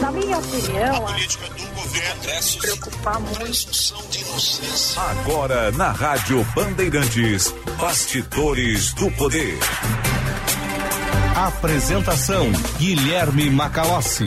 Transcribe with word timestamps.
Na 0.00 0.10
minha 0.12 0.38
opinião, 0.38 1.06
A 1.06 1.12
política 1.12 1.46
do 1.48 1.66
governo 1.74 2.22
preocupar 2.60 3.20
muito. 3.20 3.38
presunção 3.40 4.02
de 4.10 4.20
inocência. 4.20 5.00
Agora 5.02 5.70
na 5.72 5.92
Rádio 5.92 6.44
Bandeirantes, 6.54 7.54
Bastidores 7.78 8.92
do 8.94 9.10
Poder. 9.12 9.58
Apresentação: 11.36 12.50
Guilherme 12.78 13.50
Macalossi. 13.50 14.24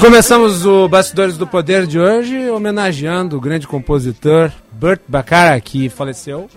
Começamos 0.00 0.64
o 0.64 0.88
Bastidores 0.88 1.36
do 1.36 1.46
Poder 1.46 1.86
de 1.86 1.98
hoje 1.98 2.48
homenageando 2.48 3.36
o 3.36 3.40
grande 3.40 3.68
compositor 3.68 4.50
Burt 4.72 5.02
Bacharach, 5.06 5.60
que 5.60 5.90
faleceu. 5.90 6.48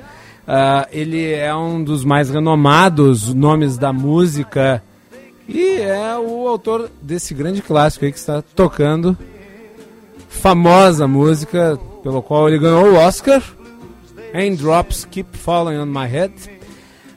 Ah, 0.48 0.88
ele 0.94 1.34
é 1.34 1.54
um 1.54 1.84
dos 1.84 2.06
mais 2.06 2.30
renomados 2.30 3.34
nomes 3.34 3.78
da 3.78 3.92
música 3.92 4.82
e 5.46 5.82
é 5.82 6.18
o 6.18 6.48
autor 6.48 6.90
desse 7.02 7.34
grande 7.34 7.62
clássico 7.62 8.06
aí 8.06 8.14
que 8.14 8.18
está 8.18 8.42
tocando. 8.42 9.18
Famosa 10.30 11.06
música 11.06 11.78
pelo 12.02 12.24
qual 12.24 12.48
ele 12.48 12.58
ganhou 12.58 12.94
o 12.94 12.96
Oscar. 12.96 13.44
Raindrops 14.34 15.04
Keep 15.04 15.38
Falling 15.38 15.78
on 15.78 15.86
My 15.86 16.08
Head. 16.08 16.34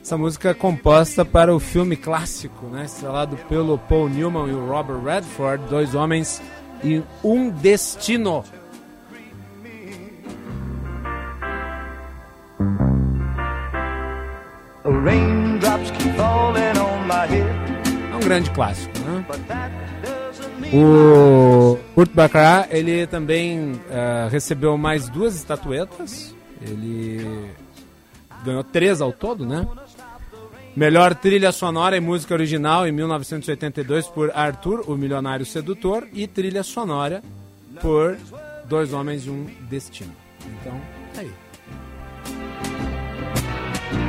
Essa 0.07 0.17
música 0.17 0.51
é 0.51 0.55
composta 0.55 1.25
para 1.25 1.53
o 1.53 1.59
filme 1.59 1.97
clássico, 1.97 2.67
né, 2.67 2.85
estrelado 2.85 3.37
pelo 3.49 3.77
Paul 3.77 4.09
Newman 4.09 4.49
e 4.49 4.53
o 4.53 4.65
Robert 4.65 5.03
Redford, 5.03 5.65
dois 5.69 5.97
homens 5.97 6.41
e 6.85 7.03
um 7.25 7.51
destino. 7.51 8.45
É 18.13 18.15
um 18.15 18.21
grande 18.21 18.49
clássico, 18.53 18.97
né? 19.01 19.27
O 20.73 21.77
Kurt 21.97 22.13
Baccarat, 22.13 22.69
ele 22.71 23.09
também 23.09 23.73
eh, 23.91 24.29
recebeu 24.31 24.79
mais 24.79 25.09
duas 25.09 25.35
estatuetas. 25.35 26.33
Ele 26.63 27.51
ganhou 28.45 28.63
três 28.63 29.01
ao 29.01 29.13
todo, 29.13 29.45
né? 29.45 29.67
Melhor 30.77 31.15
trilha 31.15 31.53
sonora 31.53 31.97
e 31.97 32.01
música 32.01 32.35
original 32.35 32.87
em 32.87 32.93
1982 32.93 34.09
por 34.09 34.31
Arthur, 34.35 34.85
o 34.87 34.95
Milionário 34.95 35.47
Sedutor, 35.47 36.07
e 36.13 36.27
trilha 36.27 36.63
sonora 36.63 37.23
por 37.81 38.19
Dois 38.69 38.93
Homens 38.93 39.25
e 39.27 39.31
um 39.31 39.47
Destino. 39.71 40.13
Então, 40.61 40.79
tá 41.15 41.23
aí. 41.23 41.33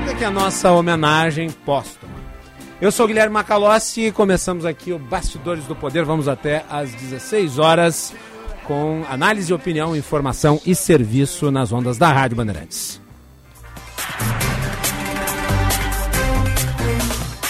Essa 0.03 0.11
aqui 0.13 0.23
é 0.25 0.27
a 0.27 0.31
nossa 0.31 0.69
homenagem 0.73 1.49
póstuma. 1.49 2.17
Eu 2.81 2.91
sou 2.91 3.07
Guilherme 3.07 3.33
Macalossi 3.33 4.07
e 4.07 4.11
começamos 4.11 4.65
aqui 4.65 4.91
o 4.91 4.99
Bastidores 4.99 5.63
do 5.63 5.75
Poder. 5.75 6.03
Vamos 6.03 6.27
até 6.27 6.65
às 6.69 6.91
16 6.91 7.59
horas 7.59 8.13
com 8.65 9.05
análise, 9.09 9.53
opinião, 9.53 9.95
informação 9.95 10.59
e 10.65 10.75
serviço 10.75 11.49
nas 11.49 11.71
ondas 11.71 11.97
da 11.97 12.11
Rádio 12.11 12.35
Bandeirantes. 12.35 12.99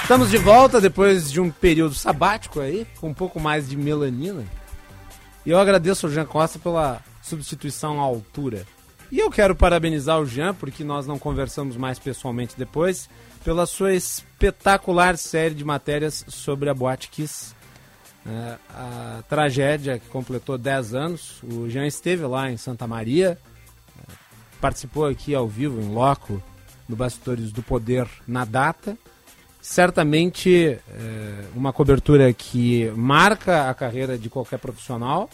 Estamos 0.07 0.29
de 0.29 0.37
volta 0.37 0.79
depois 0.79 1.29
de 1.29 1.41
um 1.41 1.51
período 1.51 1.93
sabático 1.93 2.61
aí, 2.61 2.87
com 2.97 3.09
um 3.09 3.13
pouco 3.13 3.41
mais 3.41 3.67
de 3.67 3.75
melanina. 3.75 4.45
E 5.45 5.49
eu 5.49 5.59
agradeço 5.59 6.05
ao 6.05 6.11
Jean 6.13 6.25
Costa 6.25 6.57
pela 6.57 7.03
substituição 7.21 7.99
à 7.99 8.03
altura. 8.03 8.65
E 9.11 9.19
eu 9.19 9.29
quero 9.29 9.53
parabenizar 9.53 10.17
o 10.17 10.25
Jean, 10.25 10.53
porque 10.53 10.81
nós 10.81 11.05
não 11.05 11.19
conversamos 11.19 11.75
mais 11.75 11.99
pessoalmente 11.99 12.55
depois, 12.57 13.09
pela 13.43 13.65
sua 13.65 13.93
espetacular 13.93 15.17
série 15.17 15.53
de 15.53 15.65
matérias 15.65 16.23
sobre 16.29 16.69
a 16.69 16.73
Boate 16.73 17.09
Kiss. 17.09 17.53
É, 18.25 18.57
a 18.69 19.23
tragédia 19.27 19.99
que 19.99 20.07
completou 20.07 20.57
10 20.57 20.95
anos. 20.95 21.43
O 21.43 21.69
Jean 21.69 21.85
esteve 21.85 22.25
lá 22.25 22.49
em 22.49 22.55
Santa 22.55 22.87
Maria, 22.87 23.37
é, 23.99 24.13
participou 24.61 25.05
aqui 25.05 25.35
ao 25.35 25.49
vivo, 25.49 25.81
em 25.81 25.93
loco, 25.93 26.41
no 26.87 26.95
Bastidores 26.95 27.51
do 27.51 27.61
Poder 27.61 28.07
na 28.25 28.45
data. 28.45 28.97
Certamente 29.69 30.79
é, 30.89 31.43
uma 31.53 31.73
cobertura 31.73 32.31
que 32.31 32.89
marca 32.95 33.69
a 33.69 33.73
carreira 33.73 34.17
de 34.17 34.29
qualquer 34.29 34.57
profissional. 34.59 35.29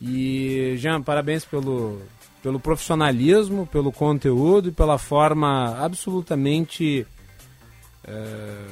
E, 0.00 0.76
Jean, 0.78 1.02
parabéns 1.02 1.44
pelo, 1.44 2.00
pelo 2.42 2.58
profissionalismo, 2.58 3.66
pelo 3.66 3.92
conteúdo 3.92 4.70
e 4.70 4.72
pela 4.72 4.96
forma 4.96 5.76
absolutamente 5.78 7.06
é, 8.02 8.66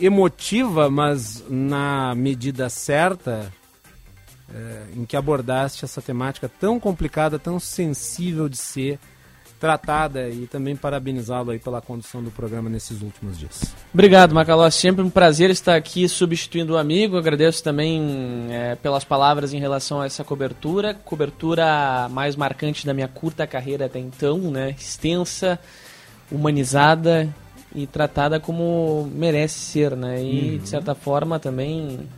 emotiva, 0.00 0.88
mas 0.88 1.44
na 1.50 2.14
medida 2.14 2.70
certa, 2.70 3.52
é, 4.54 4.84
em 4.94 5.04
que 5.04 5.16
abordaste 5.16 5.84
essa 5.84 6.00
temática 6.00 6.48
tão 6.48 6.78
complicada, 6.78 7.40
tão 7.40 7.58
sensível 7.58 8.48
de 8.48 8.56
ser 8.56 9.00
tratada 9.60 10.30
e 10.30 10.46
também 10.46 10.74
parabenizá-lo 10.74 11.50
aí 11.50 11.58
pela 11.58 11.82
condução 11.82 12.22
do 12.22 12.30
programa 12.30 12.70
nesses 12.70 13.02
últimos 13.02 13.38
dias. 13.38 13.74
Obrigado, 13.92 14.34
Macalós. 14.34 14.74
Sempre 14.74 15.04
um 15.04 15.10
prazer 15.10 15.50
estar 15.50 15.76
aqui 15.76 16.08
substituindo 16.08 16.72
o 16.72 16.78
amigo. 16.78 17.18
Agradeço 17.18 17.62
também 17.62 18.48
é, 18.50 18.74
pelas 18.76 19.04
palavras 19.04 19.52
em 19.52 19.60
relação 19.60 20.00
a 20.00 20.06
essa 20.06 20.24
cobertura. 20.24 20.94
Cobertura 20.94 22.08
mais 22.10 22.34
marcante 22.36 22.86
da 22.86 22.94
minha 22.94 23.06
curta 23.06 23.46
carreira 23.46 23.84
até 23.84 23.98
então, 23.98 24.38
né? 24.50 24.74
Extensa, 24.78 25.58
humanizada 26.32 27.28
e 27.74 27.86
tratada 27.86 28.40
como 28.40 29.10
merece 29.14 29.58
ser, 29.58 29.94
né? 29.94 30.24
E 30.24 30.58
de 30.58 30.68
certa 30.70 30.94
forma 30.94 31.38
também 31.38 32.08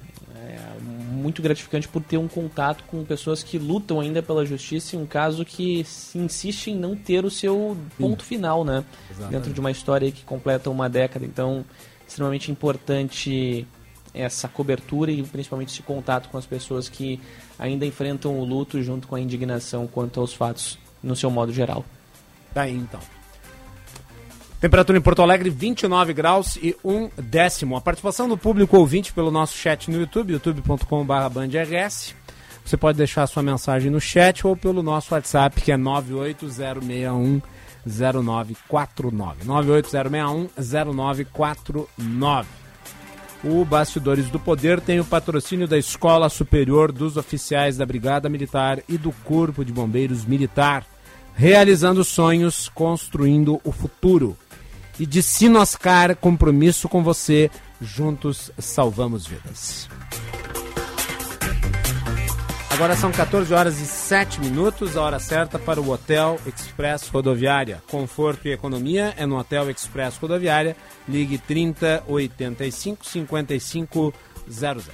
muito 1.12 1.43
gratificante 1.43 1.87
por 1.87 2.03
ter 2.03 2.17
um 2.17 2.27
contato 2.27 2.84
com 2.84 3.05
pessoas 3.05 3.43
que 3.43 3.59
lutam 3.59 4.00
ainda 4.00 4.23
pela 4.23 4.45
justiça 4.45 4.97
em 4.97 4.99
um 4.99 5.06
caso 5.06 5.45
que 5.45 5.84
insiste 6.15 6.69
em 6.69 6.77
não 6.77 6.97
ter 6.97 7.25
o 7.25 7.31
seu 7.31 7.77
ponto 7.99 8.25
final, 8.25 8.65
né? 8.65 8.84
Dentro 9.31 9.53
de 9.53 9.61
uma 9.61 9.71
história 9.71 10.06
aí 10.06 10.12
que 10.12 10.25
completa 10.25 10.71
uma 10.71 10.89
década. 10.89 11.25
Então, 11.25 11.65
extremamente 12.06 12.50
importante 12.50 13.67
essa 14.15 14.49
cobertura 14.49 15.11
e 15.11 15.23
principalmente 15.23 15.73
esse 15.73 15.83
contato 15.83 16.28
com 16.28 16.37
as 16.37 16.47
pessoas 16.47 16.89
que 16.89 17.21
ainda 17.59 17.87
enfrentam 17.87 18.39
o 18.39 18.44
luto 18.44 18.83
junto 18.83 19.09
com 19.09 19.15
a 19.15 19.21
indignação 19.21 19.87
quanto 19.87 20.21
aos 20.21 20.34
fatos 20.34 20.79
no 21.03 21.17
seu 21.17 21.31
modo 21.31 21.53
geral. 21.53 21.84
Daí 22.55 22.75
então. 22.75 23.22
Temperatura 24.62 24.97
em 24.97 25.00
Porto 25.00 25.21
Alegre, 25.23 25.50
29 25.50 26.12
graus 26.12 26.55
e 26.55 26.77
um 26.84 27.11
décimo. 27.17 27.77
A 27.77 27.81
participação 27.81 28.28
do 28.28 28.39
público 28.39 28.78
ouvinte 28.78 29.12
pelo 29.12 29.28
nosso 29.28 29.59
chat 29.59 29.91
no 29.91 29.99
YouTube, 29.99 30.34
youtube.com.br 30.34 31.28
bandrs. 31.33 32.15
Você 32.65 32.77
pode 32.77 32.97
deixar 32.97 33.27
sua 33.27 33.43
mensagem 33.43 33.91
no 33.91 34.00
chat 34.00 34.47
ou 34.47 34.56
pelo 34.56 34.81
nosso 34.81 35.15
WhatsApp, 35.15 35.61
que 35.61 35.73
é 35.73 35.77
98061 35.77 37.43
0949. 37.84 39.45
98061 39.45 40.49
0949. 40.56 42.49
O 43.43 43.65
Bastidores 43.65 44.31
do 44.31 44.39
Poder 44.39 44.81
tem 44.81 45.00
o 45.00 45.05
patrocínio 45.05 45.67
da 45.67 45.77
Escola 45.77 46.29
Superior 46.29 46.93
dos 46.93 47.17
Oficiais 47.17 47.76
da 47.76 47.85
Brigada 47.85 48.29
Militar 48.29 48.79
e 48.88 48.97
do 48.97 49.11
Corpo 49.25 49.65
de 49.65 49.73
Bombeiros 49.73 50.25
Militar, 50.25 50.87
realizando 51.35 52.05
sonhos, 52.05 52.69
construindo 52.69 53.61
o 53.65 53.73
futuro. 53.73 54.38
E 55.02 55.06
de 55.06 55.20
Sinoscar, 55.20 56.14
compromisso 56.14 56.88
com 56.88 57.02
você, 57.02 57.50
juntos 57.81 58.52
salvamos 58.56 59.26
vidas. 59.26 59.88
Agora 62.70 62.94
são 62.94 63.10
14 63.10 63.52
horas 63.52 63.81
e 63.81 63.84
7 63.84 64.40
minutos, 64.40 64.96
a 64.96 65.02
hora 65.02 65.19
certa 65.19 65.58
para 65.58 65.81
o 65.81 65.90
Hotel 65.90 66.38
Express 66.46 67.08
Rodoviária. 67.08 67.82
Conforto 67.90 68.46
e 68.46 68.52
economia 68.52 69.12
é 69.16 69.26
no 69.26 69.37
Hotel 69.38 69.69
Express 69.70 70.19
Rodoviária. 70.19 70.76
Ligue 71.08 71.37
30 71.37 72.05
85 72.06 73.05
55 73.05 74.14
00. 74.48 74.84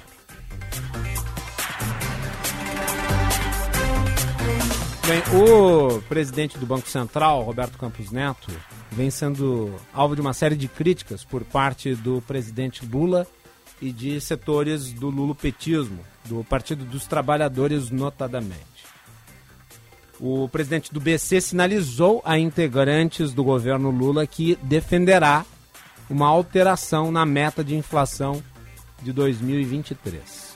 Bem, 5.09 5.23
o 5.33 5.99
presidente 6.03 6.55
do 6.59 6.67
Banco 6.67 6.87
Central, 6.87 7.41
Roberto 7.41 7.79
Campos 7.79 8.11
Neto, 8.11 8.51
vem 8.91 9.09
sendo 9.09 9.73
alvo 9.91 10.13
de 10.13 10.21
uma 10.21 10.33
série 10.33 10.55
de 10.55 10.67
críticas 10.67 11.23
por 11.23 11.43
parte 11.43 11.95
do 11.95 12.21
presidente 12.21 12.85
Lula 12.85 13.25
e 13.81 13.91
de 13.91 14.21
setores 14.21 14.93
do 14.93 15.09
lulopetismo, 15.09 15.97
do 16.25 16.43
Partido 16.43 16.85
dos 16.85 17.07
Trabalhadores, 17.07 17.89
notadamente. 17.89 18.85
O 20.19 20.47
presidente 20.47 20.93
do 20.93 20.99
BC 20.99 21.41
sinalizou 21.41 22.21
a 22.23 22.37
integrantes 22.37 23.33
do 23.33 23.43
governo 23.43 23.89
Lula 23.89 24.27
que 24.27 24.59
defenderá 24.61 25.43
uma 26.07 26.27
alteração 26.27 27.11
na 27.11 27.25
meta 27.25 27.63
de 27.63 27.75
inflação 27.75 28.43
de 29.01 29.11
2023. 29.11 30.48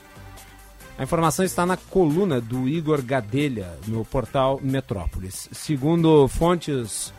A 0.96 1.02
informação 1.02 1.44
está 1.44 1.66
na 1.66 1.76
coluna 1.76 2.40
do 2.40 2.68
Igor 2.68 3.02
Gadelha, 3.02 3.76
no 3.88 4.04
portal 4.04 4.60
Metrópolis. 4.62 5.48
Segundo 5.50 6.28
fontes 6.28 7.12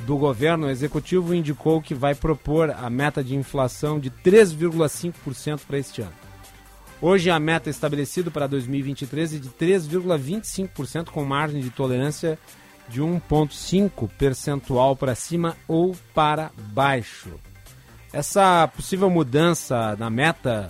do 0.00 0.16
governo, 0.16 0.66
o 0.66 0.70
executivo 0.70 1.34
indicou 1.34 1.82
que 1.82 1.94
vai 1.94 2.14
propor 2.14 2.70
a 2.70 2.88
meta 2.88 3.22
de 3.22 3.36
inflação 3.36 4.00
de 4.00 4.10
3,5% 4.10 5.60
para 5.66 5.78
este 5.78 6.00
ano. 6.00 6.14
Hoje 7.02 7.30
a 7.30 7.38
meta 7.38 7.68
estabelecida 7.68 8.30
para 8.30 8.46
2023 8.46 9.34
é 9.34 9.38
de 9.38 9.48
3,25% 9.50 11.10
com 11.10 11.22
margem 11.22 11.60
de 11.60 11.70
tolerância 11.70 12.38
de 12.88 13.02
1,5 13.02 14.08
percentual 14.18 14.96
para 14.96 15.14
cima 15.14 15.56
ou 15.68 15.94
para 16.14 16.50
baixo. 16.72 17.30
Essa 18.12 18.66
possível 18.68 19.08
mudança 19.08 19.94
na 19.98 20.10
meta 20.10 20.68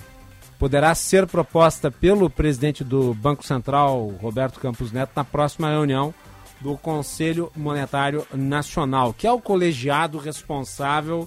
poderá 0.61 0.95
ser 0.95 1.27
proposta 1.27 1.91
pelo 1.91 2.29
presidente 2.29 2.85
do 2.85 3.15
Banco 3.15 3.45
Central, 3.47 4.09
Roberto 4.21 4.61
Campos 4.61 4.93
Neto, 4.93 5.13
na 5.17 5.25
próxima 5.25 5.71
reunião 5.71 6.15
do 6.61 6.77
Conselho 6.77 7.51
Monetário 7.57 8.27
Nacional, 8.35 9.15
que 9.15 9.27
é 9.27 9.33
o 9.33 9.41
colegiado 9.41 10.19
responsável 10.19 11.27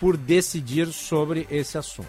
por 0.00 0.16
decidir 0.16 0.88
sobre 0.88 1.46
esse 1.48 1.78
assunto. 1.78 2.08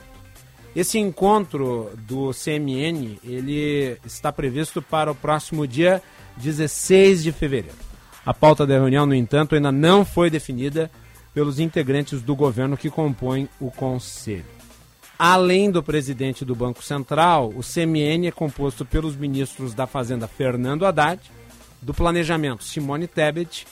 Esse 0.75 0.97
encontro 0.97 1.91
do 2.07 2.31
CMN, 2.31 3.19
ele 3.23 3.99
está 4.03 4.31
previsto 4.31 4.81
para 4.81 5.11
o 5.11 5.15
próximo 5.15 5.67
dia 5.67 6.01
16 6.37 7.21
de 7.21 7.31
fevereiro. 7.31 7.77
A 8.25 8.33
pauta 8.33 8.65
da 8.65 8.73
reunião, 8.73 9.05
no 9.05 9.13
entanto, 9.13 9.53
ainda 9.53 9.71
não 9.71 10.03
foi 10.03 10.31
definida 10.31 10.89
pelos 11.35 11.59
integrantes 11.59 12.23
do 12.23 12.35
governo 12.35 12.75
que 12.75 12.89
compõem 12.89 13.47
o 13.59 13.69
conselho. 13.69 14.52
Além 15.25 15.71
do 15.71 15.81
presidente 15.81 16.43
do 16.43 16.53
Banco 16.53 16.83
Central, 16.83 17.53
o 17.55 17.61
CMN 17.61 18.27
é 18.27 18.31
composto 18.31 18.83
pelos 18.83 19.15
ministros 19.15 19.73
da 19.73 19.87
Fazenda 19.87 20.27
Fernando 20.27 20.85
Haddad, 20.85 21.21
do 21.81 21.93
Planejamento 21.93 22.61
Simone 22.61 23.07
Tebet, 23.07 23.65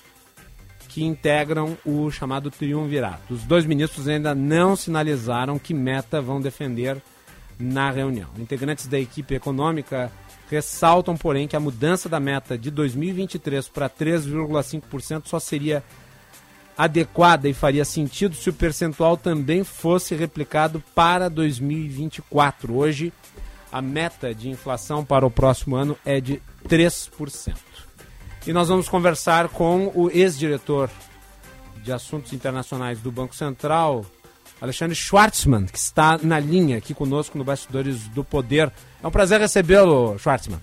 que 0.87 1.03
integram 1.03 1.77
o 1.85 2.09
chamado 2.09 2.49
triunvirato. 2.49 3.33
Os 3.33 3.43
dois 3.43 3.65
ministros 3.65 4.07
ainda 4.07 4.33
não 4.33 4.77
sinalizaram 4.77 5.59
que 5.59 5.73
meta 5.73 6.21
vão 6.21 6.39
defender 6.39 7.01
na 7.59 7.91
reunião. 7.91 8.29
Integrantes 8.39 8.87
da 8.87 8.97
equipe 8.97 9.35
econômica 9.35 10.09
ressaltam, 10.49 11.17
porém, 11.17 11.49
que 11.49 11.55
a 11.57 11.59
mudança 11.59 12.07
da 12.07 12.17
meta 12.17 12.57
de 12.57 12.71
2023 12.71 13.67
para 13.67 13.89
3,5% 13.89 15.23
só 15.25 15.37
seria 15.37 15.83
adequada 16.83 17.47
e 17.47 17.53
faria 17.53 17.85
sentido 17.85 18.35
se 18.35 18.49
o 18.49 18.53
percentual 18.53 19.15
também 19.15 19.63
fosse 19.63 20.15
replicado 20.15 20.83
para 20.95 21.29
2024. 21.29 22.75
Hoje, 22.75 23.13
a 23.71 23.83
meta 23.83 24.33
de 24.33 24.49
inflação 24.49 25.05
para 25.05 25.23
o 25.23 25.29
próximo 25.29 25.75
ano 25.75 25.95
é 26.03 26.19
de 26.19 26.41
3%. 26.67 27.55
E 28.47 28.51
nós 28.51 28.67
vamos 28.67 28.89
conversar 28.89 29.49
com 29.49 29.91
o 29.93 30.09
ex-diretor 30.09 30.89
de 31.83 31.91
Assuntos 31.91 32.33
Internacionais 32.33 32.99
do 32.99 33.11
Banco 33.11 33.35
Central, 33.35 34.03
Alexandre 34.59 34.95
Schwartzman, 34.95 35.67
que 35.67 35.77
está 35.77 36.17
na 36.17 36.39
linha 36.39 36.79
aqui 36.79 36.95
conosco 36.95 37.37
no 37.37 37.43
Bastidores 37.43 38.07
do 38.07 38.23
Poder. 38.23 38.71
É 39.03 39.07
um 39.07 39.11
prazer 39.11 39.39
recebê-lo, 39.39 40.17
Schwartzman. 40.17 40.59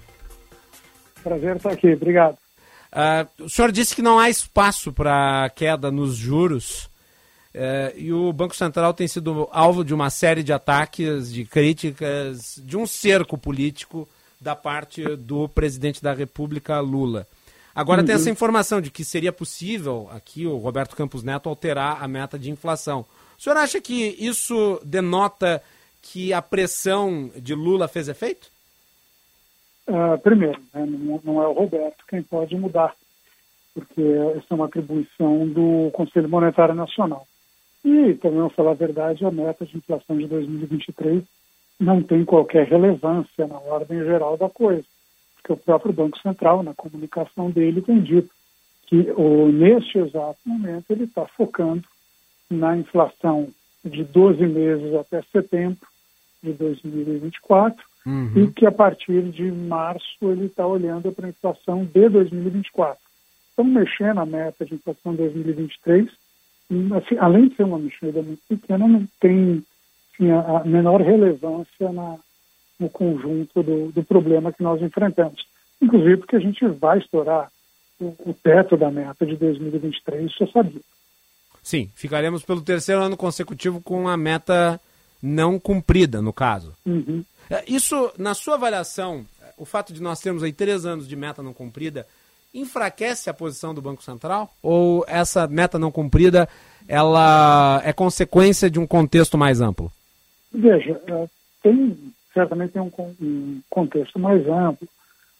Prazer 1.22 1.56
estar 1.56 1.70
aqui, 1.70 1.92
obrigado. 1.92 2.36
Uh, 2.92 3.44
o 3.44 3.50
senhor 3.50 3.70
disse 3.70 3.94
que 3.94 4.02
não 4.02 4.18
há 4.18 4.30
espaço 4.30 4.92
para 4.92 5.50
queda 5.54 5.90
nos 5.90 6.16
juros 6.16 6.84
uh, 7.54 7.96
e 7.96 8.12
o 8.12 8.32
Banco 8.32 8.56
Central 8.56 8.94
tem 8.94 9.06
sido 9.06 9.46
alvo 9.52 9.84
de 9.84 9.92
uma 9.92 10.08
série 10.08 10.42
de 10.42 10.52
ataques, 10.52 11.30
de 11.30 11.44
críticas, 11.44 12.60
de 12.64 12.76
um 12.76 12.86
cerco 12.86 13.36
político 13.36 14.08
da 14.40 14.56
parte 14.56 15.04
do 15.16 15.48
presidente 15.48 16.02
da 16.02 16.14
República, 16.14 16.80
Lula. 16.80 17.26
Agora 17.74 18.00
uhum. 18.00 18.06
tem 18.06 18.14
essa 18.14 18.30
informação 18.30 18.80
de 18.80 18.90
que 18.90 19.04
seria 19.04 19.32
possível, 19.32 20.08
aqui 20.10 20.46
o 20.46 20.56
Roberto 20.56 20.96
Campos 20.96 21.22
Neto, 21.22 21.48
alterar 21.48 22.02
a 22.02 22.08
meta 22.08 22.38
de 22.38 22.50
inflação. 22.50 23.04
O 23.38 23.42
senhor 23.42 23.56
acha 23.56 23.80
que 23.80 24.16
isso 24.18 24.80
denota 24.84 25.62
que 26.00 26.32
a 26.32 26.40
pressão 26.40 27.30
de 27.36 27.54
Lula 27.54 27.86
fez 27.86 28.08
efeito? 28.08 28.50
Uh, 29.88 30.18
primeiro, 30.18 30.60
né, 30.74 30.84
não, 30.84 31.20
não, 31.24 31.42
é 31.42 31.48
o 31.48 31.52
Roberto 31.52 32.04
quem 32.06 32.22
pode 32.22 32.54
mudar, 32.54 32.94
porque 33.72 34.02
essa 34.36 34.46
é 34.50 34.54
uma 34.54 34.66
atribuição 34.66 35.48
do 35.48 35.90
Conselho 35.92 36.28
Monetário 36.28 36.74
Nacional. 36.74 37.26
E, 37.82 38.12
também, 38.16 38.40
vou 38.40 38.50
falar 38.50 38.72
a 38.72 38.74
verdade, 38.74 39.24
a 39.24 39.30
meta 39.30 39.64
de 39.64 39.78
inflação 39.78 40.18
de 40.18 40.26
2023 40.26 41.24
não 41.80 42.02
tem 42.02 42.22
qualquer 42.22 42.66
relevância 42.66 43.46
na 43.46 43.56
ordem 43.58 44.04
geral 44.04 44.36
da 44.36 44.50
coisa, 44.50 44.84
porque 45.36 45.54
o 45.54 45.56
próprio 45.56 45.94
Banco 45.94 46.18
Central, 46.18 46.62
na 46.62 46.74
comunicação 46.74 47.50
dele, 47.50 47.80
tem 47.80 48.02
dito 48.02 48.28
que 48.86 49.10
o, 49.12 49.50
neste 49.50 49.98
exato 49.98 50.38
momento 50.44 50.90
ele 50.90 51.04
está 51.04 51.26
focando 51.28 51.84
na 52.50 52.76
inflação 52.76 53.48
de 53.82 54.04
12 54.04 54.46
meses 54.46 54.94
até 54.94 55.22
setembro 55.32 55.86
de 56.42 56.52
2024 56.52 57.82
uhum. 58.08 58.44
e 58.44 58.50
que 58.52 58.64
a 58.64 58.72
partir 58.72 59.22
de 59.30 59.52
março 59.52 60.16
ele 60.22 60.46
está 60.46 60.66
olhando 60.66 61.12
para 61.12 61.26
a 61.26 61.30
inflação 61.30 61.84
de 61.84 62.08
2024. 62.08 62.98
Estamos 63.50 63.72
mexendo 63.72 64.14
na 64.14 64.26
meta 64.26 64.64
de 64.64 64.74
inflação 64.74 65.12
de 65.12 65.18
2023, 65.18 66.08
e, 66.70 66.94
assim, 66.94 67.16
além 67.18 67.48
de 67.48 67.56
ser 67.56 67.64
uma 67.64 67.78
mexida 67.78 68.22
muito 68.22 68.40
pequena, 68.48 68.88
não 68.88 69.06
tem 69.20 69.62
assim, 70.14 70.30
a 70.30 70.64
menor 70.64 71.00
relevância 71.00 71.92
na, 71.92 72.16
no 72.78 72.88
conjunto 72.88 73.62
do, 73.62 73.92
do, 73.92 74.02
problema 74.02 74.52
que 74.52 74.62
nós 74.62 74.80
enfrentamos. 74.80 75.46
Inclusive 75.80 76.18
porque 76.18 76.36
a 76.36 76.40
gente 76.40 76.66
vai 76.66 76.98
estourar 76.98 77.50
o, 78.00 78.14
o 78.30 78.34
teto 78.42 78.76
da 78.76 78.90
meta 78.90 79.26
de 79.26 79.36
2023, 79.36 80.30
isso 80.30 80.44
é 80.44 80.46
sabido. 80.46 80.84
Sim, 81.62 81.90
ficaremos 81.94 82.44
pelo 82.44 82.62
terceiro 82.62 83.02
ano 83.02 83.16
consecutivo 83.16 83.80
com 83.80 84.08
a 84.08 84.16
meta 84.16 84.80
não 85.22 85.58
cumprida, 85.58 86.22
no 86.22 86.32
caso. 86.32 86.74
Uhum. 86.86 87.24
É, 87.50 87.64
isso, 87.66 88.12
na 88.18 88.34
sua 88.34 88.54
avaliação, 88.54 89.24
o 89.56 89.64
fato 89.64 89.92
de 89.92 90.02
nós 90.02 90.20
termos 90.20 90.42
aí 90.42 90.52
três 90.52 90.84
anos 90.84 91.08
de 91.08 91.16
meta 91.16 91.42
não 91.42 91.52
cumprida, 91.52 92.06
enfraquece 92.52 93.28
a 93.28 93.34
posição 93.34 93.74
do 93.74 93.82
Banco 93.82 94.02
Central? 94.02 94.52
Ou 94.62 95.04
essa 95.06 95.46
meta 95.46 95.78
não 95.78 95.90
cumprida, 95.90 96.48
ela 96.86 97.80
é 97.84 97.92
consequência 97.92 98.70
de 98.70 98.78
um 98.78 98.86
contexto 98.86 99.36
mais 99.36 99.60
amplo? 99.60 99.92
Veja, 100.52 101.00
é, 101.06 101.28
tem, 101.62 101.96
certamente 102.32 102.72
tem 102.72 102.82
um, 102.82 103.60
contexto 103.68 104.18
mais 104.18 104.46
amplo, 104.48 104.88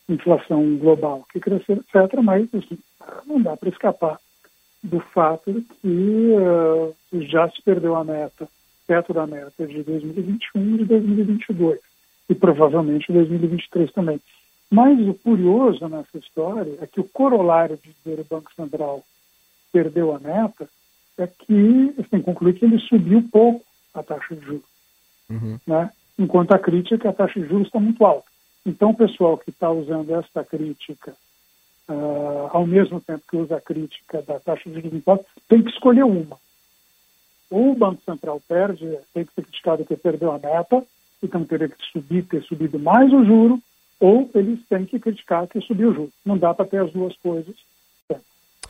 inflação 0.09 0.77
global 0.77 1.27
que 1.33 1.41
cresceu, 1.41 1.77
etc., 1.77 2.21
mas 2.23 2.47
assim, 2.55 2.79
não 3.27 3.41
dá 3.41 3.57
para 3.57 3.69
escapar 3.69 4.19
do 4.83 5.01
fato 5.01 5.53
de 5.53 5.61
que 5.63 6.33
uh, 6.37 6.95
já 7.23 7.49
se 7.51 7.61
perdeu 7.63 7.97
a 7.97 8.05
meta, 8.05 8.49
perto 8.87 9.13
da 9.13 9.27
meta 9.27 9.67
de 9.67 9.83
2021 9.83 10.75
e 10.75 10.79
de 10.79 10.85
2022, 10.85 11.81
e 12.29 12.35
provavelmente 12.35 13.13
2023 13.13 13.93
também. 13.93 14.21
Mas 14.71 14.99
o 15.09 15.15
curioso 15.15 15.89
nessa 15.89 16.19
história 16.19 16.77
é 16.81 16.87
que 16.87 17.01
o 17.01 17.05
corolário 17.05 17.79
de 17.83 17.93
dizer 17.93 18.21
o 18.21 18.27
Banco 18.29 18.53
Central 18.55 19.03
perdeu 19.73 20.15
a 20.15 20.19
meta 20.19 20.69
é 21.17 21.27
que 21.27 21.93
você 21.97 22.09
tem 22.09 22.21
que 22.21 22.27
concluir 22.27 22.55
que 22.55 22.65
ele 22.65 22.79
subiu 22.79 23.27
pouco 23.31 23.65
a 23.95 24.03
taxa 24.03 24.37
de 24.37 24.45
juros. 24.45 24.69
Uhum. 25.29 25.59
Né? 25.67 25.91
Enquanto 26.19 26.53
a 26.53 26.59
crítica 26.59 26.95
é 26.95 26.99
que 26.99 27.09
a 27.09 27.13
taxa 27.13 27.41
de 27.41 27.49
juros 27.49 27.67
está 27.67 27.81
muito 27.81 28.05
alta. 28.05 28.29
Então, 28.65 28.91
o 28.91 28.97
pessoal 28.97 29.39
que 29.39 29.51
está 29.51 29.71
usando 29.71 30.15
esta 30.15 30.45
crítica 30.45 31.15
uh, 31.89 32.49
ao 32.51 32.67
mesmo 32.67 33.01
tempo 33.01 33.25
que 33.29 33.37
usa 33.37 33.57
a 33.57 33.61
crítica 33.61 34.23
da 34.23 34.39
taxa 34.39 34.69
de 34.69 34.81
juros 34.81 35.03
tem 35.49 35.63
que 35.63 35.71
escolher 35.71 36.05
uma. 36.05 36.37
Ou 37.51 37.73
o 37.73 37.75
Banco 37.75 38.03
Central 38.05 38.41
perde, 38.47 38.99
tem 39.15 39.25
que 39.25 39.33
ser 39.35 39.43
criticado 39.43 39.85
que 39.85 39.97
perdeu 39.97 40.31
a 40.31 40.39
meta, 40.39 40.85
então 41.23 41.45
teria 41.45 41.69
que 41.69 41.85
subir, 41.93 42.25
ter 42.25 42.43
subido 42.43 42.79
mais 42.79 43.13
o 43.13 43.25
juro, 43.25 43.61
ou 44.01 44.31
eles 44.35 44.61
têm 44.69 44.85
que 44.85 44.99
criticar 44.99 45.47
que 45.49 45.61
subiu 45.61 45.91
o 45.91 45.95
juro. 45.95 46.13
Não 46.25 46.39
dá 46.39 46.55
para 46.55 46.67
ter 46.67 46.81
as 46.81 46.93
duas 46.93 47.17
coisas. 47.17 47.55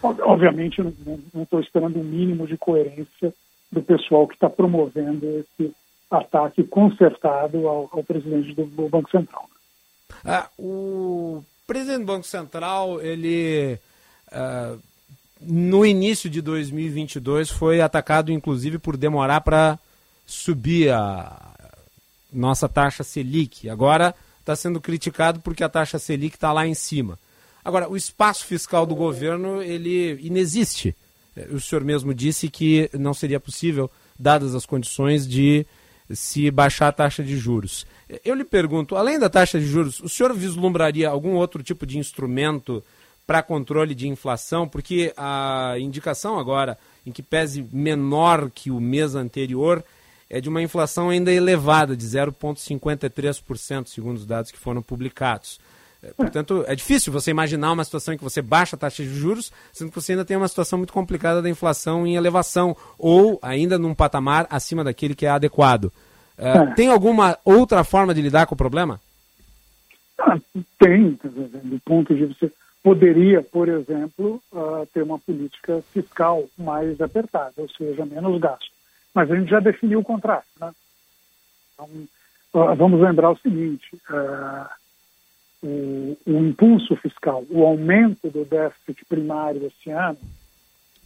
Obviamente, 0.02 0.80
não 0.80 1.42
estou 1.42 1.60
esperando 1.60 1.96
o 1.96 2.00
um 2.00 2.04
mínimo 2.04 2.46
de 2.46 2.56
coerência 2.56 3.34
do 3.70 3.82
pessoal 3.82 4.26
que 4.26 4.34
está 4.34 4.48
promovendo 4.48 5.26
esse 5.26 5.74
ataque 6.10 6.62
consertado 6.64 7.68
ao, 7.68 7.88
ao 7.92 8.04
presidente 8.04 8.54
do, 8.54 8.88
Banco 8.88 9.10
Central. 9.10 9.48
Ah, 10.24 10.48
o 10.58 11.42
presidente 11.66 12.00
do 12.00 12.06
Banco 12.06 12.26
Central, 12.26 13.00
ele 13.02 13.78
uh, 14.32 14.80
no 15.40 15.84
início 15.84 16.30
de 16.30 16.40
2022 16.40 17.50
foi 17.50 17.80
atacado 17.80 18.32
inclusive 18.32 18.78
por 18.78 18.96
demorar 18.96 19.40
para 19.42 19.78
subir 20.24 20.90
a 20.90 21.57
nossa 22.32 22.68
taxa 22.68 23.02
Selic. 23.02 23.68
Agora 23.68 24.14
está 24.40 24.54
sendo 24.56 24.80
criticado 24.80 25.40
porque 25.40 25.64
a 25.64 25.68
taxa 25.68 25.98
Selic 25.98 26.36
está 26.36 26.52
lá 26.52 26.66
em 26.66 26.74
cima. 26.74 27.18
Agora, 27.64 27.88
o 27.88 27.96
espaço 27.96 28.46
fiscal 28.46 28.86
do 28.86 28.94
governo, 28.94 29.62
ele 29.62 30.18
inexiste. 30.22 30.96
O 31.50 31.60
senhor 31.60 31.84
mesmo 31.84 32.14
disse 32.14 32.48
que 32.48 32.88
não 32.94 33.12
seria 33.12 33.38
possível, 33.38 33.90
dadas 34.18 34.54
as 34.54 34.64
condições 34.66 35.26
de 35.26 35.66
se 36.10 36.50
baixar 36.50 36.88
a 36.88 36.92
taxa 36.92 37.22
de 37.22 37.36
juros. 37.36 37.86
Eu 38.24 38.34
lhe 38.34 38.44
pergunto, 38.44 38.96
além 38.96 39.18
da 39.18 39.28
taxa 39.28 39.60
de 39.60 39.66
juros, 39.66 40.00
o 40.00 40.08
senhor 40.08 40.32
vislumbraria 40.34 41.08
algum 41.08 41.34
outro 41.34 41.62
tipo 41.62 41.84
de 41.84 41.98
instrumento 41.98 42.82
para 43.26 43.42
controle 43.42 43.94
de 43.94 44.08
inflação? 44.08 44.66
Porque 44.66 45.12
a 45.14 45.74
indicação 45.78 46.38
agora, 46.38 46.78
em 47.04 47.12
que 47.12 47.22
pese 47.22 47.68
menor 47.70 48.50
que 48.50 48.70
o 48.70 48.80
mês 48.80 49.14
anterior, 49.14 49.84
é 50.30 50.40
de 50.40 50.48
uma 50.48 50.62
inflação 50.62 51.10
ainda 51.10 51.32
elevada, 51.32 51.96
de 51.96 52.04
0,53%, 52.04 53.86
segundo 53.86 54.16
os 54.16 54.26
dados 54.26 54.50
que 54.50 54.58
foram 54.58 54.82
publicados. 54.82 55.58
É, 56.02 56.12
portanto, 56.12 56.64
é 56.66 56.74
difícil 56.76 57.12
você 57.12 57.30
imaginar 57.30 57.72
uma 57.72 57.84
situação 57.84 58.14
em 58.14 58.16
que 58.16 58.22
você 58.22 58.40
baixa 58.40 58.76
a 58.76 58.78
taxa 58.78 59.02
de 59.02 59.08
juros, 59.08 59.52
sendo 59.72 59.90
que 59.90 60.00
você 60.00 60.12
ainda 60.12 60.24
tem 60.24 60.36
uma 60.36 60.46
situação 60.46 60.78
muito 60.78 60.92
complicada 60.92 61.42
da 61.42 61.48
inflação 61.48 62.06
em 62.06 62.14
elevação, 62.14 62.76
ou 62.98 63.38
ainda 63.42 63.78
num 63.78 63.94
patamar 63.94 64.46
acima 64.50 64.84
daquele 64.84 65.14
que 65.14 65.26
é 65.26 65.30
adequado. 65.30 65.92
Uh, 66.38 66.72
Tem 66.76 66.88
alguma 66.88 67.36
outra 67.44 67.82
forma 67.82 68.14
de 68.14 68.22
lidar 68.22 68.46
com 68.46 68.54
o 68.54 68.58
problema? 68.58 69.00
Ah, 70.20 70.38
tem, 70.78 71.18
do 71.64 71.80
ponto 71.84 72.14
de 72.14 72.26
vista. 72.26 72.52
Poderia, 72.80 73.42
por 73.42 73.68
exemplo, 73.68 74.40
uh, 74.52 74.86
ter 74.94 75.02
uma 75.02 75.18
política 75.18 75.82
fiscal 75.92 76.44
mais 76.56 77.00
apertada, 77.00 77.52
ou 77.56 77.68
seja, 77.70 78.06
menos 78.06 78.40
gasto. 78.40 78.77
Mas 79.18 79.32
a 79.32 79.34
gente 79.34 79.50
já 79.50 79.58
definiu 79.58 79.98
o 79.98 80.04
contrário. 80.04 80.44
Né? 80.60 80.70
Então, 81.74 81.88
uh, 82.54 82.76
vamos 82.76 83.00
lembrar 83.00 83.32
o 83.32 83.38
seguinte: 83.38 84.00
o, 85.60 86.16
o, 86.24 86.38
impulso 86.38 86.94
fiscal, 86.94 87.44
o 87.50 87.64
aumento 87.66 88.30
do 88.30 88.44
déficit 88.44 89.04
primário 89.06 89.66
esse 89.66 89.90
ano, 89.90 90.20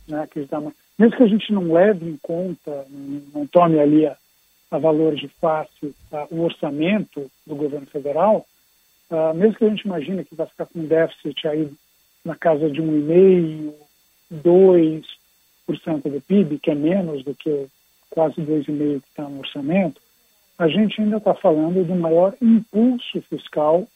né, 0.07 0.29
que 0.31 0.41
está, 0.41 0.61
mesmo 0.99 1.17
que 1.17 1.23
a 1.23 1.27
gente 1.27 1.51
não 1.55 1.73
leve 1.73 2.07
em 2.07 2.19
conta, 2.19 2.85
não, 2.91 3.23
não 3.35 3.47
tome 3.47 3.81
ali 3.81 4.05
a, 4.05 4.15
a 4.71 4.77
valor 4.77 5.15
de 5.15 5.29
face 5.29 5.95
tá, 6.11 6.27
o 6.31 6.43
orçamento 6.43 7.31
do 7.47 7.55
governo 7.55 7.87
federal, 7.87 8.47
uh, 9.11 9.33
mesmo 9.35 9.55
que 9.55 9.65
a 9.65 9.71
gente 9.71 9.87
imagine 9.87 10.23
que 10.23 10.35
vai 10.35 10.47
ficar 10.49 10.67
com 10.67 10.81
um 10.81 10.87
déficit 10.87 11.49
aí 11.49 11.73
na 12.23 12.37
casa 12.37 12.69
de 12.69 12.83
1,5%, 12.83 13.73
2% 14.35 16.03
do 16.11 16.21
PIB, 16.21 16.59
que 16.59 16.71
é 16.71 16.75
menos 16.75 17.25
do 17.25 17.35
que 17.35 17.71
quase 18.13 18.41
2,5% 18.41 19.01
que 19.01 19.09
está 19.09 19.29
no 19.29 19.41
orçamento, 19.41 20.01
a 20.59 20.69
gente 20.69 21.01
ainda 21.01 21.17
está 21.17 21.35
falando 21.35 21.85
do 21.85 21.95
maior 21.95 22.35
impulso 22.41 23.21
fiscal 23.23 23.89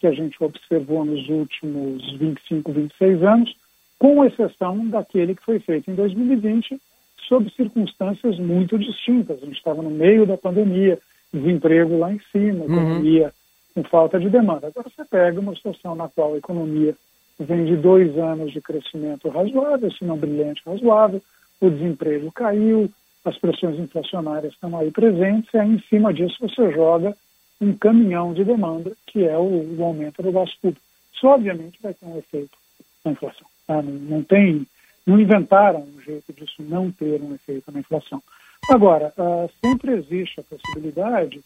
que 0.00 0.06
a 0.06 0.12
gente 0.12 0.42
observou 0.42 1.04
nos 1.04 1.28
últimos 1.28 2.16
25, 2.18 2.72
26 2.72 3.22
anos, 3.22 3.56
com 3.98 4.24
exceção 4.24 4.86
daquele 4.88 5.34
que 5.34 5.44
foi 5.44 5.58
feito 5.58 5.90
em 5.90 5.94
2020, 5.94 6.80
sob 7.28 7.50
circunstâncias 7.50 8.38
muito 8.38 8.78
distintas. 8.78 9.42
A 9.42 9.46
gente 9.46 9.56
estava 9.56 9.82
no 9.82 9.90
meio 9.90 10.26
da 10.26 10.36
pandemia, 10.36 10.98
desemprego 11.32 11.98
lá 11.98 12.12
em 12.12 12.20
cima, 12.30 12.64
uhum. 12.64 12.74
economia 12.74 13.32
com 13.74 13.82
falta 13.84 14.20
de 14.20 14.28
demanda. 14.28 14.68
Agora 14.68 14.88
você 14.88 15.04
pega 15.04 15.40
uma 15.40 15.54
situação 15.54 15.94
na 15.94 16.08
qual 16.08 16.34
a 16.34 16.38
economia 16.38 16.94
vem 17.38 17.64
de 17.64 17.76
dois 17.76 18.16
anos 18.16 18.52
de 18.52 18.60
crescimento 18.60 19.28
razoável, 19.28 19.90
se 19.90 20.04
não 20.04 20.16
brilhante 20.16 20.62
razoável, 20.64 21.22
o 21.60 21.70
desemprego 21.70 22.30
caiu, 22.32 22.90
as 23.28 23.36
pressões 23.38 23.78
inflacionárias 23.78 24.52
estão 24.52 24.76
aí 24.78 24.90
presentes, 24.90 25.52
e 25.52 25.58
aí 25.58 25.68
em 25.68 25.80
cima 25.88 26.14
disso 26.14 26.36
você 26.40 26.72
joga 26.72 27.16
um 27.60 27.76
caminhão 27.76 28.32
de 28.32 28.44
demanda, 28.44 28.92
que 29.06 29.24
é 29.24 29.36
o, 29.36 29.76
o 29.76 29.84
aumento 29.84 30.22
do 30.22 30.30
gasto 30.30 30.56
público. 30.60 30.82
Isso, 31.12 31.26
obviamente, 31.26 31.78
vai 31.82 31.94
ter 31.94 32.06
um 32.06 32.18
efeito 32.18 32.56
na 33.04 33.12
inflação. 33.12 33.46
Tá? 33.66 33.82
Não, 33.82 33.92
não, 33.92 34.22
tem, 34.22 34.66
não 35.06 35.18
inventaram 35.18 35.80
um 35.80 36.00
jeito 36.02 36.32
disso 36.32 36.62
não 36.62 36.92
ter 36.92 37.20
um 37.22 37.34
efeito 37.34 37.72
na 37.72 37.80
inflação. 37.80 38.22
Agora, 38.70 39.12
uh, 39.16 39.50
sempre 39.64 39.92
existe 39.92 40.40
a 40.40 40.44
possibilidade 40.44 41.42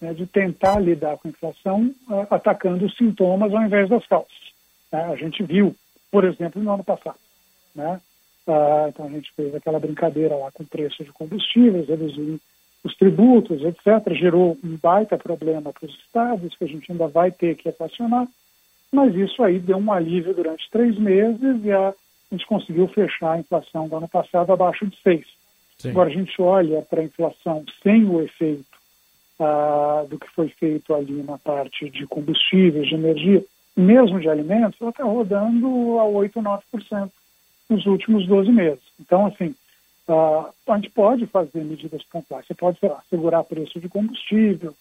né, 0.00 0.12
de 0.12 0.26
tentar 0.26 0.78
lidar 0.78 1.16
com 1.16 1.28
a 1.28 1.30
inflação 1.30 1.94
uh, 2.08 2.26
atacando 2.30 2.84
os 2.84 2.96
sintomas 2.96 3.52
ao 3.54 3.62
invés 3.62 3.88
das 3.88 4.06
causas. 4.06 4.52
Né? 4.92 5.04
A 5.04 5.16
gente 5.16 5.42
viu, 5.42 5.74
por 6.10 6.24
exemplo, 6.24 6.62
no 6.62 6.72
ano 6.72 6.84
passado. 6.84 7.18
Né? 7.74 8.00
Uh, 8.46 8.88
então 8.88 9.06
a 9.06 9.10
gente 9.10 9.32
fez 9.34 9.54
aquela 9.54 9.80
brincadeira 9.80 10.36
lá 10.36 10.52
com 10.52 10.62
o 10.62 10.66
preço 10.66 11.02
de 11.02 11.12
combustíveis, 11.12 11.88
reduziu 11.88 12.38
os 12.84 12.96
tributos, 12.96 13.60
etc., 13.62 14.14
gerou 14.14 14.56
um 14.62 14.76
baita 14.76 15.18
problema 15.18 15.72
para 15.72 15.86
os 15.86 15.94
estados, 15.94 16.54
que 16.54 16.64
a 16.64 16.68
gente 16.68 16.90
ainda 16.92 17.08
vai 17.08 17.32
ter 17.32 17.56
que 17.56 17.68
equacionar, 17.68 18.28
mas 18.92 19.14
isso 19.16 19.42
aí 19.42 19.58
deu 19.58 19.78
um 19.78 19.92
alívio 19.92 20.32
durante 20.32 20.70
três 20.70 20.96
meses 20.96 21.64
e 21.64 21.72
a, 21.72 21.88
a 21.88 21.94
gente 22.30 22.46
conseguiu 22.46 22.86
fechar 22.88 23.32
a 23.32 23.40
inflação 23.40 23.88
do 23.88 23.96
ano 23.96 24.08
passado 24.08 24.52
abaixo 24.52 24.86
de 24.86 24.96
6. 25.02 25.26
Agora 25.86 26.08
a 26.08 26.12
gente 26.12 26.40
olha 26.40 26.80
para 26.82 27.00
a 27.00 27.04
inflação 27.04 27.64
sem 27.82 28.04
o 28.04 28.22
efeito 28.22 28.64
ah, 29.38 30.04
do 30.08 30.18
que 30.18 30.28
foi 30.28 30.48
feito 30.48 30.94
ali 30.94 31.22
na 31.22 31.36
parte 31.36 31.90
de 31.90 32.06
combustíveis, 32.06 32.88
de 32.88 32.94
energia, 32.94 33.44
mesmo 33.76 34.18
de 34.18 34.28
alimentos, 34.28 34.80
ela 34.80 34.90
está 34.90 35.04
rodando 35.04 35.98
a 35.98 36.04
8, 36.04 36.40
9% 36.40 37.10
nos 37.68 37.86
últimos 37.86 38.26
12 38.26 38.50
meses. 38.50 38.82
Então, 39.00 39.26
assim, 39.26 39.54
Uh, 40.08 40.52
a 40.68 40.76
gente 40.76 40.90
pode 40.90 41.26
fazer 41.26 41.64
medidas 41.64 42.02
pontuais. 42.04 42.46
Você 42.46 42.54
pode 42.54 42.78
lá, 42.80 43.02
segurar 43.10 43.42
preço 43.42 43.80
de 43.80 43.88
combustível, 43.88 44.72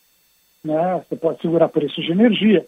né? 0.63 1.03
você 1.07 1.15
pode 1.15 1.41
segurar 1.41 1.67
preço 1.69 1.99
de 1.99 2.11
energia. 2.11 2.63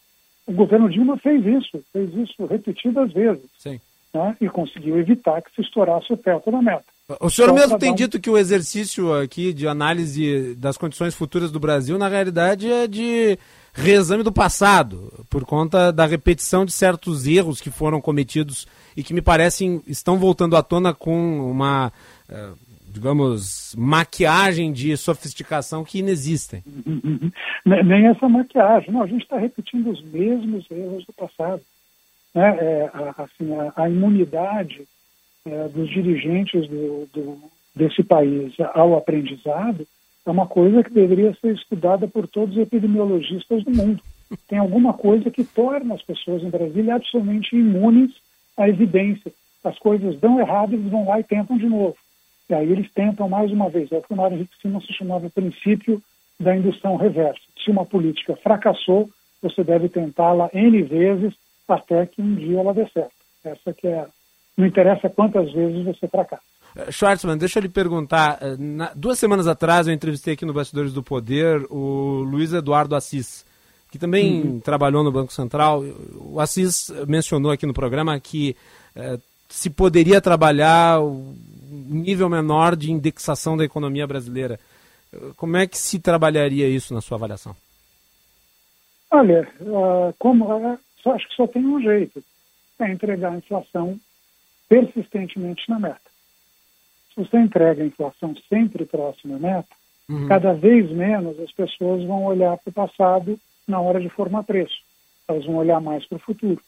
O 0.48 0.54
governo 0.54 0.90
Dilma 0.90 1.18
fez 1.18 1.46
isso, 1.46 1.84
fez 1.94 2.12
isso 2.16 2.46
repetidas 2.48 3.14
vezes. 3.14 3.46
Sim. 3.60 3.80
Né? 4.12 4.36
E 4.42 4.50
conseguiu 4.50 4.98
evitar 4.98 5.42
que 5.44 5.54
se 5.54 5.62
estourasse 5.62 6.12
o 6.12 6.18
teto 6.18 6.50
da 6.50 6.62
meta. 6.62 6.86
O 7.22 7.30
senhor 7.30 7.52
então, 7.52 7.56
mesmo 7.56 7.80
tem 7.80 7.96
dito 7.96 8.20
que 8.20 8.30
o 8.30 8.38
exercício 8.38 9.14
aqui 9.14 9.54
de 9.54 9.66
análise 9.66 10.54
das 10.56 10.78
condições 10.78 11.16
futuras 11.16 11.50
do 11.50 11.60
Brasil, 11.60 11.98
na 11.98 12.10
realidade, 12.10 12.70
é 12.70 12.86
de 12.86 13.40
reexame 13.74 14.24
do 14.24 14.32
passado, 14.32 15.26
por 15.30 15.46
conta 15.46 15.90
da 15.94 16.06
repetição 16.06 16.66
de 16.66 16.74
certos 16.74 17.26
erros 17.26 17.62
que 17.62 17.70
foram 17.70 18.02
cometidos 18.02 18.68
e 18.96 19.04
que 19.04 19.14
me 19.14 19.22
parecem 19.22 19.82
estão 19.88 20.18
voltando 20.18 20.58
à 20.58 20.62
tona 20.62 20.94
com 20.94 21.50
uma 21.50 21.94
é, 22.28 22.50
digamos, 22.90 23.74
maquiagem 23.78 24.74
de 24.74 24.98
sofisticação 24.98 25.86
que 25.86 26.00
inexistem. 26.00 26.62
Nem 27.64 28.08
essa 28.08 28.28
maquiagem. 28.28 28.92
Não, 28.92 29.04
a 29.04 29.08
gente 29.08 29.22
está 29.22 29.38
repetindo 29.38 29.92
os 29.92 30.04
mesmos 30.04 30.70
erros 30.70 31.06
do 31.06 31.14
passado. 31.14 31.62
Né? 32.36 32.58
É, 32.60 32.92
assim, 33.18 33.56
a, 33.56 33.84
a 33.84 33.90
imunidade 33.90 34.86
é, 35.48 35.68
dos 35.70 35.90
dirigentes 35.90 36.68
do, 36.68 37.08
do, 37.14 37.38
desse 37.76 38.04
país 38.04 38.54
ao 38.74 38.98
aprendizado 38.98 39.88
é 40.26 40.30
uma 40.30 40.46
coisa 40.46 40.84
que 40.84 40.92
deveria 40.92 41.34
ser 41.40 41.54
estudada 41.54 42.08
por 42.08 42.28
todos 42.28 42.56
os 42.56 42.62
epidemiologistas 42.62 43.64
do 43.64 43.72
mundo. 43.72 44.02
Tem 44.48 44.60
alguma 44.60 44.94
coisa 44.94 45.32
que 45.32 45.44
torna 45.44 45.96
as 45.96 46.02
pessoas 46.02 46.44
em 46.44 46.50
Brasília 46.50 46.96
absolutamente 46.96 47.56
imunes 47.56 48.12
à 48.58 48.68
evidência. 48.68 49.32
As 49.64 49.80
coisas 49.80 50.20
dão 50.20 50.40
errado, 50.40 50.74
eles 50.74 50.92
vão 50.92 51.08
lá 51.08 51.20
e 51.20 51.24
tentam 51.24 51.58
de 51.58 51.68
novo. 51.68 51.96
E 52.50 52.54
aí 52.54 52.70
eles 52.70 52.92
tentam 52.92 53.30
mais 53.30 53.52
uma 53.52 53.70
vez, 53.70 53.92
é 53.92 53.98
o 53.98 54.02
que 54.02 54.14
o 54.14 54.18
Mário 54.18 54.36
Henrique 54.36 54.56
Simon 54.62 54.82
se 54.82 54.94
chamava 54.94 55.28
o 55.28 55.32
princípio 55.32 56.02
da 56.40 56.56
indução 56.56 56.96
reversa. 56.96 57.42
Se 57.64 57.72
uma 57.72 57.86
política 57.86 58.36
fracassou, 58.36 59.10
você 59.42 59.64
deve 59.64 59.90
tentá-la 59.90 60.50
N 60.54 60.82
vezes 60.84 61.34
até 61.68 62.06
que 62.06 62.22
um 62.22 62.36
dia 62.36 62.60
ela 62.60 62.74
dê 62.74 62.88
certo. 62.88 63.12
Essa 63.44 63.74
que 63.74 63.88
é. 63.88 64.08
Não 64.58 64.66
interessa 64.66 65.10
quantas 65.10 65.52
vezes 65.54 65.86
você 65.86 66.08
fracassa. 66.08 66.42
Eh, 66.76 66.92
Schwartzman, 66.92 67.38
deixa 67.38 67.60
eu 67.60 67.64
lhe 67.64 67.70
perguntar. 67.70 68.40
Eh, 68.42 68.56
na, 68.58 68.92
duas 68.96 69.20
semanas 69.20 69.48
atrás 69.48 69.88
eu 69.88 69.94
entrevistei 69.94 70.34
aqui 70.34 70.46
no 70.46 70.54
Bastidores 70.54 70.94
do 70.94 71.04
Poder 71.04 71.66
o 71.70 72.24
Luiz 72.24 72.52
Eduardo 72.54 72.96
Assis, 72.96 73.46
que 73.92 74.00
também 74.00 74.42
uhum. 74.42 74.60
trabalhou 74.60 75.04
no 75.04 75.12
Banco 75.12 75.32
Central. 75.32 75.84
O 76.16 76.40
Assis 76.40 76.92
mencionou 77.08 77.52
aqui 77.52 77.66
no 77.66 77.74
programa 77.74 78.20
que 78.20 78.56
eh, 78.96 79.20
se 79.48 79.70
poderia 79.70 80.20
trabalhar 80.20 81.00
nível 81.70 82.30
menor 82.30 82.76
de 82.76 82.92
indexação 82.92 83.56
da 83.56 83.64
economia 83.64 84.08
brasileira. 84.08 84.60
Como 85.36 85.56
é 85.56 85.66
que 85.66 85.78
se 85.78 86.00
trabalharia 86.00 86.68
isso 86.68 86.94
na 86.94 87.02
sua 87.02 87.16
avaliação? 87.16 87.56
Olha, 89.10 89.48
uh, 89.62 90.14
como, 90.20 90.46
uh, 90.54 90.78
só, 91.02 91.14
acho 91.14 91.28
que 91.30 91.36
só 91.36 91.48
tem 91.48 91.66
um 91.66 91.82
jeito, 91.82 92.22
é 92.80 92.92
entregar 92.92 93.32
a 93.32 93.38
inflação 93.38 93.98
persistentemente 94.68 95.70
na 95.70 95.80
meta. 95.80 96.00
Se 97.14 97.22
você 97.22 97.38
entrega 97.38 97.84
a 97.84 97.86
inflação 97.86 98.36
sempre 98.48 98.86
próxima 98.86 99.38
à 99.38 99.40
meta, 99.40 99.70
uhum. 100.10 100.28
cada 100.28 100.54
vez 100.54 100.90
menos 100.92 101.40
as 101.40 101.52
pessoas 101.52 102.04
vão 102.04 102.26
olhar 102.26 102.58
para 102.58 102.70
o 102.70 102.74
passado 102.74 103.40
na 103.68 103.80
hora 103.80 104.00
de 104.00 104.10
formar 104.10 104.44
preço. 104.44 104.82
Elas 105.28 105.46
vão 105.46 105.56
olhar 105.56 105.82
mais 105.82 106.06
para 106.06 106.18
o 106.18 106.20
futuro. 106.20 106.62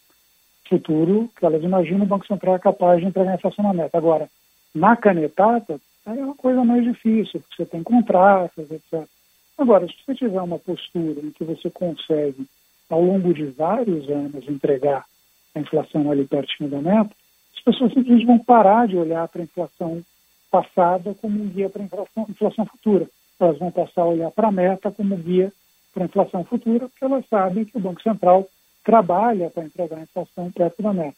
Futuro 0.68 1.30
que 1.38 1.46
elas 1.46 1.64
imaginam 1.64 2.04
o 2.04 2.08
Banco 2.08 2.28
Central 2.28 2.56
é 2.56 2.60
capaz 2.60 3.00
de 3.00 3.08
entregar 3.08 3.32
a 3.32 3.36
inflação 3.36 3.64
na 3.64 3.74
meta. 3.74 3.98
Agora, 3.98 4.30
na 4.74 4.96
canetada, 4.96 5.80
é 6.06 6.12
uma 6.12 6.36
coisa 6.36 6.64
mais 6.64 6.84
difícil, 6.84 7.40
porque 7.42 7.56
você 7.58 7.66
tem 7.66 7.84
contratos, 7.84 8.70
etc. 8.72 9.08
Agora, 9.58 9.86
se 9.88 9.94
você 10.06 10.16
tiver 10.16 10.42
uma 10.42 10.58
postura 10.58 11.20
em 11.20 11.32
que 11.32 11.44
você 11.44 11.70
consegue, 11.70 12.48
ao 12.90 13.02
longo 13.02 13.34
de 13.34 13.46
vários 13.46 14.10
anos, 14.10 14.48
entregar 14.48 15.06
a 15.54 15.60
inflação 15.60 16.10
ali 16.10 16.26
pertinho 16.26 16.70
da 16.70 16.82
meta, 16.82 17.12
as 17.60 17.64
pessoas 17.64 17.94
simplesmente 17.94 18.26
vão 18.26 18.40
parar 18.40 18.88
de 18.88 18.98
olhar 18.98 19.28
para 19.28 19.42
a 19.42 19.44
inflação 19.44 20.02
passada 20.50 21.14
como 21.22 21.42
um 21.42 21.48
guia 21.48 21.70
para 21.70 21.82
a 21.82 21.86
inflação, 21.86 22.26
inflação 22.30 22.66
futura. 22.66 23.08
Elas 23.40 23.58
vão 23.60 23.72
passar 23.72 24.02
a 24.02 24.08
olhar 24.08 24.32
para 24.32 24.48
a 24.48 24.52
meta 24.52 24.92
como 24.92 25.16
guia 25.18 25.52
para 25.94 26.04
a 26.04 26.06
inflação 26.06 26.44
futura, 26.46 26.88
porque 26.88 27.04
elas 27.04 27.26
sabem 27.28 27.66
que 27.66 27.78
o 27.78 27.82
Banco 27.82 28.02
Central 28.02 28.48
trabalha 28.84 29.50
para 29.50 29.66
entregar 29.66 29.98
a 29.98 30.02
inflação 30.02 30.52
perto 30.52 30.82
da 30.82 30.94
meta. 30.94 31.18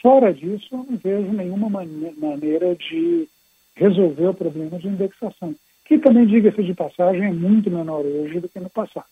Fora 0.00 0.32
disso, 0.32 0.68
eu 0.72 0.78
não 0.78 0.96
vejo 0.96 1.32
nenhuma 1.32 1.68
maneira 1.68 2.74
de 2.74 3.28
resolver 3.74 4.28
o 4.28 4.34
problema 4.34 4.78
de 4.78 4.88
indexação, 4.88 5.54
que 5.84 5.98
também, 5.98 6.26
diga-se 6.26 6.62
de 6.62 6.74
passagem, 6.74 7.24
é 7.24 7.32
muito 7.32 7.70
menor 7.70 8.04
hoje 8.04 8.40
do 8.40 8.48
que 8.48 8.60
no 8.60 8.70
passado. 8.70 9.06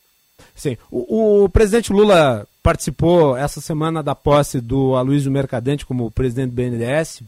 Sim. 0.54 0.76
O, 0.90 1.44
o, 1.44 1.48
presidente 1.48 1.92
Lula 1.92 2.46
participou 2.62 3.36
essa 3.36 3.60
semana 3.60 4.02
da 4.02 4.14
posse 4.14 4.60
do 4.60 4.94
Aloysio 4.94 5.30
Mercadante 5.30 5.86
como 5.86 6.10
presidente 6.10 6.50
do 6.50 6.54
BNDES. 6.54 7.22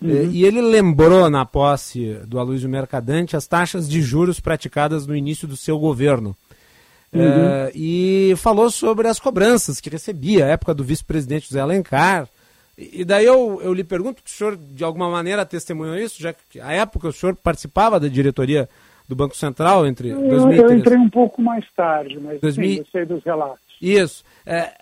Uhum. 0.00 0.30
E 0.30 0.44
ele 0.44 0.60
lembrou 0.60 1.28
na 1.28 1.44
posse 1.44 2.20
do 2.26 2.38
Aloysio 2.38 2.68
Mercadante 2.68 3.36
as 3.36 3.46
taxas 3.46 3.88
de 3.88 4.00
juros 4.00 4.38
praticadas 4.38 5.06
no 5.06 5.16
início 5.16 5.48
do 5.48 5.56
seu 5.56 5.78
governo. 5.78 6.36
Uhum. 7.12 7.22
É, 7.22 7.72
e 7.74 8.34
falou 8.36 8.70
sobre 8.70 9.08
as 9.08 9.18
cobranças 9.18 9.80
que 9.80 9.90
recebia, 9.90 10.44
a 10.44 10.48
época 10.48 10.74
do 10.74 10.84
vice-presidente 10.84 11.48
José 11.48 11.60
Alencar. 11.60 12.28
E, 12.76 13.00
e 13.00 13.04
daí 13.04 13.24
eu, 13.24 13.60
eu 13.62 13.72
lhe 13.72 13.82
pergunto, 13.82 14.22
o 14.24 14.30
senhor 14.30 14.56
de 14.56 14.84
alguma 14.84 15.10
maneira 15.10 15.44
testemunhou 15.44 15.96
isso, 15.96 16.20
já 16.20 16.32
que 16.32 16.60
a 16.60 16.72
época 16.72 17.08
o 17.08 17.12
senhor 17.12 17.34
participava 17.34 17.98
da 17.98 18.08
diretoria 18.08 18.68
do 19.08 19.16
Banco 19.16 19.36
Central 19.36 19.86
entre 19.86 20.10
eu, 20.10 20.28
2013... 20.28 20.72
Eu 20.72 20.78
entrei 20.78 20.98
um 20.98 21.08
pouco 21.08 21.40
mais 21.40 21.64
tarde, 21.74 22.18
mas 22.20 22.40
2000... 22.40 22.68
sim, 22.68 22.78
eu 22.78 22.86
sei 22.92 23.06
dos 23.06 23.24
relatos. 23.24 23.58
Isso. 23.80 24.22
É, 24.44 24.72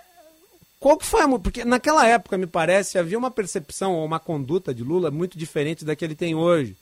qual 0.81 0.97
que 0.97 1.07
foi 1.07 1.23
a... 1.23 1.29
Porque 1.39 1.65
naquela 1.65 2.07
época, 2.07 2.37
me 2.37 2.47
parece, 2.47 2.99
havia 2.99 3.17
uma 3.17 3.31
percepção 3.31 3.95
ou 3.95 4.05
uma 4.05 4.19
conduta 4.19 4.75
de 4.75 4.83
Lula 4.83 5.11
muito 5.11 5.39
diferente 5.39 5.85
da 5.85 5.95
que 5.95 6.05
ele 6.05 6.17
tem 6.17 6.35
hoje. 6.35 6.77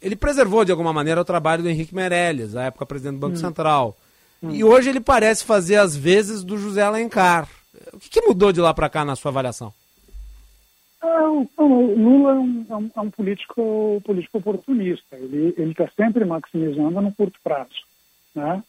Ele 0.00 0.16
preservou, 0.16 0.64
de 0.64 0.70
alguma 0.70 0.92
maneira, 0.92 1.20
o 1.20 1.24
trabalho 1.24 1.62
do 1.62 1.68
Henrique 1.68 1.94
Meirelles, 1.94 2.54
à 2.54 2.64
época 2.64 2.86
presidente 2.86 3.14
do 3.14 3.20
Banco 3.20 3.34
hum. 3.34 3.40
Central. 3.40 3.96
Hum. 4.42 4.50
E 4.50 4.62
hoje 4.62 4.88
ele 4.88 5.00
parece 5.00 5.44
fazer 5.44 5.76
as 5.76 5.96
vezes 5.96 6.42
do 6.42 6.58
José 6.58 6.82
Alencar. 6.82 7.48
O 7.92 7.98
que, 7.98 8.08
que 8.08 8.20
mudou 8.22 8.52
de 8.52 8.60
lá 8.60 8.72
para 8.72 8.88
cá 8.88 9.04
na 9.04 9.16
sua 9.16 9.30
avaliação? 9.30 9.72
Ah, 11.02 11.28
o 11.28 11.94
Lula 11.96 12.30
é 12.30 12.34
um, 12.34 12.66
é 12.70 12.76
um, 12.76 12.90
é 12.94 13.00
um, 13.00 13.10
político, 13.10 14.00
político 14.04 14.38
oportunista. 14.38 15.16
Ele 15.16 15.52
está 15.58 15.88
sempre 15.96 16.24
maximizando 16.24 17.00
no 17.00 17.12
curto 17.12 17.38
prazo. 17.42 17.82
Né? 18.32 18.62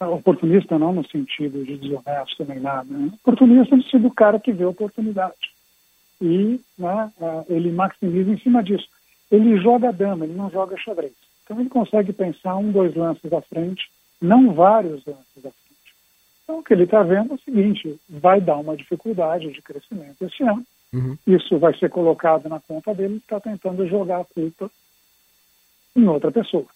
Ah, 0.00 0.08
oportunista 0.08 0.78
não 0.78 0.94
no 0.94 1.06
sentido 1.06 1.62
de 1.64 1.76
desonesto 1.76 2.46
nem 2.48 2.60
nada. 2.60 2.88
Né? 2.88 3.12
Oportunista 3.22 3.76
no 3.76 3.82
sentido 3.82 4.04
do 4.04 4.10
cara 4.10 4.40
que 4.40 4.52
vê 4.52 4.64
oportunidade. 4.64 5.54
E 6.18 6.58
né, 6.78 7.12
ele 7.46 7.70
maximiza 7.70 8.30
em 8.30 8.38
cima 8.38 8.62
disso. 8.62 8.88
Ele 9.30 9.58
joga 9.58 9.92
dama, 9.92 10.24
ele 10.24 10.34
não 10.34 10.50
joga 10.50 10.78
xadrez. 10.78 11.12
Então 11.44 11.60
ele 11.60 11.68
consegue 11.68 12.10
pensar 12.10 12.56
um, 12.56 12.72
dois 12.72 12.94
lances 12.94 13.30
à 13.30 13.42
frente, 13.42 13.90
não 14.20 14.54
vários 14.54 15.04
lances 15.04 15.44
à 15.44 15.50
frente. 15.50 15.94
Então 16.42 16.60
o 16.60 16.62
que 16.62 16.72
ele 16.72 16.84
está 16.84 17.02
vendo 17.02 17.32
é 17.32 17.34
o 17.34 17.40
seguinte, 17.40 18.00
vai 18.08 18.40
dar 18.40 18.56
uma 18.56 18.76
dificuldade 18.76 19.52
de 19.52 19.60
crescimento 19.60 20.22
esse 20.22 20.42
ano 20.42 20.64
Uhum. 20.92 21.16
Isso 21.26 21.58
vai 21.58 21.76
ser 21.76 21.90
colocado 21.90 22.48
na 22.48 22.60
conta 22.60 22.94
dele 22.94 23.16
está 23.16 23.40
tentando 23.40 23.86
jogar 23.86 24.20
a 24.20 24.24
culpa 24.24 24.70
em 25.94 26.06
outra 26.06 26.30
pessoa. 26.30 26.66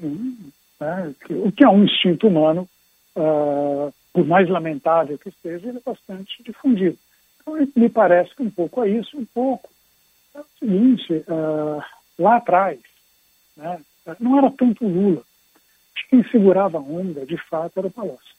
né, 0.00 1.14
o 1.30 1.52
que 1.52 1.64
é 1.64 1.68
um 1.68 1.84
instinto 1.84 2.26
humano, 2.26 2.68
uh, 3.16 3.92
por 4.12 4.26
mais 4.26 4.48
lamentável 4.48 5.18
que 5.18 5.30
seja, 5.42 5.68
ele 5.68 5.78
é 5.78 5.82
bastante 5.84 6.42
difundido. 6.42 6.98
Então, 7.40 7.54
me 7.76 7.88
parece 7.88 8.34
que 8.34 8.42
um 8.42 8.50
pouco 8.50 8.82
é 8.82 8.88
isso, 8.88 9.16
um 9.16 9.24
pouco. 9.24 9.70
É 10.34 10.40
o 10.40 10.46
seguinte, 10.58 11.12
uh, 11.28 11.82
lá 12.18 12.36
atrás, 12.36 12.80
né, 13.56 13.80
não 14.18 14.38
era 14.38 14.50
tanto 14.50 14.86
Lula. 14.86 15.22
Quem 16.08 16.24
segurava 16.28 16.78
a 16.78 16.80
onda, 16.80 17.24
de 17.24 17.36
fato, 17.48 17.78
era 17.78 17.86
o 17.86 17.90
Palocci. 17.90 18.32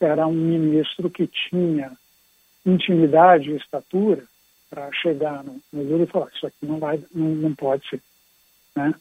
Era 0.00 0.26
um 0.26 0.32
ministro 0.32 1.08
que 1.10 1.26
tinha 1.26 1.92
intimidade 2.66 3.50
e 3.50 3.56
estatura 3.56 4.24
para 4.74 4.92
chegar 4.92 5.44
no, 5.44 5.60
no 5.72 5.82
Lula 5.84 6.02
e 6.02 6.08
falar 6.08 6.28
isso 6.34 6.46
aqui 6.46 6.66
não 6.66 6.80
vai, 6.80 7.00
não, 7.14 7.28
não 7.28 7.54
pode 7.54 7.88
ser, 7.88 8.02
né? 8.74 8.92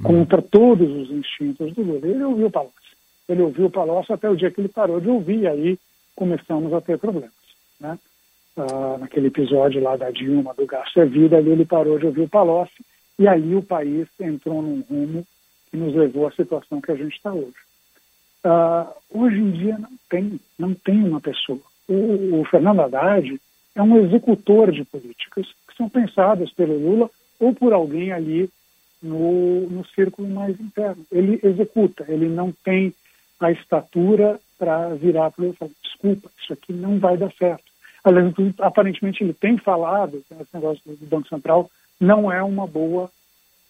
Contra 0.00 0.40
todos 0.40 0.88
os 0.88 1.10
instintos 1.10 1.74
do 1.74 1.82
Lula. 1.82 2.06
Ele 2.06 2.22
ouviu 2.22 2.46
o 2.46 2.50
Palocci. 2.50 2.96
Ele 3.28 3.42
ouviu 3.42 3.66
o 3.66 3.70
Palocci 3.70 4.12
até 4.12 4.30
o 4.30 4.36
dia 4.36 4.50
que 4.50 4.60
ele 4.60 4.68
parou 4.68 5.00
de 5.00 5.08
ouvir, 5.08 5.48
aí 5.48 5.78
começamos 6.14 6.72
a 6.72 6.80
ter 6.80 6.98
problemas, 6.98 7.32
né? 7.80 7.98
Ah, 8.56 8.98
naquele 8.98 9.26
episódio 9.26 9.82
lá 9.82 9.96
da 9.96 10.10
Dilma, 10.10 10.54
do 10.54 10.64
gasto 10.64 11.00
é 11.00 11.04
vida, 11.04 11.36
ali 11.36 11.50
ele 11.50 11.66
parou 11.66 11.98
de 11.98 12.06
ouvir 12.06 12.22
o 12.22 12.28
Palocci, 12.28 12.84
e 13.18 13.26
aí 13.26 13.54
o 13.54 13.62
país 13.62 14.06
entrou 14.20 14.62
num 14.62 14.80
rumo 14.82 15.26
que 15.70 15.76
nos 15.76 15.94
levou 15.94 16.28
à 16.28 16.32
situação 16.32 16.80
que 16.80 16.92
a 16.92 16.94
gente 16.94 17.16
está 17.16 17.32
hoje. 17.32 17.56
Ah, 18.44 18.92
hoje 19.10 19.38
em 19.38 19.50
dia 19.50 19.76
não 19.76 19.90
tem, 20.08 20.40
não 20.56 20.74
tem 20.74 21.02
uma 21.02 21.20
pessoa. 21.20 21.60
O, 21.88 22.40
o 22.40 22.44
Fernando 22.44 22.80
Haddad 22.80 23.40
é 23.76 23.82
um 23.82 23.98
executor 23.98 24.72
de 24.72 24.84
políticas 24.84 25.46
que 25.68 25.76
são 25.76 25.88
pensadas 25.88 26.50
pelo 26.50 26.78
Lula 26.78 27.10
ou 27.38 27.54
por 27.54 27.72
alguém 27.72 28.10
ali 28.10 28.50
no, 29.02 29.68
no 29.68 29.86
círculo 29.88 30.26
mais 30.28 30.58
interno. 30.58 31.04
Ele 31.12 31.38
executa, 31.42 32.04
ele 32.08 32.26
não 32.26 32.50
tem 32.50 32.92
a 33.38 33.52
estatura 33.52 34.40
para 34.58 34.94
virar 34.94 35.30
para 35.30 35.44
o 35.44 35.52
falar, 35.52 35.70
desculpa, 35.82 36.30
isso 36.40 36.54
aqui 36.54 36.72
não 36.72 36.98
vai 36.98 37.18
dar 37.18 37.30
certo. 37.34 37.64
Aliás, 38.02 38.32
aparentemente 38.60 39.22
ele 39.22 39.34
tem 39.34 39.58
falado, 39.58 40.16
esse 40.30 40.54
negócio 40.54 40.82
do 40.86 41.06
Banco 41.06 41.28
Central 41.28 41.70
não 42.00 42.32
é 42.32 42.42
uma 42.42 42.66
boa 42.66 43.10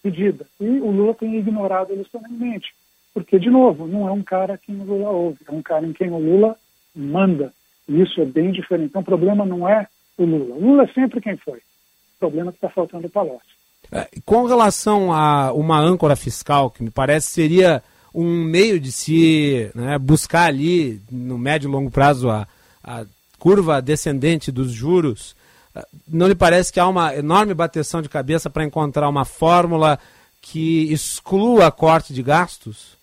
medida. 0.05 0.47
E 0.61 0.65
o 0.65 0.91
Lula 0.91 1.15
tem 1.15 1.37
ignorado 1.37 1.93
ele 1.93 2.05
solenemente. 2.05 2.73
Porque, 3.13 3.39
de 3.39 3.51
novo, 3.51 3.89
não 3.89 4.07
é 4.07 4.13
um 4.13 4.23
cara 4.23 4.59
quem 4.59 4.79
o 4.79 4.85
Lula 4.85 5.11
ouve, 5.11 5.39
é 5.49 5.51
um 5.51 5.63
cara 5.63 5.87
em 5.87 5.93
quem 5.93 6.11
o 6.11 6.19
Lula 6.19 6.57
manda. 6.95 7.53
E 7.89 8.01
isso 8.01 8.21
é 8.21 8.25
bem 8.25 8.53
diferente. 8.53 8.91
Então, 8.91 9.03
o 9.03 9.05
problema 9.05 9.45
não 9.45 9.69
é 9.69 9.89
o 10.19 10.25
Lula. 10.25 10.55
O 10.55 10.61
Lula 10.61 10.85
é 10.85 10.93
sempre 10.93 11.21
quem 11.21 11.37
foi. 11.37 11.59
O 11.59 12.19
problema 12.19 12.51
é 12.51 12.53
que 12.53 12.59
está 12.59 12.71
faltando 12.71 13.07
o 13.07 13.11
Palocci. 13.11 13.57
É, 13.93 14.09
com 14.25 14.47
relação 14.47 15.13
a 15.13 15.53
uma 15.53 15.79
âncora 15.79 16.17
fiscal, 16.17 16.71
que 16.71 16.83
me 16.83 16.91
parece 16.91 17.29
seria 17.29 17.83
um 18.15 18.45
meio 18.45 18.81
de 18.81 18.91
se 18.91 19.71
né, 19.75 19.99
buscar 19.99 20.47
ali, 20.47 21.01
no 21.11 21.39
médio 21.39 21.69
e 21.69 21.73
longo 21.73 21.91
prazo, 21.91 22.31
a, 22.31 22.49
a 22.83 23.05
curva 23.39 23.83
descendente 23.83 24.51
dos 24.51 24.73
juros, 24.73 25.37
é, 25.75 25.87
não 26.09 26.27
lhe 26.27 26.35
parece 26.35 26.73
que 26.73 26.81
há 26.81 26.89
uma 26.89 27.15
enorme 27.15 27.55
bateção 27.55 28.01
de 28.01 28.09
cabeça 28.09 28.49
para 28.49 28.65
encontrar 28.65 29.09
uma 29.09 29.25
fórmula 29.25 29.99
que 30.41 30.91
exclua 30.93 31.71
corte 31.71 32.15
de 32.15 32.23
gastos? 32.23 32.97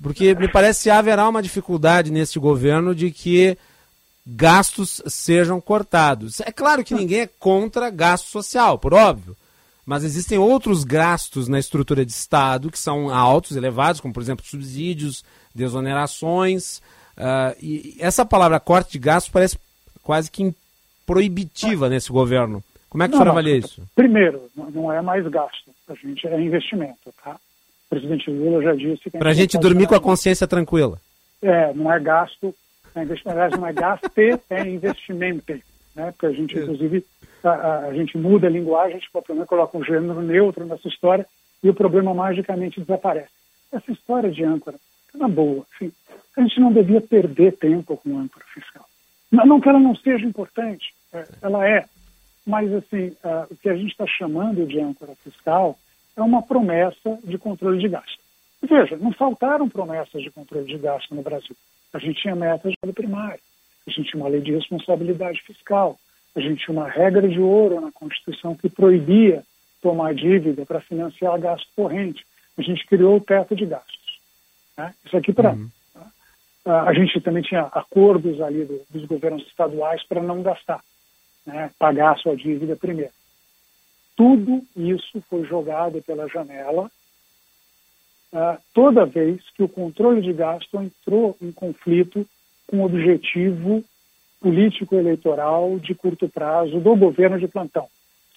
Porque 0.00 0.34
me 0.34 0.48
parece 0.48 0.84
que 0.84 0.90
haverá 0.90 1.28
uma 1.28 1.42
dificuldade 1.42 2.10
neste 2.10 2.38
governo 2.38 2.94
de 2.94 3.10
que 3.10 3.56
gastos 4.26 5.02
sejam 5.06 5.60
cortados. 5.60 6.40
É 6.40 6.52
claro 6.52 6.84
que 6.84 6.94
ninguém 6.94 7.20
é 7.20 7.26
contra 7.26 7.90
gasto 7.90 8.26
social, 8.26 8.78
por 8.78 8.94
óbvio. 8.94 9.36
Mas 9.84 10.04
existem 10.04 10.38
outros 10.38 10.84
gastos 10.84 11.48
na 11.48 11.58
estrutura 11.58 12.06
de 12.06 12.12
Estado 12.12 12.70
que 12.70 12.78
são 12.78 13.10
altos, 13.10 13.56
elevados, 13.56 14.00
como 14.00 14.14
por 14.14 14.22
exemplo 14.22 14.44
subsídios, 14.44 15.24
desonerações. 15.54 16.78
Uh, 17.16 17.56
e 17.60 17.96
essa 17.98 18.24
palavra 18.24 18.60
corte 18.60 18.92
de 18.92 18.98
gastos 19.00 19.32
parece 19.32 19.58
quase 20.02 20.30
que 20.30 20.54
proibitiva 21.04 21.88
nesse 21.88 22.12
governo. 22.12 22.62
Como 22.88 23.02
é 23.02 23.08
que 23.08 23.12
não, 23.12 23.20
o 23.20 23.22
senhor 23.22 23.32
avalia 23.32 23.56
isso? 23.56 23.82
Primeiro, 23.94 24.48
não 24.54 24.92
é 24.92 25.02
mais 25.02 25.26
gasto, 25.28 25.70
a 25.88 25.94
gente 25.94 26.26
é 26.28 26.40
investimento, 26.40 27.12
tá? 27.24 27.32
O 27.86 27.90
presidente 27.90 28.30
Lula 28.30 28.62
já 28.62 28.74
disse 28.74 29.10
que... 29.10 29.18
Para 29.18 29.30
a 29.30 29.34
gente 29.34 29.58
dormir 29.58 29.86
com 29.86 29.94
a 29.94 30.00
consciência 30.00 30.46
tranquila. 30.46 31.00
É, 31.42 31.74
não 31.74 31.92
é 31.92 31.98
gasto, 31.98 32.54
é 32.94 33.02
investimento, 33.02 33.58
não 33.58 33.66
é 33.66 33.72
gasto, 33.72 34.10
é 34.50 34.68
investimento. 34.68 35.52
Né? 35.94 36.12
Porque 36.12 36.26
a 36.26 36.32
gente, 36.32 36.58
inclusive, 36.58 37.04
a, 37.42 37.78
a 37.86 37.94
gente 37.94 38.16
muda 38.16 38.46
a 38.46 38.50
linguagem, 38.50 38.96
a 38.96 38.98
gente 38.98 39.10
pode, 39.10 39.46
coloca 39.46 39.76
um 39.76 39.84
gênero 39.84 40.20
neutro 40.20 40.64
nessa 40.64 40.88
história 40.88 41.26
e 41.62 41.68
o 41.68 41.74
problema 41.74 42.12
magicamente 42.14 42.80
desaparece. 42.80 43.30
Essa 43.72 43.90
história 43.92 44.30
de 44.30 44.44
âncora, 44.44 44.76
é 45.14 45.18
na 45.18 45.28
boa, 45.28 45.64
enfim, 45.74 45.92
a 46.36 46.42
gente 46.42 46.60
não 46.60 46.72
devia 46.72 47.00
perder 47.00 47.56
tempo 47.56 47.96
com 47.96 48.18
âncora 48.18 48.44
fiscal. 48.52 48.86
Não, 49.30 49.46
não 49.46 49.60
que 49.60 49.68
ela 49.68 49.80
não 49.80 49.94
seja 49.96 50.26
importante, 50.26 50.94
é, 51.12 51.26
ela 51.42 51.66
é, 51.68 51.86
mas 52.46 52.72
assim, 52.72 53.08
uh, 53.24 53.46
o 53.50 53.56
que 53.56 53.68
a 53.68 53.76
gente 53.76 53.92
está 53.92 54.06
chamando 54.06 54.66
de 54.66 54.80
âncora 54.80 55.14
fiscal 55.22 55.78
é 56.16 56.22
uma 56.22 56.42
promessa 56.42 57.18
de 57.24 57.38
controle 57.38 57.78
de 57.78 57.88
gasto. 57.88 58.18
Veja, 58.62 58.96
não 58.96 59.12
faltaram 59.12 59.68
promessas 59.68 60.22
de 60.22 60.30
controle 60.30 60.66
de 60.66 60.78
gasto 60.78 61.14
no 61.14 61.22
Brasil. 61.22 61.56
A 61.92 61.98
gente 61.98 62.22
tinha 62.22 62.34
metas 62.34 62.72
de 62.82 62.92
primário, 62.92 63.40
a 63.86 63.90
gente 63.90 64.10
tinha 64.10 64.22
uma 64.22 64.30
lei 64.30 64.40
de 64.40 64.52
responsabilidade 64.52 65.42
fiscal, 65.42 65.98
a 66.34 66.40
gente 66.40 66.64
tinha 66.64 66.76
uma 66.76 66.88
regra 66.88 67.28
de 67.28 67.38
ouro 67.38 67.80
na 67.80 67.92
Constituição 67.92 68.54
que 68.54 68.68
proibia 68.68 69.42
tomar 69.82 70.14
dívida 70.14 70.64
para 70.64 70.80
financiar 70.80 71.38
gasto 71.38 71.66
corrente. 71.76 72.24
A 72.56 72.62
gente 72.62 72.86
criou 72.86 73.16
o 73.16 73.20
teto 73.20 73.54
de 73.54 73.66
gastos. 73.66 74.20
Né? 74.76 74.94
Isso 75.04 75.16
aqui 75.16 75.32
para. 75.32 75.52
Uhum. 75.52 75.68
Tá? 75.92 76.06
ah, 76.64 76.82
a 76.84 76.94
gente 76.94 77.20
também 77.20 77.42
tinha 77.42 77.62
acordos 77.62 78.40
ali 78.40 78.64
do, 78.64 78.80
dos 78.88 79.04
governos 79.04 79.46
estaduais 79.46 80.02
para 80.04 80.22
não 80.22 80.42
gastar, 80.42 80.80
né, 81.44 81.70
pagar 81.78 82.12
a 82.12 82.16
sua 82.16 82.36
dívida 82.36 82.76
primeiro. 82.76 83.12
Tudo 84.16 84.62
isso 84.76 85.20
foi 85.28 85.44
jogado 85.44 86.00
pela 86.02 86.28
janela 86.28 86.90
ah, 88.32 88.58
toda 88.72 89.04
vez 89.04 89.42
que 89.54 89.62
o 89.62 89.68
controle 89.68 90.22
de 90.22 90.32
gasto 90.32 90.80
entrou 90.80 91.36
em 91.40 91.52
conflito 91.52 92.26
com 92.66 92.78
o 92.78 92.84
objetivo 92.84 93.84
político-eleitoral 94.40 95.78
de 95.78 95.94
curto 95.94 96.28
prazo 96.28 96.80
do 96.80 96.96
governo 96.96 97.38
de 97.38 97.46
plantão, 97.46 97.86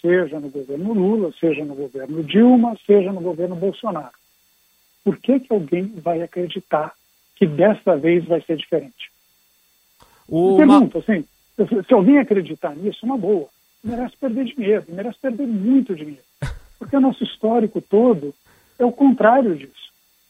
seja 0.01 0.39
no 0.39 0.49
governo 0.49 0.93
Lula, 0.93 1.31
seja 1.39 1.63
no 1.63 1.73
governo 1.73 2.23
Dilma, 2.23 2.77
seja 2.85 3.11
no 3.11 3.21
governo 3.21 3.55
Bolsonaro. 3.55 4.13
Por 5.03 5.17
que, 5.17 5.39
que 5.39 5.53
alguém 5.53 5.85
vai 5.97 6.21
acreditar 6.21 6.93
que 7.35 7.45
desta 7.45 7.95
vez 7.95 8.25
vai 8.25 8.41
ser 8.41 8.57
diferente? 8.57 9.11
O 10.27 10.57
Pergunta, 10.57 10.99
assim, 10.99 11.25
se 11.87 11.93
alguém 11.93 12.17
acreditar 12.17 12.75
nisso, 12.75 13.05
uma 13.05 13.17
boa, 13.17 13.47
merece 13.83 14.17
perder 14.17 14.45
dinheiro, 14.45 14.85
merece 14.89 15.19
perder 15.19 15.47
muito 15.47 15.95
dinheiro. 15.95 16.23
Porque 16.77 16.95
o 16.95 17.01
nosso 17.01 17.23
histórico 17.23 17.81
todo 17.81 18.33
é 18.77 18.85
o 18.85 18.91
contrário 18.91 19.55
disso. 19.55 19.84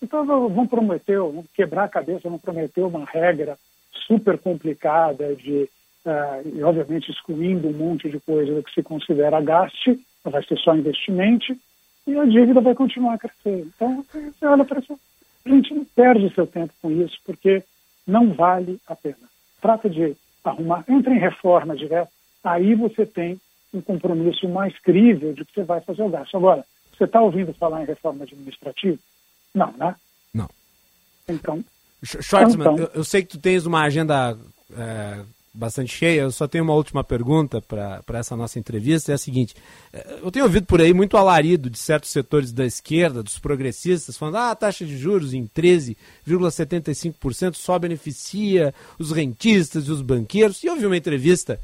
Então, 0.05 0.23
vão 0.25 0.67
prometer, 0.67 1.17
vão 1.17 1.43
quebrar 1.55 1.85
a 1.85 1.89
cabeça, 1.89 2.29
vão 2.29 2.37
prometer 2.37 2.81
uma 2.81 3.05
regra 3.05 3.57
super 4.05 4.37
complicada 4.37 5.35
de 5.35 5.67
uh, 6.05 6.47
e 6.47 6.61
obviamente 6.61 7.09
excluindo 7.09 7.67
um 7.67 7.73
monte 7.73 8.07
de 8.07 8.19
coisa 8.19 8.61
que 8.61 8.71
se 8.71 8.83
considera 8.83 9.41
gasto, 9.41 9.99
vai 10.23 10.43
ser 10.43 10.59
só 10.59 10.75
investimento 10.75 11.57
e 12.05 12.15
a 12.15 12.25
dívida 12.25 12.61
vai 12.61 12.75
continuar 12.75 13.15
a 13.15 13.17
crescer. 13.17 13.65
Então, 13.65 14.05
você 14.11 14.45
olha 14.45 14.63
para 14.63 14.79
isso, 14.79 14.99
a 15.43 15.49
gente 15.49 15.73
não 15.73 15.85
perde 15.85 16.33
seu 16.35 16.45
tempo 16.45 16.71
com 16.79 16.91
isso, 16.91 17.17
porque 17.25 17.63
não 18.05 18.31
vale 18.31 18.79
a 18.87 18.95
pena. 18.95 19.27
Trata 19.59 19.89
de 19.89 20.15
arrumar, 20.43 20.85
entra 20.87 21.11
em 21.11 21.19
reforma 21.19 21.75
direta, 21.75 22.11
aí 22.43 22.75
você 22.75 23.07
tem 23.07 23.41
um 23.73 23.81
compromisso 23.81 24.47
mais 24.47 24.77
crível 24.79 25.33
de 25.33 25.43
que 25.43 25.55
você 25.55 25.63
vai 25.63 25.81
fazer 25.81 26.03
o 26.03 26.09
gasto. 26.09 26.37
Agora, 26.37 26.63
você 26.95 27.05
está 27.05 27.19
ouvindo 27.21 27.55
falar 27.55 27.81
em 27.81 27.87
reforma 27.87 28.23
administrativa? 28.23 28.99
Não, 29.55 29.73
né? 29.77 29.95
Não. 30.33 30.49
Então, 31.27 31.63
Schwartzman, 32.03 32.73
Então. 32.73 32.77
eu, 32.77 32.91
eu 32.95 33.03
sei 33.03 33.23
que 33.23 33.29
tu 33.29 33.39
tens 33.39 33.65
uma 33.65 33.81
agenda 33.83 34.37
é, 34.77 35.19
bastante 35.53 35.95
cheia, 35.95 36.21
eu 36.21 36.31
só 36.31 36.47
tenho 36.47 36.63
uma 36.63 36.73
última 36.73 37.03
pergunta 37.03 37.61
para 37.61 38.19
essa 38.19 38.35
nossa 38.35 38.59
entrevista, 38.59 39.11
é 39.11 39.15
a 39.15 39.17
seguinte, 39.17 39.55
é, 39.93 40.19
eu 40.21 40.29
tenho 40.29 40.45
ouvido 40.45 40.65
por 40.65 40.81
aí 40.81 40.93
muito 40.93 41.15
alarido 41.17 41.69
de 41.69 41.79
certos 41.79 42.11
setores 42.11 42.51
da 42.51 42.65
esquerda, 42.65 43.23
dos 43.23 43.39
progressistas, 43.39 44.17
falando 44.17 44.35
ah, 44.35 44.51
a 44.51 44.55
taxa 44.55 44.85
de 44.85 44.97
juros 44.97 45.33
em 45.33 45.47
13,75% 45.47 47.55
só 47.55 47.79
beneficia 47.79 48.73
os 48.99 49.11
rentistas 49.11 49.87
e 49.87 49.91
os 49.91 50.01
banqueiros, 50.01 50.61
e 50.63 50.67
eu 50.67 50.75
vi 50.75 50.85
uma 50.85 50.97
entrevista 50.97 51.59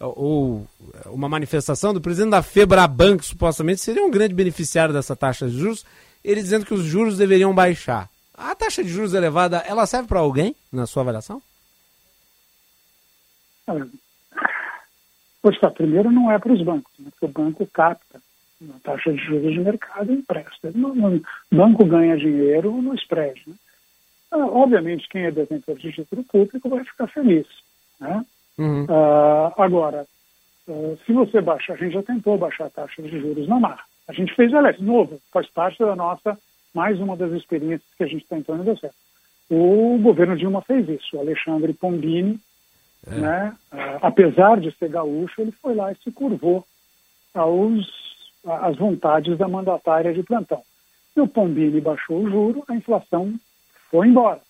ou 0.00 0.66
uma 1.06 1.28
manifestação 1.28 1.94
do 1.94 2.00
presidente 2.00 2.30
da 2.30 2.42
Febraban, 2.42 3.16
que 3.16 3.24
supostamente 3.24 3.80
seria 3.80 4.04
um 4.04 4.10
grande 4.10 4.34
beneficiário 4.34 4.92
dessa 4.92 5.14
taxa 5.14 5.48
de 5.48 5.56
juros, 5.56 5.84
ele 6.24 6.42
dizendo 6.42 6.64
que 6.64 6.74
os 6.74 6.84
juros 6.84 7.18
deveriam 7.18 7.54
baixar. 7.54 8.08
A 8.32 8.54
taxa 8.54 8.82
de 8.82 8.88
juros 8.88 9.14
elevada, 9.14 9.58
ela 9.58 9.86
serve 9.86 10.08
para 10.08 10.20
alguém, 10.20 10.56
na 10.72 10.86
sua 10.86 11.02
avaliação? 11.02 11.40
Pois 15.40 15.58
tá, 15.60 15.70
primeiro 15.70 16.10
não 16.10 16.32
é 16.32 16.38
para 16.38 16.52
os 16.52 16.62
bancos, 16.62 16.92
né, 16.98 17.10
porque 17.10 17.26
o 17.26 17.28
banco 17.28 17.66
capta 17.66 18.20
a 18.62 18.78
taxa 18.82 19.12
de 19.12 19.18
juros 19.18 19.52
de 19.52 19.60
mercado 19.60 20.10
e 20.10 20.16
empresta. 20.16 20.68
O 20.70 21.54
banco 21.54 21.84
ganha 21.84 22.16
dinheiro 22.16 22.72
no 22.80 22.94
spread. 22.94 23.42
Né? 23.46 23.54
Ah, 24.30 24.46
obviamente, 24.46 25.08
quem 25.08 25.24
é 25.24 25.30
detentor 25.30 25.76
de 25.76 25.92
título 25.92 26.24
público 26.24 26.68
vai 26.68 26.84
ficar 26.84 27.08
feliz. 27.08 27.46
Né? 28.00 28.24
Uhum. 28.58 28.86
Ah, 28.88 29.52
agora, 29.58 30.06
ah, 30.68 30.96
se 31.04 31.12
você 31.12 31.40
baixar, 31.40 31.74
a 31.74 31.76
gente 31.76 31.92
já 31.92 32.02
tentou 32.02 32.38
baixar 32.38 32.66
a 32.66 32.70
taxa 32.70 33.02
de 33.02 33.20
juros 33.20 33.46
na 33.46 33.60
mar. 33.60 33.84
A 34.06 34.12
gente 34.12 34.34
fez, 34.34 34.52
aliás, 34.52 34.78
novo, 34.80 35.20
faz 35.32 35.48
parte 35.48 35.78
da 35.78 35.96
nossa, 35.96 36.38
mais 36.74 37.00
uma 37.00 37.16
das 37.16 37.32
experiências 37.32 37.88
que 37.96 38.04
a 38.04 38.06
gente 38.06 38.22
está 38.22 38.36
entrando 38.36 38.62
e 38.62 38.64
deu 38.66 38.76
certo. 38.76 38.96
O 39.50 39.98
governo 39.98 40.36
Dilma 40.36 40.62
fez 40.62 40.88
isso. 40.88 41.16
O 41.16 41.20
Alexandre 41.20 41.72
Pombini, 41.72 42.38
né, 43.06 43.54
ah, 43.70 43.98
apesar 44.02 44.60
de 44.60 44.70
ser 44.72 44.88
gaúcho, 44.88 45.40
ele 45.40 45.52
foi 45.52 45.74
lá 45.74 45.92
e 45.92 45.96
se 45.96 46.10
curvou 46.10 46.64
aos, 47.34 47.86
às 48.46 48.76
vontades 48.76 49.38
da 49.38 49.48
mandatária 49.48 50.12
de 50.12 50.22
plantão. 50.22 50.62
E 51.16 51.20
o 51.20 51.28
Pombini 51.28 51.80
baixou 51.80 52.22
o 52.22 52.30
juro, 52.30 52.64
a 52.68 52.74
inflação 52.74 53.34
foi 53.90 54.08
embora. 54.08 54.40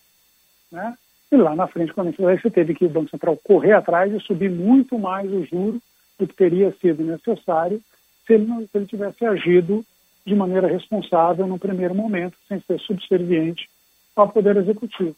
Né? 0.71 0.97
E 1.31 1.37
lá 1.37 1.55
na 1.55 1.67
frente, 1.67 1.93
quando 1.93 2.07
a 2.07 2.09
inflação, 2.09 2.37
você 2.41 2.49
teve 2.49 2.73
que 2.73 2.85
o 2.85 2.89
Banco 2.89 3.09
Central 3.09 3.37
correr 3.43 3.73
atrás 3.73 4.11
e 4.13 4.19
subir 4.19 4.49
muito 4.49 4.97
mais 4.97 5.31
o 5.31 5.45
juro 5.45 5.79
do 6.17 6.27
que 6.27 6.35
teria 6.35 6.71
sido 6.81 7.03
necessário 7.03 7.81
se 8.25 8.33
ele, 8.33 8.45
não, 8.45 8.59
se 8.61 8.69
ele 8.73 8.85
tivesse 8.85 9.25
agido 9.25 9.85
de 10.25 10.35
maneira 10.35 10.67
responsável 10.67 11.45
no 11.47 11.59
primeiro 11.59 11.93
momento, 11.93 12.35
sem 12.47 12.59
ser 12.61 12.79
subserviente 12.79 13.69
ao 14.15 14.29
Poder 14.29 14.57
Executivo. 14.57 15.15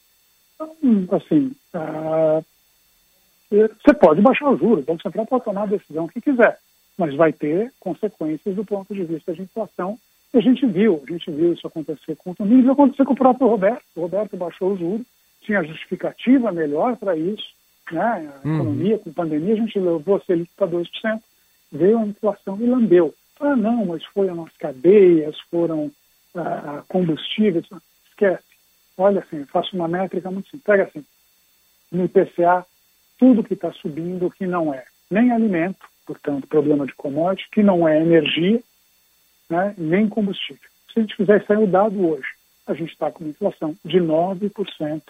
Então, 0.59 1.17
assim, 1.17 1.51
ah, 1.73 2.41
você 3.49 3.93
pode 3.93 4.21
baixar 4.21 4.49
o 4.49 4.57
juro, 4.57 4.81
o 4.81 4.83
Banco 4.83 5.01
Central 5.01 5.25
pode 5.25 5.45
tomar 5.45 5.63
a 5.63 5.67
decisão 5.67 6.07
que 6.07 6.19
quiser, 6.19 6.59
mas 6.97 7.15
vai 7.15 7.31
ter 7.31 7.71
consequências 7.79 8.55
do 8.55 8.65
ponto 8.65 8.93
de 8.93 9.03
vista 9.03 9.33
de 9.33 9.43
inflação. 9.43 9.97
E 10.33 10.37
a 10.37 10.41
gente 10.41 10.65
viu, 10.65 11.01
a 11.07 11.11
gente 11.11 11.31
viu 11.31 11.53
isso 11.53 11.65
acontecer 11.65 12.15
com 12.17 12.31
o 12.31 12.35
Toninho, 12.35 12.71
acontecer 12.71 13.05
com 13.05 13.13
o 13.13 13.17
próprio 13.17 13.47
Roberto. 13.47 13.83
O 13.95 14.01
Roberto 14.01 14.35
baixou 14.35 14.73
o 14.73 14.77
juro, 14.77 15.05
tinha 15.41 15.63
justificativa 15.63 16.51
melhor 16.51 16.97
para 16.97 17.15
isso, 17.15 17.45
né? 17.91 18.01
A 18.43 18.47
Uhum. 18.47 18.55
economia, 18.55 18.99
com 18.99 19.13
pandemia, 19.13 19.53
a 19.53 19.57
gente 19.57 19.79
levou 19.79 20.17
a 20.17 20.19
Selic 20.21 20.49
para 20.57 20.67
2%, 20.67 21.21
veio 21.71 21.99
a 21.99 22.05
inflação 22.05 22.57
e 22.61 22.65
lambeu. 22.65 23.13
Ah, 23.39 23.55
não, 23.55 23.85
mas 23.85 24.03
foram 24.05 24.45
as 24.45 24.55
cadeias, 24.57 25.39
foram 25.51 25.91
ah, 26.35 26.83
combustíveis. 26.87 27.65
Esquece. 28.09 28.43
Olha 28.97 29.21
assim, 29.21 29.45
faço 29.45 29.75
uma 29.75 29.87
métrica 29.87 30.31
muito 30.31 30.49
simples. 30.49 30.65
Pega 30.65 30.83
assim, 30.83 31.05
no 31.91 32.05
IPCA, 32.05 32.65
tudo 33.17 33.43
que 33.43 33.53
está 33.53 33.71
subindo 33.73 34.31
que 34.31 34.45
não 34.45 34.73
é 34.73 34.85
nem 35.09 35.31
alimento, 35.31 35.85
portanto, 36.05 36.47
problema 36.47 36.85
de 36.85 36.93
commodity, 36.93 37.49
que 37.51 37.63
não 37.63 37.87
é 37.87 38.01
energia, 38.01 38.61
né, 39.49 39.73
nem 39.77 40.09
combustível. 40.09 40.69
Se 40.91 40.99
a 40.99 41.01
gente 41.01 41.15
fizer 41.15 41.45
sair 41.45 41.57
o 41.57 41.67
dado 41.67 42.05
hoje, 42.05 42.27
a 42.65 42.73
gente 42.73 42.91
está 42.91 43.11
com 43.11 43.23
uma 43.23 43.29
inflação 43.29 43.75
de 43.85 43.97
9% 43.97 45.01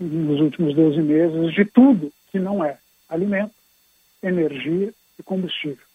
nos 0.00 0.40
últimos 0.40 0.74
12 0.74 1.00
meses 1.00 1.54
de 1.54 1.64
tudo 1.64 2.12
que 2.30 2.38
não 2.38 2.64
é 2.64 2.78
alimento, 3.08 3.54
energia 4.22 4.92
e 5.18 5.22
combustível. 5.22 5.87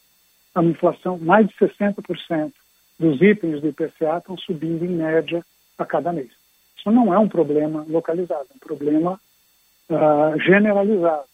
Uma 0.56 0.70
inflação, 0.70 1.18
mais 1.18 1.48
de 1.48 1.54
60% 1.56 2.52
dos 3.00 3.22
itens 3.22 3.62
do 3.62 3.68
IPCA 3.68 4.18
estão 4.18 4.38
subindo 4.38 4.86
em 4.86 4.90
média 4.90 5.44
a 5.78 5.86
cada 5.86 6.14
mês. 6.14 6.32
Isso 6.78 6.92
não 6.92 7.14
é 7.14 7.18
um 7.18 7.28
problema 7.28 7.86
localizado, 7.88 8.48
é 8.52 8.56
um 8.56 8.60
problema 8.60 9.20
ah, 9.90 10.34
generalizado 10.38 11.26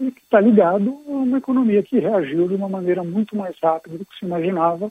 e 0.00 0.10
que 0.10 0.20
está 0.20 0.40
ligado 0.40 0.90
a 1.06 1.10
uma 1.10 1.38
economia 1.38 1.82
que 1.82 2.00
reagiu 2.00 2.48
de 2.48 2.54
uma 2.54 2.68
maneira 2.68 3.04
muito 3.04 3.36
mais 3.36 3.56
rápida 3.62 3.96
do 3.96 4.04
que 4.04 4.18
se 4.18 4.24
imaginava 4.24 4.90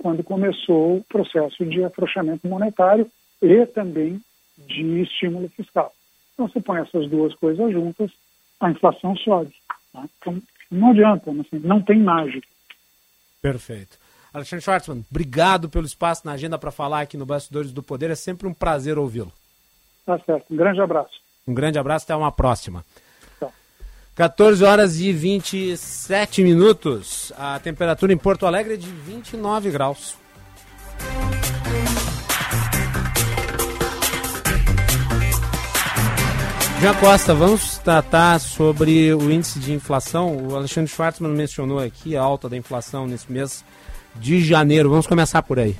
quando 0.00 0.22
começou 0.22 0.96
o 0.96 1.04
processo 1.04 1.64
de 1.66 1.84
afrouxamento 1.84 2.46
monetário 2.48 3.10
e 3.42 3.66
também 3.66 4.20
de 4.56 5.02
estímulo 5.02 5.48
fiscal. 5.50 5.92
Então, 6.32 6.48
você 6.48 6.60
põe 6.60 6.80
essas 6.80 7.08
duas 7.08 7.34
coisas 7.34 7.72
juntas, 7.72 8.10
a 8.60 8.70
inflação 8.70 9.16
sobe. 9.16 9.52
né? 9.92 10.08
Então, 10.18 10.40
não 10.70 10.90
adianta, 10.90 11.30
assim, 11.30 11.58
não 11.58 11.82
tem 11.82 11.98
mágica. 11.98 12.46
Perfeito. 13.40 13.98
Alexandre 14.32 14.64
Schwartzman, 14.64 15.04
obrigado 15.10 15.68
pelo 15.68 15.86
espaço 15.86 16.22
na 16.24 16.32
agenda 16.32 16.58
para 16.58 16.70
falar 16.70 17.00
aqui 17.00 17.16
no 17.16 17.24
Bastidores 17.24 17.72
do 17.72 17.82
Poder. 17.82 18.10
É 18.10 18.14
sempre 18.14 18.46
um 18.46 18.52
prazer 18.52 18.98
ouvi-lo. 18.98 19.32
Tá 20.04 20.18
certo. 20.20 20.52
Um 20.52 20.56
grande 20.56 20.80
abraço. 20.80 21.20
Um 21.46 21.54
grande 21.54 21.78
abraço, 21.78 22.04
até 22.04 22.14
uma 22.14 22.30
próxima. 22.30 22.84
Tchau. 23.38 23.52
14 24.14 24.64
horas 24.64 25.00
e 25.00 25.12
27 25.12 26.42
minutos. 26.42 27.32
A 27.38 27.58
temperatura 27.58 28.12
em 28.12 28.18
Porto 28.18 28.46
Alegre 28.46 28.74
é 28.74 28.76
de 28.76 28.90
29 28.90 29.70
graus. 29.70 30.16
Jean 36.80 36.94
Costa, 36.94 37.34
vamos 37.34 37.78
tratar 37.78 38.38
sobre 38.38 39.12
o 39.12 39.32
índice 39.32 39.58
de 39.58 39.72
inflação. 39.72 40.36
O 40.36 40.54
Alexandre 40.54 40.88
Schwartzman 40.88 41.32
mencionou 41.32 41.80
aqui 41.80 42.16
a 42.16 42.22
alta 42.22 42.48
da 42.48 42.56
inflação 42.56 43.04
nesse 43.04 43.30
mês 43.32 43.64
de 44.14 44.40
janeiro. 44.40 44.88
Vamos 44.88 45.04
começar 45.04 45.42
por 45.42 45.58
aí. 45.58 45.74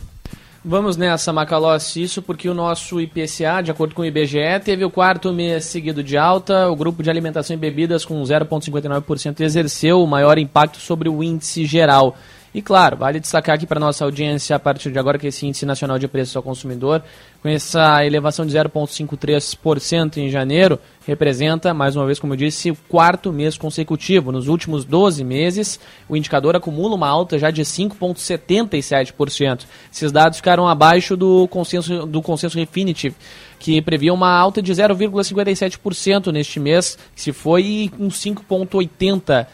Vamos 0.65 0.97
nessa, 0.97 1.33
Macalossi, 1.33 2.03
isso 2.03 2.21
porque 2.21 2.49
o 2.49 2.53
nosso 2.53 3.01
IPCA, 3.01 3.63
de 3.63 3.71
acordo 3.71 3.95
com 3.95 4.03
o 4.03 4.05
IBGE, 4.05 4.61
teve 4.65 4.85
o 4.85 4.91
quarto 4.91 5.33
mês 5.33 5.67
seguido 5.67 6.03
de 6.03 6.19
alta. 6.19 6.69
O 6.69 6.75
grupo 6.75 7.01
de 7.01 7.09
alimentação 7.09 7.55
e 7.55 7.59
bebidas, 7.59 8.05
com 8.05 8.21
0,59%, 8.21 9.41
exerceu 9.41 10.03
o 10.03 10.07
maior 10.07 10.37
impacto 10.37 10.79
sobre 10.79 11.09
o 11.09 11.23
índice 11.23 11.65
geral. 11.65 12.17
E 12.59 12.61
claro, 12.61 12.97
vale 12.97 13.21
destacar 13.21 13.55
aqui 13.55 13.69
para 13.69 13.79
nossa 13.79 14.05
audiência 14.05 14.57
a 14.57 14.59
partir 14.59 14.91
de 14.91 14.99
agora 14.99 15.17
que 15.17 15.29
esse 15.29 15.47
índice 15.47 15.65
nacional 15.65 15.97
de 15.97 16.09
preços 16.09 16.35
ao 16.35 16.43
consumidor, 16.43 17.05
com 17.41 17.49
essa 17.49 18.05
elevação 18.05 18.45
de 18.45 18.53
0,53% 18.53 20.17
em 20.17 20.29
janeiro, 20.29 20.77
representa, 21.07 21.73
mais 21.73 21.95
uma 21.95 22.05
vez, 22.05 22.19
como 22.19 22.33
eu 22.33 22.37
disse, 22.37 22.73
o 22.73 22.77
quarto 22.89 23.33
mês 23.33 23.57
consecutivo. 23.57 24.33
Nos 24.33 24.49
últimos 24.49 24.85
12 24.85 25.23
meses, 25.23 25.79
o 26.09 26.17
indicador 26.17 26.57
acumula 26.57 26.97
uma 26.97 27.07
alta 27.07 27.39
já 27.39 27.53
de 27.53 27.63
5,77%. 27.63 29.65
Esses 29.93 30.11
dados 30.11 30.39
ficaram 30.39 30.67
abaixo 30.67 31.17
do 31.17 31.47
consenso, 31.47 32.07
do 32.07 32.21
consenso 32.21 32.59
Refinitiv, 32.59 33.15
que 33.61 33.81
previa 33.81 34.13
uma 34.13 34.37
alta 34.37 34.61
de 34.61 34.73
0,57% 34.73 36.33
neste 36.33 36.59
mês, 36.59 36.99
que 37.15 37.23
se 37.23 37.33
foi 37.33 37.89
com 37.97 38.09
5,80% 38.09 39.47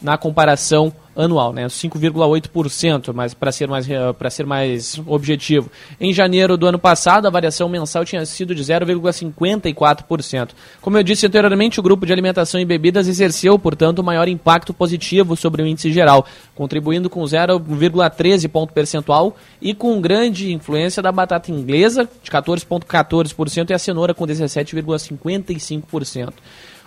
na 0.00 0.16
comparação 0.16 0.92
anual, 1.18 1.52
né, 1.52 1.66
5,8%, 1.66 3.12
mas 3.12 3.34
para 3.34 3.50
ser 3.50 3.66
mais 3.66 3.88
para 4.16 4.30
ser 4.30 4.46
mais 4.46 5.02
objetivo. 5.04 5.68
Em 6.00 6.12
janeiro 6.12 6.56
do 6.56 6.64
ano 6.66 6.78
passado, 6.78 7.26
a 7.26 7.30
variação 7.30 7.68
mensal 7.68 8.04
tinha 8.04 8.24
sido 8.24 8.54
de 8.54 8.62
0,54%. 8.62 10.50
Como 10.80 10.96
eu 10.96 11.02
disse 11.02 11.26
anteriormente, 11.26 11.80
o 11.80 11.82
grupo 11.82 12.06
de 12.06 12.12
alimentação 12.12 12.60
e 12.60 12.64
bebidas 12.64 13.08
exerceu, 13.08 13.58
portanto, 13.58 14.04
maior 14.04 14.28
impacto 14.28 14.72
positivo 14.72 15.34
sobre 15.34 15.60
o 15.60 15.66
índice 15.66 15.92
geral, 15.92 16.24
contribuindo 16.54 17.10
com 17.10 17.24
0,13 17.24 18.48
ponto 18.48 18.72
percentual 18.72 19.36
e 19.60 19.74
com 19.74 20.00
grande 20.00 20.52
influência 20.52 21.02
da 21.02 21.10
batata 21.10 21.50
inglesa 21.50 22.08
de 22.22 22.30
14,14% 22.30 23.70
e 23.70 23.74
a 23.74 23.78
cenoura 23.78 24.14
com 24.14 24.24
17,55%. 24.24 26.32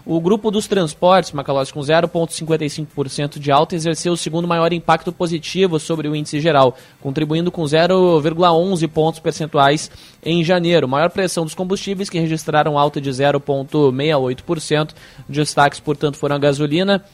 O 0.06 0.20
grupo 0.20 0.50
dos 0.50 0.68
transportes, 0.68 1.32
Macalossi, 1.32 1.72
com 1.72 1.80
0,55% 1.80 3.38
de 3.38 3.52
alta, 3.52 3.76
exerceu 3.76 4.14
o 4.14 4.18
segundo 4.18 4.48
maior 4.48 4.74
impacto 4.74 5.12
positivo 5.12 5.80
sobre 5.80 6.08
o 6.08 6.16
índice 6.16 6.40
geral, 6.40 6.76
contribuindo 7.00 7.52
com 7.52 7.62
0,11 7.64 8.88
pontos 8.88 9.20
percentuais 9.20 9.92
em 10.26 10.44
janeiro. 10.44 10.88
Maior 10.88 11.12
pressão 11.12 11.44
dos 11.44 11.54
combustíveis, 11.54 12.10
que 12.10 12.20
registraram 12.20 12.80
alta 12.80 13.00
de 13.00 13.12
0,68%. 13.12 14.90
Destaques, 15.30 15.80
portanto, 15.80 16.18
foram 16.18 16.36
a 16.36 16.40
gasolina, 16.40 17.06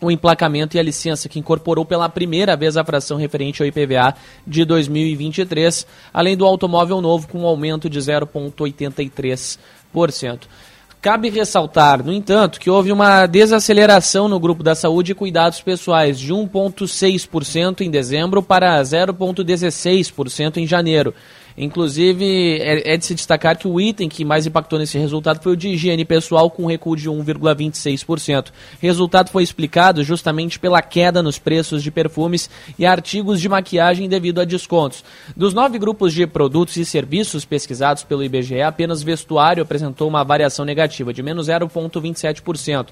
o 0.00 0.10
emplacamento 0.10 0.76
e 0.76 0.80
a 0.80 0.82
licença, 0.82 1.30
que 1.30 1.38
incorporou 1.38 1.84
pela 1.84 2.08
primeira 2.10 2.56
vez 2.56 2.76
a 2.76 2.84
fração 2.84 3.16
referente 3.16 3.62
ao 3.62 3.66
IPVA 3.66 4.14
de 4.46 4.66
2023, 4.66 5.86
além 6.12 6.36
do 6.36 6.44
automóvel 6.44 7.00
novo, 7.00 7.26
com 7.26 7.40
um 7.40 7.46
aumento 7.46 7.88
de 7.88 7.98
0,83%. 7.98 10.40
Cabe 11.00 11.30
ressaltar, 11.30 12.04
no 12.04 12.12
entanto, 12.12 12.58
que 12.58 12.68
houve 12.68 12.90
uma 12.90 13.24
desaceleração 13.26 14.26
no 14.26 14.40
grupo 14.40 14.64
da 14.64 14.74
saúde 14.74 15.12
e 15.12 15.14
cuidados 15.14 15.60
pessoais 15.60 16.18
de 16.18 16.34
1,6% 16.34 17.82
em 17.82 17.90
dezembro 17.90 18.42
para 18.42 18.82
0,16% 18.82 20.56
em 20.56 20.66
janeiro. 20.66 21.14
Inclusive, 21.60 22.58
é, 22.60 22.94
é, 22.94 22.96
de 22.96 23.04
se 23.04 23.16
destacar 23.16 23.58
que 23.58 23.66
o 23.66 23.80
item 23.80 24.08
que 24.08 24.24
mais 24.24 24.46
impactou 24.46 24.78
nesse 24.78 24.96
resultado 24.96 25.42
foi 25.42 25.52
o 25.52 25.56
de 25.56 25.70
higiene 25.70 26.04
pessoal, 26.04 26.48
com 26.48 26.66
recuo 26.66 26.94
de 26.94 27.10
1,26%. 27.10 28.48
O 28.48 28.52
resultado 28.80 29.30
foi 29.30 29.42
explicado 29.42 30.04
justamente 30.04 30.56
pela 30.56 30.80
queda 30.80 31.20
nos 31.20 31.36
preços 31.36 31.82
de 31.82 31.90
perfumes 31.90 32.48
e 32.78 32.86
artigos 32.86 33.40
de 33.40 33.48
maquiagem 33.48 34.08
devido 34.08 34.40
a 34.40 34.44
descontos. 34.44 35.02
Dos 35.36 35.52
nove 35.52 35.80
grupos 35.80 36.14
de 36.14 36.28
produtos 36.28 36.76
e 36.76 36.84
serviços 36.84 37.44
pesquisados 37.44 38.04
pelo 38.04 38.22
IBGE, 38.22 38.62
apenas 38.62 39.02
vestuário 39.02 39.64
apresentou 39.64 40.06
uma 40.06 40.22
variação 40.22 40.64
negativa, 40.64 41.12
de 41.12 41.24
menos 41.24 41.48
0,27% 41.48 42.86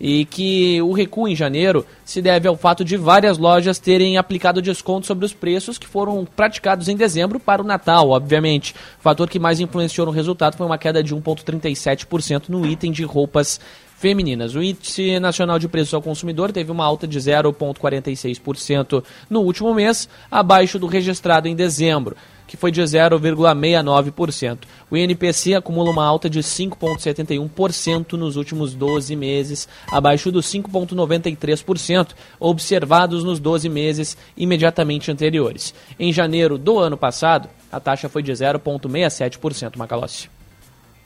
e 0.00 0.24
que 0.24 0.82
o 0.82 0.92
recuo 0.92 1.28
em 1.28 1.36
janeiro 1.36 1.86
se 2.04 2.20
deve 2.20 2.48
ao 2.48 2.56
fato 2.56 2.84
de 2.84 2.96
várias 2.96 3.38
lojas 3.38 3.78
terem 3.78 4.16
aplicado 4.16 4.60
desconto 4.60 5.06
sobre 5.06 5.24
os 5.24 5.32
preços 5.32 5.78
que 5.78 5.86
foram 5.86 6.24
praticados 6.24 6.88
em 6.88 6.96
dezembro 6.96 7.38
para 7.38 7.62
o 7.62 7.64
Natal, 7.64 8.11
obviamente. 8.12 8.74
O 8.98 9.02
fator 9.02 9.28
que 9.28 9.38
mais 9.38 9.60
influenciou 9.60 10.06
no 10.06 10.12
resultado 10.12 10.56
foi 10.56 10.66
uma 10.66 10.78
queda 10.78 11.02
de 11.02 11.14
1,37% 11.14 12.48
no 12.48 12.66
item 12.66 12.92
de 12.92 13.04
roupas 13.04 13.60
femininas. 14.02 14.56
O 14.56 14.62
índice 14.62 15.20
nacional 15.20 15.60
de 15.60 15.68
preços 15.68 15.94
ao 15.94 16.02
consumidor 16.02 16.50
teve 16.50 16.72
uma 16.72 16.84
alta 16.84 17.06
de 17.06 17.16
0,46% 17.20 19.04
no 19.30 19.42
último 19.42 19.72
mês, 19.72 20.08
abaixo 20.28 20.76
do 20.76 20.88
registrado 20.88 21.46
em 21.46 21.54
dezembro 21.54 22.16
que 22.44 22.56
foi 22.56 22.70
de 22.70 22.82
0,69%. 22.82 24.58
O 24.90 24.96
INPC 24.96 25.54
acumula 25.54 25.90
uma 25.90 26.04
alta 26.04 26.28
de 26.28 26.40
5,71% 26.40 28.12
nos 28.12 28.36
últimos 28.36 28.74
12 28.74 29.16
meses, 29.16 29.66
abaixo 29.90 30.30
dos 30.30 30.44
5,93% 30.52 32.08
observados 32.38 33.24
nos 33.24 33.40
12 33.40 33.70
meses 33.70 34.18
imediatamente 34.36 35.10
anteriores. 35.10 35.72
Em 35.98 36.12
janeiro 36.12 36.58
do 36.58 36.78
ano 36.78 36.98
passado, 36.98 37.48
a 37.70 37.80
taxa 37.80 38.06
foi 38.10 38.22
de 38.22 38.32
0,67%, 38.32 39.78
Macalossi. 39.78 40.28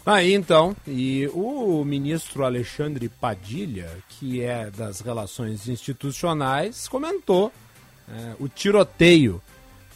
Aí 0.07 0.35
então, 0.35 0.77
e 0.87 1.29
o 1.35 1.85
ministro 1.85 2.45
Alexandre 2.45 3.09
Padilha, 3.09 3.91
que 4.09 4.41
é 4.41 4.71
das 4.71 5.01
relações 5.01 5.69
institucionais, 5.69 6.87
comentou 6.87 7.53
é, 8.09 8.35
o 8.39 8.49
tiroteio 8.49 9.43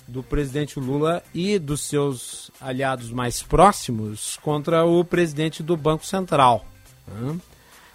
do 0.08 0.20
presidente 0.20 0.80
Lula 0.80 1.22
e 1.32 1.60
dos 1.60 1.82
seus 1.82 2.50
aliados 2.60 3.12
mais 3.12 3.40
próximos 3.40 4.36
contra 4.42 4.84
o 4.84 5.04
presidente 5.04 5.62
do 5.62 5.76
Banco 5.76 6.04
Central. 6.04 6.66
Né? 7.06 7.38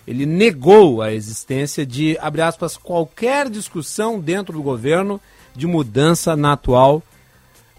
Ele 0.07 0.25
negou 0.25 1.01
a 1.01 1.11
existência 1.11 1.85
de, 1.85 2.17
abre 2.21 2.41
aspas, 2.41 2.77
qualquer 2.77 3.49
discussão 3.49 4.21
dentro 4.21 4.53
do 4.53 4.63
governo 4.63 5.19
de 5.53 5.67
mudança 5.67 6.33
na 6.33 6.53
atual 6.53 7.03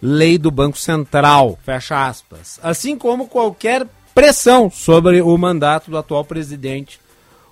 lei 0.03 0.37
do 0.37 0.51
Banco 0.51 0.77
Central, 0.77 1.59
fecha 1.63 2.07
aspas. 2.07 2.61
Assim 2.63 2.99
como 2.99 3.29
qualquer 3.29 3.87
pressão 4.17 4.71
sobre 4.71 5.21
o 5.21 5.37
mandato 5.37 5.91
do 5.91 5.99
atual 5.99 6.25
presidente, 6.25 6.99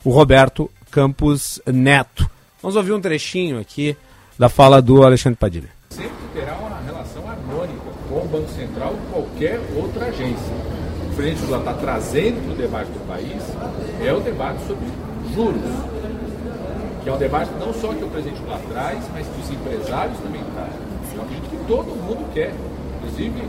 o 0.02 0.08
Roberto 0.08 0.70
Campos 0.90 1.60
Neto. 1.66 2.26
Vamos 2.62 2.74
ouvir 2.74 2.94
um 2.94 3.00
trechinho 3.02 3.60
aqui 3.60 3.94
da 4.38 4.48
fala 4.48 4.80
do 4.80 5.04
Alexandre 5.04 5.38
Padilha. 5.38 5.68
Sempre 5.90 6.08
terá 6.32 6.56
uma 6.56 6.70
com 8.08 8.20
o 8.20 8.28
Banco 8.28 8.48
Central 8.52 8.94
e 8.94 9.12
qualquer 9.12 9.60
outra 9.76 10.06
agência. 10.06 10.54
O 11.10 11.14
Frente 11.14 11.42
Lula 11.42 11.58
está 11.58 11.74
trazendo 11.74 12.42
para 12.42 12.54
o 12.54 12.56
debate 12.56 12.88
do 12.88 13.06
país 13.06 13.42
é 14.02 14.12
o 14.14 14.20
debate 14.20 14.66
sobre 14.66 14.86
juros, 15.34 15.70
que 17.02 17.10
é 17.10 17.12
um 17.12 17.18
debate 17.18 17.50
não 17.60 17.74
só 17.74 17.92
que 17.92 18.04
o 18.04 18.08
presidente 18.08 18.40
Lula 18.40 18.58
traz, 18.72 19.04
mas 19.12 19.26
que 19.26 19.40
os 19.42 19.50
empresários 19.50 20.18
também 20.18 20.42
trazem. 20.54 20.80
Eu 21.14 21.22
acredito 21.22 21.50
que 21.50 21.66
todo 21.66 21.86
mundo 21.88 22.32
quer, 22.32 22.54
inclusive 23.04 23.42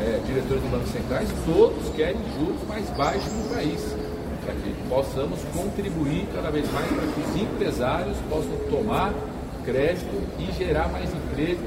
é, 0.00 0.20
diretores 0.26 0.62
do 0.62 0.70
Banco 0.70 0.88
Centrais, 0.88 1.28
todos 1.46 1.88
querem 1.96 2.20
juros 2.38 2.60
mais 2.68 2.88
baixos 2.90 3.32
no 3.32 3.54
país, 3.54 3.96
para 4.44 4.54
que 4.54 4.74
possamos 4.88 5.40
contribuir 5.54 6.26
cada 6.34 6.50
vez 6.50 6.70
mais 6.72 6.86
para 6.86 7.06
que 7.06 7.20
os 7.20 7.42
empresários 7.42 8.16
possam 8.28 8.56
tomar 8.70 9.14
crédito 9.64 10.22
e 10.38 10.52
gerar 10.52 10.88
mais 10.88 11.08
emprego 11.12 11.62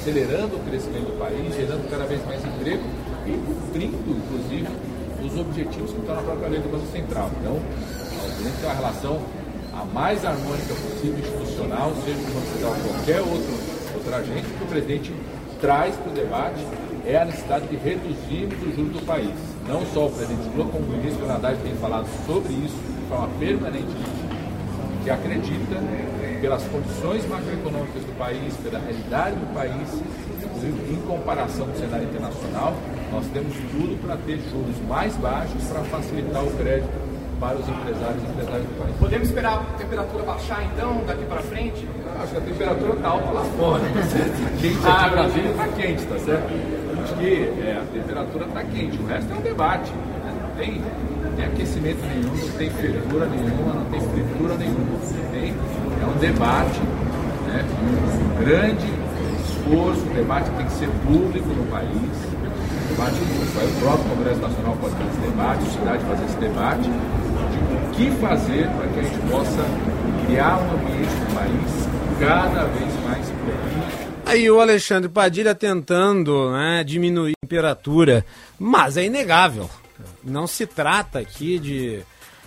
acelerando 0.00 0.56
o 0.56 0.60
crescimento 0.68 1.12
do 1.12 1.18
país, 1.18 1.54
gerando 1.54 1.88
cada 1.88 2.04
vez 2.04 2.24
mais 2.26 2.44
emprego 2.44 2.82
e 3.24 3.30
cumprindo, 3.30 3.96
inclusive, 4.10 4.66
os 5.22 5.38
objetivos 5.38 5.92
que 5.92 6.00
estão 6.00 6.16
na 6.16 6.22
própria 6.22 6.48
lei 6.48 6.60
do 6.60 6.68
Banco 6.72 6.86
Central. 6.90 7.30
Então, 7.38 7.54
obviamente, 7.54 8.56
tem 8.58 8.66
uma 8.66 8.74
relação 8.74 9.22
a 9.72 9.84
mais 9.94 10.24
harmônica 10.24 10.74
possível, 10.74 11.18
institucional, 11.20 11.92
seja 12.04 12.18
do 12.18 12.34
Banco 12.34 12.46
Central 12.50 12.72
ou 12.72 12.92
qualquer 12.92 13.20
outro, 13.20 13.54
outra 13.94 14.16
agente, 14.16 14.46
que 14.58 14.64
o 14.64 14.66
presidente 14.66 15.12
traz 15.62 15.94
para 15.94 16.10
o 16.10 16.14
debate 16.14 16.66
é 17.06 17.16
a 17.16 17.24
necessidade 17.24 17.68
de 17.68 17.76
reduzirmos 17.76 18.60
o 18.62 18.76
juros 18.76 18.92
do 18.94 19.06
país. 19.06 19.32
Não 19.68 19.86
só 19.86 20.06
o 20.06 20.10
presidente 20.10 20.48
Lula, 20.56 20.68
como 20.70 20.84
o 20.84 20.90
ministro 20.90 21.30
Haddad 21.30 21.56
tem 21.62 21.74
falado 21.76 22.06
sobre 22.26 22.52
isso 22.52 22.74
de 22.74 23.08
forma 23.08 23.28
permanente, 23.38 23.94
que 25.04 25.10
acredita 25.10 25.76
pelas 26.40 26.64
condições 26.64 27.28
macroeconômicas 27.28 28.02
do 28.02 28.18
país, 28.18 28.56
pela 28.56 28.80
realidade 28.80 29.36
do 29.36 29.54
país, 29.54 30.02
em 30.90 30.96
comparação 31.06 31.66
com 31.66 31.72
o 31.72 31.78
cenário 31.78 32.08
internacional, 32.08 32.74
nós 33.12 33.24
temos 33.32 33.54
tudo 33.70 34.00
para 34.04 34.16
ter 34.16 34.40
juros 34.50 34.76
mais 34.88 35.14
baixos 35.16 35.62
para 35.64 35.82
facilitar 35.84 36.44
o 36.44 36.50
crédito 36.56 36.90
para 37.38 37.56
os 37.56 37.68
empresários 37.68 38.22
e 38.22 38.26
empresários 38.26 38.66
do 38.66 38.78
país. 38.78 38.96
Podemos 38.98 39.28
esperar 39.28 39.54
a 39.54 39.78
temperatura 39.78 40.22
baixar 40.24 40.64
então 40.64 41.02
daqui 41.06 41.24
para 41.24 41.42
frente? 41.42 41.86
Acho 42.22 42.30
que 42.30 42.38
a 42.38 42.40
temperatura 42.40 42.92
está 42.92 43.08
alta 43.08 43.30
lá 43.32 43.42
fora, 43.58 43.82
tá 43.82 44.02
certo? 44.02 44.60
Quente 44.60 44.76
aqui 44.76 44.86
ah, 44.86 45.08
Brasília 45.08 45.50
está 45.50 45.68
quente, 45.68 46.06
tá 46.06 46.18
certo? 46.20 46.54
Acho 47.02 47.14
que 47.16 47.26
é, 47.26 47.82
a 47.82 47.92
temperatura 47.92 48.44
está 48.44 48.62
quente, 48.62 48.98
o 49.02 49.06
resto 49.06 49.32
é 49.32 49.36
um 49.36 49.40
debate. 49.40 49.90
Né? 49.90 50.32
Não 50.40 50.50
tem, 50.56 50.82
tem 51.34 51.44
aquecimento 51.46 51.98
nenhum, 52.06 52.30
não 52.30 52.56
tem 52.56 52.70
fervura 52.70 53.26
nenhuma, 53.26 53.74
não 53.74 53.84
tem 53.86 54.00
fritura 54.00 54.54
nenhuma. 54.54 54.98
Tem 55.32 55.50
é 55.50 56.06
um 56.06 56.18
debate, 56.20 56.80
né, 57.48 57.64
um 57.82 58.44
grande 58.44 58.86
esforço, 59.42 60.02
um 60.02 60.14
debate 60.14 60.50
que 60.50 60.56
tem 60.58 60.66
que 60.66 60.72
ser 60.74 60.88
público 61.04 61.48
no 61.48 61.64
país. 61.72 61.90
debate, 62.88 63.16
o 63.18 63.80
próprio 63.80 64.04
Congresso 64.14 64.40
Nacional 64.40 64.76
pode 64.80 64.94
fazer 64.94 65.10
esse 65.10 65.20
debate, 65.22 65.58
a 65.58 65.70
cidade 65.70 66.04
fazer 66.04 66.24
esse 66.24 66.36
debate, 66.36 66.82
de 66.82 67.58
o 67.74 67.90
que 67.90 68.10
fazer 68.20 68.68
para 68.68 68.86
que 68.86 69.00
a 69.00 69.02
gente 69.02 69.18
possa 69.28 69.64
criar 70.24 70.58
um 70.58 70.70
ambiente 70.70 71.14
no 71.18 71.34
país 71.34 71.91
cada 72.22 72.64
vez 72.66 72.94
mais. 73.04 73.32
Aí 74.24 74.48
o 74.48 74.60
Alexandre 74.60 75.08
Padilha 75.08 75.54
tentando 75.54 76.52
né, 76.52 76.84
diminuir 76.84 77.32
a 77.32 77.46
temperatura, 77.46 78.24
mas 78.58 78.96
é 78.96 79.04
inegável. 79.04 79.68
Não 80.22 80.46
se 80.46 80.64
trata 80.64 81.18
aqui 81.18 81.58
de 81.58 82.00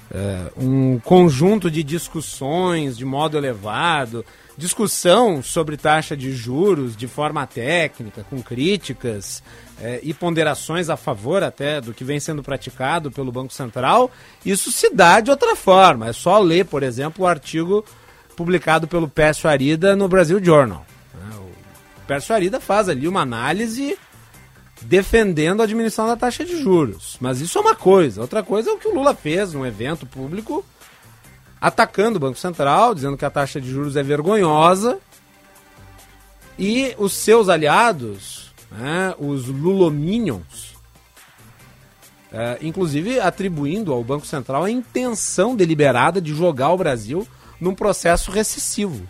é, 0.10 0.52
um 0.58 0.98
conjunto 1.00 1.70
de 1.70 1.84
discussões 1.84 2.98
de 2.98 3.04
modo 3.04 3.38
elevado, 3.38 4.26
discussão 4.58 5.44
sobre 5.44 5.76
taxa 5.76 6.16
de 6.16 6.32
juros 6.32 6.96
de 6.96 7.06
forma 7.06 7.46
técnica, 7.46 8.26
com 8.30 8.42
críticas 8.42 9.44
é, 9.82 10.00
e 10.02 10.14
ponderações 10.14 10.90
a 10.90 10.96
favor 10.96 11.44
até 11.44 11.82
do 11.82 11.94
que 11.94 12.06
vem 12.06 12.20
sendo 12.22 12.42
praticado 12.42 13.12
pelo 13.12 13.32
Banco 13.32 13.54
Central. 13.54 14.10
Isso 14.46 14.72
se 14.72 14.90
dá 14.90 15.20
de 15.20 15.30
outra 15.30 15.54
forma. 15.54 16.08
É 16.08 16.14
só 16.14 16.40
ler, 16.40 16.66
por 16.66 16.82
exemplo, 16.82 17.26
o 17.26 17.28
artigo 17.28 17.84
publicado 18.36 18.88
pelo 18.88 19.08
Pércio 19.08 19.50
Arida 19.50 19.96
no 19.96 20.08
Brasil 20.08 20.44
Journal. 20.44 20.86
né? 21.14 21.36
O 21.36 22.06
Pércio 22.08 22.36
Arida 22.36 22.60
faz 22.60 22.90
ali 22.90 23.08
uma 23.08 23.22
análise 23.22 23.98
defendendo 24.82 25.62
a 25.62 25.66
diminuição 25.66 26.08
da 26.08 26.16
taxa 26.16 26.46
de 26.46 26.62
juros. 26.62 27.18
Mas 27.20 27.42
isso 27.42 27.58
é 27.58 27.62
uma 27.62 27.76
coisa. 27.76 28.22
Outra 28.22 28.44
coisa 28.44 28.70
é 28.70 28.74
o 28.74 28.78
que 28.78 28.88
o 28.88 28.94
Lula 28.94 29.16
fez 29.16 29.54
num 29.54 29.66
evento 29.66 30.06
público 30.06 30.64
atacando 31.60 32.18
o 32.18 32.20
Banco 32.20 32.38
Central, 32.38 32.94
dizendo 32.94 33.18
que 33.18 33.26
a 33.26 33.30
taxa 33.30 33.60
de 33.60 33.70
juros 33.70 33.96
é 33.96 34.04
vergonhosa. 34.04 35.00
E 36.60 36.94
os 36.98 37.14
seus 37.14 37.50
aliados, 37.50 38.54
né, 38.72 39.14
os 39.18 39.48
Lulominions, 39.48 40.76
é, 42.32 42.58
inclusive 42.62 43.20
atribuindo 43.20 43.92
ao 43.92 44.04
Banco 44.04 44.26
Central 44.26 44.64
a 44.64 44.72
intenção 44.72 45.56
deliberada 45.56 46.22
de 46.22 46.34
jogar 46.34 46.72
o 46.72 46.78
Brasil 46.78 47.28
num 47.60 47.74
processo 47.74 48.32
recessivo. 48.32 49.08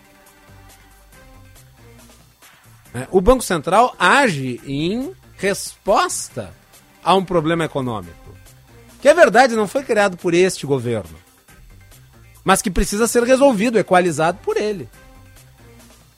É, 2.94 3.08
O 3.12 3.20
Banco 3.20 3.44
Central 3.44 3.96
age 4.00 4.62
em 4.66 5.14
resposta 5.38 6.54
a 7.04 7.14
um 7.14 7.24
problema 7.24 7.66
econômico. 7.66 8.36
Que 9.02 9.10
é 9.10 9.14
verdade, 9.14 9.56
não 9.56 9.68
foi 9.68 9.84
criado 9.84 10.18
por 10.18 10.34
este 10.34 10.66
governo. 10.66 11.16
Mas 12.44 12.62
que 12.62 12.72
precisa 12.72 13.08
ser 13.08 13.24
resolvido, 13.24 13.78
equalizado 13.78 14.40
por 14.40 14.58
ele. 14.58 14.90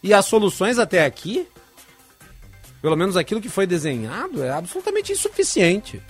E 0.03 0.13
as 0.13 0.25
soluções 0.25 0.77
até 0.77 1.03
aqui, 1.03 1.47
pelo 2.81 2.95
menos 2.95 3.17
aquilo 3.17 3.41
que 3.41 3.49
foi 3.49 3.65
desenhado, 3.65 4.43
é 4.43 4.51
absolutamente 4.51 5.11
insuficiente. 5.11 6.01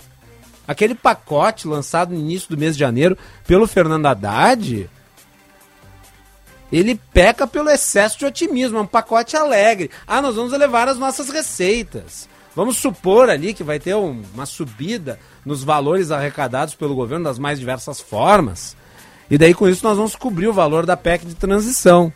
Aquele 0.66 0.94
pacote 0.94 1.66
lançado 1.66 2.12
no 2.12 2.20
início 2.20 2.50
do 2.50 2.58
mês 2.58 2.74
de 2.76 2.80
janeiro 2.80 3.16
pelo 3.46 3.66
Fernando 3.66 4.06
Haddad, 4.06 4.88
ele 6.76 7.00
peca 7.12 7.46
pelo 7.46 7.70
excesso 7.70 8.18
de 8.18 8.26
otimismo, 8.26 8.78
é 8.78 8.80
um 8.82 8.86
pacote 8.86 9.36
alegre. 9.36 9.90
Ah, 10.06 10.20
nós 10.20 10.36
vamos 10.36 10.52
elevar 10.52 10.88
as 10.88 10.98
nossas 10.98 11.28
receitas. 11.30 12.28
Vamos 12.54 12.76
supor 12.76 13.30
ali 13.30 13.54
que 13.54 13.62
vai 13.62 13.78
ter 13.78 13.94
um- 13.94 14.22
uma 14.34 14.44
subida 14.44 15.18
nos 15.44 15.62
valores 15.62 16.10
arrecadados 16.10 16.74
pelo 16.74 16.94
governo 16.94 17.24
das 17.24 17.38
mais 17.38 17.58
diversas 17.58 18.00
formas. 18.00 18.76
E 19.30 19.38
daí 19.38 19.54
com 19.54 19.68
isso 19.68 19.84
nós 19.84 19.96
vamos 19.96 20.16
cobrir 20.16 20.48
o 20.48 20.52
valor 20.52 20.84
da 20.84 20.96
PEC 20.96 21.24
de 21.24 21.34
transição. 21.34 22.12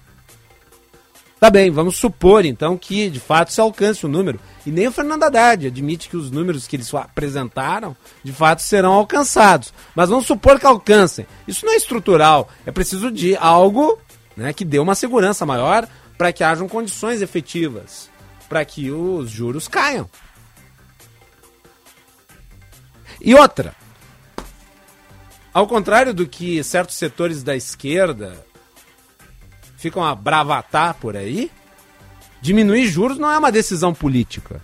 Tá 1.38 1.50
bem, 1.50 1.70
vamos 1.72 1.96
supor 1.96 2.44
então 2.44 2.78
que 2.78 3.10
de 3.10 3.18
fato 3.18 3.52
se 3.52 3.60
alcance 3.60 4.06
o 4.06 4.08
número. 4.08 4.38
E 4.64 4.70
nem 4.70 4.86
o 4.86 4.92
Fernando 4.92 5.24
Haddad 5.24 5.66
admite 5.66 6.08
que 6.08 6.16
os 6.16 6.30
números 6.30 6.68
que 6.68 6.76
eles 6.76 6.92
apresentaram 6.94 7.96
de 8.22 8.32
fato 8.32 8.62
serão 8.62 8.92
alcançados. 8.92 9.74
Mas 9.94 10.08
vamos 10.08 10.26
supor 10.26 10.60
que 10.60 10.66
alcancem. 10.66 11.26
Isso 11.46 11.66
não 11.66 11.72
é 11.72 11.76
estrutural. 11.76 12.48
É 12.64 12.70
preciso 12.70 13.10
de 13.10 13.36
algo 13.36 13.98
né, 14.36 14.52
que 14.52 14.64
dê 14.64 14.78
uma 14.78 14.94
segurança 14.94 15.44
maior 15.46 15.88
para 16.16 16.32
que 16.32 16.44
hajam 16.44 16.68
condições 16.68 17.20
efetivas 17.22 18.10
para 18.48 18.64
que 18.66 18.90
os 18.90 19.30
juros 19.30 19.66
caiam. 19.66 20.08
E 23.18 23.34
outra, 23.34 23.74
ao 25.54 25.66
contrário 25.66 26.12
do 26.12 26.26
que 26.26 26.62
certos 26.62 26.96
setores 26.96 27.42
da 27.42 27.56
esquerda 27.56 28.44
ficam 29.78 30.04
a 30.04 30.14
bravatar 30.14 30.94
por 30.94 31.16
aí, 31.16 31.50
diminuir 32.42 32.86
juros 32.88 33.18
não 33.18 33.30
é 33.30 33.38
uma 33.38 33.50
decisão 33.50 33.94
política. 33.94 34.60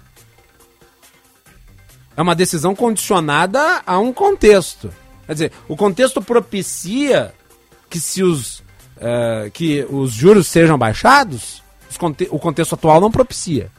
É 2.14 2.20
uma 2.20 2.34
decisão 2.34 2.74
condicionada 2.74 3.82
a 3.86 3.98
um 3.98 4.12
contexto. 4.12 4.92
Quer 5.24 5.32
dizer, 5.32 5.52
o 5.66 5.76
contexto 5.76 6.20
propicia 6.20 7.34
que 7.88 7.98
se 7.98 8.22
os, 8.22 8.57
eh, 9.00 9.50
que 9.52 9.86
os 9.90 10.12
juros 10.12 10.46
sejam 10.46 10.76
baixados, 10.78 11.62
os 11.90 11.96
conte- 11.96 12.28
o 12.30 12.38
contexto 12.38 12.74
atual 12.74 13.00
não 13.00 13.10
propicia. 13.10 13.70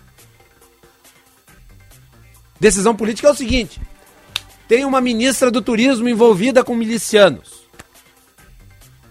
Decisão 2.59 2.95
política 2.95 3.27
é 3.27 3.31
o 3.31 3.35
seguinte: 3.35 3.81
tem 4.67 4.85
uma 4.85 5.01
ministra 5.01 5.49
do 5.49 5.61
turismo 5.61 6.09
envolvida 6.09 6.63
com 6.63 6.75
milicianos. 6.75 7.59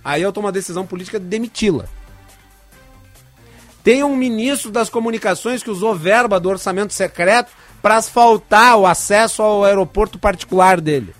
Aí 0.04 0.22
eu 0.22 0.32
tomo 0.32 0.48
a 0.48 0.52
decisão 0.52 0.86
política 0.86 1.18
de 1.18 1.26
demiti-la. 1.26 1.84
Tem 3.82 4.02
um 4.02 4.16
ministro 4.16 4.70
das 4.70 4.90
comunicações 4.90 5.62
que 5.62 5.70
usou 5.70 5.94
verba 5.94 6.38
do 6.38 6.48
orçamento 6.48 6.92
secreto 6.92 7.50
para 7.80 7.96
asfaltar 7.96 8.76
o 8.76 8.86
acesso 8.86 9.42
ao 9.42 9.64
aeroporto 9.64 10.18
particular 10.18 10.80
dele. 10.80 11.14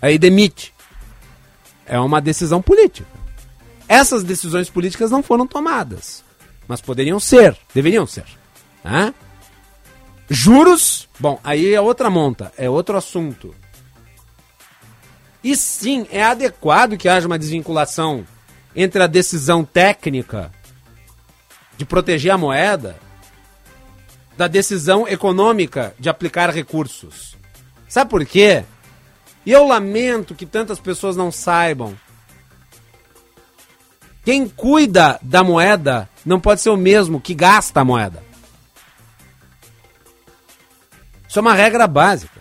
Aí 0.00 0.18
demite. 0.18 0.72
É 1.90 1.98
uma 1.98 2.20
decisão 2.20 2.62
política. 2.62 3.08
Essas 3.88 4.22
decisões 4.22 4.70
políticas 4.70 5.10
não 5.10 5.24
foram 5.24 5.44
tomadas, 5.44 6.22
mas 6.68 6.80
poderiam 6.80 7.18
ser, 7.18 7.56
deveriam 7.74 8.06
ser. 8.06 8.24
Né? 8.84 9.12
Juros, 10.28 11.08
bom, 11.18 11.40
aí 11.42 11.74
é 11.74 11.80
outra 11.80 12.08
monta, 12.08 12.52
é 12.56 12.70
outro 12.70 12.96
assunto. 12.96 13.52
E 15.42 15.56
sim, 15.56 16.06
é 16.12 16.22
adequado 16.22 16.96
que 16.96 17.08
haja 17.08 17.26
uma 17.26 17.38
desvinculação 17.38 18.24
entre 18.76 19.02
a 19.02 19.08
decisão 19.08 19.64
técnica 19.64 20.52
de 21.76 21.84
proteger 21.84 22.30
a 22.30 22.38
moeda 22.38 22.96
da 24.36 24.46
decisão 24.46 25.08
econômica 25.08 25.92
de 25.98 26.08
aplicar 26.08 26.50
recursos. 26.50 27.36
Sabe 27.88 28.08
por 28.08 28.24
quê? 28.24 28.64
E 29.44 29.52
eu 29.52 29.66
lamento 29.66 30.34
que 30.34 30.46
tantas 30.46 30.78
pessoas 30.78 31.16
não 31.16 31.32
saibam. 31.32 31.96
Quem 34.24 34.46
cuida 34.48 35.18
da 35.22 35.42
moeda 35.42 36.08
não 36.24 36.38
pode 36.38 36.60
ser 36.60 36.70
o 36.70 36.76
mesmo 36.76 37.20
que 37.20 37.34
gasta 37.34 37.80
a 37.80 37.84
moeda. 37.84 38.22
Isso 41.28 41.38
é 41.38 41.42
uma 41.42 41.54
regra 41.54 41.86
básica. 41.86 42.40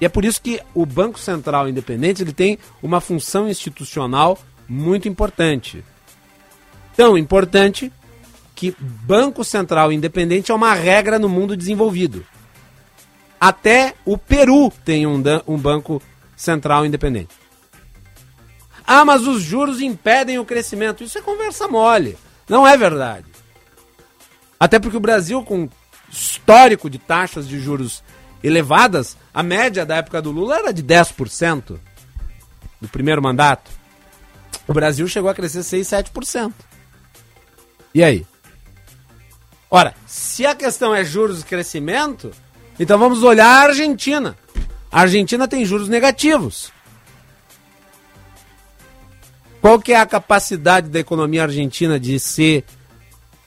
E 0.00 0.04
é 0.04 0.08
por 0.08 0.24
isso 0.24 0.40
que 0.40 0.60
o 0.72 0.86
Banco 0.86 1.18
Central 1.18 1.68
Independente 1.68 2.22
ele 2.22 2.32
tem 2.32 2.58
uma 2.82 3.00
função 3.00 3.48
institucional 3.48 4.38
muito 4.68 5.08
importante. 5.08 5.84
Tão 6.96 7.18
importante 7.18 7.92
que 8.54 8.74
Banco 8.78 9.42
Central 9.42 9.92
Independente 9.92 10.52
é 10.52 10.54
uma 10.54 10.74
regra 10.74 11.18
no 11.18 11.28
mundo 11.28 11.56
desenvolvido. 11.56 12.24
Até 13.40 13.94
o 14.04 14.18
Peru 14.18 14.70
tem 14.84 15.06
um, 15.06 15.22
um 15.46 15.56
Banco 15.56 16.02
Central 16.36 16.84
Independente. 16.84 17.34
Ah, 18.86 19.04
mas 19.04 19.26
os 19.26 19.40
juros 19.40 19.80
impedem 19.80 20.38
o 20.38 20.44
crescimento. 20.44 21.02
Isso 21.02 21.16
é 21.16 21.22
conversa 21.22 21.66
mole. 21.66 22.18
Não 22.48 22.66
é 22.66 22.76
verdade. 22.76 23.26
Até 24.58 24.78
porque 24.78 24.96
o 24.96 25.00
Brasil, 25.00 25.42
com 25.42 25.68
histórico 26.10 26.90
de 26.90 26.98
taxas 26.98 27.48
de 27.48 27.58
juros 27.58 28.02
elevadas, 28.42 29.16
a 29.32 29.42
média 29.42 29.86
da 29.86 29.96
época 29.96 30.20
do 30.20 30.30
Lula 30.30 30.58
era 30.58 30.72
de 30.72 30.82
10% 30.82 31.78
do 32.80 32.88
primeiro 32.88 33.22
mandato. 33.22 33.70
O 34.66 34.74
Brasil 34.74 35.06
chegou 35.08 35.30
a 35.30 35.34
crescer 35.34 35.62
6, 35.62 35.86
7%. 35.86 36.52
E 37.94 38.02
aí? 38.02 38.26
Ora, 39.70 39.94
se 40.06 40.44
a 40.44 40.54
questão 40.54 40.94
é 40.94 41.04
juros 41.04 41.42
e 41.42 41.44
crescimento, 41.44 42.32
então 42.80 42.98
vamos 42.98 43.22
olhar 43.22 43.46
a 43.46 43.68
Argentina. 43.68 44.34
A 44.90 45.02
Argentina 45.02 45.46
tem 45.46 45.66
juros 45.66 45.86
negativos. 45.86 46.72
Qual 49.60 49.78
que 49.78 49.92
é 49.92 50.00
a 50.00 50.06
capacidade 50.06 50.88
da 50.88 50.98
economia 50.98 51.42
argentina 51.42 52.00
de 52.00 52.18
ser 52.18 52.64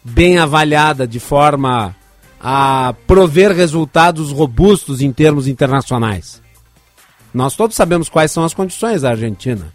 bem 0.03 0.37
avaliada 0.37 1.07
de 1.07 1.19
forma 1.19 1.95
a 2.39 2.93
prover 3.07 3.51
resultados 3.51 4.31
robustos 4.31 5.01
em 5.01 5.11
termos 5.11 5.47
internacionais? 5.47 6.39
Nós 7.33 7.55
todos 7.55 7.75
sabemos 7.75 8.09
quais 8.09 8.31
são 8.31 8.43
as 8.43 8.53
condições 8.53 9.01
da 9.01 9.09
Argentina. 9.09 9.73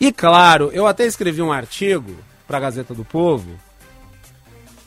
E 0.00 0.12
claro, 0.12 0.70
eu 0.72 0.86
até 0.86 1.04
escrevi 1.06 1.42
um 1.42 1.50
artigo 1.50 2.14
para 2.46 2.58
a 2.58 2.60
Gazeta 2.60 2.94
do 2.94 3.04
Povo 3.04 3.58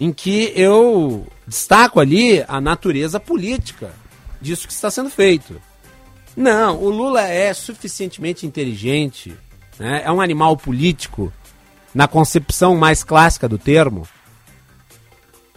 em 0.04 0.12
que 0.12 0.52
eu 0.54 1.26
destaco 1.48 1.98
ali 1.98 2.44
a 2.50 2.60
natureza 2.60 3.22
política 3.22 3.94
disso 4.42 4.68
que 4.68 4.74
está 4.74 4.92
sendo 4.92 5.10
feito. 5.10 5.62
Não, 6.36 6.78
o 6.84 6.90
Lula 6.90 7.22
é 7.22 7.54
suficientemente 7.54 8.46
inteligente, 8.46 9.34
né? 9.80 10.02
é 10.04 10.12
um 10.12 10.20
animal 10.20 10.58
político, 10.58 11.32
na 11.96 12.06
concepção 12.06 12.76
mais 12.76 13.02
clássica 13.02 13.48
do 13.48 13.58
termo. 13.58 14.06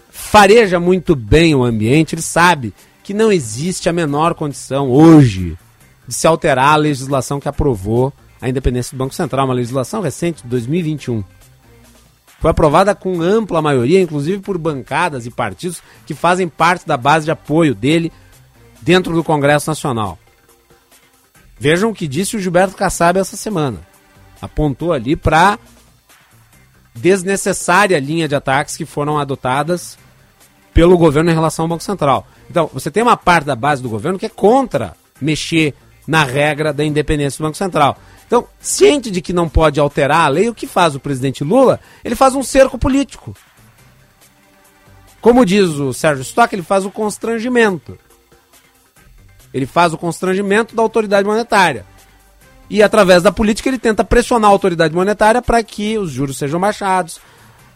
Fareja 0.09 0.79
muito 0.79 1.17
bem 1.17 1.53
o 1.53 1.65
ambiente, 1.65 2.15
ele 2.15 2.23
sabe 2.23 2.73
que 3.03 3.13
não 3.13 3.33
existe 3.33 3.89
a 3.89 3.93
menor 3.93 4.33
condição 4.35 4.89
hoje 4.89 5.59
de 6.07 6.15
se 6.15 6.25
alterar 6.25 6.75
a 6.75 6.77
legislação 6.77 7.41
que 7.41 7.49
aprovou 7.49 8.13
a 8.41 8.49
independência 8.49 8.97
do 8.97 8.99
Banco 8.99 9.15
Central, 9.15 9.47
uma 9.47 9.55
legislação 9.55 10.01
recente 10.01 10.45
de 10.45 10.49
2021. 10.49 11.25
Foi 12.39 12.51
aprovada 12.51 12.95
com 12.95 13.23
ampla 13.23 13.63
maioria, 13.63 14.01
inclusive 14.01 14.41
por 14.41 14.59
bancadas 14.59 15.27
e 15.27 15.31
partidos 15.31 15.83
que 16.07 16.15
fazem 16.15 16.49
parte 16.49 16.87
da 16.87 16.97
base 16.97 17.25
de 17.25 17.31
apoio 17.31 17.75
dele 17.75 18.13
dentro 18.83 19.15
do 19.15 19.25
Congresso 19.25 19.71
Nacional. 19.71 20.19
Vejam 21.59 21.91
o 21.91 21.95
que 21.95 22.07
disse 22.07 22.37
o 22.37 22.41
Gilberto 22.41 22.77
Kassab 22.77 23.19
essa 23.19 23.37
semana. 23.37 23.81
Apontou 24.41 24.93
ali 24.93 25.17
para 25.17 25.59
desnecessária 26.95 27.99
linha 27.99 28.29
de 28.29 28.35
ataques 28.35 28.77
que 28.77 28.85
foram 28.85 29.19
adotadas 29.19 29.99
pelo 30.75 30.99
governo 30.99 31.31
em 31.31 31.35
relação 31.35 31.65
ao 31.65 31.69
Banco 31.69 31.83
Central. 31.83 32.27
Então, 32.51 32.71
você 32.73 32.91
tem 32.91 33.03
uma 33.03 33.17
parte 33.17 33.47
da 33.47 33.57
base 33.57 33.83
do 33.83 33.89
governo 33.89 34.19
que 34.19 34.27
é 34.27 34.31
contra 34.31 34.95
mexer 35.21 35.75
na 36.07 36.25
regra 36.25 36.73
da 36.73 36.85
independência 36.85 37.39
do 37.39 37.45
Banco 37.45 37.57
Central. 37.57 37.99
Então, 38.27 38.47
ciente 38.61 39.11
de 39.11 39.21
que 39.21 39.33
não 39.33 39.49
pode 39.49 39.79
alterar 39.79 40.27
a 40.27 40.29
lei, 40.29 40.49
o 40.49 40.55
que 40.55 40.67
faz 40.67 40.95
o 40.95 41.01
presidente 41.01 41.45
Lula? 41.45 41.81
Ele 42.05 42.15
faz 42.15 42.35
um 42.35 42.43
cerco 42.43 42.79
político. 42.79 43.37
Como 45.21 45.45
diz 45.45 45.71
o 45.71 45.93
Sérgio 45.93 46.23
Stock, 46.23 46.55
ele 46.55 46.63
faz 46.63 46.85
o 46.85 46.91
constrangimento. 46.91 47.99
Ele 49.53 49.67
faz 49.67 49.93
o 49.93 49.99
constrangimento 49.99 50.75
da 50.77 50.83
autoridade 50.83 51.27
monetária. 51.27 51.85
E 52.69 52.83
através 52.83 53.23
da 53.23 53.31
política 53.33 53.69
ele 53.69 53.79
tenta 53.79 54.05
pressionar 54.05 54.51
a 54.51 54.53
autoridade 54.53 54.95
monetária 54.95 55.41
para 55.41 55.63
que 55.63 55.99
os 55.99 56.11
juros 56.11 56.37
sejam 56.37 56.59
baixados, 56.59 57.21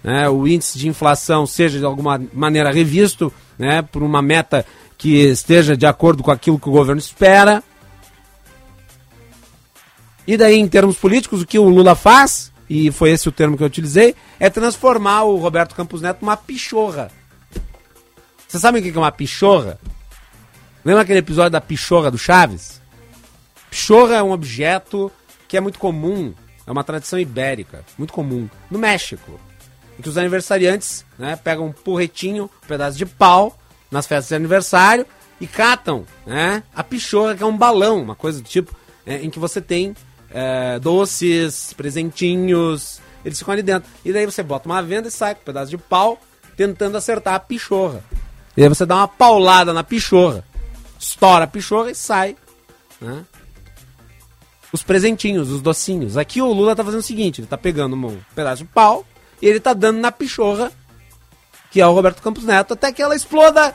né, 0.03 0.29
o 0.29 0.49
índice 0.49 0.79
de 0.79 0.89
inflação 0.89 1.47
seja 1.47 1.79
de 1.79 1.85
alguma 1.85 2.21
maneira 2.33 2.73
revisto 2.73 3.33
né, 3.59 3.83
por 3.83 4.03
uma 4.03 4.21
meta 4.21 4.67
que 4.99 5.17
esteja 5.25 5.77
de 5.77 5.87
acordo 5.87 6.23
com 6.23 6.31
aquilo 6.31 6.59
que 6.59 6.69
o 6.69 6.73
governo 6.73 7.01
espera. 7.01 7.63
E 10.27 10.37
daí, 10.37 10.59
em 10.59 10.69
termos 10.69 10.97
políticos, 10.97 11.43
o 11.43 11.47
que 11.47 11.59
o 11.59 11.69
Lula 11.69 11.95
faz, 11.95 12.53
e 12.69 12.91
foi 12.93 13.11
esse 13.11 13.29
o 13.29 13.33
termo 13.33 13.57
que 13.57 13.63
eu 13.63 13.67
utilizei, 13.67 14.15
é 14.39 14.49
transformar 14.49 15.25
o 15.25 15.37
Roberto 15.37 15.75
Campos 15.75 16.01
Neto 16.01 16.19
numa 16.23 16.37
pichorra. 16.37 17.11
Vocês 18.47 18.61
sabem 18.61 18.81
o 18.81 18.85
que 18.85 18.97
é 18.97 19.01
uma 19.01 19.13
pichorra? 19.13 19.79
Lembra 20.85 21.03
aquele 21.03 21.19
episódio 21.19 21.51
da 21.51 21.61
pichorra 21.61 22.11
do 22.11 22.19
Chaves? 22.19 22.81
Pichorra 23.71 24.17
é 24.17 24.23
um 24.23 24.33
objeto 24.33 25.11
que 25.47 25.57
é 25.57 25.61
muito 25.61 25.79
comum, 25.79 26.33
é 26.67 26.71
uma 26.71 26.85
tradição 26.85 27.19
ibérica, 27.19 27.85
muito 27.99 28.13
comum, 28.13 28.49
no 28.71 28.79
México. 28.79 29.39
Em 29.99 30.03
que 30.03 30.09
os 30.09 30.17
aniversariantes 30.17 31.05
né, 31.19 31.37
pegam 31.37 31.67
um 31.67 31.73
porretinho, 31.73 32.45
um 32.45 32.67
pedaço 32.67 32.97
de 32.97 33.05
pau 33.05 33.59
nas 33.91 34.07
festas 34.07 34.29
de 34.29 34.35
aniversário 34.35 35.05
e 35.41 35.47
catam 35.47 36.07
né, 36.25 36.63
a 36.75 36.85
pichorra, 36.85 37.35
que 37.35 37.43
é 37.43 37.47
um 37.47 37.57
balão, 37.57 38.01
uma 38.01 38.15
coisa 38.15 38.41
do 38.41 38.49
tipo, 38.49 38.75
é, 39.05 39.17
em 39.17 39.31
que 39.31 39.39
você 39.39 39.61
tem 39.61 39.95
é, 40.33 40.79
doces, 40.79 41.73
presentinhos, 41.73 43.01
eles 43.25 43.39
ficam 43.39 43.53
ali 43.53 43.63
dentro. 43.63 43.91
E 44.05 44.13
daí 44.13 44.25
você 44.25 44.43
bota 44.43 44.69
uma 44.69 44.83
venda 44.83 45.09
e 45.09 45.11
sai 45.11 45.35
com 45.35 45.43
um 45.43 45.45
pedaço 45.45 45.71
de 45.71 45.79
pau, 45.79 46.21
tentando 46.57 46.97
acertar 46.97 47.35
a 47.35 47.41
pichorra. 47.41 48.03
E 48.57 48.63
aí 48.63 48.69
você 48.69 48.85
dá 48.85 48.97
uma 48.97 49.09
paulada 49.09 49.73
na 49.73 49.85
pichorra, 49.85 50.45
estoura 50.99 51.45
a 51.45 51.49
pichorra 51.49 51.91
e 51.91 51.95
sai. 51.95 52.37
Né? 53.01 53.25
Os 54.73 54.83
presentinhos, 54.83 55.51
os 55.51 55.61
docinhos. 55.61 56.17
Aqui 56.17 56.41
o 56.41 56.53
Lula 56.53 56.77
tá 56.77 56.85
fazendo 56.85 57.01
o 57.01 57.05
seguinte: 57.05 57.41
ele 57.41 57.49
tá 57.49 57.59
pegando 57.59 57.97
um 57.97 58.19
pedaço 58.35 58.63
de 58.65 58.69
pau 58.69 59.05
e 59.41 59.47
ele 59.47 59.61
tá 59.61 59.73
dando 59.73 60.01
na 60.01 60.13
pichorra, 60.13 60.73
que 61.71 61.81
é 61.81 61.87
o 61.87 61.93
Roberto 61.93 62.23
Campos 62.23 62.45
Neto, 62.45 62.75
até 62.75 62.93
que 62.93 63.03
ela 63.03 63.17
exploda. 63.17 63.75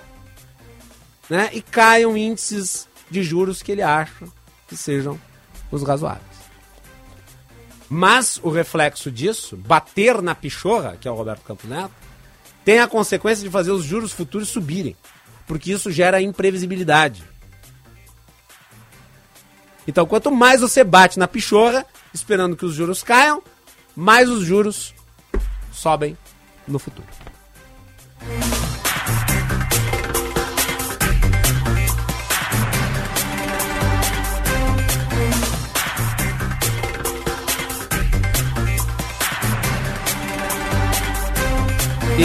Né? 1.30 1.50
E 1.54 1.62
caiam 1.62 2.16
índices 2.16 2.88
de 3.10 3.24
juros 3.24 3.64
que 3.64 3.72
ele 3.72 3.82
acha 3.82 4.26
que 4.68 4.78
sejam 4.78 5.20
os 5.72 5.84
razoáveis. 5.84 6.35
Mas 7.98 8.42
o 8.44 8.50
reflexo 8.50 9.10
disso, 9.10 9.56
bater 9.56 10.22
na 10.22 10.36
pichorra, 10.36 10.98
que 11.00 11.08
é 11.08 11.12
o 11.12 11.16
Roberto 11.16 11.44
Campos 11.44 11.70
Neto, 11.70 11.94
tem 12.66 12.80
a 12.80 12.90
consequência 12.90 13.42
de 13.42 13.50
fazer 13.50 13.72
os 13.72 13.86
juros 13.86 14.12
futuros 14.12 14.50
subirem, 14.50 14.98
porque 15.48 15.72
isso 15.72 15.90
gera 15.90 16.22
imprevisibilidade. 16.22 17.24
Então, 19.88 20.06
quanto 20.06 20.30
mais 20.30 20.60
você 20.60 20.84
bate 20.84 21.18
na 21.18 21.26
pichorra, 21.26 21.86
esperando 22.14 22.58
que 22.58 22.66
os 22.66 22.74
juros 22.76 23.02
caiam, 23.02 23.42
mais 23.96 24.30
os 24.30 24.44
juros 24.44 24.94
sobem 25.72 26.18
no 26.68 26.78
futuro. 26.78 27.08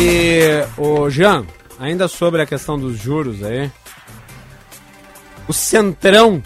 E 0.03 0.65
o 0.79 1.11
Jean, 1.11 1.45
ainda 1.79 2.09
sobre 2.09 2.41
a 2.41 2.47
questão 2.47 2.79
dos 2.79 2.97
juros 2.97 3.43
aí, 3.43 3.71
o 5.47 5.53
Centrão 5.53 6.43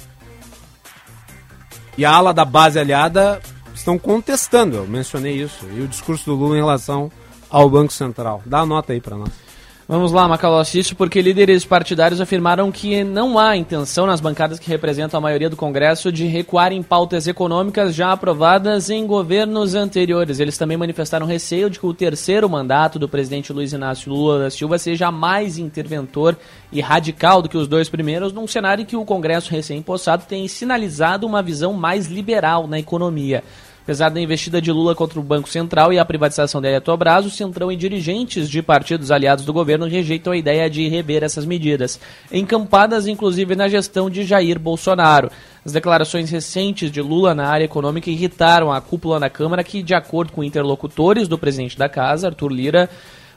e 1.97 2.05
a 2.05 2.11
ala 2.11 2.35
da 2.35 2.45
base 2.45 2.81
aliada 2.81 3.41
estão 3.73 3.97
contestando, 3.97 4.77
eu 4.79 4.87
mencionei 4.89 5.41
isso, 5.41 5.69
e 5.73 5.83
o 5.83 5.87
discurso 5.87 6.25
do 6.25 6.35
Lula 6.35 6.57
em 6.57 6.61
relação 6.61 7.13
ao 7.49 7.71
Banco 7.71 7.93
Central. 7.93 8.43
Dá 8.45 8.59
a 8.59 8.67
nota 8.67 8.93
aí 8.93 9.01
para 9.01 9.17
nós. 9.17 9.43
Vamos 9.87 10.12
lá, 10.12 10.26
Macalossi, 10.26 10.95
porque 10.95 11.20
líderes 11.20 11.66
partidários 11.66 12.18
afirmaram 12.18 12.72
que 12.72 13.05
não 13.05 13.39
há 13.39 13.55
intenção 13.55 14.07
nas 14.07 14.18
bancadas 14.18 14.59
que 14.59 14.70
representam 14.70 15.18
a 15.18 15.20
maioria 15.20 15.51
do 15.51 15.59
Congresso 15.59 16.11
de 16.11 16.24
recuar 16.24 16.72
em 16.72 16.82
pautas 16.82 17.26
econômicas 17.26 17.95
já 17.95 18.11
aprovadas 18.11 18.89
em 18.89 19.07
governos 19.07 19.74
anteriores. 19.74 20.41
Eles 20.41 20.57
também 20.57 20.78
manifestaram 20.78 21.26
receio 21.26 21.68
de 21.68 21.78
que 21.78 21.85
o 21.85 21.93
terceiro 21.93 22.49
mandato 22.49 22.99
do 22.99 23.07
presidente 23.07 23.53
Luiz 23.53 23.74
Inácio 23.74 24.11
Lula 24.11 24.39
da 24.39 24.51
Silva 24.51 24.78
seja 24.78 25.12
mais 25.12 25.59
interventor 25.59 26.35
e 26.72 26.80
radical 26.80 27.43
do 27.43 27.49
que 27.51 27.59
os 27.59 27.68
dois 27.68 27.87
primeiros, 27.87 28.32
num 28.32 28.47
cenário 28.47 28.80
em 28.80 28.87
que 28.87 28.97
o 28.97 29.05
Congresso 29.05 29.51
recém-impossado 29.51 30.24
tem 30.26 30.49
sinalizado 30.49 31.26
uma 31.26 31.43
visão 31.43 31.74
mais 31.74 32.07
liberal 32.07 32.66
na 32.66 32.78
economia. 32.78 33.45
Apesar 33.85 34.09
da 34.09 34.18
investida 34.18 34.62
de 34.62 34.72
Lula 34.72 34.95
contra 34.95 35.20
o 35.20 35.22
Banco 35.22 35.47
Central 35.47 35.93
e 35.93 35.99
a 35.99 36.05
privatização 36.07 36.59
da 36.59 36.68
Eletrobras, 36.70 37.26
o 37.26 37.30
Centrão 37.30 37.70
e 37.70 37.76
dirigentes 37.76 38.49
de 38.49 38.62
partidos 38.62 39.11
aliados 39.11 39.45
do 39.45 39.53
governo 39.53 39.87
rejeitam 39.87 40.32
a 40.32 40.37
ideia 40.39 40.70
de 40.70 40.89
rever 40.89 41.22
essas 41.22 41.45
medidas, 41.45 42.01
encampadas 42.32 43.07
inclusive 43.07 43.55
na 43.55 43.68
gestão 43.68 44.09
de 44.09 44.24
Jair 44.24 44.59
Bolsonaro. 44.59 45.30
As 45.62 45.72
declarações 45.72 46.30
recentes 46.30 46.91
de 46.91 47.03
Lula 47.03 47.35
na 47.35 47.47
área 47.47 47.66
econômica 47.66 48.09
irritaram 48.09 48.72
a 48.72 48.80
cúpula 48.80 49.20
da 49.20 49.28
Câmara, 49.28 49.62
que, 49.62 49.82
de 49.82 49.95
acordo 49.95 50.32
com 50.32 50.43
interlocutores 50.43 51.28
do 51.28 51.37
presidente 51.37 51.76
da 51.76 51.89
casa, 51.89 52.28
Arthur 52.28 52.53
Lira, 52.53 52.89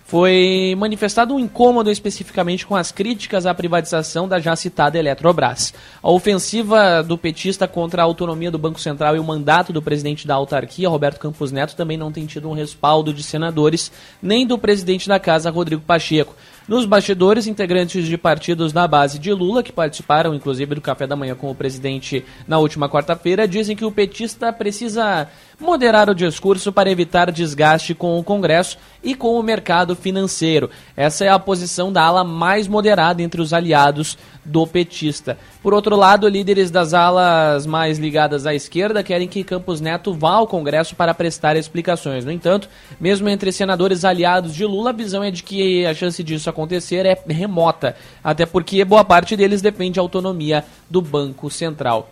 foi 0.07 0.73
manifestado 0.77 1.35
um 1.35 1.39
incômodo 1.39 1.91
especificamente 1.91 2.65
com 2.65 2.77
as 2.77 2.93
críticas 2.93 3.45
à 3.45 3.53
privatização 3.53 4.25
da 4.25 4.39
já 4.39 4.55
citada 4.55 4.97
Eletrobras. 4.97 5.73
A 6.01 6.09
ofensiva 6.09 7.03
do 7.03 7.17
petista 7.17 7.67
contra 7.67 8.01
a 8.01 8.05
autonomia 8.05 8.49
do 8.49 8.57
Banco 8.57 8.79
Central 8.79 9.17
e 9.17 9.19
o 9.19 9.23
mandato 9.23 9.73
do 9.73 9.81
presidente 9.81 10.25
da 10.25 10.33
autarquia, 10.33 10.87
Roberto 10.87 11.19
Campos 11.19 11.51
Neto, 11.51 11.75
também 11.75 11.97
não 11.97 12.09
tem 12.09 12.25
tido 12.25 12.49
um 12.49 12.53
respaldo 12.53 13.13
de 13.13 13.21
senadores, 13.21 13.91
nem 14.21 14.47
do 14.47 14.57
presidente 14.57 15.09
da 15.09 15.19
casa, 15.19 15.51
Rodrigo 15.51 15.81
Pacheco. 15.81 16.33
Nos 16.69 16.85
bastidores, 16.85 17.47
integrantes 17.47 18.05
de 18.05 18.17
partidos 18.17 18.73
da 18.73 18.85
base 18.87 19.19
de 19.19 19.33
Lula, 19.33 19.63
que 19.63 19.71
participaram 19.71 20.33
inclusive 20.33 20.75
do 20.75 20.81
café 20.81 21.07
da 21.07 21.15
manhã 21.15 21.33
com 21.33 21.49
o 21.49 21.55
presidente 21.55 22.25
na 22.45 22.59
última 22.59 22.89
quarta-feira, 22.89 23.47
dizem 23.47 23.75
que 23.75 23.85
o 23.85 23.91
petista 23.91 24.51
precisa 24.51 25.29
moderar 25.59 26.09
o 26.09 26.15
discurso 26.15 26.71
para 26.71 26.91
evitar 26.91 27.31
desgaste 27.31 27.95
com 27.95 28.19
o 28.19 28.23
Congresso 28.23 28.77
e 29.07 29.15
com 29.15 29.39
o 29.39 29.41
mercado 29.41 29.95
financeiro. 29.95 30.69
Essa 30.93 31.23
é 31.23 31.29
a 31.29 31.39
posição 31.39 31.93
da 31.93 32.03
ala 32.03 32.25
mais 32.25 32.67
moderada 32.67 33.23
entre 33.23 33.39
os 33.39 33.53
aliados 33.53 34.17
do 34.43 34.67
petista. 34.67 35.37
Por 35.63 35.73
outro 35.73 35.95
lado, 35.95 36.27
líderes 36.27 36.69
das 36.69 36.93
alas 36.93 37.65
mais 37.65 37.97
ligadas 37.97 38.45
à 38.45 38.53
esquerda 38.53 39.01
querem 39.01 39.25
que 39.25 39.45
Campos 39.45 39.79
Neto 39.79 40.13
vá 40.13 40.31
ao 40.31 40.45
Congresso 40.45 40.93
para 40.93 41.13
prestar 41.13 41.55
explicações. 41.55 42.25
No 42.25 42.31
entanto, 42.33 42.67
mesmo 42.99 43.29
entre 43.29 43.49
senadores 43.53 44.03
aliados 44.03 44.53
de 44.53 44.65
Lula, 44.65 44.89
a 44.89 44.93
visão 44.93 45.23
é 45.23 45.31
de 45.31 45.41
que 45.41 45.85
a 45.85 45.93
chance 45.93 46.21
disso 46.21 46.49
acontecer 46.49 47.05
é 47.05 47.17
remota, 47.29 47.95
até 48.21 48.45
porque 48.45 48.83
boa 48.83 49.05
parte 49.05 49.37
deles 49.37 49.61
depende 49.61 49.95
da 49.95 50.01
autonomia 50.01 50.65
do 50.89 51.01
Banco 51.01 51.49
Central. 51.49 52.09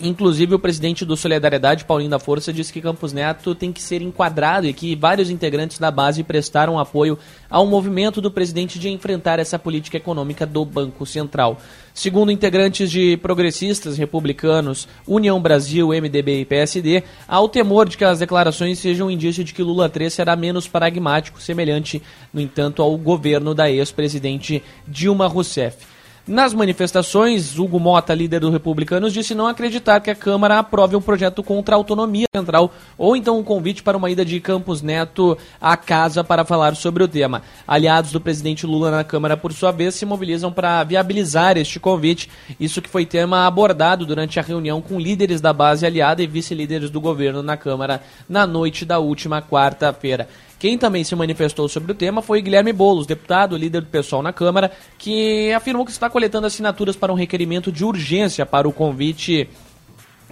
Inclusive, 0.00 0.56
o 0.56 0.58
presidente 0.58 1.04
do 1.04 1.16
Solidariedade, 1.16 1.84
Paulinho 1.84 2.10
da 2.10 2.18
Força, 2.18 2.52
disse 2.52 2.72
que 2.72 2.80
Campos 2.80 3.12
Neto 3.12 3.54
tem 3.54 3.72
que 3.72 3.80
ser 3.80 4.02
enquadrado 4.02 4.66
e 4.66 4.72
que 4.72 4.96
vários 4.96 5.30
integrantes 5.30 5.78
da 5.78 5.88
base 5.88 6.24
prestaram 6.24 6.80
apoio 6.80 7.16
ao 7.48 7.64
movimento 7.64 8.20
do 8.20 8.28
presidente 8.28 8.76
de 8.76 8.88
enfrentar 8.88 9.38
essa 9.38 9.56
política 9.56 9.96
econômica 9.96 10.44
do 10.44 10.64
Banco 10.64 11.06
Central. 11.06 11.60
Segundo 11.94 12.32
integrantes 12.32 12.90
de 12.90 13.16
progressistas, 13.18 13.96
republicanos, 13.96 14.88
União 15.06 15.40
Brasil, 15.40 15.90
MDB 15.90 16.40
e 16.40 16.44
PSD, 16.44 17.04
há 17.28 17.40
o 17.40 17.48
temor 17.48 17.88
de 17.88 17.96
que 17.96 18.04
as 18.04 18.18
declarações 18.18 18.80
sejam 18.80 19.06
um 19.06 19.10
indício 19.12 19.44
de 19.44 19.54
que 19.54 19.62
Lula 19.62 19.88
3 19.88 20.12
será 20.12 20.34
menos 20.34 20.66
pragmático, 20.66 21.40
semelhante, 21.40 22.02
no 22.32 22.40
entanto, 22.40 22.82
ao 22.82 22.98
governo 22.98 23.54
da 23.54 23.70
ex-presidente 23.70 24.60
Dilma 24.88 25.28
Rousseff. 25.28 25.93
Nas 26.26 26.54
manifestações, 26.54 27.58
Hugo 27.58 27.78
Mota, 27.78 28.14
líder 28.14 28.40
dos 28.40 28.50
republicanos, 28.50 29.12
disse 29.12 29.34
não 29.34 29.46
acreditar 29.46 30.00
que 30.00 30.10
a 30.10 30.14
Câmara 30.14 30.58
aprove 30.58 30.96
um 30.96 31.00
projeto 31.02 31.42
contra 31.42 31.74
a 31.74 31.78
autonomia 31.78 32.24
central 32.34 32.72
ou 32.96 33.14
então 33.14 33.38
um 33.38 33.44
convite 33.44 33.82
para 33.82 33.98
uma 33.98 34.08
ida 34.08 34.24
de 34.24 34.40
Campos 34.40 34.80
Neto 34.80 35.36
à 35.60 35.76
casa 35.76 36.24
para 36.24 36.42
falar 36.42 36.76
sobre 36.76 37.04
o 37.04 37.08
tema. 37.08 37.42
Aliados 37.68 38.10
do 38.10 38.22
presidente 38.22 38.64
Lula 38.64 38.90
na 38.90 39.04
Câmara, 39.04 39.36
por 39.36 39.52
sua 39.52 39.70
vez, 39.70 39.96
se 39.96 40.06
mobilizam 40.06 40.50
para 40.50 40.82
viabilizar 40.82 41.58
este 41.58 41.78
convite. 41.78 42.30
Isso 42.58 42.80
que 42.80 42.88
foi 42.88 43.04
tema 43.04 43.46
abordado 43.46 44.06
durante 44.06 44.40
a 44.40 44.42
reunião 44.42 44.80
com 44.80 44.98
líderes 44.98 45.42
da 45.42 45.52
base 45.52 45.84
aliada 45.84 46.22
e 46.22 46.26
vice-líderes 46.26 46.88
do 46.88 47.02
governo 47.02 47.42
na 47.42 47.58
Câmara 47.58 48.02
na 48.26 48.46
noite 48.46 48.86
da 48.86 48.98
última 48.98 49.42
quarta-feira. 49.42 50.26
Quem 50.64 50.78
também 50.78 51.04
se 51.04 51.14
manifestou 51.14 51.68
sobre 51.68 51.92
o 51.92 51.94
tema 51.94 52.22
foi 52.22 52.40
Guilherme 52.40 52.72
Boulos, 52.72 53.06
deputado, 53.06 53.54
líder 53.54 53.82
do 53.82 53.88
pessoal 53.88 54.22
na 54.22 54.32
Câmara, 54.32 54.72
que 54.96 55.52
afirmou 55.52 55.84
que 55.84 55.90
está 55.90 56.08
coletando 56.08 56.46
assinaturas 56.46 56.96
para 56.96 57.12
um 57.12 57.16
requerimento 57.16 57.70
de 57.70 57.84
urgência 57.84 58.46
para 58.46 58.66
o 58.66 58.72
convite 58.72 59.46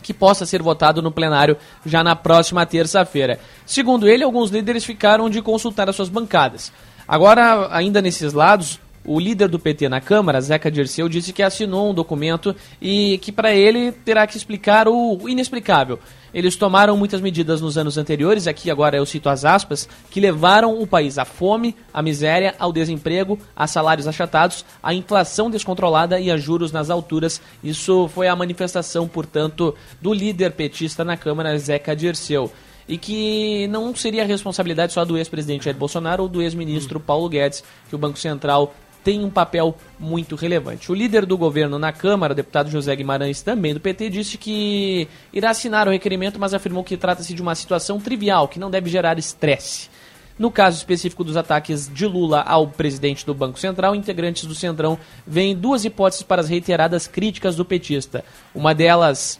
que 0.02 0.14
possa 0.14 0.46
ser 0.46 0.62
votado 0.62 1.02
no 1.02 1.12
plenário 1.12 1.58
já 1.84 2.02
na 2.02 2.16
próxima 2.16 2.64
terça-feira. 2.64 3.38
Segundo 3.66 4.08
ele, 4.08 4.24
alguns 4.24 4.50
líderes 4.50 4.86
ficaram 4.86 5.28
de 5.28 5.42
consultar 5.42 5.90
as 5.90 5.96
suas 5.96 6.08
bancadas. 6.08 6.72
Agora, 7.06 7.68
ainda 7.70 8.00
nesses 8.00 8.32
lados, 8.32 8.80
o 9.04 9.18
líder 9.18 9.48
do 9.48 9.58
PT 9.58 9.88
na 9.88 10.00
Câmara, 10.00 10.40
Zeca 10.40 10.70
Dirceu, 10.70 11.08
disse 11.08 11.32
que 11.32 11.42
assinou 11.42 11.90
um 11.90 11.94
documento 11.94 12.54
e 12.80 13.18
que 13.18 13.32
para 13.32 13.52
ele 13.52 13.92
terá 13.92 14.26
que 14.26 14.36
explicar 14.36 14.88
o 14.88 15.28
inexplicável. 15.28 15.98
Eles 16.32 16.56
tomaram 16.56 16.96
muitas 16.96 17.20
medidas 17.20 17.60
nos 17.60 17.76
anos 17.76 17.98
anteriores, 17.98 18.46
aqui 18.46 18.70
agora 18.70 18.96
eu 18.96 19.04
cito 19.04 19.28
as 19.28 19.44
aspas, 19.44 19.86
que 20.10 20.20
levaram 20.20 20.80
o 20.80 20.86
país 20.86 21.18
à 21.18 21.26
fome, 21.26 21.76
à 21.92 22.00
miséria, 22.00 22.54
ao 22.58 22.72
desemprego, 22.72 23.38
a 23.54 23.66
salários 23.66 24.06
achatados, 24.06 24.64
à 24.82 24.94
inflação 24.94 25.50
descontrolada 25.50 26.18
e 26.18 26.30
a 26.30 26.36
juros 26.38 26.72
nas 26.72 26.88
alturas. 26.88 27.40
Isso 27.62 28.08
foi 28.08 28.28
a 28.28 28.36
manifestação, 28.36 29.06
portanto, 29.06 29.74
do 30.00 30.14
líder 30.14 30.52
petista 30.52 31.04
na 31.04 31.16
Câmara, 31.16 31.58
Zeca 31.58 31.94
Dirceu 31.94 32.50
e 32.88 32.98
que 32.98 33.68
não 33.68 33.94
seria 33.94 34.24
responsabilidade 34.24 34.92
só 34.92 35.04
do 35.04 35.16
ex-presidente 35.16 35.64
Jair 35.64 35.76
Bolsonaro 35.76 36.24
ou 36.24 36.28
do 36.28 36.42
ex-ministro 36.42 36.98
Paulo 36.98 37.28
Guedes, 37.28 37.62
que 37.88 37.94
o 37.94 37.98
Banco 37.98 38.18
Central 38.18 38.74
tem 39.02 39.24
um 39.24 39.30
papel 39.30 39.76
muito 39.98 40.36
relevante. 40.36 40.90
O 40.90 40.94
líder 40.94 41.26
do 41.26 41.36
governo 41.36 41.78
na 41.78 41.92
Câmara, 41.92 42.32
o 42.32 42.36
deputado 42.36 42.70
José 42.70 42.94
Guimarães, 42.94 43.42
também 43.42 43.74
do 43.74 43.80
PT, 43.80 44.10
disse 44.10 44.38
que 44.38 45.08
irá 45.32 45.50
assinar 45.50 45.88
o 45.88 45.90
requerimento, 45.90 46.38
mas 46.38 46.54
afirmou 46.54 46.84
que 46.84 46.96
trata-se 46.96 47.34
de 47.34 47.42
uma 47.42 47.54
situação 47.54 48.00
trivial, 48.00 48.48
que 48.48 48.58
não 48.58 48.70
deve 48.70 48.88
gerar 48.88 49.18
estresse. 49.18 49.90
No 50.38 50.50
caso 50.50 50.78
específico 50.78 51.22
dos 51.22 51.36
ataques 51.36 51.88
de 51.92 52.06
Lula 52.06 52.40
ao 52.40 52.66
presidente 52.66 53.24
do 53.24 53.34
Banco 53.34 53.58
Central, 53.58 53.94
integrantes 53.94 54.44
do 54.44 54.54
Centrão 54.54 54.98
veem 55.26 55.54
duas 55.54 55.84
hipóteses 55.84 56.22
para 56.22 56.40
as 56.40 56.48
reiteradas 56.48 57.06
críticas 57.06 57.54
do 57.54 57.64
petista. 57.64 58.24
Uma 58.54 58.74
delas 58.74 59.38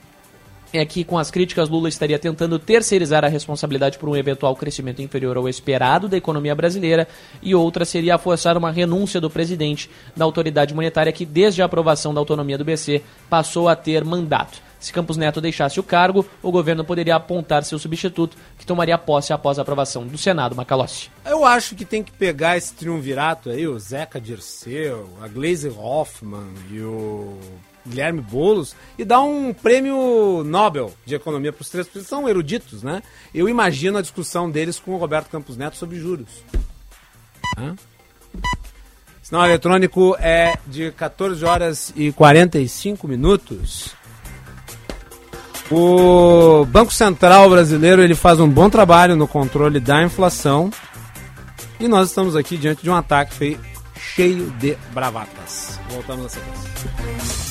é 0.73 0.85
que 0.85 1.05
com 1.05 1.19
as 1.19 1.31
críticas 1.31 1.69
Lula 1.69 1.89
estaria 1.89 2.19
tentando 2.19 2.59
terceirizar 2.59 3.25
a 3.25 3.29
responsabilidade 3.29 3.99
por 3.99 4.09
um 4.09 4.17
eventual 4.17 4.57
crescimento 4.57 5.03
inferior 5.03 5.37
ao 5.37 5.49
esperado 5.49 6.09
da 6.09 6.17
economia 6.17 6.55
brasileira 6.55 7.07
e 7.43 7.55
outra 7.55 7.85
seria 7.85 8.19
forçar 8.19 8.57
uma 8.57 8.71
renúncia 8.71 9.21
do 9.21 9.31
presidente 9.31 9.91
da 10.17 10.25
autoridade 10.25 10.75
monetária 10.75 11.13
que 11.13 11.27
desde 11.27 11.63
a 11.63 11.67
aprovação 11.67 12.15
da 12.15 12.21
autonomia 12.21 12.59
do 12.59 12.65
BC 12.65 13.03
passou 13.29 13.69
a 13.69 13.77
ter 13.77 14.05
mandato. 14.05 14.61
Se 14.83 14.93
Campos 14.93 15.17
Neto 15.17 15.41
deixasse 15.41 15.79
o 15.79 15.83
cargo, 15.83 16.27
o 16.43 16.51
governo 16.51 16.85
poderia 16.85 17.15
apontar 17.15 17.63
seu 17.63 17.79
substituto, 17.79 18.37
que 18.59 18.67
tomaria 18.67 18.99
posse 18.99 19.33
após 19.33 19.57
a 19.57 19.63
aprovação 19.63 20.05
do 20.05 20.19
Senado, 20.19 20.57
Macalossi. 20.57 21.09
Eu 21.25 21.45
acho 21.45 21.77
que 21.77 21.85
tem 21.85 22.03
que 22.03 22.11
pegar 22.11 22.57
esse 22.57 22.75
triunvirato 22.75 23.49
aí, 23.49 23.69
o 23.69 23.79
Zeca 23.79 24.21
Dirceu, 24.21 25.09
a 25.23 25.29
Glaze 25.29 25.69
Hoffman 25.69 26.53
e 26.69 26.81
o 26.81 27.39
Guilherme 27.87 28.21
Boulos 28.21 28.75
e 28.99 29.05
dar 29.05 29.21
um 29.21 29.53
prêmio 29.53 30.43
Nobel 30.45 30.93
de 31.05 31.15
Economia 31.15 31.53
para 31.53 31.63
os 31.63 31.69
três, 31.69 31.87
porque 31.87 32.07
são 32.07 32.29
eruditos, 32.29 32.83
né? 32.83 33.03
Eu 33.35 33.49
imagino 33.49 33.99
a 33.99 34.03
discussão 34.03 34.51
deles 34.51 34.79
com 34.79 34.93
o 34.93 34.99
Roberto 34.99 35.29
Campos 35.29 35.57
Neto 35.57 35.77
sobre 35.77 35.99
juros. 35.99 36.29
Hã? 37.59 37.75
Sinal 39.23 39.47
eletrônico 39.47 40.17
é 40.19 40.59
de 40.67 40.91
14 40.93 41.45
horas 41.45 41.93
e 41.97 42.13
45 42.13 43.07
minutos. 43.07 43.95
O 45.71 46.67
Banco 46.67 46.93
Central 46.93 47.49
brasileiro 47.49 48.03
ele 48.03 48.15
faz 48.15 48.39
um 48.39 48.49
bom 48.49 48.69
trabalho 48.69 49.17
no 49.17 49.27
controle 49.27 49.81
da 49.81 50.03
inflação 50.03 50.71
e 51.81 51.89
nós 51.89 52.09
estamos 52.09 52.37
aqui 52.37 52.59
diante 52.59 52.83
de 52.83 52.91
um 52.91 52.95
ataque 52.95 53.59
cheio 53.97 54.51
de 54.59 54.77
bravatas. 54.93 55.81
Voltamos 55.89 56.27
a 56.27 56.29
sequência. 56.29 57.42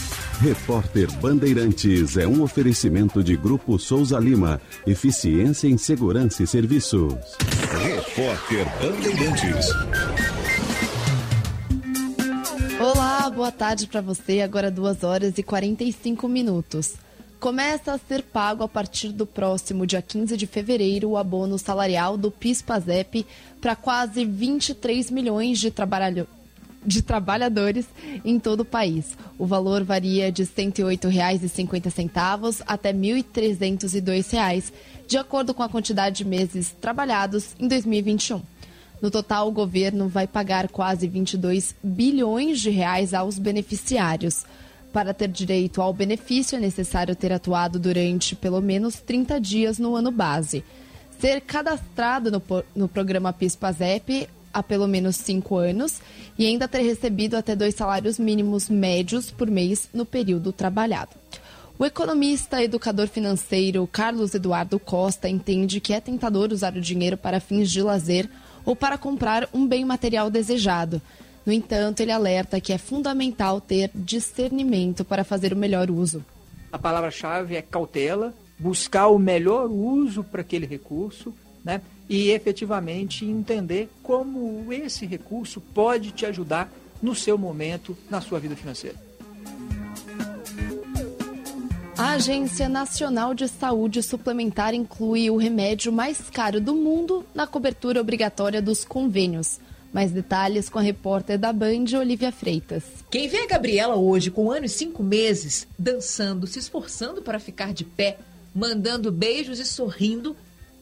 Repórter 0.42 1.08
Bandeirantes 1.20 2.18
é 2.18 2.28
um 2.28 2.42
oferecimento 2.42 3.24
de 3.24 3.38
Grupo 3.38 3.78
Souza 3.78 4.18
Lima. 4.18 4.60
Eficiência 4.88 5.68
em 5.68 5.78
Segurança 5.78 6.42
e 6.42 6.48
Serviços. 6.48 7.14
Repórter 7.80 8.66
Bandeirantes. 8.82 9.68
Olá, 12.80 13.30
boa 13.30 13.52
tarde 13.52 13.86
para 13.86 14.02
você. 14.02 14.42
Agora 14.42 14.72
2 14.72 15.04
horas 15.04 15.38
e 15.38 15.44
45 15.44 16.28
minutos. 16.28 16.96
Começa 17.40 17.94
a 17.94 18.00
ser 18.00 18.24
pago 18.24 18.64
a 18.64 18.68
partir 18.68 19.10
do 19.10 19.28
próximo 19.28 19.86
dia 19.86 20.02
15 20.02 20.36
de 20.36 20.48
fevereiro 20.48 21.10
o 21.10 21.18
abono 21.18 21.60
salarial 21.60 22.18
do 22.18 22.32
PIS/PASEP 22.32 23.28
para 23.62 23.76
quase 23.76 24.26
23 24.26 25.12
milhões 25.12 25.60
de 25.60 25.70
trabalhadores 25.70 26.41
de 26.86 27.02
trabalhadores 27.02 27.86
em 28.26 28.40
todo 28.40 28.62
o 28.62 28.66
país. 28.66 29.18
O 29.38 29.46
valor 29.46 29.84
varia 29.84 30.32
de 30.32 30.44
R$ 30.44 30.50
108,50 30.50 32.64
até 32.66 32.92
R$ 32.92 32.98
1.302, 32.98 34.72
de 35.08 35.18
acordo 35.18 35.54
com 35.54 35.64
a 35.64 35.70
quantidade 35.70 36.18
de 36.18 36.26
meses 36.26 36.76
trabalhados 36.80 37.56
em 37.60 37.68
2021. 37.68 38.42
No 39.02 39.10
total, 39.10 39.48
o 39.48 39.52
governo 39.52 40.08
vai 40.08 40.28
pagar 40.28 40.68
quase 40.68 41.08
22 41.08 41.76
bilhões 41.82 42.60
de 42.60 42.70
reais 42.70 43.14
aos 43.14 43.40
beneficiários. 43.40 44.46
Para 44.94 45.14
ter 45.14 45.30
direito 45.30 45.82
ao 45.82 45.94
benefício, 45.94 46.56
é 46.56 46.60
necessário 46.60 47.16
ter 47.16 47.34
atuado 47.34 47.80
durante 47.80 48.36
pelo 48.36 48.62
menos 48.62 48.96
30 48.96 49.40
dias 49.40 49.80
no 49.80 49.96
ano 49.96 50.12
base. 50.12 50.64
Ser 51.20 51.42
cadastrado 51.42 52.30
no, 52.30 52.42
no 52.76 52.88
programa 52.88 53.34
PIS-PASEP 53.34 54.28
há 54.54 54.62
pelo 54.62 54.88
menos 54.88 55.16
cinco 55.16 55.58
anos 55.58 56.02
e 56.38 56.46
ainda 56.46 56.68
ter 56.68 56.82
recebido 56.82 57.36
até 57.36 57.56
dois 57.56 57.76
salários 57.76 58.18
mínimos 58.18 58.70
médios 58.70 59.32
por 59.32 59.50
mês 59.50 59.90
no 59.94 60.06
período 60.06 60.52
trabalhado. 60.52 61.12
O 61.78 61.86
economista 61.86 62.62
e 62.62 62.66
educador 62.66 63.08
financeiro 63.08 63.88
Carlos 63.92 64.36
Eduardo 64.36 64.78
Costa 64.80 65.28
entende 65.28 65.80
que 65.80 65.94
é 65.94 66.00
tentador 66.00 66.52
usar 66.52 66.76
o 66.76 66.82
dinheiro 66.82 67.18
para 67.18 67.40
fins 67.40 67.72
de 67.72 67.82
lazer 67.82 68.30
ou 68.64 68.76
para 68.76 68.98
comprar 68.98 69.50
um 69.52 69.66
bem 69.68 69.84
material 69.84 70.30
desejado. 70.30 71.02
No 71.44 71.52
entanto, 71.52 72.02
ele 72.02 72.12
alerta 72.12 72.62
que 72.62 72.72
é 72.72 72.78
fundamental 72.78 73.60
ter 73.60 73.90
discernimento 73.96 75.04
para 75.04 75.24
fazer 75.24 75.54
o 75.54 75.58
melhor 75.58 75.90
uso. 75.90 76.24
A 76.72 76.78
palavra-chave 76.78 77.56
é 77.56 77.62
cautela, 77.62 78.34
buscar 78.60 79.08
o 79.08 79.18
melhor 79.18 79.68
uso 79.68 80.24
para 80.24 80.42
aquele 80.42 80.68
recurso, 80.68 81.34
né? 81.64 81.82
E 82.12 82.30
efetivamente 82.32 83.24
entender 83.24 83.90
como 84.04 84.68
esse 84.70 85.06
recurso 85.06 85.62
pode 85.62 86.12
te 86.12 86.26
ajudar 86.26 86.70
no 87.02 87.16
seu 87.16 87.38
momento, 87.38 87.98
na 88.10 88.20
sua 88.20 88.38
vida 88.38 88.54
financeira. 88.54 88.98
A 91.98 92.12
Agência 92.16 92.68
Nacional 92.68 93.34
de 93.34 93.48
Saúde 93.48 94.04
Suplementar 94.04 94.74
inclui 94.74 95.30
o 95.30 95.38
remédio 95.38 95.90
mais 95.90 96.30
caro 96.30 96.60
do 96.60 96.76
mundo 96.76 97.26
na 97.34 97.48
cobertura 97.48 98.02
obrigatória 98.02 98.62
dos 98.62 98.84
convênios. 98.84 99.62
Mais 99.94 100.12
detalhes 100.12 100.68
com 100.68 100.80
a 100.80 100.82
repórter 100.82 101.40
da 101.40 101.54
Band, 101.54 101.98
Olivia 101.98 102.32
Freitas. 102.34 102.84
Quem 103.10 103.30
vê 103.30 103.38
a 103.44 103.48
Gabriela 103.48 103.96
hoje, 103.96 104.30
com 104.30 104.52
anos 104.52 104.74
e 104.74 104.78
cinco 104.80 105.02
meses, 105.02 105.66
dançando, 105.80 106.46
se 106.46 106.60
esforçando 106.60 107.22
para 107.22 107.40
ficar 107.40 107.74
de 107.74 107.86
pé, 107.86 108.18
mandando 108.54 109.12
beijos 109.14 109.60
e 109.60 109.66
sorrindo, 109.66 110.36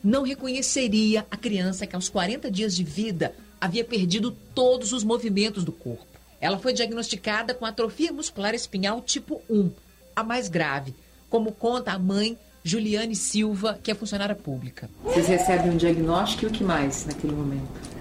não 0.03 0.23
reconheceria 0.23 1.25
a 1.29 1.37
criança 1.37 1.85
que 1.85 1.95
aos 1.95 2.09
40 2.09 2.49
dias 2.49 2.75
de 2.75 2.83
vida 2.83 3.35
havia 3.59 3.83
perdido 3.83 4.31
todos 4.53 4.93
os 4.93 5.03
movimentos 5.03 5.63
do 5.63 5.71
corpo. 5.71 6.05
Ela 6.39 6.57
foi 6.57 6.71
diagnosticada 6.71 7.53
com 7.53 7.65
atrofia 7.65 8.13
muscular 8.13 8.53
espinhal 8.53 9.01
tipo 9.01 9.41
1, 9.49 9.71
a 10.15 10.23
mais 10.23 10.47
grave, 10.47 10.95
como 11.29 11.51
conta 11.51 11.91
a 11.91 11.99
mãe 11.99 12.37
Juliane 12.63 13.15
Silva, 13.15 13.79
que 13.81 13.91
é 13.91 13.95
funcionária 13.95 14.35
pública. 14.35 14.89
Vocês 15.03 15.27
recebem 15.27 15.71
um 15.71 15.77
diagnóstico 15.77 16.45
e 16.45 16.47
o 16.47 16.51
que 16.51 16.63
mais 16.63 17.05
naquele 17.05 17.33
momento? 17.33 17.98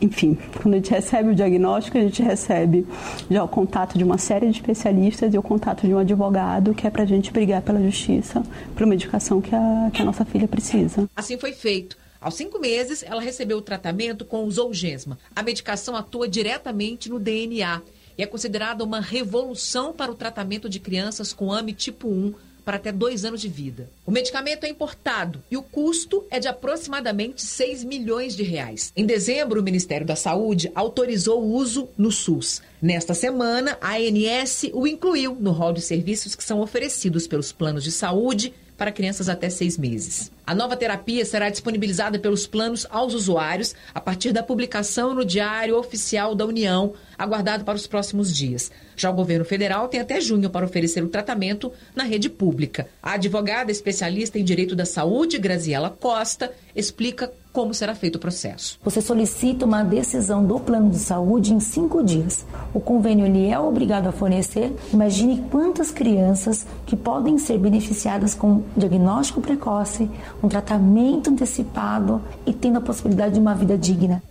Enfim, 0.00 0.38
quando 0.60 0.74
a 0.74 0.76
gente 0.76 0.90
recebe 0.90 1.30
o 1.30 1.34
diagnóstico, 1.34 1.98
a 1.98 2.00
gente 2.00 2.22
recebe 2.22 2.86
já 3.30 3.42
o 3.42 3.48
contato 3.48 3.96
de 3.96 4.04
uma 4.04 4.18
série 4.18 4.46
de 4.46 4.52
especialistas 4.52 5.32
e 5.32 5.38
o 5.38 5.42
contato 5.42 5.86
de 5.86 5.94
um 5.94 5.98
advogado, 5.98 6.74
que 6.74 6.86
é 6.86 6.90
para 6.90 7.02
a 7.02 7.06
gente 7.06 7.32
brigar 7.32 7.62
pela 7.62 7.82
justiça, 7.82 8.42
por 8.74 8.82
uma 8.82 8.90
medicação 8.90 9.40
que 9.40 9.54
a, 9.54 9.90
que 9.92 10.02
a 10.02 10.04
nossa 10.04 10.24
filha 10.24 10.46
precisa. 10.46 11.08
Assim 11.16 11.38
foi 11.38 11.52
feito. 11.52 11.96
Aos 12.20 12.34
cinco 12.34 12.58
meses, 12.58 13.02
ela 13.02 13.20
recebeu 13.20 13.58
o 13.58 13.62
tratamento 13.62 14.24
com 14.24 14.44
o 14.44 14.50
Zolgensma. 14.50 15.18
A 15.34 15.42
medicação 15.42 15.94
atua 15.94 16.28
diretamente 16.28 17.08
no 17.08 17.18
DNA 17.18 17.82
e 18.18 18.22
é 18.22 18.26
considerada 18.26 18.82
uma 18.82 19.00
revolução 19.00 19.92
para 19.92 20.10
o 20.10 20.14
tratamento 20.14 20.68
de 20.68 20.80
crianças 20.80 21.32
com 21.32 21.52
AME 21.52 21.72
tipo 21.72 22.08
1 22.08 22.34
para 22.66 22.78
até 22.78 22.90
dois 22.90 23.24
anos 23.24 23.40
de 23.40 23.48
vida. 23.48 23.88
O 24.04 24.10
medicamento 24.10 24.64
é 24.64 24.68
importado 24.68 25.40
e 25.48 25.56
o 25.56 25.62
custo 25.62 26.24
é 26.28 26.40
de 26.40 26.48
aproximadamente 26.48 27.40
6 27.40 27.84
milhões 27.84 28.34
de 28.34 28.42
reais. 28.42 28.92
Em 28.96 29.06
dezembro, 29.06 29.60
o 29.60 29.62
Ministério 29.62 30.04
da 30.04 30.16
Saúde 30.16 30.72
autorizou 30.74 31.40
o 31.40 31.52
uso 31.54 31.88
no 31.96 32.10
SUS. 32.10 32.60
Nesta 32.82 33.14
semana, 33.14 33.78
a 33.80 33.94
ANS 33.94 34.64
o 34.72 34.84
incluiu 34.84 35.36
no 35.38 35.52
rol 35.52 35.72
de 35.72 35.80
serviços 35.80 36.34
que 36.34 36.42
são 36.42 36.60
oferecidos 36.60 37.28
pelos 37.28 37.52
planos 37.52 37.84
de 37.84 37.92
saúde 37.92 38.52
para 38.76 38.92
crianças 38.92 39.28
até 39.28 39.48
seis 39.48 39.78
meses. 39.78 40.30
A 40.46 40.54
nova 40.54 40.76
terapia 40.76 41.24
será 41.24 41.48
disponibilizada 41.50 42.18
pelos 42.18 42.46
planos 42.46 42.86
aos 42.90 43.14
usuários 43.14 43.74
a 43.94 44.00
partir 44.00 44.32
da 44.32 44.42
publicação 44.42 45.12
no 45.12 45.24
Diário 45.24 45.76
Oficial 45.76 46.34
da 46.34 46.46
União, 46.46 46.94
aguardado 47.18 47.64
para 47.64 47.74
os 47.74 47.86
próximos 47.86 48.34
dias. 48.34 48.70
Já 48.96 49.10
o 49.10 49.14
governo 49.14 49.44
federal 49.44 49.88
tem 49.88 50.00
até 50.00 50.20
junho 50.20 50.48
para 50.48 50.64
oferecer 50.64 51.02
o 51.02 51.08
tratamento 51.08 51.72
na 51.94 52.04
rede 52.04 52.30
pública. 52.30 52.88
A 53.02 53.14
advogada 53.14 53.72
especialista 53.72 54.38
em 54.38 54.44
direito 54.44 54.76
da 54.76 54.84
saúde, 54.84 55.38
Graziela 55.38 55.90
Costa, 55.90 56.52
explica 56.74 57.32
como 57.56 57.72
será 57.72 57.94
feito 57.94 58.16
o 58.16 58.18
processo. 58.18 58.78
Você 58.84 59.00
solicita 59.00 59.64
uma 59.64 59.82
decisão 59.82 60.44
do 60.44 60.60
plano 60.60 60.90
de 60.90 60.98
saúde 60.98 61.54
em 61.54 61.58
cinco 61.58 62.04
dias. 62.04 62.44
O 62.74 62.78
convênio 62.78 63.24
ele 63.24 63.48
é 63.48 63.58
obrigado 63.58 64.08
a 64.08 64.12
fornecer. 64.12 64.76
Imagine 64.92 65.42
quantas 65.50 65.90
crianças 65.90 66.66
que 66.84 66.94
podem 66.94 67.38
ser 67.38 67.56
beneficiadas 67.56 68.34
com 68.34 68.62
diagnóstico 68.76 69.40
precoce, 69.40 70.10
um 70.42 70.48
tratamento 70.48 71.30
antecipado 71.30 72.20
e 72.44 72.52
tendo 72.52 72.76
a 72.76 72.82
possibilidade 72.82 73.32
de 73.32 73.40
uma 73.40 73.54
vida 73.54 73.78
digna. 73.78 74.22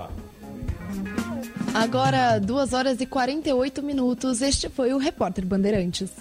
Agora, 1.74 2.38
2 2.38 2.74
horas 2.74 3.02
e 3.02 3.08
48 3.08 3.82
minutos. 3.82 4.44
Este 4.44 4.70
foi 4.70 4.94
o 4.94 5.00
Repórter 5.00 5.48
Bandeirantes. 5.48 6.12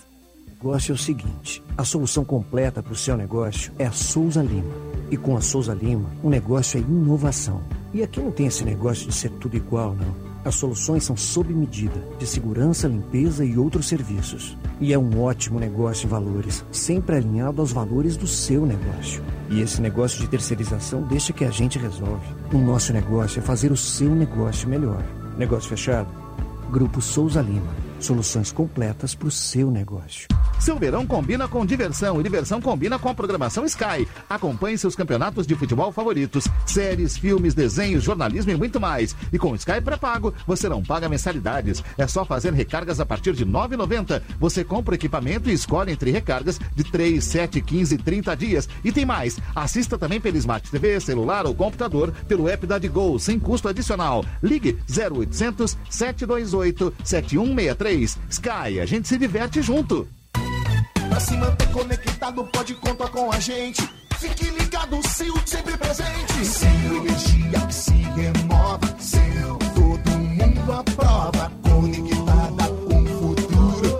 O 0.58 0.68
negócio 0.68 0.92
é 0.92 0.94
o 0.94 0.98
seguinte: 0.98 1.62
a 1.76 1.84
solução 1.84 2.24
completa 2.24 2.82
para 2.82 2.94
o 2.94 2.96
seu 2.96 3.14
negócio 3.14 3.70
é 3.78 3.84
a 3.84 3.92
Souza 3.92 4.42
Lima. 4.42 4.93
E 5.10 5.16
com 5.16 5.36
a 5.36 5.40
Souza 5.40 5.74
Lima, 5.74 6.10
o 6.22 6.30
negócio 6.30 6.78
é 6.78 6.80
inovação. 6.80 7.60
E 7.92 8.02
aqui 8.02 8.20
não 8.20 8.30
tem 8.30 8.46
esse 8.46 8.64
negócio 8.64 9.06
de 9.06 9.14
ser 9.14 9.30
tudo 9.30 9.56
igual, 9.56 9.94
não. 9.94 10.34
As 10.44 10.56
soluções 10.56 11.04
são 11.04 11.16
sob 11.16 11.54
medida, 11.54 12.04
de 12.18 12.26
segurança, 12.26 12.86
limpeza 12.86 13.44
e 13.44 13.56
outros 13.56 13.88
serviços. 13.88 14.58
E 14.78 14.92
é 14.92 14.98
um 14.98 15.22
ótimo 15.22 15.58
negócio 15.58 16.06
em 16.06 16.10
valores, 16.10 16.64
sempre 16.70 17.16
alinhado 17.16 17.62
aos 17.62 17.72
valores 17.72 18.16
do 18.16 18.26
seu 18.26 18.66
negócio. 18.66 19.22
E 19.48 19.60
esse 19.60 19.80
negócio 19.80 20.20
de 20.20 20.28
terceirização 20.28 21.02
deixa 21.02 21.32
que 21.32 21.44
a 21.44 21.50
gente 21.50 21.78
resolve. 21.78 22.26
O 22.52 22.58
nosso 22.58 22.92
negócio 22.92 23.38
é 23.38 23.42
fazer 23.42 23.72
o 23.72 23.76
seu 23.76 24.14
negócio 24.14 24.68
melhor. 24.68 25.02
Negócio 25.38 25.70
fechado? 25.70 26.08
Grupo 26.70 27.00
Souza 27.00 27.40
Lima. 27.40 27.74
Soluções 27.98 28.52
completas 28.52 29.14
para 29.14 29.28
o 29.28 29.30
seu 29.30 29.70
negócio. 29.70 30.28
Seu 30.58 30.78
verão 30.78 31.06
combina 31.06 31.46
com 31.46 31.64
diversão 31.66 32.20
e 32.20 32.22
diversão 32.22 32.60
combina 32.60 32.98
com 32.98 33.08
a 33.08 33.14
programação 33.14 33.64
Sky. 33.64 34.08
Acompanhe 34.28 34.78
seus 34.78 34.96
campeonatos 34.96 35.46
de 35.46 35.54
futebol 35.54 35.92
favoritos, 35.92 36.48
séries, 36.66 37.16
filmes, 37.16 37.54
desenhos, 37.54 38.04
jornalismo 38.04 38.52
e 38.52 38.56
muito 38.56 38.80
mais. 38.80 39.14
E 39.32 39.38
com 39.38 39.54
Sky 39.54 39.80
pré-pago, 39.80 40.32
você 40.46 40.68
não 40.68 40.82
paga 40.82 41.08
mensalidades. 41.08 41.82
É 41.98 42.06
só 42.06 42.24
fazer 42.24 42.52
recargas 42.52 43.00
a 43.00 43.06
partir 43.06 43.34
de 43.34 43.44
R$ 43.44 43.50
9,90. 43.50 44.22
Você 44.38 44.64
compra 44.64 44.94
equipamento 44.94 45.50
e 45.50 45.52
escolhe 45.52 45.92
entre 45.92 46.10
recargas 46.10 46.58
de 46.74 46.84
3, 46.84 47.22
7, 47.22 47.60
15 47.60 47.94
e 47.94 47.98
30 47.98 48.36
dias. 48.36 48.68
E 48.82 48.90
tem 48.90 49.04
mais. 49.04 49.38
Assista 49.54 49.98
também 49.98 50.20
pelo 50.20 50.36
Smart 50.38 50.70
TV, 50.70 51.00
celular 51.00 51.46
ou 51.46 51.54
computador 51.54 52.12
pelo 52.26 52.48
app 52.48 52.66
da 52.66 52.78
Digol, 52.78 53.18
sem 53.18 53.38
custo 53.38 53.68
adicional. 53.68 54.24
Ligue 54.42 54.78
0800 54.88 55.76
728 55.90 56.94
7163. 57.04 58.18
Sky, 58.30 58.80
a 58.80 58.86
gente 58.86 59.08
se 59.08 59.18
diverte 59.18 59.60
junto. 59.62 60.08
Pra 61.14 61.20
se 61.20 61.36
manter 61.36 61.68
conectado, 61.68 62.44
pode 62.46 62.74
contar 62.74 63.08
com 63.08 63.30
a 63.30 63.38
gente. 63.38 63.88
Fique 64.18 64.50
ligado, 64.50 64.98
Sil 65.06 65.30
sempre 65.46 65.76
presente. 65.78 66.42
Sil, 66.42 67.06
energia 67.06 67.60
que 67.68 67.72
se 67.72 67.92
remova. 67.92 68.80
Sil, 68.98 69.54
todo 69.76 70.10
mundo 70.10 70.72
aprova. 70.72 71.52
Conectada 71.62 72.66
com 72.66 73.00
o 73.00 73.06
futuro. 73.06 73.96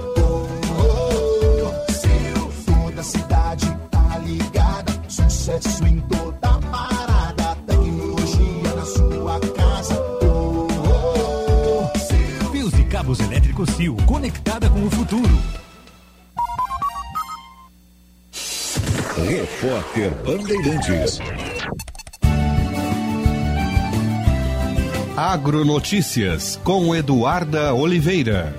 Oh, 0.67 0.83
oh, 0.83 1.71
oh. 1.71 1.93
Sil, 2.03 2.43
toda 2.67 3.03
cidade 3.05 3.79
tá 3.93 4.19
ligada. 4.19 4.93
Sucesso 5.09 5.87
em 5.87 6.01
toda 6.01 6.59
parada. 6.59 7.57
Tecnologia 7.65 8.75
na 8.75 8.85
sua 8.87 9.41
casa. 9.55 9.95
Oh, 10.21 10.67
oh, 10.67 11.91
oh. 11.95 11.99
Sil. 12.11 12.51
Fios 12.51 12.75
e 12.75 12.85
cabos 12.87 13.21
elétricos 13.21 13.71
Sil, 13.71 13.95
conectada 14.05 14.69
com 14.69 14.85
o 14.85 14.91
futuro. 14.91 15.64
Repórter 19.27 20.11
Bandeirantes. 20.16 21.18
Agronotícias 25.16 26.61
com 26.62 26.95
Eduarda 26.95 27.72
Oliveira. 27.72 28.55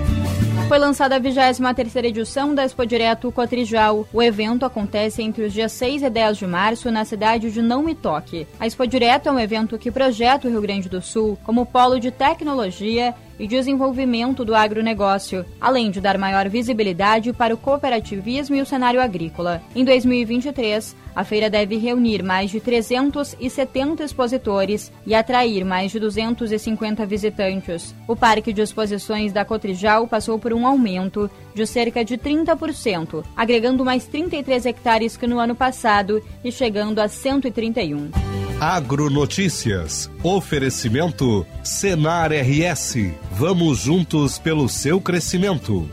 Foi 0.67 0.79
lançada 0.79 1.17
a 1.17 1.19
23ª 1.19 2.05
edição 2.05 2.55
da 2.55 2.65
Expo 2.65 2.83
Direto 2.83 3.31
Cotrijal. 3.31 4.07
O 4.11 4.23
evento 4.23 4.65
acontece 4.65 5.21
entre 5.21 5.43
os 5.43 5.53
dias 5.53 5.71
6 5.73 6.01
e 6.01 6.09
10 6.09 6.37
de 6.37 6.47
março 6.47 6.89
na 6.89 7.05
cidade 7.05 7.51
de 7.51 7.61
Não 7.61 7.83
Me 7.83 7.93
Toque. 7.93 8.47
A 8.59 8.65
Expo 8.65 8.87
Direto 8.87 9.29
é 9.29 9.31
um 9.31 9.39
evento 9.39 9.77
que 9.77 9.91
projeta 9.91 10.47
o 10.47 10.51
Rio 10.51 10.61
Grande 10.61 10.89
do 10.89 10.99
Sul 10.99 11.37
como 11.43 11.67
polo 11.67 11.99
de 11.99 12.09
tecnologia 12.09 13.13
e 13.39 13.47
desenvolvimento 13.47 14.45
do 14.45 14.55
agronegócio, 14.55 15.45
além 15.59 15.91
de 15.91 16.01
dar 16.01 16.17
maior 16.17 16.47
visibilidade 16.49 17.33
para 17.33 17.53
o 17.53 17.57
cooperativismo 17.57 18.55
e 18.55 18.61
o 18.61 18.65
cenário 18.65 19.01
agrícola. 19.01 19.61
Em 19.75 19.83
2023, 19.83 20.95
a 21.15 21.23
feira 21.23 21.49
deve 21.49 21.77
reunir 21.77 22.21
mais 22.21 22.51
de 22.51 22.59
370 22.59 24.03
expositores 24.03 24.91
e 25.05 25.15
atrair 25.15 25.63
mais 25.63 25.91
de 25.91 25.99
250 25.99 27.05
visitantes. 27.05 27.95
O 28.07 28.15
Parque 28.15 28.51
de 28.51 28.61
Exposições 28.61 29.31
da 29.31 29.45
Cotrijal 29.45 30.07
passou 30.07 30.37
por 30.37 30.53
um 30.53 30.67
aumento 30.67 31.29
de 31.53 31.65
cerca 31.65 32.03
de 32.03 32.17
30%, 32.17 33.23
agregando 33.35 33.85
mais 33.85 34.05
33 34.05 34.65
hectares 34.65 35.15
que 35.15 35.25
no 35.25 35.39
ano 35.39 35.55
passado 35.55 36.21
e 36.43 36.51
chegando 36.51 36.99
a 36.99 37.07
131. 37.07 38.11
Agronotícias. 38.59 40.09
Oferecimento 40.23 41.45
Senar 41.63 42.31
RS. 42.31 42.95
Vamos 43.31 43.79
juntos 43.79 44.39
pelo 44.39 44.69
seu 44.69 45.01
crescimento. 45.01 45.89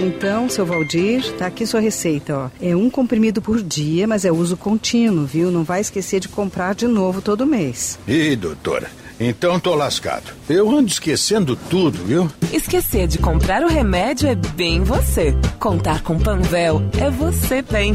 Então, 0.00 0.48
seu 0.48 0.64
Valdir, 0.64 1.30
tá 1.34 1.46
aqui 1.46 1.66
sua 1.66 1.78
receita, 1.78 2.34
ó. 2.34 2.50
É 2.60 2.74
um 2.74 2.88
comprimido 2.88 3.42
por 3.42 3.62
dia, 3.62 4.06
mas 4.06 4.24
é 4.24 4.32
uso 4.32 4.56
contínuo, 4.56 5.26
viu? 5.26 5.50
Não 5.50 5.62
vai 5.62 5.82
esquecer 5.82 6.20
de 6.20 6.28
comprar 6.28 6.74
de 6.74 6.86
novo 6.86 7.20
todo 7.20 7.46
mês. 7.46 7.98
Ih, 8.08 8.34
doutora, 8.34 8.90
então 9.20 9.60
tô 9.60 9.74
lascado. 9.74 10.32
Eu 10.48 10.70
ando 10.70 10.88
esquecendo 10.88 11.54
tudo, 11.54 12.02
viu? 12.02 12.30
Esquecer 12.50 13.06
de 13.06 13.18
comprar 13.18 13.62
o 13.62 13.68
remédio 13.68 14.26
é 14.26 14.34
bem 14.34 14.82
você. 14.82 15.34
Contar 15.58 16.02
com 16.02 16.18
Panvel 16.18 16.80
é 16.98 17.10
você 17.10 17.60
bem. 17.60 17.94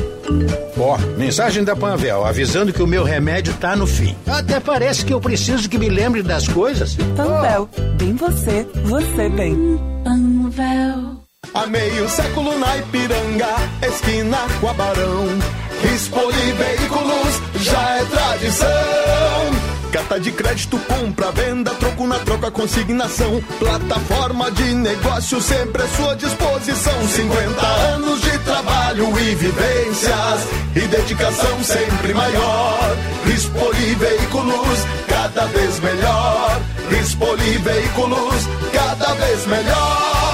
Ó, 0.78 0.98
mensagem 1.18 1.64
da 1.64 1.76
Panvel 1.76 2.24
avisando 2.24 2.72
que 2.72 2.84
o 2.84 2.88
meu 2.88 3.04
remédio 3.04 3.54
tá 3.56 3.76
no 3.76 3.88
fim. 3.88 4.16
Até 4.28 4.60
parece 4.60 5.04
que 5.04 5.14
eu 5.14 5.20
preciso 5.20 5.68
que 5.68 5.80
me 5.80 5.90
lembre 5.90 6.22
das 6.22 6.48
coisas. 6.48 6.96
Panvel, 7.16 7.68
bem 7.98 8.14
você, 8.14 8.68
você 8.84 9.28
bem. 9.30 9.58
Panvel. 10.04 11.15
Há 11.54 11.68
meio 11.68 12.10
século 12.10 12.58
na 12.58 12.78
Ipiranga, 12.78 13.56
esquina 13.82 14.38
com 14.60 14.70
a 14.70 14.74
Barão. 14.74 15.28
Rispoli 15.82 16.52
Veículos 16.54 17.42
já 17.62 17.90
é 17.98 18.06
tradição. 18.06 19.76
Carta 19.92 20.20
de 20.20 20.32
crédito, 20.32 20.78
compra, 20.80 21.32
venda, 21.32 21.72
troco 21.76 22.06
na 22.08 22.20
troca, 22.20 22.52
consignação. 22.52 23.42
Plataforma 23.60 24.52
de 24.52 24.76
negócio 24.76 25.42
sempre 25.42 25.84
à 25.84 25.88
sua 25.88 26.16
disposição. 26.16 27.08
50 27.08 27.66
anos 27.66 28.22
de 28.22 28.38
trabalho 28.40 29.20
e 29.20 29.36
vivências 29.36 30.48
e 30.76 30.82
dedicação 30.82 31.64
sempre 31.64 32.14
maior. 32.14 32.98
Rispoli 33.26 33.96
Veículos, 33.96 34.80
cada 35.08 35.46
vez 35.46 35.80
melhor. 35.80 36.62
Rispoli 36.90 37.58
Veículos, 37.60 38.48
cada 38.74 39.14
vez 39.14 39.46
melhor. 39.48 40.25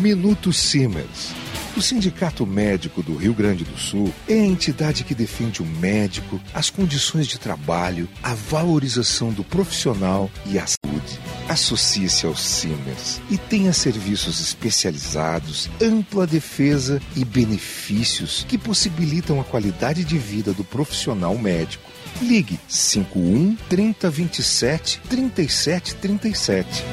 Minuto 0.00 0.52
Siemens. 0.52 1.32
O 1.76 1.82
Sindicato 1.82 2.46
Médico 2.46 3.02
do 3.02 3.16
Rio 3.16 3.34
Grande 3.34 3.64
do 3.64 3.76
Sul 3.76 4.12
é 4.28 4.34
a 4.34 4.46
entidade 4.46 5.02
que 5.04 5.14
defende 5.14 5.62
o 5.62 5.66
médico, 5.66 6.40
as 6.52 6.70
condições 6.70 7.26
de 7.26 7.38
trabalho, 7.38 8.08
a 8.22 8.34
valorização 8.34 9.32
do 9.32 9.42
profissional 9.42 10.30
e 10.46 10.58
a 10.58 10.66
saúde. 10.66 11.18
Associe-se 11.48 12.26
ao 12.26 12.36
Siemens 12.36 13.20
e 13.30 13.36
tenha 13.36 13.72
serviços 13.72 14.40
especializados, 14.40 15.68
ampla 15.80 16.26
defesa 16.26 17.00
e 17.16 17.24
benefícios 17.24 18.44
que 18.48 18.58
possibilitam 18.58 19.40
a 19.40 19.44
qualidade 19.44 20.04
de 20.04 20.18
vida 20.18 20.52
do 20.52 20.64
profissional 20.64 21.36
médico. 21.36 21.90
Ligue 22.20 22.58
51 22.68 23.56
3027 23.68 25.00
3737. 25.08 26.84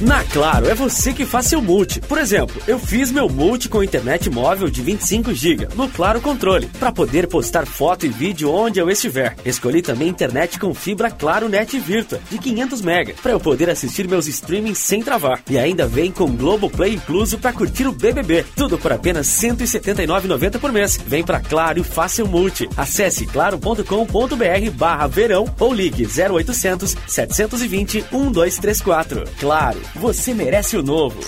Na 0.00 0.24
Claro, 0.24 0.68
é 0.68 0.74
você 0.74 1.12
que 1.12 1.24
faz 1.24 1.46
seu 1.46 1.62
multi. 1.62 2.00
Por 2.00 2.18
exemplo, 2.18 2.60
eu 2.66 2.78
fiz 2.78 3.12
meu 3.12 3.28
multi 3.28 3.68
com 3.68 3.82
internet 3.82 4.28
móvel 4.28 4.68
de 4.68 4.82
25 4.82 5.32
GB 5.32 5.68
no 5.76 5.88
Claro 5.88 6.20
Controle, 6.20 6.66
para 6.80 6.90
poder 6.90 7.28
postar 7.28 7.66
foto 7.66 8.04
e 8.04 8.08
vídeo 8.08 8.50
onde 8.50 8.80
eu 8.80 8.90
estiver. 8.90 9.36
Escolhi 9.44 9.80
também 9.82 10.08
internet 10.08 10.58
com 10.58 10.74
fibra 10.74 11.10
Claro 11.10 11.48
Net 11.48 11.78
Virtua 11.78 12.20
de 12.28 12.38
500 12.38 12.80
MB, 12.80 13.14
para 13.22 13.32
eu 13.32 13.38
poder 13.38 13.70
assistir 13.70 14.08
meus 14.08 14.26
streamings 14.26 14.78
sem 14.78 15.02
travar. 15.02 15.40
E 15.48 15.56
ainda 15.56 15.86
vem 15.86 16.10
com 16.10 16.34
Globoplay 16.34 16.94
incluso 16.94 17.38
para 17.38 17.52
curtir 17.52 17.86
o 17.86 17.92
BBB. 17.92 18.44
Tudo 18.56 18.76
por 18.76 18.92
apenas 18.92 19.40
R$ 19.40 19.50
179,90 19.50 20.58
por 20.58 20.72
mês. 20.72 20.98
Vem 21.06 21.22
pra 21.22 21.38
Claro 21.38 21.78
e 21.78 21.84
faça 21.84 22.16
seu 22.16 22.26
multi. 22.26 22.68
Acesse 22.76 23.26
claro.com.br 23.26 24.70
barra 24.74 25.06
verão 25.06 25.52
ou 25.58 25.72
ligue 25.72 26.06
0800 26.06 26.96
720 27.06 28.04
1234. 28.10 29.24
Claro, 29.38 29.83
você 29.94 30.34
merece 30.34 30.76
o 30.76 30.82
novo. 30.82 31.20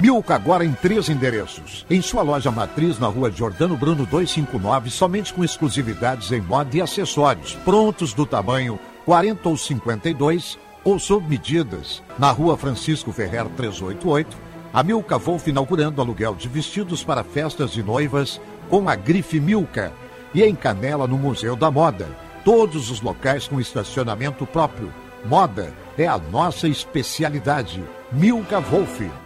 Milka 0.00 0.34
agora 0.34 0.64
em 0.64 0.72
três 0.72 1.08
endereços. 1.08 1.86
Em 1.88 2.02
sua 2.02 2.22
loja 2.22 2.50
matriz 2.50 2.98
na 2.98 3.06
rua 3.06 3.30
Jordano 3.30 3.76
Bruno 3.76 4.04
259, 4.04 4.90
somente 4.90 5.32
com 5.32 5.44
exclusividades 5.44 6.32
em 6.32 6.40
moda 6.40 6.76
e 6.76 6.82
acessórios, 6.82 7.54
prontos 7.64 8.12
do 8.12 8.26
tamanho 8.26 8.80
40 9.04 9.48
ou 9.48 9.56
52 9.56 10.58
ou 10.84 10.98
sob 10.98 11.28
medidas. 11.28 12.02
Na 12.18 12.32
rua 12.32 12.56
Francisco 12.56 13.12
Ferrer 13.12 13.46
388, 13.56 14.36
a 14.72 14.82
Milka 14.82 15.18
Wolf 15.18 15.46
inaugurando 15.46 16.00
aluguel 16.00 16.34
de 16.34 16.48
vestidos 16.48 17.04
para 17.04 17.22
festas 17.22 17.70
de 17.70 17.82
noivas 17.82 18.40
com 18.68 18.88
a 18.88 18.96
grife 18.96 19.38
Milka. 19.38 19.92
E 20.34 20.42
em 20.42 20.54
Canela, 20.54 21.06
no 21.06 21.18
Museu 21.18 21.54
da 21.54 21.70
Moda. 21.70 22.08
Todos 22.44 22.90
os 22.90 23.00
locais 23.00 23.46
com 23.46 23.60
estacionamento 23.60 24.46
próprio. 24.46 24.92
Moda 25.24 25.72
é 25.96 26.06
a 26.06 26.18
nossa 26.18 26.66
especialidade. 26.66 27.84
Milka 28.10 28.58
Wolf. 28.58 29.21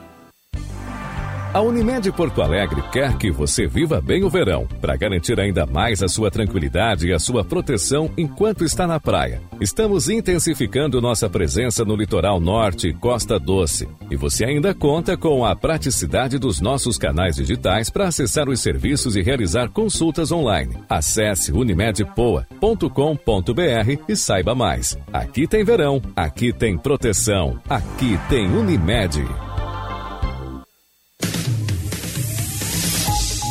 A 1.57 1.63
Unimed 1.63 2.13
Porto 2.13 2.43
Alegre 2.43 2.83
quer 2.93 3.17
que 3.17 3.31
você 3.31 3.67
viva 3.67 3.99
bem 3.99 4.23
o 4.23 4.29
verão, 4.29 4.69
para 4.79 4.95
garantir 4.95 5.41
ainda 5.41 5.65
mais 5.65 6.03
a 6.03 6.07
sua 6.07 6.31
tranquilidade 6.31 7.09
e 7.09 7.15
a 7.15 7.19
sua 7.19 7.43
proteção 7.43 8.11
enquanto 8.15 8.63
está 8.63 8.87
na 8.87 9.01
praia. 9.01 9.41
Estamos 9.59 10.11
intensificando 10.11 11.01
nossa 11.01 11.31
presença 11.31 11.83
no 11.83 11.97
litoral 11.97 12.39
norte 12.39 12.89
e 12.89 12.93
Costa 12.93 13.39
Doce. 13.39 13.89
E 14.11 14.17
você 14.17 14.45
ainda 14.45 14.75
conta 14.75 15.17
com 15.17 15.47
a 15.47 15.57
praticidade 15.57 16.39
dos 16.39 16.61
nossos 16.61 16.99
canais 16.99 17.37
digitais 17.37 17.89
para 17.89 18.09
acessar 18.09 18.51
os 18.51 18.61
serviços 18.61 19.17
e 19.17 19.23
realizar 19.23 19.71
consultas 19.71 20.31
online. 20.31 20.77
Acesse 20.91 21.53
unimedpoa.com.br 21.53 24.03
e 24.07 24.15
saiba 24.15 24.55
mais. 24.55 24.99
Aqui 25.11 25.47
tem 25.47 25.65
verão, 25.65 26.03
aqui 26.15 26.53
tem 26.53 26.77
proteção, 26.77 27.59
aqui 27.67 28.21
tem 28.29 28.47
Unimed. 28.47 29.25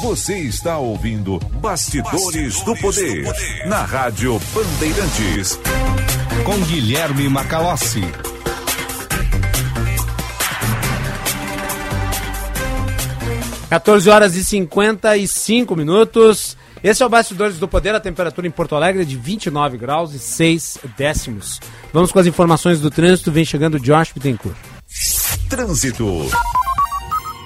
Você 0.06 0.38
está 0.38 0.78
ouvindo 0.78 1.40
Bastidores, 1.60 2.62
do, 2.62 2.76
Poder, 2.76 3.26
na 3.66 3.84
Rádio 3.84 4.40
Bandeirantes. 4.54 5.60
Com 6.46 6.60
Guilherme 6.66 7.28
Macalossi. 7.28 8.04
Quatorze 13.68 14.08
horas 14.08 14.36
e 14.36 14.44
55 14.44 15.76
minutos. 15.76 16.56
Esse 16.84 17.02
é 17.02 17.06
o 17.06 17.10
Bastidores 17.10 17.58
do 17.58 17.68
Poder, 17.68 17.96
a 17.96 18.00
temperatura 18.00 18.46
em 18.46 18.52
Porto 18.52 18.76
Alegre 18.76 19.02
é 19.02 19.06
de 19.06 19.18
29 19.18 19.76
graus 19.76 20.14
e 20.14 20.20
6 20.20 20.78
décimos. 20.96 21.60
Vamos 21.92 22.12
com 22.12 22.20
as 22.20 22.28
informações 22.28 22.80
do 22.80 22.92
trânsito, 22.92 23.32
vem 23.32 23.44
chegando 23.44 23.80
Josh 23.80 24.12
Bittencourt. 24.14 24.56
Trânsito. 25.50 26.30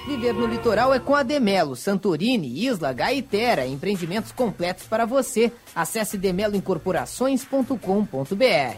Viver 0.06 0.32
no 0.32 0.46
litoral 0.46 0.94
é 0.94 0.98
com 0.98 1.14
a 1.14 1.22
Demelo, 1.22 1.76
Santorini, 1.76 2.66
Isla, 2.66 2.92
Gaitera, 2.92 3.66
empreendimentos 3.66 4.32
completos 4.32 4.84
para 4.84 5.04
você. 5.04 5.52
Acesse 5.74 6.16
demeloincorporações.com.br. 6.16 8.76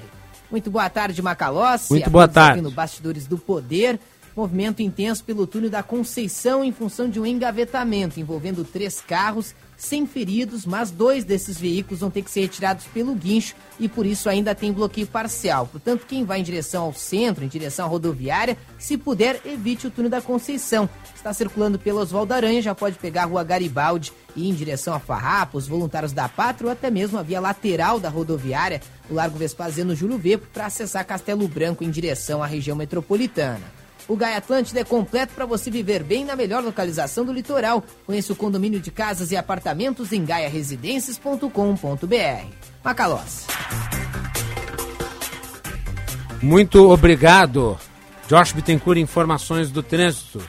Muito 0.51 0.71
boa 0.71 0.91
tarde, 0.91 1.23
Macalossi. 1.23 1.93
Muito 1.93 2.11
boa 2.11 2.29
tarde. 2.29 2.61
No 2.61 2.71
Bastidores 2.71 3.27
do 3.27 3.39
Poder. 3.39 3.99
Movimento 4.37 4.83
intenso 4.83 5.25
pelo 5.25 5.47
túnel 5.47 5.71
da 5.71 5.83
Conceição 5.83 6.65
em 6.65 6.73
função 6.73 7.09
de 7.09 7.21
um 7.21 7.27
engavetamento 7.27 8.19
envolvendo 8.19 8.65
três 8.65 9.01
carros, 9.01 9.55
sem 9.83 10.07
feridos, 10.07 10.65
mas 10.65 10.93
dois 10.93 11.25
desses 11.25 11.59
veículos 11.59 11.99
vão 11.99 12.11
ter 12.11 12.23
que 12.23 12.31
ser 12.31 12.43
retirados 12.43 12.85
pelo 12.87 13.17
guincho 13.17 13.57
e 13.81 13.89
por 13.89 14.07
isso 14.07 14.29
ainda 14.29 14.55
tem 14.55 14.73
bloqueio 14.73 15.09
parcial. 15.09 15.67
Portanto, 15.67 16.07
quem 16.07 16.25
vai 16.25 16.39
em 16.39 16.45
direção 16.45 16.85
ao 16.85 16.95
centro, 16.95 17.45
em 17.45 17.49
direção 17.49 17.87
à 17.87 17.89
rodoviária, 17.89 18.57
se 18.79 18.97
puder, 18.97 19.41
evite 19.45 19.89
o 19.89 19.91
túnel 19.91 20.09
da 20.09 20.23
Conceição. 20.23 20.89
Está 21.13 21.33
circulando 21.33 21.81
pela 21.81 22.01
Oswaldo 22.01 22.33
Aranha, 22.33 22.63
já 22.63 22.77
pode 22.77 22.97
pegar 22.97 23.25
a 23.25 23.27
rua 23.27 23.43
Garibaldi 23.43 24.13
e 24.37 24.45
ir 24.45 24.51
em 24.51 24.55
direção 24.55 24.95
a 24.95 25.01
Farrapos, 25.01 25.67
voluntários 25.67 26.13
da 26.13 26.29
Pátria 26.29 26.69
ou 26.69 26.73
até 26.73 26.89
mesmo 26.89 27.19
a 27.19 27.23
via 27.23 27.41
lateral 27.41 27.99
da 27.99 28.09
rodoviária, 28.09 28.81
o 29.11 29.15
Largo 29.15 29.37
Vespasiano 29.37 29.97
Júlio 29.97 30.17
Vepo, 30.17 30.47
para 30.53 30.67
acessar 30.67 31.05
Castelo 31.05 31.49
Branco 31.49 31.83
em 31.83 31.91
direção 31.91 32.41
à 32.41 32.47
região 32.47 32.77
metropolitana. 32.77 33.82
O 34.09 34.17
Gaia 34.17 34.39
Atlântida 34.39 34.81
é 34.81 34.85
completo 34.85 35.33
para 35.35 35.47
você 35.47 35.71
viver 35.71 36.03
bem 36.03 36.25
na 36.25 36.35
melhor 36.35 36.63
localização 36.63 37.25
do 37.25 37.33
litoral. 37.33 37.85
Conheça 38.05 38.33
o 38.33 38.37
condomínio 38.37 38.81
de 38.81 38.91
casas 38.91 39.31
e 39.31 39.37
apartamentos 39.37 40.13
em 40.13 40.25
gaiaresidências.com.br. 40.25 42.47
Macalós. 42.85 43.47
Muito 46.43 46.91
obrigado. 46.91 47.79
Josh 48.29 48.53
Bittencourt, 48.53 48.99
informações 48.99 49.71
do 49.71 49.83
trânsito. 49.83 50.43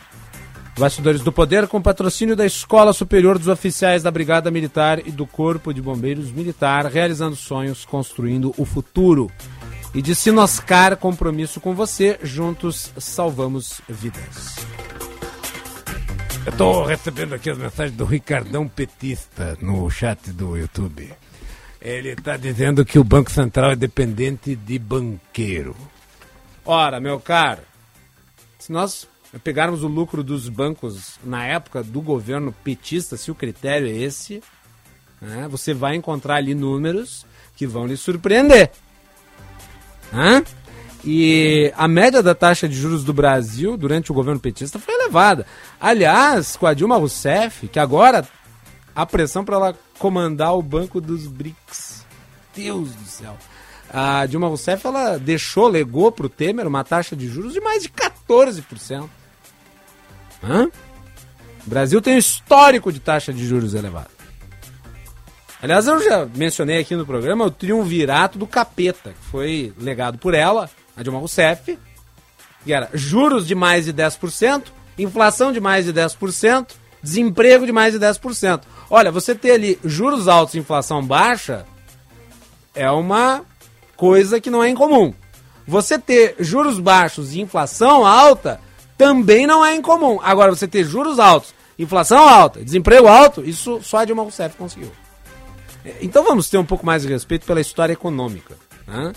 Bastidores 0.78 1.22
do 1.22 1.32
Poder 1.32 1.68
com 1.68 1.80
patrocínio 1.80 2.36
da 2.36 2.48
Escola 2.48 2.94
Superior 2.94 3.38
dos 3.38 3.48
Oficiais 3.48 4.02
da 4.02 4.10
Brigada 4.10 4.50
Militar 4.50 5.06
e 5.06 5.12
do 5.12 5.28
Corpo 5.28 5.72
de 5.72 5.80
Bombeiros 5.80 6.32
Militar, 6.32 6.88
realizando 6.88 7.36
sonhos, 7.36 7.86
construindo 7.86 8.52
o 8.58 8.66
futuro. 8.66 9.30
E 9.94 10.02
de 10.02 10.16
Sinoscar, 10.16 10.98
compromisso 10.98 11.62
com 11.62 11.76
você, 11.76 12.20
juntos 12.24 12.92
salvamos 12.98 13.80
vidas. 13.88 14.56
Eu 16.44 16.52
estou 16.52 16.84
recebendo 16.84 17.36
aqui 17.36 17.52
as 17.52 17.60
mensagens 17.60 17.96
do 17.96 18.04
Ricardão 18.04 18.68
Petista 18.68 19.56
no 19.62 19.88
chat 19.92 20.32
do 20.32 20.58
YouTube. 20.58 21.14
Ele 21.80 22.10
está 22.10 22.38
dizendo 22.38 22.84
que 22.84 22.98
o 22.98 23.04
Banco 23.04 23.30
Central 23.30 23.72
é 23.72 23.76
dependente 23.76 24.56
de 24.56 24.80
banqueiro. 24.80 25.76
Ora, 26.66 27.00
meu 27.00 27.20
caro, 27.20 27.62
se 28.58 28.72
nós 28.72 29.08
pegarmos 29.44 29.84
o 29.84 29.88
lucro 29.88 30.24
dos 30.24 30.50
bancos 30.50 31.20
na 31.24 31.46
época 31.46 31.84
do 31.84 32.02
governo 32.02 32.52
petista, 32.52 33.16
se 33.16 33.30
o 33.30 33.36
critério 33.36 33.88
é 33.88 33.92
esse, 33.92 34.42
né, 35.22 35.48
você 35.48 35.72
vai 35.72 35.96
encontrar 35.96 36.38
ali 36.38 36.56
números 36.56 37.28
que 37.56 37.68
vão 37.68 37.86
lhe 37.86 37.96
surpreender. 37.96 38.72
Hã? 40.14 40.44
E 41.04 41.74
a 41.76 41.88
média 41.88 42.24
da 42.24 42.34
taxa 42.34 42.68
de 42.68 42.76
juros 42.76 43.04
do 43.04 43.14
Brasil 43.14 43.76
durante 43.76 44.12
o 44.12 44.16
governo 44.16 44.40
petista 44.40 44.80
foi 44.80 44.94
elevada. 44.94 45.46
Aliás, 45.80 46.56
com 46.56 46.66
a 46.66 46.74
Dilma 46.74 46.96
Rousseff, 46.96 47.68
que 47.68 47.80
agora 47.80 48.26
a 48.96 49.06
pressão 49.06 49.44
para 49.44 49.56
ela 49.56 49.78
comandar 50.00 50.56
o 50.56 50.62
banco 50.62 51.02
dos 51.02 51.28
BRICS. 51.28 52.06
Deus 52.56 52.92
do 52.92 53.06
céu. 53.06 53.36
a 53.92 54.26
Dilma 54.28 54.48
Rousseff 54.48 54.86
ela 54.86 55.18
deixou, 55.18 55.68
legou 55.68 56.12
para 56.12 56.28
o 56.28 56.30
Temer 56.30 56.68
uma 56.68 56.84
taxa 56.84 57.16
de 57.16 57.28
juros 57.28 57.54
de 57.54 57.60
mais 57.60 57.84
de 57.84 57.90
14%. 57.90 59.10
Hã? 60.44 60.70
O 61.66 61.70
Brasil 61.70 62.02
tem 62.02 62.16
um 62.16 62.20
histórico 62.20 62.92
de 62.92 63.00
taxa 63.00 63.34
de 63.34 63.46
juros 63.46 63.74
elevada. 63.74 64.13
Aliás, 65.64 65.88
eu 65.88 66.04
já 66.04 66.28
mencionei 66.36 66.82
aqui 66.82 66.94
no 66.94 67.06
programa 67.06 67.46
o 67.46 67.50
triunvirato 67.50 68.38
do 68.38 68.46
capeta, 68.46 69.12
que 69.12 69.26
foi 69.32 69.74
legado 69.80 70.18
por 70.18 70.34
ela, 70.34 70.70
a 70.94 71.02
Dilma 71.02 71.20
Rousseff, 71.20 71.80
que 72.66 72.74
era 72.74 72.90
juros 72.94 73.48
de 73.48 73.56
mais 73.56 73.86
de 73.86 73.94
10%, 73.94 74.64
inflação 75.00 75.54
de 75.54 75.62
mais 75.62 75.86
de 75.86 75.94
10%, 75.94 76.72
desemprego 77.02 77.66
de 77.66 77.72
mais 77.72 77.94
de 77.94 78.00
10%. 78.02 78.64
Olha, 78.90 79.10
você 79.10 79.34
ter 79.34 79.52
ali 79.52 79.80
juros 79.86 80.28
altos 80.28 80.54
e 80.54 80.60
inflação 80.60 81.02
baixa 81.02 81.66
é 82.76 82.92
uma 82.92 83.46
coisa 83.96 84.42
que 84.42 84.50
não 84.50 84.62
é 84.62 84.68
incomum. 84.68 85.14
Você 85.66 85.98
ter 85.98 86.36
juros 86.40 86.78
baixos 86.78 87.34
e 87.34 87.40
inflação 87.40 88.06
alta 88.06 88.60
também 88.98 89.48
não 89.48 89.64
é 89.64 89.74
incomum. 89.74 90.20
Agora, 90.22 90.54
você 90.54 90.68
ter 90.68 90.84
juros 90.84 91.20
altos, 91.20 91.56
inflação 91.80 92.28
alta, 92.28 92.62
desemprego 92.62 93.08
alto, 93.08 93.42
isso 93.46 93.80
só 93.82 94.00
a 94.00 94.06
Dilma 94.06 94.24
Rousseff 94.24 94.58
conseguiu. 94.58 94.92
Então 96.02 96.24
vamos 96.24 96.50
ter 96.50 96.58
um 96.58 96.66
pouco 96.66 96.86
mais 96.86 97.04
de 97.04 97.10
respeito 97.10 97.46
pela 97.46 97.62
história 97.62 97.94
econômica. 97.94 98.56
Né? 98.88 99.14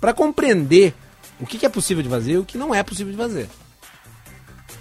Para 0.00 0.12
compreender 0.12 0.94
o 1.40 1.46
que 1.46 1.64
é 1.64 1.68
possível 1.68 2.02
de 2.02 2.08
fazer 2.08 2.32
e 2.32 2.38
o 2.38 2.44
que 2.44 2.58
não 2.58 2.74
é 2.74 2.82
possível 2.82 3.12
de 3.12 3.18
fazer. 3.18 3.48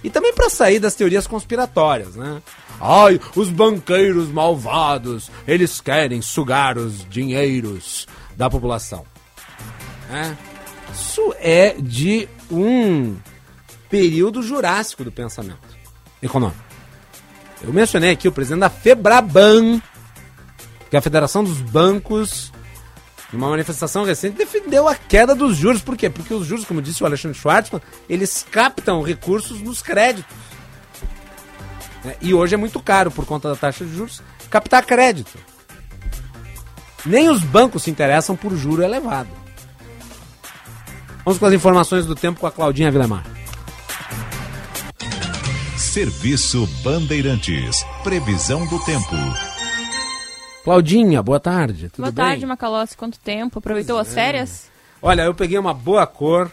E 0.04 0.10
também 0.10 0.34
para 0.34 0.50
sair 0.50 0.80
das 0.80 0.96
teorias 0.96 1.28
conspiratórias, 1.28 2.16
né? 2.16 2.42
Ai, 2.80 3.20
os 3.36 3.50
banqueiros 3.50 4.30
malvados, 4.30 5.30
eles 5.46 5.82
querem 5.82 6.22
sugar 6.22 6.78
os 6.78 7.08
dinheiros 7.10 8.08
da 8.38 8.50
população. 8.50 9.06
É. 10.10 10.36
Isso 10.94 11.36
é 11.40 11.76
de 11.78 12.30
um 12.50 13.18
período 13.90 14.42
jurássico 14.42 15.04
do 15.04 15.12
pensamento 15.12 15.78
econômico. 16.22 16.64
Eu 17.62 17.74
mencionei 17.74 18.12
aqui 18.12 18.28
o 18.28 18.32
presidente 18.32 18.62
da 18.62 18.70
Febraban, 18.70 19.82
que 20.90 20.98
a 20.98 21.02
Federação 21.02 21.44
dos 21.44 21.62
Bancos, 21.62 22.52
numa 23.32 23.50
manifestação 23.50 24.04
recente, 24.04 24.38
defendeu 24.38 24.88
a 24.88 24.96
queda 24.96 25.36
dos 25.36 25.56
juros. 25.56 25.82
Por 25.82 25.96
quê? 25.96 26.10
Porque 26.10 26.34
os 26.34 26.46
juros, 26.46 26.66
como 26.66 26.82
disse 26.82 27.04
o 27.04 27.06
Alexandre 27.06 27.38
Schwartzman, 27.38 27.82
eles 28.10 28.46
captam 28.50 29.02
recursos 29.02 29.62
nos 29.62 29.82
créditos. 29.82 30.36
É, 32.06 32.18
e 32.22 32.34
hoje 32.34 32.56
é 32.56 32.58
muito 32.58 32.80
caro, 32.80 33.12
por 33.12 33.26
conta 33.26 33.50
da 33.50 33.56
taxa 33.56 33.86
de 33.86 33.96
juros, 33.96 34.22
captar 34.50 34.86
crédito. 34.86 35.38
Nem 37.06 37.30
os 37.30 37.44
bancos 37.44 37.84
se 37.84 37.92
interessam 37.92 38.36
por 38.36 38.56
juro 38.56 38.84
elevado. 38.84 39.30
Vamos 41.24 41.38
com 41.38 41.46
as 41.46 41.54
informações 41.54 42.06
do 42.06 42.16
tempo 42.16 42.40
com 42.40 42.48
a 42.48 42.52
Claudinha 42.52 42.92
Vilemar. 42.92 43.24
Serviço 45.78 46.68
Bandeirantes. 46.84 47.84
Previsão 48.04 48.66
do 48.68 48.80
tempo. 48.86 49.16
Claudinha, 50.64 51.22
boa 51.24 51.40
tarde. 51.40 51.90
Boa 51.98 52.12
bem? 52.12 52.26
tarde, 52.26 52.46
Macalossi. 52.46 52.96
Quanto 52.98 53.20
tempo? 53.20 53.60
Aproveitou 53.60 53.96
Pois 53.96 54.08
as 54.08 54.14
é. 54.14 54.16
férias? 54.16 54.70
Olha, 55.02 55.24
eu 55.24 55.34
peguei 55.34 55.58
uma 55.58 55.74
boa 55.74 56.06
cor. 56.06 56.52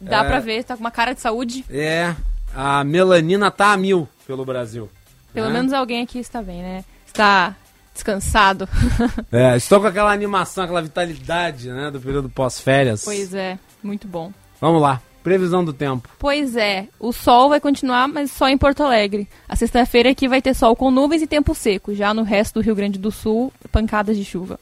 Dá 0.00 0.24
É, 0.24 0.24
pra 0.24 0.40
ver, 0.40 0.64
tá 0.64 0.74
com 0.76 0.80
uma 0.80 0.90
cara 0.90 1.14
de 1.14 1.20
saúde. 1.20 1.64
É, 1.70 2.14
a 2.54 2.82
melanina 2.84 3.50
tá 3.50 3.72
a 3.72 3.76
mil 3.76 4.08
pelo 4.26 4.44
Brasil. 4.44 4.88
Pelo 5.32 5.48
né? 5.48 5.52
menos 5.54 5.72
alguém 5.72 6.02
aqui 6.02 6.18
está 6.18 6.42
bem, 6.42 6.62
né? 6.62 6.84
Está 7.06 7.54
descansado. 7.94 8.68
É, 9.32 9.56
estou 9.56 9.80
com 9.80 9.86
aquela 9.86 10.12
animação, 10.12 10.64
aquela 10.64 10.80
vitalidade, 10.82 11.68
né, 11.68 11.90
do 11.90 12.00
período 12.00 12.28
pós-férias. 12.28 13.04
pois 13.04 13.34
é, 13.34 13.58
muito 13.82 14.06
bom. 14.08 14.32
Vamos 14.60 14.80
lá, 14.80 15.00
previsão 15.26 15.64
do 15.64 15.72
tempo. 15.72 16.08
Pois 16.20 16.54
é, 16.54 16.86
o 17.00 17.12
sol 17.12 17.48
vai 17.48 17.58
continuar, 17.58 18.06
mas 18.06 18.30
só 18.30 18.48
em 18.48 18.56
Porto 18.56 18.84
Alegre. 18.84 19.26
A 19.48 19.56
sexta-feira 19.56 20.10
aqui 20.10 20.28
vai 20.28 20.40
ter 20.40 20.54
sol 20.54 20.76
com 20.76 20.88
nuvens 20.88 21.20
e 21.20 21.26
tempo 21.26 21.52
seco. 21.52 21.92
Já 21.92 22.14
no 22.14 22.22
resto 22.22 22.54
do 22.54 22.64
Rio 22.64 22.76
Grande 22.76 22.96
do 22.96 23.10
Sul, 23.10 23.52
pancadas 23.72 24.16
de 24.16 24.24
chuva. 24.24 24.60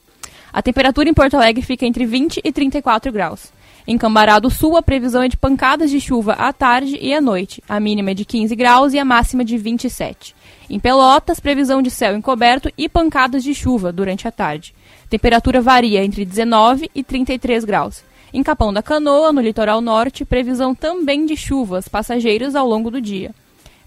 A 0.50 0.62
temperatura 0.62 1.06
em 1.06 1.12
Porto 1.12 1.34
Alegre 1.34 1.60
fica 1.60 1.84
entre 1.84 2.06
20 2.06 2.40
e 2.42 2.50
34 2.50 3.12
graus. 3.12 3.52
Em 3.86 3.98
Cambará 3.98 4.38
do 4.38 4.48
Sul, 4.48 4.78
a 4.78 4.82
previsão 4.82 5.22
é 5.22 5.28
de 5.28 5.36
pancadas 5.36 5.90
de 5.90 6.00
chuva 6.00 6.32
à 6.32 6.50
tarde 6.50 6.96
e 6.98 7.12
à 7.12 7.20
noite. 7.20 7.62
A 7.68 7.78
mínima 7.78 8.12
é 8.12 8.14
de 8.14 8.24
15 8.24 8.56
graus 8.56 8.94
e 8.94 8.98
a 8.98 9.04
máxima 9.04 9.44
de 9.44 9.58
27. 9.58 10.34
Em 10.70 10.80
Pelotas, 10.80 11.40
previsão 11.40 11.82
de 11.82 11.90
céu 11.90 12.16
encoberto 12.16 12.72
e 12.78 12.88
pancadas 12.88 13.44
de 13.44 13.54
chuva 13.54 13.92
durante 13.92 14.26
a 14.26 14.32
tarde. 14.32 14.74
Temperatura 15.10 15.60
varia 15.60 16.02
entre 16.02 16.24
19 16.24 16.90
e 16.94 17.04
33 17.04 17.66
graus. 17.66 18.02
Em 18.34 18.42
Capão 18.42 18.72
da 18.72 18.82
Canoa, 18.82 19.32
no 19.32 19.40
litoral 19.40 19.80
norte, 19.80 20.24
previsão 20.24 20.74
também 20.74 21.24
de 21.24 21.36
chuvas 21.36 21.86
passageiras 21.86 22.56
ao 22.56 22.66
longo 22.66 22.90
do 22.90 23.00
dia. 23.00 23.32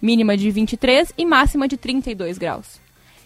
Mínima 0.02 0.38
de 0.38 0.50
23 0.50 1.12
e 1.18 1.26
máxima 1.26 1.68
de 1.68 1.76
32 1.76 2.38
graus. 2.38 2.80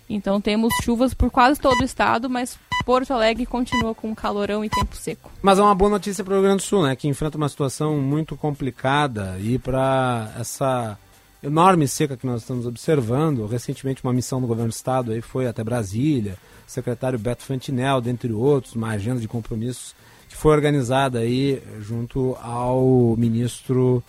Então 0.10 0.42
temos 0.42 0.74
chuvas 0.82 1.14
por 1.14 1.30
quase 1.30 1.62
todo 1.62 1.80
o 1.80 1.86
estado, 1.86 2.28
mas 2.28 2.58
Porto 2.84 3.14
Alegre 3.14 3.46
continua 3.46 3.94
com 3.94 4.16
calorão 4.16 4.66
e 4.66 4.70
tempo 4.70 4.96
seco. 4.96 5.30
Mas 5.44 5.60
é 5.60 5.62
uma 5.62 5.76
boa 5.76 5.92
notícia 5.92 6.24
para 6.24 6.32
o 6.32 6.38
Rio 6.38 6.44
Grande 6.44 6.64
do 6.64 6.66
Sul, 6.66 6.82
né, 6.82 6.96
que 6.96 7.08
enfrenta 7.08 7.38
uma 7.38 7.50
situação 7.50 8.02
muito 8.02 8.36
complicada 8.36 9.38
e 9.40 9.60
para 9.60 10.34
essa 10.40 10.98
enorme 11.44 11.88
seca 11.88 12.18
que 12.18 12.26
nós 12.26 12.42
estamos 12.42 12.66
observando. 12.66 13.46
Recentemente 13.46 14.04
uma 14.04 14.12
missão 14.12 14.42
do 14.42 14.48
governo 14.48 14.72
do 14.72 14.76
estado 14.76 15.12
aí 15.12 15.22
foi 15.22 15.46
até 15.46 15.64
Brasília, 15.64 16.36
secretário 16.66 17.20
Beto 17.20 17.44
Fantinel, 17.44 18.02
dentre 18.02 18.34
outros, 18.34 18.74
uma 18.74 18.90
agenda 18.90 19.22
de 19.22 19.28
compromissos 19.28 19.94
foi 20.42 20.54
organizada 20.54 21.20
aí 21.20 21.62
junto 21.82 22.36
ao 22.42 23.16
ministro 23.16 24.04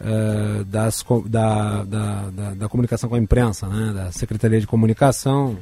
eh, 0.00 0.64
das, 0.64 1.04
da, 1.26 1.84
da, 1.84 2.30
da, 2.30 2.54
da 2.54 2.68
comunicação 2.70 3.10
com 3.10 3.14
a 3.14 3.18
imprensa, 3.18 3.68
né, 3.68 3.92
da 3.92 4.10
Secretaria 4.10 4.58
de 4.58 4.66
Comunicação, 4.66 5.58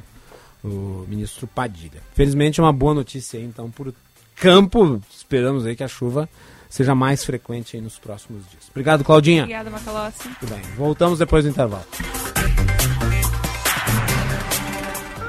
o 0.63 1.05
ministro 1.09 1.49
Padilha. 1.49 2.01
Felizmente 2.13 2.61
é 2.61 2.63
uma 2.63 2.73
boa 2.73 2.95
notícia 2.95 3.41
aí, 3.41 3.45
então, 3.45 3.69
por 3.73 3.93
campo, 4.37 5.03
esperamos 5.11 5.67
aí 5.67 5.75
que 5.75 5.83
a 5.83 5.89
chuva 5.89 6.29
seja 6.71 6.95
mais 6.95 7.25
frequente 7.25 7.81
nos 7.81 7.99
próximos 7.99 8.49
dias. 8.49 8.69
Obrigado, 8.71 9.03
Claudinha. 9.03 9.43
Obrigada, 9.43 9.69
Macalossi. 9.69 10.29
Muito 10.29 10.47
bem, 10.47 10.61
voltamos 10.77 11.19
depois 11.19 11.43
do 11.43 11.51
intervalo. 11.51 11.85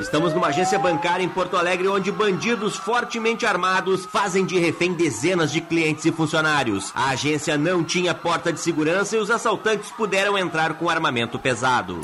Estamos 0.05 0.35
numa 0.35 0.47
agência 0.47 0.77
bancária 0.77 1.23
em 1.23 1.27
Porto 1.27 1.57
Alegre 1.57 1.87
onde 1.87 2.11
bandidos 2.11 2.75
fortemente 2.75 3.43
armados 3.43 4.05
fazem 4.05 4.45
de 4.45 4.57
refém 4.59 4.93
dezenas 4.93 5.51
de 5.51 5.59
clientes 5.59 6.05
e 6.05 6.11
funcionários. 6.11 6.91
A 6.93 7.09
agência 7.09 7.57
não 7.57 7.83
tinha 7.83 8.13
porta 8.13 8.53
de 8.53 8.59
segurança 8.59 9.15
e 9.15 9.19
os 9.19 9.31
assaltantes 9.31 9.91
puderam 9.91 10.37
entrar 10.37 10.75
com 10.75 10.91
armamento 10.91 11.39
pesado. 11.39 11.99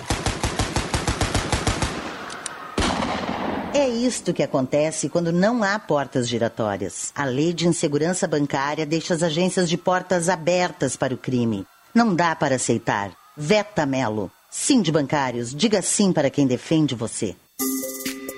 É 3.71 3.87
isto 3.87 4.33
que 4.33 4.41
acontece 4.41 5.07
quando 5.07 5.31
não 5.31 5.63
há 5.63 5.77
portas 5.77 6.27
giratórias. 6.27 7.13
A 7.15 7.23
lei 7.23 7.53
de 7.53 7.67
insegurança 7.67 8.27
bancária 8.27 8.83
deixa 8.83 9.13
as 9.13 9.21
agências 9.21 9.69
de 9.69 9.77
portas 9.77 10.27
abertas 10.27 10.97
para 10.97 11.13
o 11.13 11.17
crime. 11.17 11.67
Não 11.93 12.15
dá 12.15 12.35
para 12.35 12.55
aceitar. 12.55 13.11
Veta 13.37 13.85
Melo. 13.85 14.31
Sim 14.49 14.81
de 14.81 14.91
bancários, 14.91 15.53
diga 15.53 15.83
sim 15.83 16.11
para 16.11 16.31
quem 16.31 16.47
defende 16.47 16.95
você. 16.95 17.35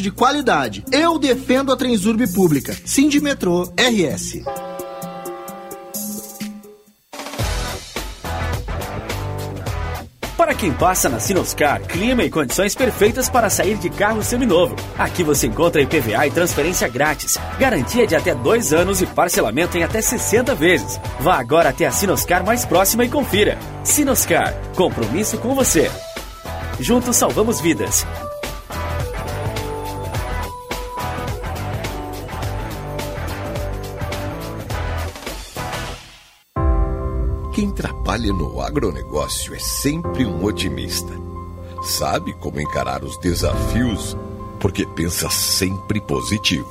de 0.00 0.12
qualidade. 0.12 0.84
Eu 0.92 1.18
defendo 1.18 1.72
a 1.72 1.76
Transurb 1.76 2.32
pública. 2.32 2.76
Sindimetrô 2.84 3.64
RS. 3.76 4.44
Para 10.36 10.54
quem 10.54 10.72
passa 10.72 11.08
na 11.08 11.18
Sinoscar, 11.18 11.80
clima 11.80 12.22
e 12.22 12.30
condições 12.30 12.74
perfeitas 12.74 13.28
para 13.28 13.50
sair 13.50 13.76
de 13.76 13.90
carro 13.90 14.22
seminovo. 14.22 14.76
Aqui 14.96 15.24
você 15.24 15.48
encontra 15.48 15.82
IPVA 15.82 16.26
e 16.26 16.30
transferência 16.30 16.86
grátis, 16.86 17.36
garantia 17.58 18.06
de 18.06 18.14
até 18.14 18.32
dois 18.32 18.72
anos 18.72 19.02
e 19.02 19.06
parcelamento 19.06 19.76
em 19.76 19.82
até 19.82 20.00
60 20.00 20.54
vezes. 20.54 21.00
Vá 21.18 21.36
agora 21.36 21.70
até 21.70 21.86
a 21.86 21.90
Sinoscar 21.90 22.44
mais 22.44 22.64
próxima 22.64 23.04
e 23.04 23.08
confira. 23.08 23.58
Sinoscar, 23.82 24.54
compromisso 24.76 25.36
com 25.38 25.52
você. 25.52 25.90
Juntos 26.78 27.16
salvamos 27.16 27.60
vidas. 27.60 28.06
Quem 37.54 37.70
trabalha 37.70 38.32
no 38.32 38.60
agronegócio 38.60 39.54
é 39.54 39.60
sempre 39.60 40.26
um 40.26 40.44
otimista. 40.44 41.12
Sabe 41.84 42.32
como 42.32 42.60
encarar 42.60 43.04
os 43.04 43.16
desafios 43.18 44.16
porque 44.58 44.84
pensa 44.84 45.30
sempre 45.30 46.00
positivo. 46.00 46.68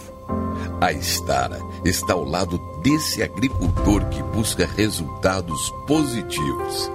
A 0.81 0.91
Estara 0.91 1.61
está 1.86 2.11
ao 2.11 2.25
lado 2.25 2.57
desse 2.81 3.23
agricultor 3.23 4.03
que 4.09 4.21
busca 4.23 4.65
resultados 4.65 5.69
positivos, 5.88 6.91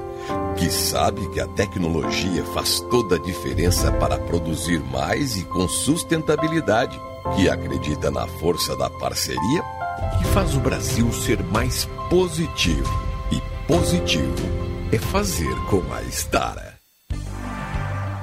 que 0.58 0.70
sabe 0.70 1.26
que 1.30 1.40
a 1.40 1.46
tecnologia 1.46 2.44
faz 2.52 2.80
toda 2.90 3.16
a 3.16 3.18
diferença 3.18 3.90
para 3.92 4.18
produzir 4.18 4.80
mais 4.80 5.34
e 5.38 5.44
com 5.44 5.66
sustentabilidade, 5.66 7.00
que 7.34 7.48
acredita 7.48 8.10
na 8.10 8.26
força 8.26 8.76
da 8.76 8.90
parceria, 8.90 9.62
que 10.18 10.26
faz 10.26 10.54
o 10.54 10.60
Brasil 10.60 11.10
ser 11.10 11.42
mais 11.42 11.86
positivo. 12.10 13.07
Positivo 13.68 14.32
é 14.90 14.96
fazer 14.96 15.54
com 15.68 15.82
a 15.92 16.02
Estara. 16.04 16.67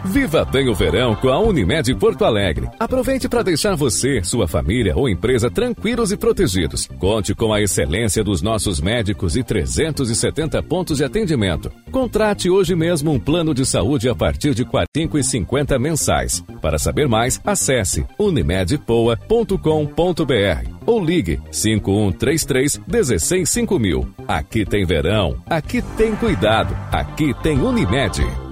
Viva 0.06 0.46
bem 0.46 0.70
o 0.70 0.76
verão 0.76 1.16
com 1.16 1.30
a 1.30 1.40
Unimed 1.40 1.94
Porto 1.96 2.24
Alegre. 2.24 2.70
Aproveite 2.80 3.28
para 3.28 3.42
deixar 3.42 3.76
você, 3.76 4.24
sua 4.24 4.48
família 4.48 4.96
ou 4.96 5.10
empresa 5.10 5.50
tranquilos 5.50 6.12
e 6.12 6.18
protegidos. 6.18 6.88
Conte 7.00 7.34
com 7.34 7.52
a 7.52 7.62
excelência 7.62 8.24
dos 8.24 8.42
nossos 8.42 8.80
médicos 8.80 9.36
e 9.36 9.44
370 9.44 10.62
pontos 10.64 10.98
de 10.98 11.04
atendimento. 11.04 11.72
Contrate 11.92 12.50
hoje 12.50 12.76
mesmo 12.76 13.12
um 13.12 13.20
plano 13.20 13.54
de 13.54 13.66
saúde 13.66 14.08
a 14.08 14.16
partir 14.16 14.54
de 14.54 14.64
R$ 14.64 14.70
45,50 14.96 15.80
mensais. 15.80 16.44
Para 16.62 16.78
saber 16.78 17.08
mais, 17.08 17.42
acesse 17.44 18.06
unimedpoa.com.br 18.20 20.70
ou 20.86 21.04
ligue 21.04 21.42
5133 21.52 22.80
165000. 22.88 24.08
Aqui 24.28 24.66
tem 24.66 24.86
verão, 24.86 25.42
aqui 25.48 25.82
tem 25.98 26.16
cuidado, 26.16 26.76
aqui 26.92 27.34
tem 27.42 27.60
Unimed. 27.60 28.45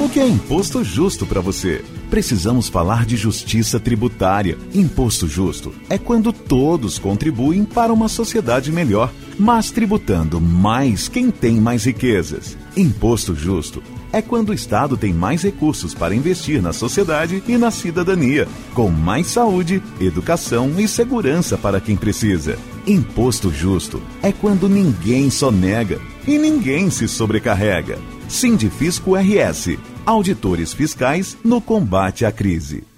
O 0.00 0.08
que 0.08 0.18
é 0.18 0.26
imposto 0.26 0.82
justo 0.82 1.26
para 1.26 1.42
você? 1.42 1.84
Precisamos 2.08 2.70
falar 2.70 3.04
de 3.04 3.18
justiça 3.18 3.78
tributária. 3.78 4.56
Imposto 4.72 5.28
justo 5.28 5.74
é 5.90 5.98
quando 5.98 6.32
todos 6.32 6.98
contribuem 6.98 7.66
para 7.66 7.92
uma 7.92 8.08
sociedade 8.08 8.72
melhor, 8.72 9.12
mas 9.38 9.70
tributando 9.70 10.40
mais 10.40 11.06
quem 11.06 11.30
tem 11.30 11.60
mais 11.60 11.84
riquezas. 11.84 12.56
Imposto 12.74 13.34
justo 13.34 13.82
é 14.10 14.22
quando 14.22 14.48
o 14.48 14.54
Estado 14.54 14.96
tem 14.96 15.12
mais 15.12 15.42
recursos 15.42 15.92
para 15.92 16.14
investir 16.14 16.62
na 16.62 16.72
sociedade 16.72 17.42
e 17.46 17.58
na 17.58 17.70
cidadania, 17.70 18.48
com 18.72 18.88
mais 18.88 19.26
saúde, 19.26 19.82
educação 20.00 20.80
e 20.80 20.88
segurança 20.88 21.58
para 21.58 21.78
quem 21.78 21.94
precisa. 21.94 22.58
Imposto 22.86 23.52
justo 23.52 24.00
é 24.22 24.32
quando 24.32 24.66
ninguém 24.66 25.28
só 25.28 25.50
nega 25.50 26.00
e 26.26 26.38
ninguém 26.38 26.88
se 26.88 27.06
sobrecarrega. 27.06 27.98
Sindifisco 28.30 29.16
RS. 29.16 29.76
Auditores 30.06 30.72
fiscais 30.72 31.36
no 31.44 31.60
combate 31.60 32.24
à 32.24 32.30
crise. 32.30 32.89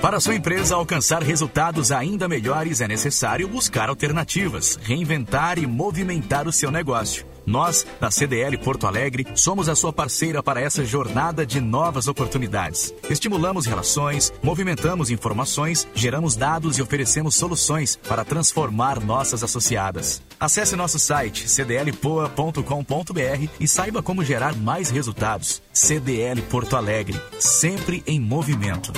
Para 0.00 0.20
sua 0.20 0.34
empresa 0.34 0.74
alcançar 0.74 1.22
resultados 1.22 1.90
ainda 1.90 2.28
melhores, 2.28 2.80
é 2.80 2.88
necessário 2.88 3.48
buscar 3.48 3.88
alternativas, 3.88 4.78
reinventar 4.82 5.58
e 5.58 5.66
movimentar 5.66 6.46
o 6.46 6.52
seu 6.52 6.70
negócio. 6.70 7.26
Nós, 7.46 7.86
da 8.00 8.10
CDL 8.10 8.56
Porto 8.58 8.86
Alegre, 8.86 9.26
somos 9.34 9.68
a 9.68 9.74
sua 9.74 9.92
parceira 9.92 10.42
para 10.42 10.60
essa 10.60 10.84
jornada 10.84 11.44
de 11.44 11.60
novas 11.60 12.08
oportunidades. 12.08 12.94
Estimulamos 13.08 13.66
relações, 13.66 14.32
movimentamos 14.42 15.10
informações, 15.10 15.86
geramos 15.94 16.36
dados 16.36 16.78
e 16.78 16.82
oferecemos 16.82 17.34
soluções 17.34 17.96
para 17.96 18.24
transformar 18.24 19.00
nossas 19.00 19.42
associadas. 19.42 20.22
Acesse 20.40 20.76
nosso 20.76 20.98
site 20.98 21.48
cdlpoa.com.br 21.48 23.48
e 23.60 23.68
saiba 23.68 24.02
como 24.02 24.24
gerar 24.24 24.54
mais 24.56 24.90
resultados. 24.90 25.62
CDL 25.72 26.40
Porto 26.42 26.76
Alegre, 26.76 27.20
sempre 27.38 28.02
em 28.06 28.20
movimento. 28.20 28.92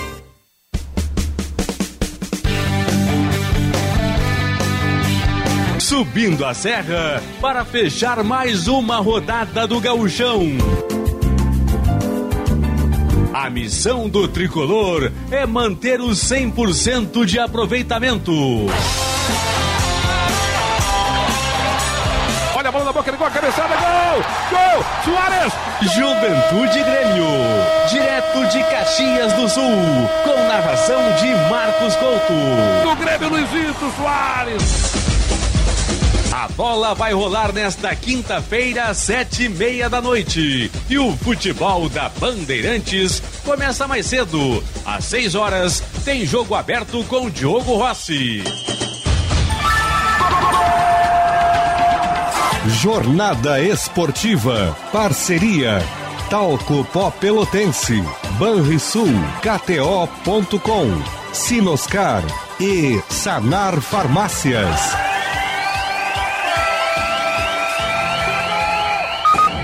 Subindo 5.87 6.45
a 6.45 6.53
serra 6.53 7.23
para 7.41 7.65
fechar 7.65 8.25
mais 8.25 8.67
uma 8.67 8.97
rodada 8.97 9.69
do 9.69 9.81
Gauchão. 9.81 10.43
A 13.33 13.49
missão 13.49 14.09
do 14.09 14.27
tricolor 14.27 15.13
é 15.31 15.47
manter 15.47 16.01
o 16.01 16.09
100% 16.09 17.25
de 17.25 17.39
aproveitamento. 17.39 18.33
Olha 22.57 22.69
a 22.69 22.73
bola 22.73 22.85
na 22.87 22.93
boca 22.93 23.13
do 23.13 23.19
gol, 23.19 23.31
cabeçada, 23.31 23.77
gol! 23.77 24.25
Gol! 24.51 24.85
Soares! 25.05 25.53
Juventude 25.83 26.83
Grêmio, 26.83 27.29
direto 27.89 28.45
de 28.49 28.61
Caxias 28.65 29.33
do 29.35 29.49
Sul, 29.49 29.63
com 30.25 30.49
narração 30.49 31.01
de 31.13 31.29
Marcos 31.49 31.95
Couto. 31.95 32.33
Do 32.83 32.97
Grêmio, 32.97 33.29
Luizito 33.29 33.93
Soares! 33.97 35.16
A 36.37 36.49
bola 36.49 36.95
vai 36.95 37.15
rolar 37.15 37.51
nesta 37.51 37.97
quinta-feira, 37.97 38.93
sete 38.93 39.45
e 39.45 39.49
meia 39.49 39.89
da 39.89 40.03
noite. 40.03 40.71
E 40.87 40.99
o 40.99 41.17
futebol 41.17 41.89
da 41.89 42.11
Bandeirantes 42.11 43.23
começa 43.43 43.89
mais 43.89 44.05
cedo. 44.05 44.63
Às 44.85 45.07
seis 45.07 45.35
horas, 45.35 45.83
tem 46.05 46.27
jogo 46.27 46.55
aberto 46.55 47.03
com 47.05 47.31
Diogo 47.31 47.77
Rossi. 47.77 48.45
Jornada 52.83 53.59
Esportiva. 53.63 54.77
Parceria. 54.93 55.83
Talco 56.29 56.85
Pó 56.93 57.11
Pelotense. 57.13 58.05
Banrisul. 58.39 59.09
KTO.com. 59.41 61.03
Sinoscar. 61.33 62.23
E 62.61 63.01
Sanar 63.09 63.81
Farmácias. 63.81 65.06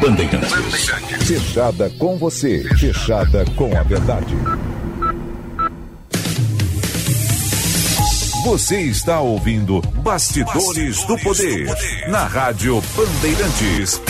Bandeirantes. 0.03 0.91
Fechada 1.29 1.89
com 1.91 2.19
você. 2.19 2.65
Fechada 2.77 3.45
com 3.55 3.71
a 3.77 3.85
verdade. 3.85 4.35
Você 8.45 8.81
está 8.81 9.21
ouvindo 9.21 9.81
Bastidores, 10.03 11.05
do, 11.05 11.17
poder, 11.19 11.69
na 12.09 12.25
Rádio 12.25 12.83
Bandeirantes. 12.97 14.03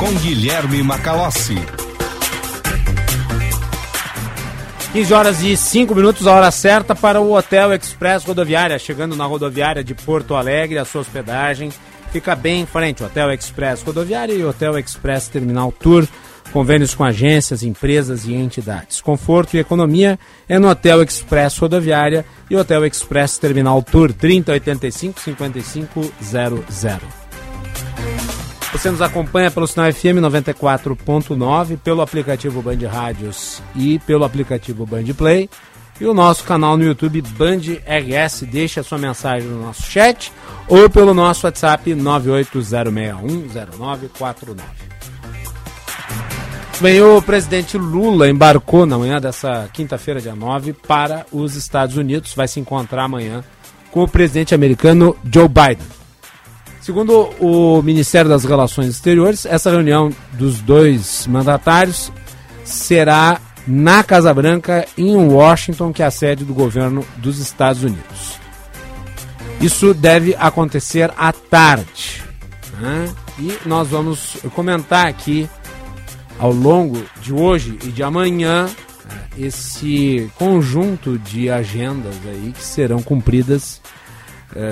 Com 0.00 0.12
Guilherme 0.14 0.82
Macalossi. 0.82 1.64
15 4.94 5.14
horas 5.14 5.42
e 5.42 5.56
5 5.56 5.94
minutos, 5.94 6.26
a 6.26 6.32
hora 6.32 6.50
certa 6.50 6.92
para 6.92 7.20
o 7.20 7.32
Hotel 7.32 7.72
Express 7.72 8.24
Rodoviária. 8.24 8.80
Chegando 8.80 9.14
na 9.14 9.26
rodoviária 9.26 9.84
de 9.84 9.94
Porto 9.94 10.34
Alegre, 10.34 10.76
a 10.76 10.84
sua 10.84 11.02
hospedagem 11.02 11.70
fica 12.14 12.36
bem 12.36 12.60
em 12.60 12.66
frente. 12.66 13.02
Hotel 13.02 13.32
Express 13.32 13.82
Rodoviária 13.82 14.32
e 14.32 14.44
Hotel 14.44 14.78
Express 14.78 15.26
Terminal 15.26 15.72
Tour. 15.72 16.06
Convênios 16.52 16.94
com 16.94 17.02
agências, 17.02 17.64
empresas 17.64 18.24
e 18.24 18.34
entidades. 18.34 19.00
Conforto 19.00 19.54
e 19.54 19.58
economia 19.58 20.16
é 20.48 20.56
no 20.56 20.68
Hotel 20.68 21.02
Express 21.02 21.58
Rodoviária 21.58 22.24
e 22.48 22.54
Hotel 22.54 22.86
Express 22.86 23.36
Terminal 23.36 23.82
Tour 23.82 24.12
3085 24.12 25.20
5500. 25.20 26.64
Você 28.72 28.90
nos 28.90 29.02
acompanha 29.02 29.50
pelo 29.50 29.66
sinal 29.66 29.92
FM 29.92 30.22
94.9, 30.22 31.78
pelo 31.78 32.00
aplicativo 32.00 32.62
Band 32.62 32.88
Rádios 32.88 33.60
e 33.74 33.98
pelo 34.00 34.24
aplicativo 34.24 34.86
Band 34.86 35.06
Play. 35.16 35.50
E 36.00 36.06
o 36.06 36.14
nosso 36.14 36.44
canal 36.44 36.76
no 36.76 36.84
YouTube 36.84 37.22
Band 37.22 37.60
RS. 37.86 38.42
Deixe 38.50 38.80
a 38.80 38.82
sua 38.82 38.98
mensagem 38.98 39.48
no 39.48 39.62
nosso 39.62 39.82
chat 39.82 40.32
ou 40.68 40.90
pelo 40.90 41.14
nosso 41.14 41.46
WhatsApp 41.46 41.92
980610949. 41.92 44.56
Bem, 46.80 47.00
o 47.00 47.22
presidente 47.22 47.78
Lula 47.78 48.28
embarcou 48.28 48.84
na 48.84 48.98
manhã 48.98 49.20
dessa 49.20 49.70
quinta-feira, 49.72 50.20
dia 50.20 50.34
9, 50.34 50.72
para 50.72 51.24
os 51.30 51.54
Estados 51.54 51.96
Unidos. 51.96 52.34
Vai 52.34 52.48
se 52.48 52.58
encontrar 52.58 53.04
amanhã 53.04 53.44
com 53.92 54.02
o 54.02 54.08
presidente 54.08 54.52
americano 54.54 55.16
Joe 55.32 55.48
Biden. 55.48 55.86
Segundo 56.80 57.30
o 57.40 57.80
Ministério 57.80 58.28
das 58.28 58.44
Relações 58.44 58.88
Exteriores, 58.88 59.46
essa 59.46 59.70
reunião 59.70 60.10
dos 60.32 60.60
dois 60.60 61.28
mandatários 61.28 62.10
será 62.64 63.40
na 63.66 64.02
Casa 64.02 64.32
Branca, 64.32 64.86
em 64.96 65.16
Washington, 65.16 65.92
que 65.92 66.02
é 66.02 66.06
a 66.06 66.10
sede 66.10 66.44
do 66.44 66.54
governo 66.54 67.04
dos 67.16 67.38
Estados 67.38 67.82
Unidos. 67.82 68.38
Isso 69.60 69.94
deve 69.94 70.34
acontecer 70.38 71.12
à 71.16 71.32
tarde. 71.32 72.22
Né? 72.80 73.12
E 73.38 73.56
nós 73.66 73.88
vamos 73.88 74.36
comentar 74.54 75.06
aqui 75.06 75.48
ao 76.38 76.52
longo 76.52 77.02
de 77.20 77.32
hoje 77.32 77.78
e 77.84 77.88
de 77.88 78.02
amanhã 78.02 78.68
esse 79.38 80.30
conjunto 80.36 81.18
de 81.18 81.50
agendas 81.50 82.14
aí 82.26 82.52
que 82.56 82.62
serão 82.62 83.02
cumpridas 83.02 83.80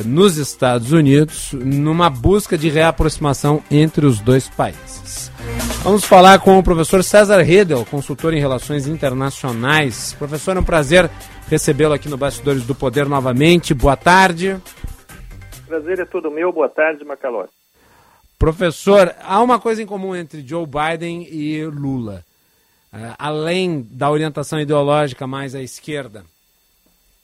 nos 0.05 0.37
Estados 0.37 0.93
Unidos, 0.93 1.53
numa 1.53 2.09
busca 2.09 2.57
de 2.57 2.69
reaproximação 2.69 3.63
entre 3.71 4.07
os 4.07 4.21
dois 4.21 4.49
países. 4.49 5.31
Vamos 5.83 6.05
falar 6.05 6.39
com 6.39 6.59
o 6.59 6.63
professor 6.63 7.03
César 7.03 7.43
Redel, 7.43 7.85
consultor 7.85 8.33
em 8.33 8.39
relações 8.39 8.87
internacionais. 8.87 10.15
Professor, 10.17 10.57
é 10.57 10.61
um 10.61 10.65
prazer 10.65 11.11
recebê-lo 11.49 11.93
aqui 11.93 12.09
no 12.09 12.17
Bastidores 12.17 12.65
do 12.65 12.75
Poder 12.75 13.07
novamente. 13.07 13.75
Boa 13.75 13.97
tarde. 13.97 14.57
Prazer 15.67 15.99
é 15.99 16.05
todo 16.05 16.31
meu. 16.31 16.53
Boa 16.53 16.69
tarde, 16.69 17.05
Macalós. 17.05 17.51
Professor, 18.39 19.15
há 19.23 19.41
uma 19.43 19.59
coisa 19.59 19.83
em 19.83 19.87
comum 19.87 20.15
entre 20.15 20.47
Joe 20.47 20.67
Biden 20.67 21.27
e 21.31 21.65
Lula. 21.67 22.25
Uh, 22.93 23.15
além 23.19 23.87
da 23.91 24.11
orientação 24.11 24.61
ideológica 24.61 25.27
mais 25.27 25.55
à 25.55 25.63
esquerda, 25.63 26.25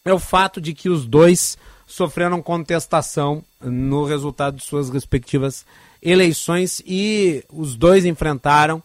é 0.04 0.12
o 0.12 0.18
fato 0.18 0.60
de 0.60 0.72
que 0.74 0.88
os 0.88 1.06
dois 1.06 1.58
sofreram 1.88 2.42
contestação 2.42 3.42
no 3.60 4.04
resultado 4.04 4.58
de 4.58 4.62
suas 4.62 4.90
respectivas 4.90 5.64
eleições 6.02 6.80
e 6.86 7.42
os 7.50 7.74
dois 7.74 8.04
enfrentaram 8.04 8.82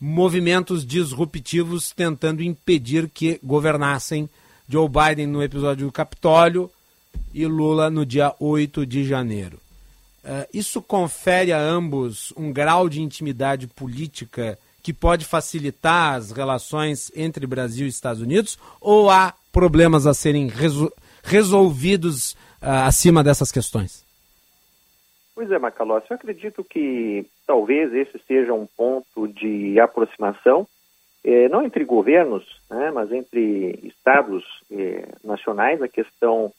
movimentos 0.00 0.86
disruptivos 0.86 1.90
tentando 1.90 2.42
impedir 2.42 3.10
que 3.12 3.40
governassem 3.42 4.30
Joe 4.68 4.88
Biden 4.88 5.26
no 5.26 5.42
episódio 5.42 5.86
do 5.86 5.92
Capitólio 5.92 6.70
e 7.34 7.44
Lula 7.44 7.90
no 7.90 8.06
dia 8.06 8.34
8 8.38 8.86
de 8.86 9.04
janeiro. 9.04 9.58
Uh, 10.24 10.46
isso 10.54 10.80
confere 10.80 11.52
a 11.52 11.60
ambos 11.60 12.32
um 12.36 12.52
grau 12.52 12.88
de 12.88 13.02
intimidade 13.02 13.66
política 13.66 14.58
que 14.82 14.92
pode 14.92 15.24
facilitar 15.24 16.14
as 16.14 16.30
relações 16.30 17.10
entre 17.14 17.46
Brasil 17.46 17.86
e 17.86 17.90
Estados 17.90 18.22
Unidos 18.22 18.58
ou 18.80 19.10
há 19.10 19.34
problemas 19.52 20.06
a 20.06 20.14
serem 20.14 20.46
resolvidos 21.24 22.32
uh, 22.62 22.86
acima 22.86 23.24
dessas 23.24 23.50
questões? 23.50 24.04
Pois 25.34 25.50
é, 25.50 25.58
Macalossi, 25.58 26.06
eu 26.10 26.14
acredito 26.14 26.62
que 26.62 27.26
talvez 27.44 27.92
esse 27.92 28.20
seja 28.26 28.54
um 28.54 28.66
ponto 28.66 29.26
de 29.26 29.80
aproximação, 29.80 30.66
eh, 31.24 31.48
não 31.48 31.64
entre 31.64 31.84
governos, 31.84 32.44
né, 32.70 32.92
mas 32.92 33.10
entre 33.10 33.80
estados 33.82 34.44
eh, 34.70 35.08
nacionais, 35.24 35.82
a 35.82 35.88
questão 35.88 36.52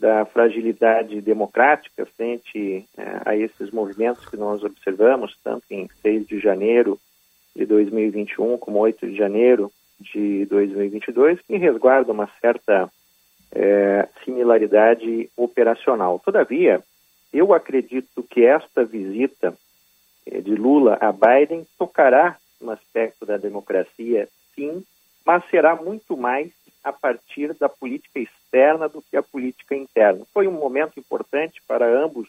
da 0.00 0.24
fragilidade 0.24 1.20
democrática 1.20 2.06
frente 2.06 2.88
eh, 2.96 3.22
a 3.26 3.36
esses 3.36 3.70
movimentos 3.70 4.24
que 4.24 4.36
nós 4.36 4.64
observamos, 4.64 5.36
tanto 5.44 5.64
em 5.70 5.88
6 6.00 6.26
de 6.26 6.40
janeiro 6.40 6.98
de 7.54 7.66
2021 7.66 8.56
como 8.56 8.78
8 8.78 9.08
de 9.08 9.16
janeiro 9.16 9.70
de 10.00 10.46
2022, 10.46 11.38
que 11.42 11.58
resguardam 11.58 12.14
uma 12.14 12.30
certa 12.40 12.90
eh, 13.54 14.08
similaridade 14.24 15.30
operacional. 15.36 16.18
Todavia, 16.24 16.82
eu 17.32 17.52
acredito 17.52 18.22
que 18.22 18.44
esta 18.44 18.84
visita 18.84 19.56
eh, 20.26 20.40
de 20.40 20.54
Lula 20.54 20.98
a 21.00 21.12
Biden 21.12 21.66
tocará 21.78 22.36
no 22.60 22.70
aspecto 22.70 23.26
da 23.26 23.36
democracia, 23.36 24.28
sim, 24.54 24.84
mas 25.24 25.44
será 25.50 25.76
muito 25.76 26.16
mais 26.16 26.50
a 26.82 26.92
partir 26.92 27.54
da 27.54 27.68
política 27.68 28.18
externa 28.18 28.88
do 28.88 29.02
que 29.02 29.16
a 29.16 29.22
política 29.22 29.76
interna. 29.76 30.24
Foi 30.32 30.48
um 30.48 30.52
momento 30.52 30.98
importante 30.98 31.62
para 31.66 31.86
ambos 31.86 32.28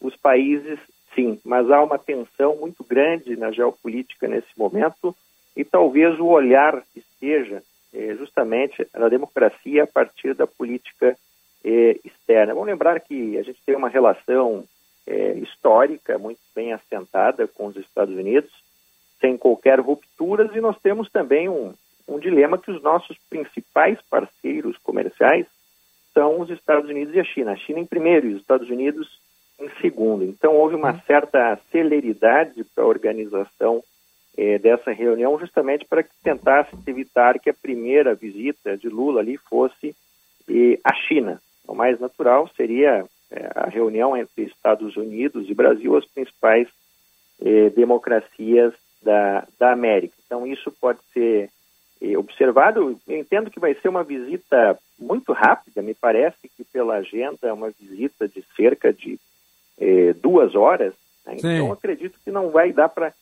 os 0.00 0.16
países, 0.16 0.78
sim, 1.14 1.38
mas 1.44 1.70
há 1.70 1.82
uma 1.82 1.98
tensão 1.98 2.56
muito 2.56 2.82
grande 2.82 3.36
na 3.36 3.52
geopolítica 3.52 4.26
nesse 4.26 4.48
momento 4.56 5.14
e 5.56 5.64
talvez 5.64 6.18
o 6.18 6.26
olhar 6.26 6.82
esteja 6.96 7.62
eh, 7.92 8.14
justamente 8.16 8.86
na 8.94 9.08
democracia 9.08 9.84
a 9.84 9.86
partir 9.86 10.34
da 10.34 10.46
política 10.46 11.16
eh, 11.64 11.98
externa. 12.04 12.54
Vamos 12.54 12.68
lembrar 12.68 13.00
que 13.00 13.38
a 13.38 13.42
gente 13.42 13.60
tem 13.64 13.76
uma 13.76 13.88
relação 13.88 14.64
eh, 15.06 15.34
histórica 15.38 16.18
muito 16.18 16.40
bem 16.54 16.72
assentada 16.72 17.46
com 17.46 17.66
os 17.66 17.76
Estados 17.76 18.14
Unidos, 18.14 18.50
sem 19.20 19.36
qualquer 19.36 19.78
rupturas, 19.80 20.54
e 20.54 20.60
nós 20.60 20.78
temos 20.80 21.10
também 21.10 21.48
um, 21.48 21.72
um 22.08 22.18
dilema 22.18 22.58
que 22.58 22.70
os 22.70 22.82
nossos 22.82 23.16
principais 23.30 23.98
parceiros 24.10 24.76
comerciais 24.78 25.46
são 26.12 26.40
os 26.40 26.50
Estados 26.50 26.90
Unidos 26.90 27.14
e 27.14 27.20
a 27.20 27.24
China. 27.24 27.52
A 27.52 27.56
China 27.56 27.78
em 27.78 27.86
primeiro 27.86 28.26
e 28.26 28.34
os 28.34 28.40
Estados 28.40 28.68
Unidos 28.68 29.08
em 29.58 29.70
segundo. 29.80 30.24
Então 30.24 30.56
houve 30.56 30.74
uma 30.74 31.00
certa 31.02 31.58
celeridade 31.70 32.64
para 32.64 32.84
a 32.84 32.88
organização 32.88 33.82
eh, 34.34 34.58
dessa 34.58 34.90
reunião, 34.92 35.38
justamente 35.38 35.84
para 35.84 36.02
que 36.02 36.10
tentasse 36.22 36.70
evitar 36.86 37.38
que 37.38 37.50
a 37.50 37.54
primeira 37.54 38.14
visita 38.14 38.78
de 38.78 38.88
Lula 38.88 39.20
ali 39.20 39.36
fosse 39.36 39.94
eh, 40.48 40.78
a 40.82 40.94
China. 40.94 41.38
O 41.68 41.74
mais 41.74 42.00
natural 42.00 42.48
seria 42.56 43.04
é, 43.30 43.50
a 43.54 43.68
reunião 43.68 44.16
entre 44.16 44.44
Estados 44.44 44.96
Unidos 44.96 45.50
e 45.50 45.54
Brasil, 45.54 45.94
as 45.96 46.06
principais 46.06 46.66
eh, 47.42 47.68
democracias 47.70 48.72
da, 49.02 49.46
da 49.58 49.72
América. 49.72 50.14
Então, 50.24 50.46
isso 50.46 50.72
pode 50.72 51.00
ser 51.12 51.50
observado. 52.16 52.98
Eu 53.06 53.18
entendo 53.18 53.50
que 53.50 53.60
vai 53.60 53.74
ser 53.74 53.88
uma 53.88 54.02
visita 54.02 54.76
muito 54.98 55.32
rápida, 55.32 55.82
me 55.82 55.94
parece 55.94 56.48
que 56.56 56.64
pela 56.64 56.94
agenda 56.94 57.38
é 57.46 57.52
uma 57.52 57.70
visita 57.70 58.26
de 58.26 58.42
cerca 58.56 58.92
de 58.92 59.20
duas 60.20 60.56
horas. 60.56 60.94
Né? 61.24 61.36
Então, 61.38 61.70
acredito 61.70 62.18
que 62.24 62.30
não 62.30 62.50
vai 62.50 62.72
dar 62.72 62.88
para 62.88 63.12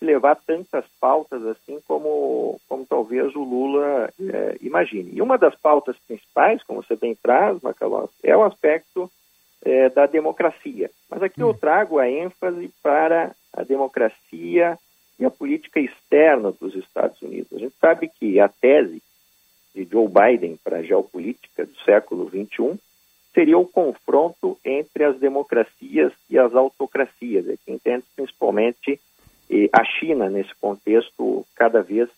levar 0.00 0.36
tantas 0.36 0.84
pautas 1.00 1.44
assim 1.46 1.78
como, 1.86 2.60
como 2.68 2.86
talvez 2.86 3.34
o 3.34 3.42
Lula 3.42 4.12
é, 4.18 4.56
imagine. 4.62 5.10
E 5.12 5.20
uma 5.20 5.36
das 5.36 5.54
pautas 5.54 5.96
principais, 6.06 6.62
como 6.62 6.82
você 6.82 6.96
bem 6.96 7.14
traz, 7.14 7.60
Macalós, 7.60 8.10
é 8.22 8.36
o 8.36 8.42
aspecto 8.42 9.10
é, 9.62 9.88
da 9.90 10.06
democracia. 10.06 10.90
Mas 11.08 11.22
aqui 11.22 11.40
eu 11.40 11.52
trago 11.52 11.98
a 11.98 12.08
ênfase 12.08 12.70
para 12.82 13.34
a 13.52 13.62
democracia 13.62 14.78
e 15.18 15.24
a 15.24 15.30
política 15.30 15.78
externa 15.78 16.50
dos 16.50 16.74
Estados 16.74 17.20
Unidos. 17.20 17.52
A 17.52 17.58
gente 17.58 17.74
sabe 17.78 18.08
que 18.08 18.40
a 18.40 18.48
tese 18.48 19.02
de 19.74 19.84
Joe 19.84 20.08
Biden 20.08 20.58
para 20.64 20.78
a 20.78 20.82
geopolítica 20.82 21.66
do 21.66 21.76
século 21.84 22.28
XXI 22.30 22.78
seria 23.34 23.58
o 23.58 23.66
confronto 23.66 24.58
entre 24.64 25.04
as 25.04 25.18
democracias 25.18 26.12
e 26.28 26.38
as 26.38 26.54
autocracias, 26.54 27.48
é 27.48 27.56
que 27.56 27.70
entende 27.70 28.04
principalmente 28.16 28.98
a 29.72 29.84
China 29.84 30.30
nesse 30.30 30.54
contexto 30.60 31.44
cada 31.56 31.82
vez 31.82 32.08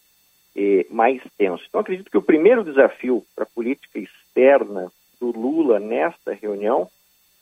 eh, 0.54 0.86
mais 0.90 1.22
tenso. 1.38 1.64
Então, 1.68 1.80
acredito 1.80 2.10
que 2.10 2.18
o 2.18 2.22
primeiro 2.22 2.64
desafio 2.64 3.24
para 3.34 3.44
a 3.44 3.54
política 3.54 3.98
externa 3.98 4.92
do 5.20 5.30
Lula 5.30 5.80
nesta 5.80 6.32
reunião 6.32 6.88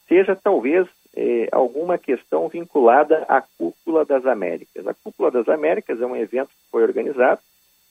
seja 0.06 0.36
talvez 0.36 0.86
eh, 1.14 1.48
alguma 1.50 1.98
questão 1.98 2.48
vinculada 2.48 3.24
à 3.28 3.40
Cúpula 3.40 4.04
das 4.04 4.24
Américas. 4.26 4.86
A 4.86 4.94
Cúpula 4.94 5.30
das 5.30 5.48
Américas 5.48 6.00
é 6.00 6.06
um 6.06 6.16
evento 6.16 6.48
que 6.48 6.70
foi 6.70 6.82
organizado 6.82 7.40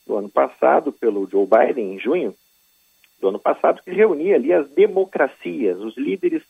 no 0.07 0.17
ano 0.17 0.29
passado 0.29 0.91
pelo 0.91 1.29
Joe 1.29 1.45
Biden, 1.45 1.95
em 1.95 1.99
junho 1.99 2.33
do 3.19 3.29
ano 3.29 3.39
passado, 3.39 3.81
que 3.83 3.91
reunia 3.91 4.35
ali 4.35 4.53
as 4.53 4.69
democracias, 4.69 5.77
os 5.79 5.97
líderes 5.97 6.43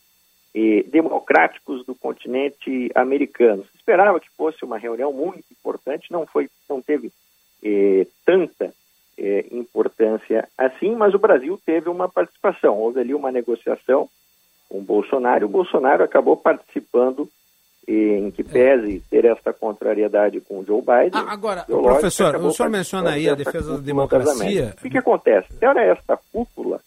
eh, 0.53 0.83
democráticos 0.87 1.85
do 1.85 1.93
continente 1.93 2.89
americano. 2.95 3.63
Se 3.65 3.77
esperava 3.77 4.19
que 4.19 4.29
fosse 4.35 4.63
uma 4.65 4.77
reunião 4.77 5.13
muito 5.13 5.45
importante, 5.51 6.11
não 6.11 6.25
foi, 6.25 6.49
não 6.69 6.81
teve 6.81 7.11
eh, 7.63 8.07
tanta 8.25 8.73
eh, 9.17 9.45
importância 9.51 10.47
assim, 10.57 10.95
mas 10.95 11.13
o 11.13 11.19
Brasil 11.19 11.59
teve 11.65 11.89
uma 11.89 12.09
participação. 12.09 12.77
Houve 12.77 12.99
ali 12.99 13.13
uma 13.13 13.31
negociação 13.31 14.09
com 14.67 14.79
o 14.79 14.83
Bolsonaro, 14.83 15.45
o 15.45 15.49
Bolsonaro 15.49 16.03
acabou 16.03 16.37
participando 16.37 17.29
em 17.87 18.29
que 18.29 18.43
pese 18.43 19.01
ter 19.09 19.25
essa 19.25 19.51
contrariedade 19.51 20.39
com 20.41 20.59
o 20.59 20.65
Joe 20.65 20.79
Biden. 20.79 21.11
Ah, 21.13 21.31
agora, 21.31 21.65
professor, 21.65 22.35
o 22.35 22.51
senhor 22.51 22.69
menciona 22.69 23.11
aí 23.11 23.27
a 23.27 23.33
defesa 23.33 23.77
da 23.77 23.81
democracia. 23.81 24.75
O 24.77 24.81
que, 24.83 24.91
que 24.91 24.97
acontece? 24.99 25.47
Era 25.59 25.83
esta 25.83 26.15
cúpula 26.31 26.79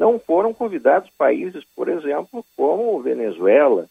não 0.00 0.18
foram 0.18 0.54
convidados 0.54 1.10
países, 1.10 1.62
por 1.76 1.86
exemplo, 1.86 2.42
como 2.56 3.02
Venezuela, 3.02 3.86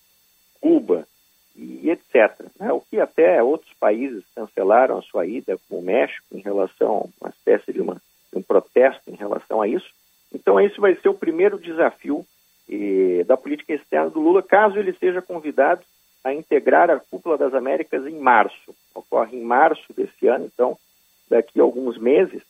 Cuba 0.59 1.07
e 1.55 1.87
etc. 1.87 2.47
Né? 2.59 2.73
O 2.73 2.81
que 2.81 2.99
até 2.99 3.43
outros 3.43 3.71
países 3.79 4.23
cancelaram 4.33 4.97
a 4.97 5.03
sua 5.03 5.27
ida, 5.27 5.59
como 5.69 5.81
o 5.81 5.85
México, 5.85 6.25
em 6.33 6.39
relação 6.39 7.11
a 7.21 7.23
uma 7.25 7.29
espécie 7.29 7.71
de, 7.71 7.79
uma, 7.79 8.01
um 8.33 8.41
protesto 8.41 9.03
em 9.07 9.13
relação 9.13 9.61
a 9.61 9.67
isso. 9.67 9.87
Então, 10.33 10.59
esse 10.59 10.79
vai 10.79 10.95
ser 10.95 11.09
o 11.09 11.13
primeiro 11.13 11.59
desafio 11.59 12.25
eh, 12.67 13.23
da 13.27 13.37
política 13.37 13.75
externa 13.75 14.09
do 14.09 14.19
Lula, 14.19 14.41
caso 14.41 14.79
ele 14.79 14.93
seja 14.93 15.21
convidado 15.21 15.83
a 16.23 16.33
integrar 16.33 16.89
a 16.89 16.99
Cúpula 16.99 17.37
das 17.37 17.53
Américas 17.53 18.07
em 18.07 18.17
março. 18.17 18.75
Ocorre 18.95 19.37
em 19.37 19.43
março 19.43 19.93
desse 19.93 20.25
ano, 20.25 20.45
então, 20.51 20.75
daqui 21.29 21.59
a 21.59 21.63
alguns 21.63 21.99
meses. 21.99 22.41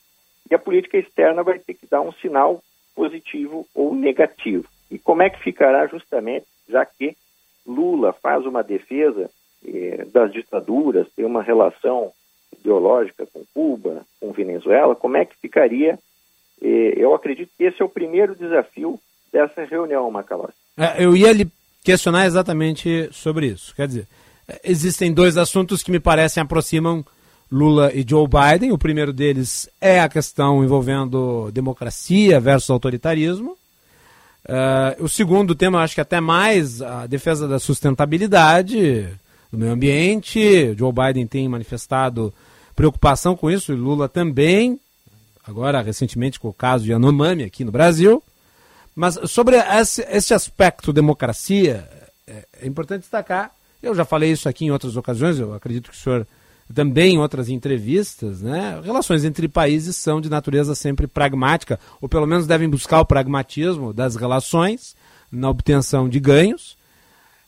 E 0.50 0.56
a 0.56 0.60
política 0.60 0.98
externa 0.98 1.44
vai 1.44 1.60
ter 1.60 1.74
que 1.74 1.86
dar 1.86 2.00
um 2.00 2.14
sinal 2.14 2.64
positivo 3.00 3.66
ou 3.74 3.96
negativo. 3.96 4.66
E 4.92 5.00
como 5.00 5.22
é 5.22 5.30
que 5.30 5.40
ficará 5.40 5.88
justamente, 5.88 6.46
já 6.68 6.86
que 6.86 7.16
Lula 7.66 8.12
faz 8.12 8.46
uma 8.46 8.62
defesa 8.62 9.30
eh, 9.66 10.06
das 10.12 10.34
ditaduras, 10.34 11.08
tem 11.16 11.24
uma 11.24 11.42
relação 11.42 12.12
ideológica 12.60 13.26
com 13.32 13.46
Cuba, 13.54 14.06
com 14.20 14.34
Venezuela, 14.34 14.96
como 14.96 15.16
é 15.16 15.24
que 15.24 15.38
ficaria? 15.38 15.98
Eh, 16.62 16.94
eu 16.98 17.16
acredito 17.16 17.52
que 17.58 17.64
esse 17.64 17.82
é 17.82 17.86
o 17.86 17.90
primeiro 17.90 18.36
desafio 18.36 19.00
dessa 19.32 19.64
reunião, 19.64 20.12
Macalossi. 20.12 20.54
É, 20.78 21.06
eu 21.06 21.16
ia 21.16 21.32
lhe 21.32 21.48
questionar 21.82 22.26
exatamente 22.26 23.08
sobre 23.14 23.48
isso. 23.48 23.74
Quer 23.76 23.88
dizer, 23.88 24.08
existem 24.62 25.14
dois 25.14 25.38
assuntos 25.38 25.82
que 25.82 25.92
me 25.92 26.02
parecem 26.02 26.44
aproximam 26.44 27.06
Lula 27.52 27.92
e 27.94 28.06
Joe 28.08 28.28
Biden. 28.28 28.72
O 28.72 28.78
primeiro 28.78 29.12
deles 29.12 29.70
é 29.82 30.00
a 30.00 30.10
questão 30.10 30.64
envolvendo 30.64 31.50
democracia 31.52 32.40
versus 32.40 32.70
autoritarismo. 32.70 33.58
Uh, 34.48 35.04
o 35.04 35.10
segundo 35.10 35.54
tema, 35.54 35.84
acho 35.84 35.96
que 35.96 36.02
até 36.02 36.20
mais 36.20 36.82
a 36.82 37.06
defesa 37.06 37.48
da 37.48 37.60
sustentabilidade 37.60 39.08
do 39.52 39.58
meio 39.58 39.72
ambiente. 39.72 40.74
Joe 40.78 40.92
Biden 40.92 41.28
tem 41.28 41.48
manifestado 41.48 42.34
preocupação 42.76 43.36
com 43.36 43.52
isso, 43.52 43.74
e 43.74 43.76
Lula 43.76 44.08
também, 44.08 44.80
agora 45.46 45.82
recentemente 45.82 46.40
com 46.40 46.48
o 46.48 46.54
caso 46.54 46.86
de 46.86 46.94
Anomami 46.94 47.44
aqui 47.44 47.64
no 47.66 47.72
Brasil. 47.72 48.24
Mas 48.96 49.20
sobre 49.26 49.58
esse, 49.58 50.02
esse 50.10 50.34
aspecto 50.34 50.94
democracia, 50.94 51.88
é, 52.26 52.46
é 52.62 52.68
importante 52.68 53.02
destacar, 53.02 53.52
eu 53.82 53.94
já 53.94 54.06
falei 54.06 54.32
isso 54.32 54.48
aqui 54.48 54.66
em 54.66 54.72
outras 54.72 54.96
ocasiões, 54.96 55.40
eu 55.40 55.54
acredito 55.54 55.90
que 55.90 55.98
o 55.98 56.00
senhor 56.00 56.28
também 56.74 57.16
em 57.16 57.18
outras 57.18 57.50
entrevistas, 57.50 58.42
né? 58.42 58.80
Relações 58.84 59.26
entre 59.26 59.48
países 59.48 59.96
são 59.96 60.22
de 60.22 60.30
natureza 60.30 60.76
sempre 60.76 61.08
pragmática, 61.08 61.80
ou 62.00 62.08
pelo 62.08 62.28
menos 62.28 62.46
devem 62.46 62.70
buscar 62.70 63.00
o 63.00 63.06
pragmatismo 63.06 63.92
das 63.92 64.16
relações 64.16 64.96
na 65.32 65.50
obtenção 65.50 66.08
de 66.08 66.20
ganhos. 66.20 66.78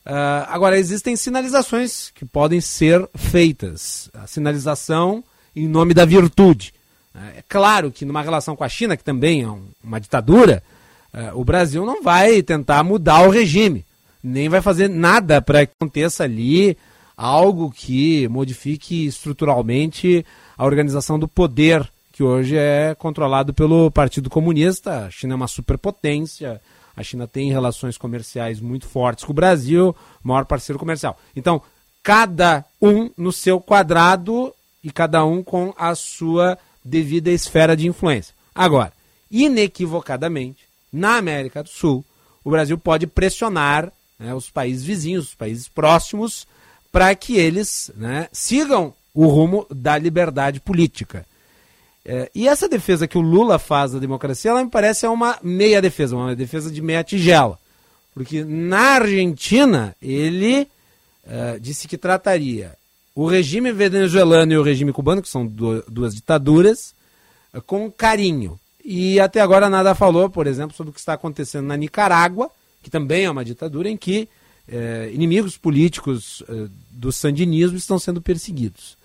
Uh, 0.04 0.46
agora, 0.48 0.78
existem 0.78 1.14
sinalizações 1.14 2.10
que 2.10 2.24
podem 2.24 2.60
ser 2.60 3.08
feitas. 3.14 4.10
A 4.12 4.26
sinalização 4.26 5.22
em 5.54 5.68
nome 5.68 5.94
da 5.94 6.04
virtude. 6.04 6.74
É 7.36 7.44
claro 7.48 7.92
que 7.92 8.04
numa 8.04 8.22
relação 8.22 8.56
com 8.56 8.64
a 8.64 8.68
China, 8.68 8.96
que 8.96 9.04
também 9.04 9.42
é 9.42 9.48
um, 9.48 9.68
uma 9.84 10.00
ditadura, 10.00 10.62
uh, 11.12 11.38
o 11.38 11.44
Brasil 11.44 11.84
não 11.84 12.02
vai 12.02 12.42
tentar 12.42 12.82
mudar 12.82 13.22
o 13.22 13.30
regime, 13.30 13.84
nem 14.22 14.48
vai 14.48 14.60
fazer 14.62 14.88
nada 14.88 15.40
para 15.40 15.66
que 15.66 15.72
aconteça 15.78 16.24
ali 16.24 16.76
algo 17.16 17.70
que 17.70 18.26
modifique 18.28 19.06
estruturalmente 19.06 20.24
a 20.56 20.64
organização 20.64 21.18
do 21.18 21.28
poder, 21.28 21.88
que 22.12 22.22
hoje 22.22 22.56
é 22.56 22.94
controlado 22.94 23.54
pelo 23.54 23.90
Partido 23.90 24.28
Comunista. 24.28 25.06
A 25.06 25.10
China 25.10 25.34
é 25.34 25.36
uma 25.36 25.48
superpotência, 25.48 26.60
a 26.96 27.02
China 27.02 27.26
tem 27.26 27.50
relações 27.50 27.96
comerciais 27.96 28.60
muito 28.60 28.86
fortes 28.86 29.24
com 29.24 29.32
o 29.32 29.34
Brasil, 29.34 29.94
maior 30.22 30.44
parceiro 30.44 30.78
comercial. 30.78 31.18
Então, 31.34 31.62
cada 32.02 32.64
um 32.80 33.10
no 33.16 33.32
seu 33.32 33.60
quadrado 33.60 34.52
e 34.82 34.90
cada 34.90 35.24
um 35.24 35.42
com 35.42 35.72
a 35.76 35.94
sua 35.94 36.58
devida 36.84 37.30
esfera 37.30 37.76
de 37.76 37.86
influência. 37.86 38.34
Agora, 38.54 38.92
inequivocadamente, 39.30 40.66
na 40.92 41.16
América 41.16 41.62
do 41.62 41.68
Sul, 41.68 42.04
o 42.44 42.50
Brasil 42.50 42.76
pode 42.76 43.06
pressionar 43.06 43.90
né, 44.18 44.34
os 44.34 44.50
países 44.50 44.84
vizinhos, 44.84 45.28
os 45.28 45.34
países 45.34 45.68
próximos, 45.68 46.46
para 46.92 47.14
que 47.14 47.36
eles 47.36 47.90
né, 47.96 48.28
sigam 48.30 48.94
o 49.14 49.26
rumo 49.26 49.66
da 49.70 49.96
liberdade 49.96 50.60
política. 50.60 51.26
É, 52.04 52.30
e 52.34 52.46
essa 52.46 52.68
defesa 52.68 53.08
que 53.08 53.16
o 53.16 53.22
Lula 53.22 53.58
faz 53.58 53.92
da 53.92 53.98
democracia, 53.98 54.50
ela 54.50 54.62
me 54.62 54.70
parece 54.70 55.06
é 55.06 55.08
uma 55.08 55.38
meia 55.42 55.80
defesa, 55.80 56.14
uma 56.14 56.36
defesa 56.36 56.70
de 56.70 56.82
meia 56.82 57.02
tigela. 57.02 57.58
Porque 58.12 58.44
na 58.44 58.96
Argentina, 58.96 59.96
ele 60.02 60.68
é, 61.24 61.58
disse 61.58 61.88
que 61.88 61.96
trataria 61.96 62.76
o 63.14 63.26
regime 63.26 63.72
venezuelano 63.72 64.52
e 64.52 64.58
o 64.58 64.62
regime 64.62 64.92
cubano, 64.92 65.22
que 65.22 65.28
são 65.28 65.46
do, 65.46 65.82
duas 65.88 66.14
ditaduras, 66.14 66.94
com 67.66 67.90
carinho. 67.90 68.58
E 68.84 69.20
até 69.20 69.40
agora 69.40 69.70
nada 69.70 69.94
falou, 69.94 70.28
por 70.28 70.46
exemplo, 70.46 70.76
sobre 70.76 70.90
o 70.90 70.94
que 70.94 71.00
está 71.00 71.12
acontecendo 71.12 71.66
na 71.66 71.76
Nicarágua, 71.76 72.50
que 72.82 72.90
também 72.90 73.24
é 73.24 73.30
uma 73.30 73.44
ditadura 73.44 73.88
em 73.88 73.96
que 73.96 74.28
é, 74.68 75.10
inimigos 75.12 75.56
políticos 75.56 76.42
é, 76.48 76.66
do 76.90 77.12
sandinismo 77.12 77.76
estão 77.76 77.98
sendo 77.98 78.20
perseguidos. 78.20 78.96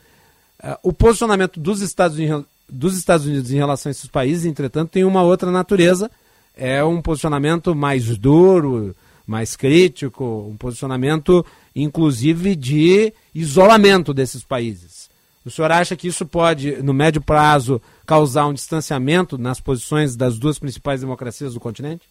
É, 0.62 0.78
o 0.84 0.92
posicionamento 0.94 1.60
dos 1.60 1.82
Estados, 1.82 2.18
Unidos, 2.18 2.46
dos 2.70 2.98
Estados 2.98 3.26
Unidos 3.26 3.52
em 3.52 3.58
relação 3.58 3.90
a 3.90 3.92
esses 3.92 4.08
países, 4.08 4.46
entretanto, 4.46 4.92
tem 4.92 5.04
uma 5.04 5.24
outra 5.24 5.52
natureza. 5.52 6.10
É 6.56 6.84
um 6.84 7.02
posicionamento 7.02 7.76
mais 7.76 8.18
duro, 8.18 8.96
mais 9.26 9.56
crítico, 9.56 10.24
um 10.50 10.58
posicionamento, 10.58 11.46
inclusive, 11.76 12.56
de 12.56 13.14
isolamento 13.36 14.14
desses 14.14 14.44
países. 14.44 15.08
O 15.46 15.52
senhor 15.52 15.72
acha 15.72 15.96
que 15.96 16.08
isso 16.08 16.26
pode, 16.26 16.82
no 16.84 16.94
médio 16.94 17.22
prazo, 17.22 17.82
causar 18.06 18.48
um 18.48 18.54
distanciamento 18.54 19.38
nas 19.38 19.62
posições 19.62 20.16
das 20.16 20.38
duas 20.38 20.60
principais 20.60 21.02
democracias 21.02 21.54
do 21.54 21.60
continente? 21.60 22.06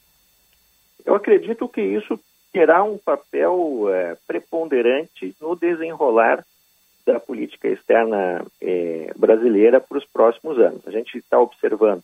Eu 1.05 1.15
acredito 1.15 1.69
que 1.69 1.83
isso 1.83 2.19
terá 2.57 2.83
um 2.83 2.97
papel 2.97 3.91
é, 3.91 4.17
preponderante 4.27 5.37
no 5.39 5.55
desenrolar 5.55 6.43
da 7.05 7.21
política 7.21 7.69
externa 7.69 8.47
é, 8.63 9.13
brasileira 9.15 9.79
para 9.79 9.99
os 9.99 10.07
próximos 10.07 10.59
anos. 10.59 10.81
A 10.87 10.91
gente 10.91 11.19
está 11.19 11.39
observando 11.39 12.03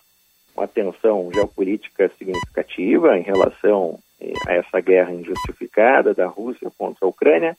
uma 0.54 0.68
tensão 0.68 1.30
geopolítica 1.32 2.10
significativa 2.18 3.16
em 3.16 3.22
relação 3.22 3.98
é, 4.20 4.34
a 4.46 4.52
essa 4.56 4.78
guerra 4.80 5.14
injustificada 5.14 6.12
da 6.12 6.26
Rússia 6.26 6.70
contra 6.76 7.06
a 7.06 7.08
Ucrânia, 7.08 7.56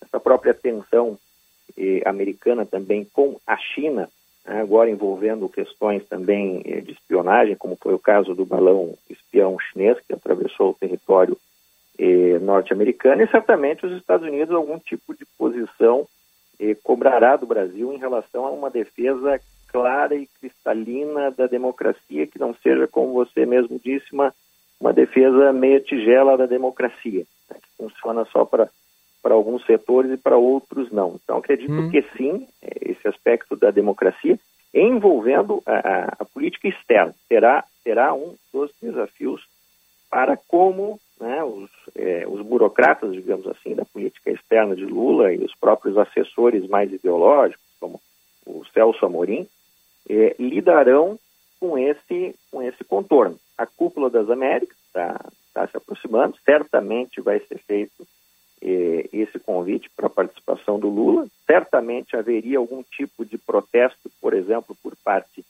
essa 0.00 0.20
própria 0.20 0.54
tensão 0.54 1.18
é, 1.76 2.02
americana 2.06 2.64
também 2.64 3.04
com 3.12 3.40
a 3.44 3.56
China, 3.56 4.08
né, 4.44 4.60
agora 4.60 4.88
envolvendo 4.88 5.48
questões 5.48 6.06
também 6.06 6.62
é, 6.64 6.80
de 6.80 6.92
espionagem, 6.92 7.56
como 7.56 7.74
foi 7.74 7.92
o 7.92 7.98
caso 7.98 8.36
do 8.36 8.46
balão 8.46 8.96
espião 9.10 9.58
chinês 9.58 9.98
que 10.06 10.14
atravessou 10.14 10.70
o 10.70 10.74
território 10.74 11.36
eh, 11.98 12.38
norte-americana 12.40 13.22
e 13.22 13.28
certamente 13.28 13.86
os 13.86 13.92
Estados 13.92 14.26
Unidos 14.26 14.54
algum 14.54 14.78
tipo 14.78 15.14
de 15.14 15.24
posição 15.38 16.06
eh, 16.58 16.76
cobrará 16.82 17.36
do 17.36 17.46
Brasil 17.46 17.92
em 17.92 17.98
relação 17.98 18.46
a 18.46 18.50
uma 18.50 18.70
defesa 18.70 19.40
clara 19.68 20.14
e 20.14 20.28
cristalina 20.40 21.30
da 21.30 21.46
democracia, 21.46 22.26
que 22.26 22.38
não 22.38 22.54
seja, 22.62 22.86
como 22.86 23.12
você 23.12 23.44
mesmo 23.44 23.80
disse, 23.82 24.12
uma, 24.12 24.32
uma 24.80 24.92
defesa 24.92 25.52
meia 25.52 25.80
tigela 25.80 26.36
da 26.36 26.46
democracia, 26.46 27.24
né, 27.50 27.56
que 27.60 27.68
funciona 27.76 28.24
só 28.26 28.44
para 28.44 28.68
para 29.26 29.34
alguns 29.34 29.66
setores 29.66 30.12
e 30.12 30.16
para 30.16 30.36
outros 30.36 30.92
não. 30.92 31.18
Então, 31.20 31.38
acredito 31.38 31.72
hum. 31.72 31.90
que 31.90 32.00
sim, 32.16 32.46
eh, 32.62 32.92
esse 32.92 33.08
aspecto 33.08 33.56
da 33.56 33.72
democracia, 33.72 34.38
envolvendo 34.72 35.60
a, 35.66 35.72
a, 35.72 36.04
a 36.20 36.24
política 36.24 36.68
externa, 36.68 37.12
será, 37.26 37.64
será 37.82 38.14
um 38.14 38.36
dos 38.52 38.70
desafios 38.80 39.42
para 40.08 40.36
como 40.36 41.00
né, 41.20 41.42
os, 41.42 41.70
é, 41.94 42.26
os 42.28 42.42
burocratas, 42.42 43.12
digamos 43.12 43.46
assim, 43.46 43.74
da 43.74 43.84
política 43.84 44.30
externa 44.30 44.76
de 44.76 44.84
Lula 44.84 45.32
e 45.32 45.38
os 45.38 45.54
próprios 45.54 45.96
assessores 45.96 46.68
mais 46.68 46.92
ideológicos, 46.92 47.64
como 47.80 48.00
o 48.44 48.64
Celso 48.72 49.04
Amorim, 49.04 49.46
é, 50.08 50.36
lidarão 50.38 51.18
com 51.58 51.78
esse, 51.78 52.34
com 52.50 52.62
esse 52.62 52.84
contorno. 52.84 53.38
A 53.56 53.66
cúpula 53.66 54.10
das 54.10 54.28
Américas 54.28 54.76
está 54.86 55.24
tá 55.54 55.66
se 55.66 55.76
aproximando, 55.76 56.36
certamente 56.44 57.20
vai 57.20 57.40
ser 57.40 57.58
feito 57.58 58.06
é, 58.60 59.08
esse 59.12 59.38
convite 59.38 59.90
para 59.96 60.06
a 60.06 60.10
participação 60.10 60.78
do 60.78 60.88
Lula, 60.88 61.26
certamente 61.46 62.16
haveria 62.16 62.58
algum 62.58 62.82
tipo 62.82 63.24
de 63.24 63.38
protesto, 63.38 64.10
por 64.20 64.34
exemplo, 64.34 64.76
por 64.82 64.94
parte 64.96 65.44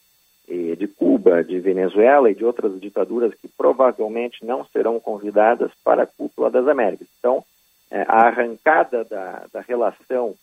de 0.48 0.86
Cuba, 0.86 1.42
de 1.42 1.58
Venezuela 1.58 2.30
e 2.30 2.34
de 2.34 2.44
outras 2.44 2.80
ditaduras 2.80 3.34
que 3.34 3.48
provavelmente 3.48 4.44
não 4.44 4.64
serão 4.66 5.00
convidadas 5.00 5.72
para 5.82 6.04
a 6.04 6.06
cúpula 6.06 6.50
das 6.50 6.68
Américas. 6.68 7.08
Então, 7.18 7.44
eh, 7.90 8.04
a 8.06 8.26
arrancada 8.26 9.04
da, 9.04 9.46
da 9.52 9.60
relação 9.60 10.34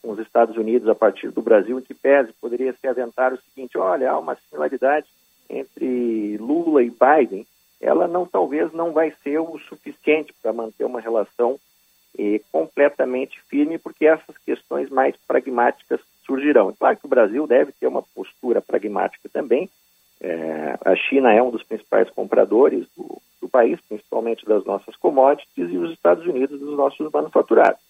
com 0.00 0.12
os 0.12 0.20
Estados 0.20 0.56
Unidos 0.56 0.88
a 0.88 0.94
partir 0.94 1.30
do 1.30 1.42
Brasil, 1.42 1.78
em 1.78 1.82
que 1.82 1.94
pese, 1.94 2.32
poderia 2.34 2.72
se 2.74 2.86
aventar 2.86 3.32
o 3.32 3.38
seguinte: 3.38 3.76
olha, 3.76 4.12
há 4.12 4.18
uma 4.18 4.36
similaridade 4.36 5.06
entre 5.50 6.36
Lula 6.38 6.82
e 6.82 6.90
Biden, 6.90 7.44
ela 7.80 8.06
não 8.06 8.24
talvez 8.24 8.72
não 8.72 8.92
vai 8.92 9.12
ser 9.22 9.38
o 9.40 9.58
suficiente 9.68 10.32
para 10.40 10.52
manter 10.52 10.84
uma 10.84 11.00
relação 11.00 11.58
completamente 12.52 13.40
firme, 13.48 13.76
porque 13.76 14.06
essas 14.06 14.38
questões 14.38 14.88
mais 14.88 15.16
pragmáticas 15.26 16.00
surgirão. 16.26 16.74
Claro 16.78 16.96
que 16.96 17.06
o 17.06 17.08
Brasil 17.08 17.46
deve 17.46 17.72
ter 17.72 17.86
uma 17.86 18.02
postura 18.02 18.60
pragmática 18.60 19.28
também. 19.28 19.68
É, 20.20 20.78
a 20.84 20.94
China 20.96 21.32
é 21.32 21.42
um 21.42 21.50
dos 21.50 21.62
principais 21.62 22.08
compradores 22.10 22.86
do, 22.96 23.20
do, 23.40 23.48
país, 23.48 23.78
principalmente 23.88 24.46
das 24.46 24.64
nossas 24.64 24.96
commodities, 24.96 25.70
e 25.70 25.76
os 25.76 25.92
Estados 25.92 26.26
Unidos 26.26 26.58
dos 26.58 26.76
nossos 26.76 27.10
manufaturados. 27.10 27.80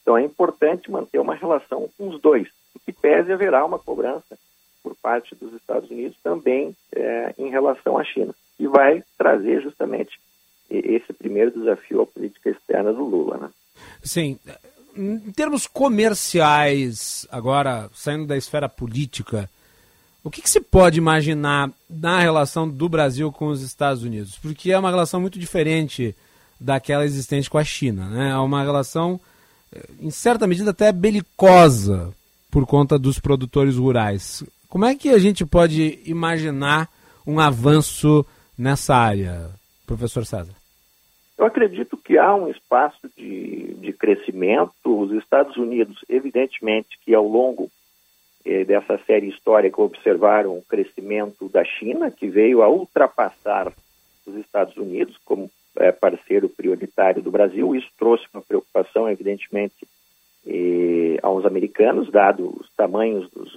Então 0.00 0.16
é 0.16 0.22
importante 0.22 0.90
manter 0.90 1.18
uma 1.18 1.34
relação 1.34 1.88
com 1.96 2.08
os 2.08 2.20
dois, 2.20 2.48
o 2.74 2.80
que 2.80 2.92
pese 2.92 3.32
haverá 3.32 3.64
uma 3.64 3.78
cobrança 3.78 4.38
por 4.82 4.96
parte 4.96 5.34
dos 5.34 5.52
Estados 5.52 5.90
Unidos 5.90 6.16
também 6.22 6.74
é, 6.94 7.34
em 7.38 7.50
relação 7.50 7.98
à 7.98 8.04
China, 8.04 8.34
e 8.58 8.66
vai 8.66 9.02
trazer 9.16 9.60
justamente 9.60 10.18
esse 10.68 11.12
primeiro 11.12 11.50
desafio 11.50 12.00
à 12.00 12.06
política 12.06 12.50
externa 12.50 12.92
do 12.92 13.04
Lula. 13.04 13.36
Né? 13.36 13.50
Sim, 14.02 14.38
em 14.96 15.32
termos 15.32 15.66
comerciais, 15.66 17.26
agora 17.30 17.90
saindo 17.94 18.26
da 18.26 18.36
esfera 18.36 18.68
política, 18.68 19.48
o 20.24 20.30
que, 20.30 20.40
que, 20.40 20.50
se 20.50 20.60
pode 20.60 20.98
imaginar 20.98 21.70
na 21.90 22.20
relação 22.20 22.68
do 22.68 22.88
Brasil 22.88 23.32
com 23.32 23.48
os 23.48 23.60
Estados 23.60 24.04
Unidos? 24.04 24.38
Porque 24.40 24.70
é 24.70 24.78
uma 24.78 24.90
relação 24.90 25.20
muito 25.20 25.38
diferente 25.38 26.14
daquela 26.60 27.04
existente 27.04 27.50
com 27.50 27.58
a 27.58 27.64
China. 27.64 28.08
Né? 28.08 28.30
É 28.30 28.36
uma 28.36 28.62
relação, 28.62 29.20
eh, 29.74 29.84
em 30.00 30.10
certa 30.10 30.46
medida, 30.46 30.70
até 30.70 30.92
belicosa 30.92 32.14
por 32.50 32.64
conta 32.66 32.98
dos 32.98 33.18
produtores 33.18 33.76
rurais. 33.76 34.44
Como 34.68 34.84
é 34.84 34.94
que 34.94 35.08
a 35.08 35.18
gente 35.18 35.44
pode 35.44 36.00
imaginar 36.04 36.88
um 37.26 37.40
avanço 37.40 38.24
nessa 38.56 38.94
área, 38.94 39.50
professor 39.84 40.24
César? 40.24 40.61
Eu 41.42 41.46
acredito 41.46 41.96
que 41.96 42.16
há 42.16 42.32
um 42.36 42.48
espaço 42.48 43.10
de, 43.16 43.74
de 43.74 43.92
crescimento. 43.92 44.72
Os 44.84 45.10
Estados 45.10 45.56
Unidos, 45.56 46.04
evidentemente, 46.08 46.96
que 47.04 47.12
ao 47.12 47.26
longo 47.26 47.68
eh, 48.44 48.62
dessa 48.64 48.96
série 48.98 49.28
histórica 49.28 49.82
observaram 49.82 50.56
o 50.56 50.62
crescimento 50.62 51.48
da 51.48 51.64
China, 51.64 52.12
que 52.12 52.28
veio 52.28 52.62
a 52.62 52.68
ultrapassar 52.68 53.72
os 54.24 54.36
Estados 54.36 54.76
Unidos 54.76 55.16
como 55.24 55.50
é, 55.78 55.90
parceiro 55.90 56.48
prioritário 56.48 57.20
do 57.20 57.32
Brasil. 57.32 57.74
Isso 57.74 57.90
trouxe 57.98 58.24
uma 58.32 58.40
preocupação, 58.40 59.10
evidentemente, 59.10 59.84
eh, 60.46 61.18
aos 61.24 61.44
americanos, 61.44 62.08
dado 62.08 62.56
os 62.56 62.70
tamanhos 62.76 63.28
dos, 63.32 63.52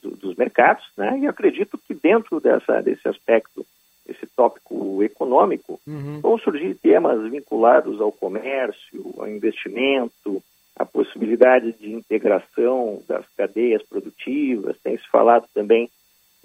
do, 0.00 0.16
dos 0.18 0.36
mercados, 0.36 0.84
né? 0.96 1.18
E 1.18 1.26
acredito 1.26 1.76
que 1.78 1.94
dentro 1.94 2.38
dessa, 2.38 2.80
desse 2.80 3.08
aspecto, 3.08 3.66
esse 4.06 4.26
tópico 4.36 5.02
econômico, 5.02 5.80
uhum. 5.86 6.20
vão 6.20 6.38
surgir 6.38 6.74
temas 6.74 7.30
vinculados 7.30 8.00
ao 8.00 8.12
comércio, 8.12 9.14
ao 9.16 9.28
investimento, 9.28 10.42
a 10.76 10.84
possibilidade 10.84 11.72
de 11.72 11.92
integração 11.92 13.02
das 13.08 13.24
cadeias 13.36 13.82
produtivas. 13.82 14.76
Tem 14.82 14.96
se 14.96 15.08
falado 15.08 15.46
também 15.54 15.88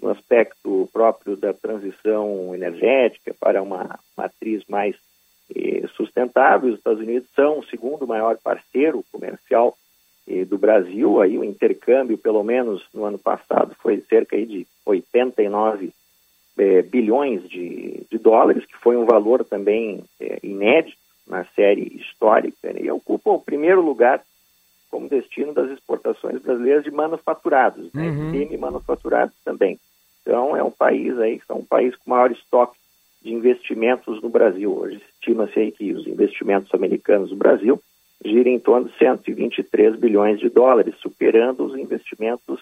no 0.00 0.08
aspecto 0.08 0.88
próprio 0.92 1.36
da 1.36 1.52
transição 1.52 2.54
energética 2.54 3.34
para 3.38 3.62
uma 3.62 3.98
matriz 4.16 4.64
mais 4.68 4.96
eh, 5.54 5.86
sustentável. 5.96 6.70
Os 6.70 6.78
Estados 6.78 7.00
Unidos 7.00 7.28
são 7.34 7.58
o 7.58 7.66
segundo 7.66 8.06
maior 8.06 8.38
parceiro 8.38 9.04
comercial 9.12 9.76
eh, 10.26 10.44
do 10.44 10.56
Brasil. 10.56 11.20
Aí 11.20 11.36
o 11.36 11.44
intercâmbio, 11.44 12.16
pelo 12.16 12.42
menos 12.42 12.86
no 12.94 13.04
ano 13.04 13.18
passado, 13.18 13.76
foi 13.82 14.00
cerca 14.02 14.36
de 14.38 14.66
89 14.86 15.92
eh, 16.58 16.82
bilhões 16.82 17.48
de, 17.48 18.06
de, 18.10 18.18
dólares, 18.18 18.64
que 18.64 18.76
foi 18.78 18.96
um 18.96 19.04
valor 19.04 19.44
também 19.44 20.04
eh, 20.20 20.38
inédito 20.42 20.98
na 21.26 21.44
série 21.56 21.96
histórica, 21.96 22.72
né? 22.72 22.80
e 22.82 22.90
ocupa 22.90 23.30
o 23.30 23.40
primeiro 23.40 23.80
lugar 23.80 24.22
como 24.90 25.08
destino 25.08 25.54
das 25.54 25.70
exportações 25.70 26.42
brasileiras 26.42 26.82
de 26.82 26.90
manufaturados, 26.90 27.92
né? 27.92 28.10
Uhum. 28.10 28.34
E 28.34 28.56
manufaturados 28.56 29.34
também. 29.44 29.78
Então 30.20 30.56
é 30.56 30.62
um 30.62 30.70
país 30.70 31.16
aí, 31.18 31.40
é 31.48 31.52
um 31.52 31.64
país 31.64 31.94
com 31.96 32.10
maior 32.10 32.30
estoque 32.32 32.76
de 33.22 33.32
investimentos 33.32 34.20
no 34.20 34.28
Brasil. 34.28 34.76
Hoje 34.76 35.00
estima-se 35.14 35.58
aí 35.58 35.70
que 35.70 35.92
os 35.92 36.06
investimentos 36.06 36.74
americanos 36.74 37.30
no 37.30 37.36
Brasil 37.36 37.80
giram 38.24 38.50
em 38.50 38.58
torno 38.58 38.88
de 38.88 38.98
123 38.98 39.96
bilhões 39.96 40.40
de 40.40 40.48
dólares, 40.48 40.94
superando 41.00 41.64
os 41.64 41.78
investimentos 41.78 42.60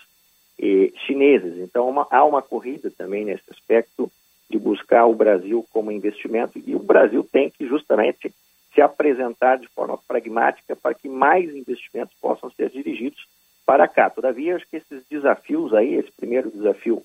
eh, 0.61 0.91
chineses. 1.07 1.59
Então 1.59 1.89
uma, 1.89 2.07
há 2.11 2.25
uma 2.25 2.43
corrida 2.43 2.91
também 2.91 3.25
nesse 3.25 3.45
aspecto 3.51 4.11
de 4.51 4.59
buscar 4.59 5.07
o 5.07 5.15
Brasil 5.15 5.65
como 5.71 5.93
investimento 5.93 6.59
e 6.65 6.75
o 6.75 6.79
Brasil 6.79 7.23
tem 7.31 7.51
que 7.51 7.67
justamente 7.67 8.33
se 8.75 8.81
apresentar 8.81 9.59
de 9.59 9.69
forma 9.69 9.99
pragmática 10.07 10.77
para 10.77 10.95
que 10.95 11.09
mais 11.09 11.55
investimentos 11.55 12.15
possam 12.21 12.51
ser 12.51 12.71
dirigidos 12.71 13.27
para 13.67 13.87
cá. 13.87 14.09
Todavia, 14.09 14.57
acho 14.57 14.69
que 14.69 14.77
esses 14.77 15.03
desafios 15.11 15.75
aí, 15.75 15.95
esse 15.95 16.11
primeiro 16.13 16.51
desafio 16.51 17.03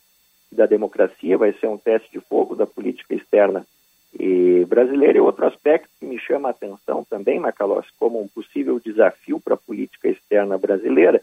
da 0.51 0.65
democracia, 0.65 1.37
vai 1.37 1.51
ser 1.53 1.67
um 1.67 1.77
teste 1.77 2.11
de 2.11 2.19
fogo 2.21 2.55
da 2.55 2.65
política 2.65 3.15
externa 3.15 3.65
e 4.17 4.63
brasileira. 4.65 5.17
E 5.17 5.21
outro 5.21 5.45
aspecto 5.45 5.89
que 5.99 6.05
me 6.05 6.19
chama 6.19 6.49
a 6.49 6.51
atenção 6.51 7.03
também, 7.09 7.39
Macalossi, 7.39 7.89
como 7.99 8.21
um 8.21 8.27
possível 8.27 8.79
desafio 8.79 9.39
para 9.39 9.55
a 9.55 9.57
política 9.57 10.07
externa 10.07 10.57
brasileira, 10.57 11.21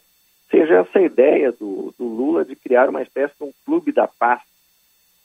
seja 0.50 0.80
essa 0.80 1.00
ideia 1.00 1.52
do, 1.52 1.94
do, 1.98 2.04
Lula 2.04 2.44
de 2.44 2.56
criar 2.56 2.88
uma 2.88 3.02
espécie 3.02 3.34
de 3.38 3.44
um 3.44 3.52
clube 3.64 3.92
da 3.92 4.08
paz 4.08 4.40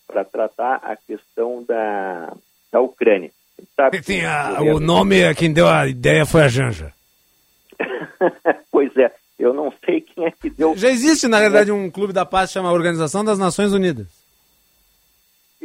para 0.07 0.23
tratar 0.23 0.75
a 0.83 0.95
questão 0.95 1.63
da, 1.63 2.33
da 2.71 2.79
Ucrânia. 2.81 3.31
Sabe 3.75 4.03
Sim, 4.03 4.23
a, 4.25 4.61
o 4.61 4.79
nome, 4.79 5.33
quem 5.35 5.51
deu 5.51 5.67
a 5.67 5.87
ideia 5.87 6.25
foi 6.25 6.43
a 6.43 6.47
Janja. 6.47 6.93
pois 8.71 8.95
é, 8.97 9.11
eu 9.39 9.53
não 9.53 9.73
sei 9.85 10.01
quem 10.01 10.25
é 10.25 10.31
que 10.31 10.49
deu. 10.49 10.75
Já 10.77 10.89
existe, 10.89 11.27
na 11.27 11.39
verdade, 11.39 11.71
um 11.71 11.89
clube 11.89 12.13
da 12.13 12.25
paz 12.25 12.49
que 12.49 12.53
chama 12.53 12.71
Organização 12.71 13.23
das 13.23 13.39
Nações 13.39 13.73
Unidas. 13.73 14.25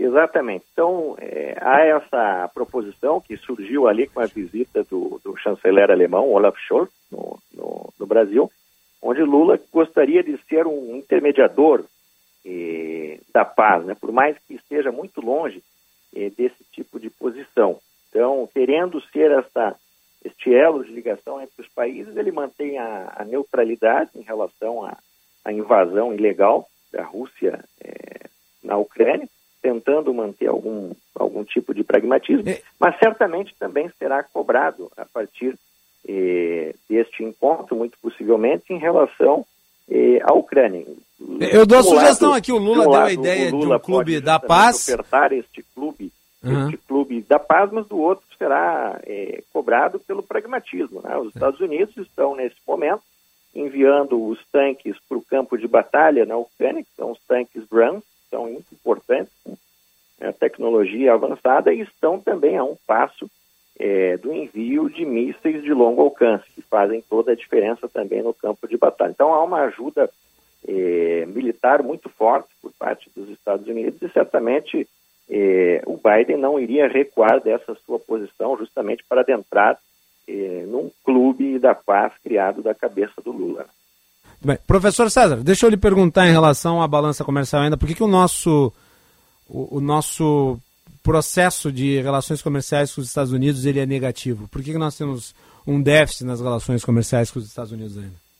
Exatamente. 0.01 0.65
Então, 0.73 1.15
é, 1.19 1.59
há 1.61 1.85
essa 1.85 2.51
proposição 2.55 3.21
que 3.21 3.37
surgiu 3.37 3.87
ali 3.87 4.07
com 4.07 4.21
a 4.21 4.27
visita 4.27 4.83
do, 4.85 5.21
do 5.23 5.37
chanceler 5.37 5.91
alemão, 5.91 6.33
Olaf 6.33 6.57
Scholz, 6.67 6.89
no, 7.13 7.39
no, 7.53 7.93
no, 7.99 8.07
Brasil, 8.07 8.51
onde 9.03 9.23
Lula 9.23 9.59
gostaria 9.73 10.23
de 10.23 10.39
ser 10.49 10.67
um 10.67 10.97
intermediador 10.97 11.85
eh, 12.45 13.19
da 13.33 13.45
paz, 13.45 13.85
né? 13.85 13.95
por 13.95 14.13
mais 14.13 14.37
que 14.47 14.55
esteja 14.55 14.91
muito 14.93 15.21
longe 15.21 15.63
eh, 16.15 16.31
desse 16.31 16.65
tipo 16.73 16.99
de 16.99 17.11
posição. 17.11 17.79
Então, 18.09 18.49
querendo 18.53 19.01
ser 19.13 19.31
essa 19.31 19.77
este 20.25 20.55
elo 20.55 20.85
de 20.85 20.93
ligação 20.93 21.41
entre 21.41 21.63
os 21.63 21.69
países, 21.69 22.15
ele 22.17 22.31
mantém 22.31 22.79
a, 22.79 23.13
a 23.17 23.25
neutralidade 23.25 24.11
em 24.15 24.23
relação 24.23 24.85
à, 24.85 24.99
invasão 25.51 26.13
ilegal 26.13 26.69
da 26.93 27.03
Rússia 27.03 27.65
é, 27.83 28.29
na 28.63 28.77
Ucrânia, 28.77 29.27
tentando 29.63 30.13
manter 30.13 30.49
algum, 30.49 30.93
algum 31.15 31.43
tipo 31.43 31.75
de 31.75 31.83
pragmatismo, 31.83 32.49
é. 32.49 32.61
mas 32.79 32.99
certamente 32.99 33.55
também 33.59 33.91
será 33.99 34.23
cobrado 34.23 34.91
a 34.97 35.07
partir 35.07 35.59
é, 36.09 36.75
deste 36.89 37.23
encontro, 37.23 37.77
muito 37.77 37.99
possivelmente, 38.01 38.73
em 38.73 38.79
relação 38.79 39.45
é, 39.91 40.21
à 40.23 40.33
Ucrânia. 40.33 40.85
Eu 41.53 41.67
dou 41.67 41.79
a 41.79 41.83
sugestão 41.83 42.31
lado, 42.31 42.39
aqui, 42.39 42.53
o 42.53 42.59
Lula 42.59 42.85
deu 42.85 42.95
a 42.95 43.13
ideia 43.13 43.51
Lula 43.51 43.77
de 43.77 43.83
um 43.83 43.85
clube 43.85 44.21
da 44.21 44.39
paz. 44.39 44.89
ofertar 44.89 45.33
este 45.33 45.63
clube 45.75 46.13
uhum. 46.43 46.65
este 46.65 46.77
clube 46.79 47.21
da 47.23 47.39
paz, 47.39 47.71
mas 47.71 47.87
do 47.87 47.99
outro 47.99 48.25
será 48.37 49.01
é, 49.05 49.43
cobrado 49.53 49.99
pelo 50.01 50.23
pragmatismo. 50.23 51.01
Né? 51.03 51.17
Os 51.17 51.29
Estados 51.35 51.61
Unidos 51.61 51.97
estão, 51.97 52.35
nesse 52.35 52.57
momento, 52.67 53.03
enviando 53.55 54.27
os 54.27 54.39
tanques 54.51 54.97
para 55.09 55.19
o 55.19 55.25
campo 55.25 55.59
de 55.59 55.67
batalha 55.67 56.25
na 56.25 56.37
Ucrânia, 56.37 56.83
que 56.83 56.97
são 56.97 57.13
os 57.13 57.21
tanques 57.27 57.65
Brahms, 57.65 58.05
são 58.31 58.45
muito 58.45 58.73
importantes, 58.73 59.33
né, 60.21 60.33
tecnologia 60.33 61.13
avançada, 61.13 61.73
e 61.75 61.81
estão 61.81 62.21
também 62.21 62.57
a 62.57 62.65
um 62.65 62.77
passo 62.87 63.29
é, 63.79 64.17
do 64.17 64.33
envio 64.33 64.89
de 64.91 65.05
mísseis 65.05 65.63
de 65.63 65.73
longo 65.73 66.03
alcance, 66.03 66.45
que 66.55 66.63
fazem 66.63 67.03
toda 67.09 67.33
a 67.33 67.37
diferença 67.37 67.89
também 67.89 68.23
no 68.23 68.35
campo 68.35 68.69
de 68.69 68.77
batalha. 68.77 69.11
Então 69.11 69.33
há 69.33 69.43
uma 69.43 69.63
ajuda 69.63 70.11
é, 70.67 71.25
militar 71.27 71.83
muito 71.83 72.09
forte 72.09 72.49
por 72.61 72.73
parte 72.79 73.11
dos 73.15 73.29
Estados 73.31 73.67
Unidos 73.67 74.01
e 74.03 74.09
certamente 74.11 74.87
eh, 75.31 75.81
o 75.87 75.97
Biden 75.97 76.39
não 76.39 76.59
iria 76.59 76.89
recuar 76.89 77.41
dessa 77.41 77.77
sua 77.87 78.01
posição 78.01 78.57
justamente 78.59 79.05
para 79.09 79.21
adentrar 79.21 79.79
eh, 80.27 80.65
num 80.67 80.91
clube 81.05 81.57
da 81.61 81.73
paz 81.73 82.13
criado 82.21 82.63
da 82.63 82.75
cabeça 82.75 83.23
do 83.25 83.31
Lula. 83.31 83.67
Bem, 84.43 84.59
professor 84.67 85.09
César, 85.09 85.37
deixa 85.37 85.67
eu 85.67 85.71
lhe 85.71 85.77
perguntar 85.77 86.27
em 86.27 86.33
relação 86.33 86.83
à 86.83 86.89
balança 86.89 87.25
comercial 87.25 87.63
ainda, 87.63 87.77
por 87.77 87.87
que, 87.87 87.95
que 87.95 88.03
o 88.03 88.09
nosso 88.09 88.73
o, 89.49 89.77
o, 89.77 89.81
nosso 89.81 90.59
processo 91.03 91.73
de 91.73 92.01
relações 92.01 92.43
comerciais 92.43 92.95
com 92.95 93.01
os 93.01 93.09
Estados 93.09 93.33
Unidos 93.33 93.65
ele 93.65 93.81
é 93.81 93.87
negativo? 93.87 94.49
Por 94.49 94.63
que, 94.63 94.73
que 94.73 94.79
nós 94.79 94.97
temos 94.97 95.35
um 95.67 95.81
déficit 95.83 96.25
nas 96.25 96.41
relações 96.41 96.85
comerciais 96.85 97.31
com 97.31 97.39
os 97.39 97.47
Estados 97.47 97.73
Unidos 97.73 97.97
ainda? 97.97 98.31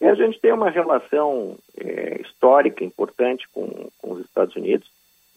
a 0.00 0.14
gente 0.14 0.40
tem 0.40 0.52
uma 0.52 0.70
relação 0.70 1.56
é, 1.76 2.20
histórica 2.22 2.84
importante 2.84 3.48
com, 3.52 3.88
com 3.98 4.12
os 4.12 4.24
Estados 4.24 4.54
Unidos 4.54 4.88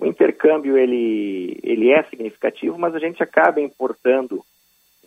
o 0.01 0.07
intercâmbio 0.07 0.79
ele, 0.79 1.59
ele 1.61 1.91
é 1.91 2.01
significativo, 2.05 2.75
mas 2.75 2.95
a 2.95 2.99
gente 2.99 3.21
acaba 3.21 3.61
importando 3.61 4.43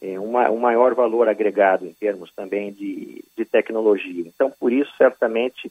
é, 0.01 0.21
uma, 0.21 0.49
um 0.51 0.61
maior 0.61 0.95
valor 0.95 1.29
agregado 1.29 1.85
em 1.85 1.93
termos 1.93 2.33
também 2.33 2.73
de, 2.73 3.25
de 3.37 3.45
tecnologia. 3.45 4.25
Então, 4.25 4.53
por 4.53 4.73
isso, 4.73 4.93
certamente, 4.97 5.69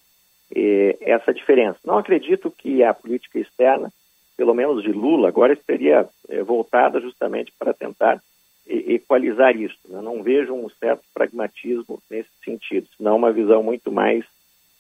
é, 0.53 0.97
essa 0.99 1.33
diferença. 1.33 1.79
Não 1.85 1.97
acredito 1.97 2.51
que 2.51 2.83
a 2.83 2.93
política 2.93 3.39
externa, 3.39 3.93
pelo 4.35 4.53
menos 4.53 4.83
de 4.83 4.91
Lula, 4.91 5.27
agora 5.27 5.53
estaria 5.53 6.07
é, 6.29 6.43
voltada 6.43 6.99
justamente 6.99 7.51
para 7.57 7.73
tentar 7.73 8.21
equalizar 8.65 9.55
isso. 9.55 9.77
Né? 9.87 10.01
Não 10.01 10.23
vejo 10.23 10.53
um 10.53 10.69
certo 10.69 11.03
pragmatismo 11.13 12.01
nesse 12.09 12.29
sentido, 12.43 12.87
senão 12.97 13.15
uma 13.15 13.31
visão 13.31 13.61
muito 13.61 13.91
mais 13.91 14.25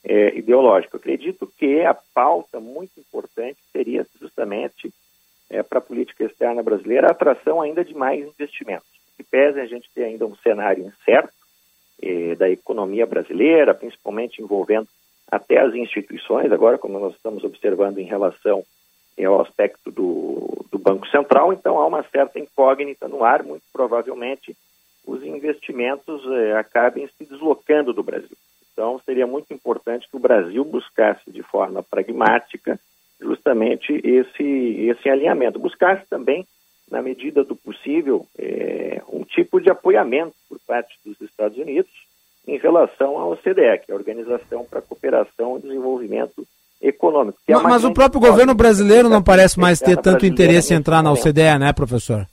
é, 0.03 0.37
ideológico. 0.37 0.97
acredito 0.97 1.51
que 1.57 1.81
a 1.81 1.93
pauta 1.93 2.59
muito 2.59 2.99
importante 2.99 3.57
seria 3.71 4.05
justamente 4.19 4.93
é, 5.49 5.61
para 5.63 5.79
a 5.79 5.81
política 5.81 6.25
externa 6.25 6.63
brasileira 6.63 7.07
a 7.07 7.11
atração 7.11 7.61
ainda 7.61 7.83
de 7.83 7.93
mais 7.93 8.25
investimentos. 8.25 8.87
Que 9.15 9.23
pese 9.23 9.59
a 9.59 9.65
gente 9.65 9.89
ter 9.93 10.05
ainda 10.05 10.25
um 10.25 10.35
cenário 10.35 10.85
incerto 10.85 11.33
é, 12.01 12.35
da 12.35 12.49
economia 12.49 13.05
brasileira, 13.05 13.73
principalmente 13.73 14.41
envolvendo 14.41 14.87
até 15.29 15.59
as 15.59 15.73
instituições, 15.73 16.51
agora 16.51 16.77
como 16.77 16.99
nós 16.99 17.15
estamos 17.15 17.43
observando 17.43 17.97
em 17.97 18.05
relação 18.05 18.63
é 19.17 19.29
o 19.29 19.41
aspecto 19.41 19.91
do, 19.91 20.65
do 20.71 20.79
Banco 20.79 21.07
Central, 21.07 21.53
então 21.53 21.79
há 21.79 21.85
uma 21.85 22.03
certa 22.03 22.39
incógnita 22.39 23.07
no 23.07 23.23
ar, 23.23 23.43
muito 23.43 23.63
provavelmente 23.71 24.55
os 25.05 25.23
investimentos 25.23 26.21
eh, 26.25 26.53
acabem 26.53 27.07
se 27.07 27.25
deslocando 27.25 27.93
do 27.93 28.03
Brasil. 28.03 28.37
Então 28.71 28.99
seria 29.05 29.27
muito 29.27 29.53
importante 29.53 30.07
que 30.09 30.15
o 30.15 30.19
Brasil 30.19 30.63
buscasse 30.63 31.29
de 31.29 31.43
forma 31.43 31.83
pragmática 31.83 32.79
justamente 33.19 33.93
esse, 34.03 34.43
esse 34.43 35.09
alinhamento, 35.09 35.59
buscasse 35.59 36.05
também, 36.09 36.45
na 36.89 37.01
medida 37.01 37.43
do 37.43 37.55
possível, 37.55 38.27
eh, 38.37 39.01
um 39.09 39.23
tipo 39.23 39.59
de 39.59 39.69
apoiamento 39.69 40.35
por 40.49 40.59
parte 40.65 40.97
dos 41.05 41.19
Estados 41.21 41.57
Unidos 41.57 41.91
em 42.47 42.57
relação 42.57 43.17
à 43.17 43.25
OCDE, 43.25 43.79
que 43.85 43.91
é 43.91 43.93
a 43.93 43.97
Organização 43.97 44.65
para 44.65 44.79
a 44.79 44.81
Cooperação 44.81 45.57
e 45.57 45.61
Desenvolvimento 45.61 46.45
econômico. 46.83 47.39
É 47.47 47.53
mas, 47.53 47.63
mas 47.63 47.83
o 47.85 47.93
próprio 47.93 48.19
governo 48.19 48.53
brasileiro 48.53 49.09
não 49.09 49.23
parece 49.23 49.59
mais 49.59 49.79
ter 49.79 49.97
tanto 49.97 50.25
interesse 50.25 50.73
em 50.73 50.77
entrar 50.77 51.01
na 51.01 51.11
OCDE, 51.11 51.57
né, 51.57 51.71
professor? 51.71 52.27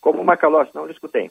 Como 0.00 0.22
Macalossi, 0.22 0.70
não 0.74 0.88
escutei. 0.90 1.30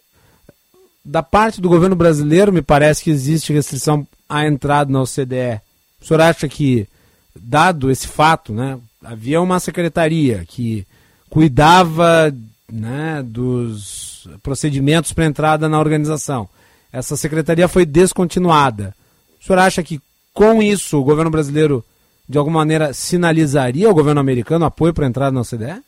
Da 1.06 1.24
parte 1.24 1.62
do 1.62 1.70
governo 1.70 1.96
brasileiro, 1.96 2.52
me 2.52 2.62
parece 2.62 3.04
que 3.04 3.12
existe 3.12 3.54
restrição 3.54 4.06
à 4.28 4.46
entrada 4.46 4.92
na 4.92 5.02
OCDE. 5.02 5.62
O 6.02 6.06
senhor 6.06 6.22
acha 6.22 6.48
que, 6.48 6.88
dado 7.36 7.92
esse 7.92 8.08
fato, 8.08 8.54
né, 8.54 8.80
havia 9.04 9.40
uma 9.40 9.60
secretaria 9.60 10.44
que 10.48 10.86
cuidava 11.30 12.34
né, 12.72 13.24
dos 13.24 14.28
procedimentos 14.42 15.14
para 15.14 15.26
entrada 15.26 15.70
na 15.70 15.80
organização. 15.80 16.50
Essa 16.92 17.16
secretaria 17.16 17.68
foi 17.68 17.86
descontinuada. 17.86 18.96
O 19.40 19.46
senhor 19.46 19.60
acha 19.60 19.84
que 19.84 20.02
com 20.34 20.62
isso, 20.62 21.00
o 21.00 21.04
governo 21.04 21.32
brasileiro, 21.32 21.84
de 22.28 22.38
alguma 22.38 22.60
maneira, 22.60 22.94
sinalizaria 22.94 23.88
ao 23.88 23.94
governo 23.94 24.22
americano 24.22 24.66
apoio 24.66 24.94
para 24.94 25.06
a 25.06 25.10
entrada 25.10 25.32
na 25.32 25.42
OCDE? 25.42 25.82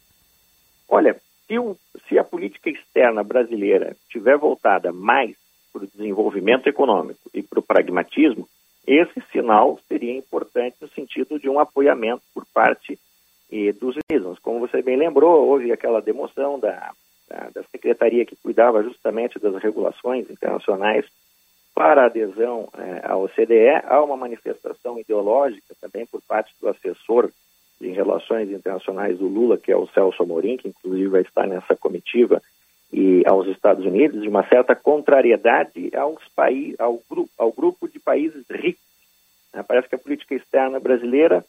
Olha, 0.90 1.16
se, 1.48 1.56
se 2.08 2.20
a 2.20 2.24
política 2.24 2.70
externa 2.70 3.24
brasileira 3.24 3.96
estiver 4.04 4.38
voltada 4.38 4.92
mais 4.92 5.36
para 5.72 5.84
o 5.84 5.88
desenvolvimento 5.88 6.68
econômico 6.68 7.30
e 7.34 7.42
para 7.42 7.60
o 7.60 7.64
pragmatismo, 7.64 8.48
esse 8.86 9.22
sinal 9.32 9.80
seria 9.88 10.18
importante 10.18 10.76
no 10.82 10.90
sentido 10.90 11.40
de 11.40 11.48
um 11.48 11.60
apoiamento 11.60 12.24
por 12.34 12.46
parte 12.54 13.00
eh, 13.52 13.72
dos 13.74 13.96
Estados 13.98 14.40
Como 14.40 14.60
você 14.60 14.82
bem 14.82 14.98
lembrou, 14.98 15.48
houve 15.48 15.72
aquela 15.72 16.02
demoção 16.02 16.60
da, 16.60 16.92
da, 17.30 17.50
da 17.54 17.64
secretaria 17.72 18.26
que 18.26 18.36
cuidava 18.36 18.84
justamente 18.84 19.40
das 19.40 19.62
regulações 19.62 20.30
internacionais 20.30 21.06
para 21.73 22.03
a 22.03 22.06
adesão 22.06 22.69
é, 22.77 23.02
à 23.03 23.18
OCDE, 23.18 23.81
há 23.85 24.03
uma 24.03 24.18
manifestação 24.18 24.99
ideológica 24.99 25.73
também 25.80 26.06
por 26.06 26.22
parte 26.22 26.53
do 26.60 26.68
assessor 26.68 27.31
em 27.81 27.93
relações 27.93 28.49
internacionais 28.52 29.18
do 29.18 29.27
Lula, 29.27 29.57
que 29.57 29.72
é 29.72 29.76
o 29.76 29.88
Celso 29.88 30.22
Amorim, 30.22 30.57
que 30.57 30.68
inclusive 30.68 31.07
vai 31.07 31.22
estar 31.22 31.48
nessa 31.48 31.76
comitiva, 31.76 32.41
e 32.93 33.23
aos 33.26 33.48
Estados 33.48 33.85
Unidos, 33.85 34.22
de 34.22 34.27
uma 34.27 34.48
certa 34.48 34.76
contrariedade 34.76 35.91
aos 35.95 36.22
países, 36.35 36.80
ao, 36.80 37.02
grupo, 37.10 37.31
ao 37.38 37.52
grupo 37.52 37.88
de 37.88 37.99
países 37.99 38.45
ricos. 38.49 38.84
Né? 39.53 39.64
Parece 39.64 39.88
que 39.88 39.95
a 39.95 39.99
política 39.99 40.35
externa 40.35 40.80
brasileira 40.80 41.43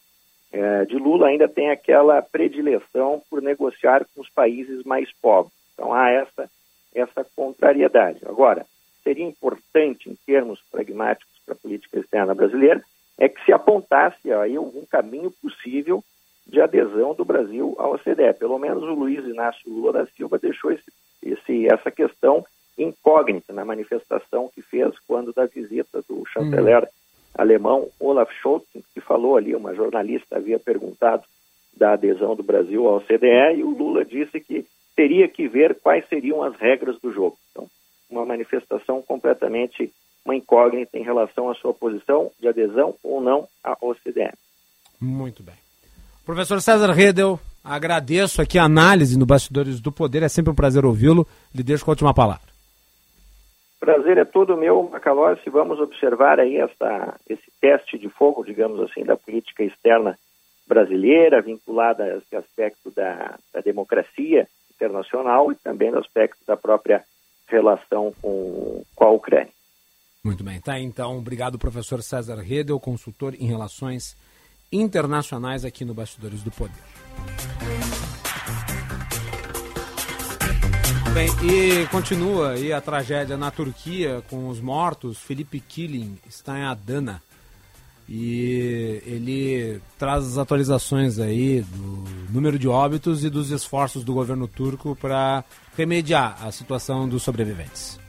é, 0.51 0.85
de 0.85 0.95
Lula 0.95 1.27
ainda 1.27 1.47
tem 1.47 1.69
aquela 1.69 2.21
predileção 2.21 3.21
por 3.29 3.41
negociar 3.41 4.05
com 4.15 4.21
os 4.21 4.29
países 4.29 4.83
mais 4.83 5.11
pobres. 5.21 5.53
Então 5.73 5.93
há 5.93 6.09
essa, 6.09 6.49
essa 6.95 7.25
contrariedade. 7.35 8.19
Agora, 8.25 8.65
seria 9.03 9.25
importante 9.25 10.09
em 10.09 10.15
termos 10.25 10.59
pragmáticos 10.71 11.33
para 11.45 11.53
a 11.53 11.57
política 11.57 11.99
externa 11.99 12.33
brasileira 12.33 12.83
é 13.17 13.29
que 13.29 13.43
se 13.45 13.51
apontasse 13.51 14.31
aí 14.31 14.55
algum 14.55 14.85
caminho 14.85 15.31
possível 15.31 16.03
de 16.45 16.59
adesão 16.59 17.13
do 17.13 17.23
Brasil 17.23 17.75
à 17.77 17.87
OCDE. 17.87 18.33
Pelo 18.39 18.57
menos 18.57 18.83
o 18.83 18.93
Luiz 18.93 19.23
Inácio 19.25 19.69
Lula 19.69 19.93
da 19.93 20.05
Silva 20.07 20.37
deixou 20.39 20.71
esse, 20.71 20.91
esse, 21.21 21.67
essa 21.67 21.91
questão 21.91 22.45
incógnita 22.77 23.53
na 23.53 23.63
manifestação 23.63 24.49
que 24.53 24.61
fez 24.61 24.93
quando 25.07 25.31
da 25.31 25.45
visita 25.45 26.03
do 26.07 26.25
chanceler 26.25 26.83
hum. 26.83 26.87
alemão 27.35 27.89
Olaf 27.99 28.31
Scholz, 28.41 28.63
que 28.93 28.99
falou 28.99 29.37
ali, 29.37 29.55
uma 29.55 29.75
jornalista 29.75 30.37
havia 30.37 30.59
perguntado 30.59 31.23
da 31.75 31.93
adesão 31.93 32.35
do 32.35 32.43
Brasil 32.43 32.87
à 32.87 32.97
OCDE 32.97 33.57
e 33.57 33.63
o 33.63 33.69
Lula 33.69 34.03
disse 34.03 34.39
que 34.39 34.65
teria 34.95 35.27
que 35.27 35.47
ver 35.47 35.75
quais 35.75 36.07
seriam 36.07 36.43
as 36.43 36.55
regras 36.55 36.99
do 36.99 37.11
jogo. 37.11 37.37
Então, 37.51 37.67
uma 38.17 38.25
manifestação 38.25 39.01
completamente 39.01 39.91
uma 40.25 40.35
incógnita 40.35 40.97
em 40.97 41.03
relação 41.03 41.49
à 41.49 41.55
sua 41.55 41.73
posição 41.73 42.31
de 42.39 42.47
adesão 42.47 42.95
ou 43.03 43.19
não 43.19 43.47
à 43.63 43.77
OCDE. 43.81 44.31
Muito 44.99 45.43
bem. 45.43 45.55
Professor 46.25 46.61
César 46.61 46.91
Redel, 46.91 47.37
agradeço 47.63 48.41
aqui 48.41 48.57
a 48.57 48.63
análise 48.63 49.19
no 49.19 49.25
Bastidores 49.25 49.81
do 49.81 49.91
Poder, 49.91 50.23
é 50.23 50.29
sempre 50.29 50.51
um 50.51 50.55
prazer 50.55 50.85
ouvi-lo. 50.85 51.27
Lhe 51.53 51.63
deixo 51.63 51.83
com 51.83 51.91
a 51.91 51.93
última 51.93 52.13
palavra. 52.13 52.53
Prazer 53.79 54.17
é 54.17 54.23
todo 54.23 54.55
meu, 54.55 54.83
Macalossi. 54.89 55.49
Vamos 55.49 55.77
observar 55.81 56.39
aí 56.39 56.55
essa, 56.55 57.19
esse 57.27 57.51
teste 57.59 57.97
de 57.97 58.07
fogo, 58.07 58.45
digamos 58.45 58.79
assim, 58.79 59.03
da 59.03 59.17
política 59.17 59.61
externa 59.61 60.17
brasileira, 60.65 61.41
vinculada 61.41 62.05
a 62.05 62.17
esse 62.17 62.33
aspecto 62.33 62.89
da, 62.91 63.37
da 63.53 63.59
democracia 63.59 64.47
internacional 64.73 65.51
e 65.51 65.55
também 65.55 65.91
no 65.91 65.99
aspecto 65.99 66.37
da 66.47 66.55
própria 66.55 67.03
relação 67.47 68.13
com, 68.21 68.83
com 68.95 69.03
a 69.03 69.11
Ucrânia. 69.11 69.51
Muito 70.23 70.43
bem, 70.43 70.59
tá 70.61 70.79
então. 70.79 71.17
Obrigado, 71.17 71.59
professor 71.59 72.01
César 72.01 72.35
Redel, 72.35 72.79
consultor 72.79 73.35
em 73.35 73.45
relações 73.45 74.15
internacionais 74.71 75.65
aqui 75.65 75.83
no 75.83 75.93
Bastidores 75.93 76.41
do 76.41 76.51
Poder. 76.51 76.81
Bem, 81.13 81.29
e 81.43 81.87
continua 81.89 82.53
aí 82.53 82.73
a 82.73 82.81
tragédia 82.81 83.37
na 83.37 83.51
Turquia 83.51 84.23
com 84.29 84.47
os 84.47 84.59
mortos. 84.59 85.19
Felipe 85.19 85.59
Killing 85.59 86.17
está 86.27 86.57
em 86.57 86.63
Adana 86.63 87.21
e 88.07 89.01
ele 89.05 89.81
traz 89.97 90.25
as 90.25 90.37
atualizações 90.37 91.19
aí 91.19 91.61
do 91.61 92.03
número 92.31 92.59
de 92.59 92.67
óbitos 92.67 93.23
e 93.23 93.29
dos 93.29 93.49
esforços 93.49 94.03
do 94.03 94.13
governo 94.13 94.47
turco 94.47 94.95
para 94.95 95.43
remediar 95.75 96.45
a 96.45 96.51
situação 96.51 97.07
dos 97.07 97.23
sobreviventes. 97.23 97.99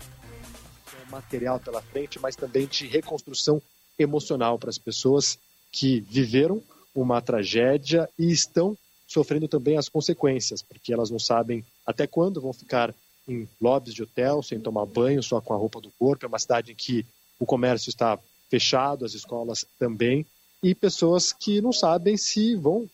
Material 1.10 1.60
pela 1.60 1.80
frente, 1.80 2.18
mas 2.18 2.34
também 2.34 2.66
de 2.66 2.86
reconstrução 2.86 3.62
emocional 3.98 4.58
para 4.58 4.70
as 4.70 4.78
pessoas 4.78 5.38
que 5.70 6.00
viveram 6.00 6.60
uma 6.94 7.20
tragédia 7.20 8.08
e 8.18 8.30
estão 8.30 8.76
sofrendo 9.06 9.46
também 9.46 9.76
as 9.76 9.88
consequências, 9.88 10.62
porque 10.62 10.92
elas 10.92 11.10
não 11.10 11.18
sabem 11.18 11.64
até 11.86 12.06
quando 12.06 12.40
vão 12.40 12.52
ficar 12.52 12.94
em 13.28 13.48
lobbies 13.60 13.94
de 13.94 14.02
hotel, 14.02 14.42
sem 14.42 14.60
tomar 14.60 14.86
banho, 14.86 15.22
só 15.22 15.40
com 15.40 15.54
a 15.54 15.56
roupa 15.56 15.80
do 15.80 15.90
corpo. 15.98 16.24
É 16.24 16.28
uma 16.28 16.38
cidade 16.38 16.72
em 16.72 16.74
que 16.74 17.06
o 17.38 17.46
comércio 17.46 17.90
está 17.90 18.18
fechado, 18.55 19.05
as 19.05 19.14
escolas 19.14 19.66
também, 19.81 20.24
e 20.62 20.76
pessoas 20.76 21.32
que 21.32 21.60
não 21.60 21.72
sabem 21.72 22.16
se 22.16 22.55
vão 22.55 22.89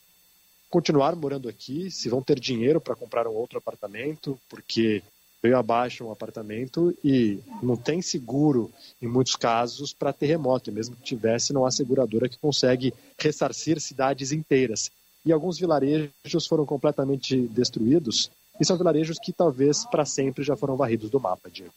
continuar 0.71 1.15
morando 1.15 1.51
aqui, 1.51 1.91
se 1.91 2.09
vão 2.09 2.23
ter 2.23 2.41
dinheiro 2.41 2.81
para 2.81 2.97
comprar 2.97 3.27
um 3.27 3.35
outro 3.35 3.59
apartamento, 3.59 4.41
porque 4.49 5.03
veio 5.43 5.59
abaixo 5.59 6.05
um 6.05 6.11
apartamento 6.11 6.97
e 7.05 7.41
não 7.63 7.77
tem 7.77 8.01
seguro, 8.01 8.73
em 9.03 9.07
muitos 9.07 9.37
casos, 9.37 9.93
para 9.93 10.15
terremoto. 10.15 10.71
E 10.71 10.73
mesmo 10.73 10.97
que 10.97 11.03
tivesse, 11.03 11.53
não 11.53 11.67
há 11.67 11.71
seguradora 11.71 12.29
que 12.29 12.39
consegue 12.39 12.95
ressarcir 13.19 13.79
cidades 13.81 14.33
inteiras. 14.33 14.91
E 15.27 15.31
alguns 15.31 15.59
vilarejos 15.59 16.47
foram 16.49 16.65
completamente 16.65 17.37
destruídos, 17.49 18.31
e 18.59 18.65
são 18.65 18.79
vilarejos 18.79 19.19
que 19.19 19.33
talvez 19.33 19.85
para 19.85 20.07
sempre 20.07 20.43
já 20.43 20.57
foram 20.57 20.77
varridos 20.77 21.11
do 21.11 21.21
mapa, 21.21 21.51
Diego. 21.51 21.75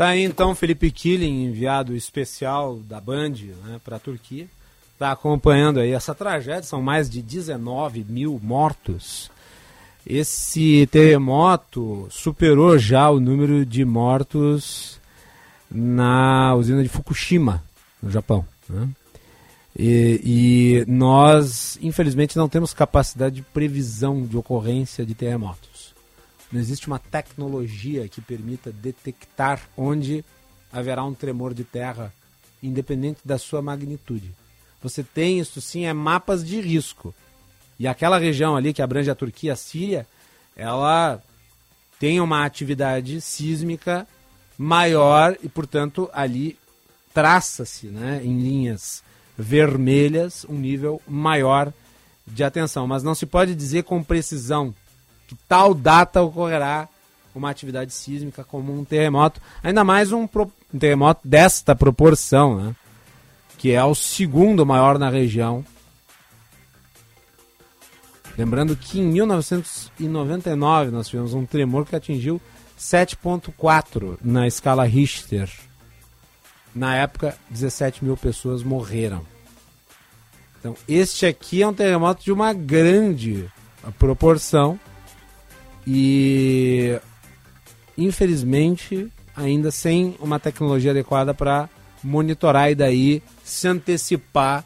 Tá 0.00 0.08
aí 0.08 0.24
então 0.24 0.54
Felipe 0.54 0.90
Killing, 0.90 1.44
enviado 1.44 1.94
especial 1.94 2.78
da 2.88 2.98
Band 2.98 3.34
né, 3.66 3.78
para 3.84 3.96
a 3.96 4.00
Turquia. 4.00 4.46
Está 4.94 5.12
acompanhando 5.12 5.78
aí 5.78 5.90
essa 5.90 6.14
tragédia, 6.14 6.62
são 6.62 6.80
mais 6.80 7.10
de 7.10 7.20
19 7.20 8.06
mil 8.08 8.40
mortos. 8.42 9.30
Esse 10.06 10.88
terremoto 10.90 12.08
superou 12.10 12.78
já 12.78 13.10
o 13.10 13.20
número 13.20 13.66
de 13.66 13.84
mortos 13.84 14.98
na 15.70 16.54
usina 16.54 16.82
de 16.82 16.88
Fukushima, 16.88 17.62
no 18.02 18.10
Japão. 18.10 18.42
Né? 18.70 18.88
E, 19.78 20.20
e, 20.24 20.90
nós, 20.90 21.78
infelizmente, 21.82 22.38
não 22.38 22.48
temos 22.48 22.72
capacidade 22.72 23.34
de 23.34 23.42
previsão 23.42 24.24
de 24.24 24.34
ocorrência 24.34 25.04
de 25.04 25.14
terremotos. 25.14 25.69
Não 26.50 26.60
existe 26.60 26.86
uma 26.88 26.98
tecnologia 26.98 28.08
que 28.08 28.20
permita 28.20 28.72
detectar 28.72 29.60
onde 29.76 30.24
haverá 30.72 31.04
um 31.04 31.14
tremor 31.14 31.54
de 31.54 31.64
terra, 31.64 32.12
independente 32.62 33.20
da 33.24 33.38
sua 33.38 33.62
magnitude. 33.62 34.32
Você 34.82 35.02
tem 35.02 35.38
isso 35.38 35.60
sim, 35.60 35.84
é 35.84 35.92
mapas 35.92 36.44
de 36.44 36.60
risco. 36.60 37.14
E 37.78 37.86
aquela 37.86 38.18
região 38.18 38.56
ali 38.56 38.72
que 38.72 38.82
abrange 38.82 39.10
a 39.10 39.14
Turquia, 39.14 39.52
a 39.52 39.56
Síria, 39.56 40.06
ela 40.56 41.22
tem 41.98 42.20
uma 42.20 42.44
atividade 42.44 43.20
sísmica 43.20 44.06
maior 44.56 45.36
e, 45.42 45.48
portanto, 45.48 46.10
ali 46.12 46.58
traça-se 47.14 47.86
né, 47.86 48.20
em 48.24 48.38
linhas 48.38 49.02
vermelhas 49.36 50.44
um 50.48 50.54
nível 50.54 51.00
maior 51.08 51.72
de 52.26 52.44
atenção, 52.44 52.86
mas 52.86 53.02
não 53.02 53.14
se 53.14 53.26
pode 53.26 53.54
dizer 53.54 53.84
com 53.84 54.02
precisão 54.02 54.74
que 55.30 55.36
tal 55.46 55.72
data 55.72 56.20
ocorrerá 56.20 56.88
uma 57.32 57.50
atividade 57.50 57.92
sísmica 57.92 58.42
como 58.42 58.76
um 58.76 58.84
terremoto, 58.84 59.40
ainda 59.62 59.84
mais 59.84 60.10
um, 60.10 60.28
um 60.74 60.78
terremoto 60.78 61.20
desta 61.22 61.76
proporção, 61.76 62.60
né? 62.60 62.74
que 63.56 63.70
é 63.70 63.84
o 63.84 63.94
segundo 63.94 64.66
maior 64.66 64.98
na 64.98 65.08
região. 65.08 65.64
Lembrando 68.36 68.74
que 68.74 68.98
em 68.98 69.04
1999 69.04 70.90
nós 70.90 71.06
tivemos 71.06 71.32
um 71.32 71.46
tremor 71.46 71.86
que 71.86 71.94
atingiu 71.94 72.40
7.4 72.76 74.18
na 74.20 74.48
escala 74.48 74.84
Richter. 74.84 75.48
Na 76.74 76.96
época, 76.96 77.38
17 77.50 78.04
mil 78.04 78.16
pessoas 78.16 78.64
morreram. 78.64 79.24
Então, 80.58 80.74
este 80.88 81.24
aqui 81.24 81.62
é 81.62 81.68
um 81.68 81.74
terremoto 81.74 82.24
de 82.24 82.32
uma 82.32 82.52
grande 82.52 83.48
proporção 83.96 84.76
e, 85.86 86.98
infelizmente, 87.96 89.10
ainda 89.36 89.70
sem 89.70 90.14
uma 90.20 90.38
tecnologia 90.38 90.90
adequada 90.90 91.32
para 91.32 91.68
monitorar 92.02 92.70
e 92.70 92.74
daí 92.74 93.22
se 93.44 93.68
antecipar 93.68 94.64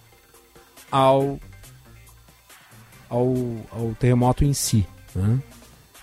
ao, 0.91 1.39
ao, 3.09 3.35
ao 3.71 3.95
terremoto 3.99 4.45
em 4.45 4.53
si. 4.53 4.87
Né? 5.15 5.41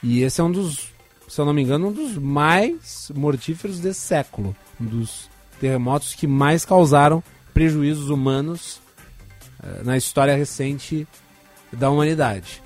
E 0.03 0.21
esse 0.21 0.41
é 0.41 0.43
um 0.43 0.51
dos, 0.51 0.91
se 1.27 1.39
eu 1.39 1.45
não 1.45 1.53
me 1.53 1.61
engano, 1.61 1.87
um 1.87 1.91
dos 1.91 2.17
mais 2.17 3.11
mortíferos 3.15 3.79
desse 3.79 4.01
século. 4.01 4.55
Um 4.79 4.85
dos 4.85 5.29
terremotos 5.59 6.15
que 6.15 6.27
mais 6.27 6.65
causaram 6.65 7.23
prejuízos 7.53 8.09
humanos 8.09 8.81
uh, 9.59 9.83
na 9.83 9.95
história 9.95 10.35
recente 10.35 11.07
da 11.71 11.89
humanidade. 11.89 12.63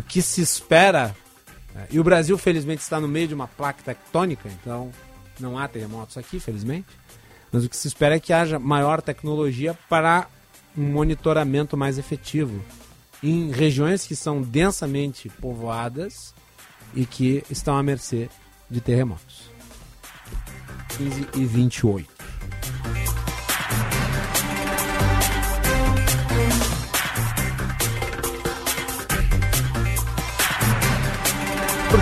O 0.00 0.02
que 0.02 0.22
se 0.22 0.40
espera, 0.40 1.14
uh, 1.74 1.78
e 1.90 2.00
o 2.00 2.04
Brasil 2.04 2.38
felizmente 2.38 2.80
está 2.80 2.98
no 2.98 3.06
meio 3.06 3.28
de 3.28 3.34
uma 3.34 3.46
placa 3.46 3.82
tectônica, 3.82 4.48
então 4.48 4.90
não 5.38 5.58
há 5.58 5.68
terremotos 5.68 6.16
aqui, 6.16 6.40
felizmente, 6.40 6.88
mas 7.52 7.66
o 7.66 7.68
que 7.68 7.76
se 7.76 7.86
espera 7.86 8.16
é 8.16 8.20
que 8.20 8.32
haja 8.32 8.58
maior 8.58 9.02
tecnologia 9.02 9.76
para 9.90 10.26
um 10.74 10.84
monitoramento 10.84 11.76
mais 11.76 11.98
efetivo 11.98 12.64
em 13.22 13.50
regiões 13.50 14.06
que 14.06 14.16
são 14.16 14.40
densamente 14.40 15.28
povoadas 15.28 16.34
e 16.94 17.04
que 17.04 17.44
estão 17.50 17.76
à 17.76 17.82
mercê 17.82 18.30
de 18.70 18.80
terremotos. 18.80 19.50
15 20.96 21.28
e 21.34 21.44
28. 21.44 22.19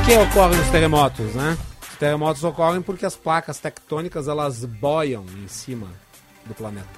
Que 0.08 0.16
ocorrem 0.16 0.58
os 0.58 0.70
terremotos, 0.70 1.34
né? 1.34 1.58
Os 1.82 1.98
terremotos 1.98 2.42
ocorrem 2.42 2.80
porque 2.80 3.04
as 3.04 3.14
placas 3.14 3.58
tectônicas 3.58 4.26
elas 4.26 4.64
boiam 4.64 5.26
em 5.36 5.46
cima 5.48 5.86
do 6.46 6.54
planeta. 6.54 6.88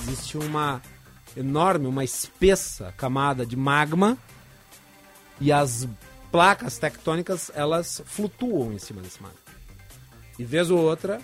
Existe 0.00 0.38
uma 0.38 0.80
enorme, 1.36 1.86
uma 1.86 2.02
espessa 2.02 2.94
camada 2.96 3.44
de 3.44 3.56
magma 3.56 4.16
e 5.38 5.52
as 5.52 5.86
placas 6.32 6.78
tectônicas 6.78 7.50
elas 7.54 8.00
flutuam 8.06 8.72
em 8.72 8.78
cima 8.78 9.02
desse 9.02 9.20
magma. 9.20 9.36
E 10.38 10.44
vez 10.44 10.70
ou 10.70 10.78
outra, 10.78 11.20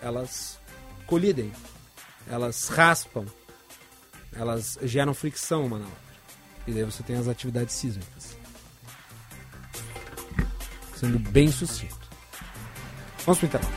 elas 0.00 0.58
colidem, 1.06 1.52
elas 2.26 2.68
raspam, 2.68 3.26
elas 4.32 4.78
geram 4.80 5.12
fricção 5.12 5.66
uma 5.66 5.78
na 5.78 5.84
outra. 5.84 6.00
E 6.66 6.72
daí 6.72 6.84
você 6.84 7.02
tem 7.02 7.16
as 7.16 7.28
atividades 7.28 7.74
sísmicas. 7.74 8.31
Sendo 11.02 11.18
bem 11.18 11.50
sucinto. 11.50 12.08
Vamos 13.26 13.40
para 13.40 13.44
o 13.44 13.48
intervalo. 13.48 13.74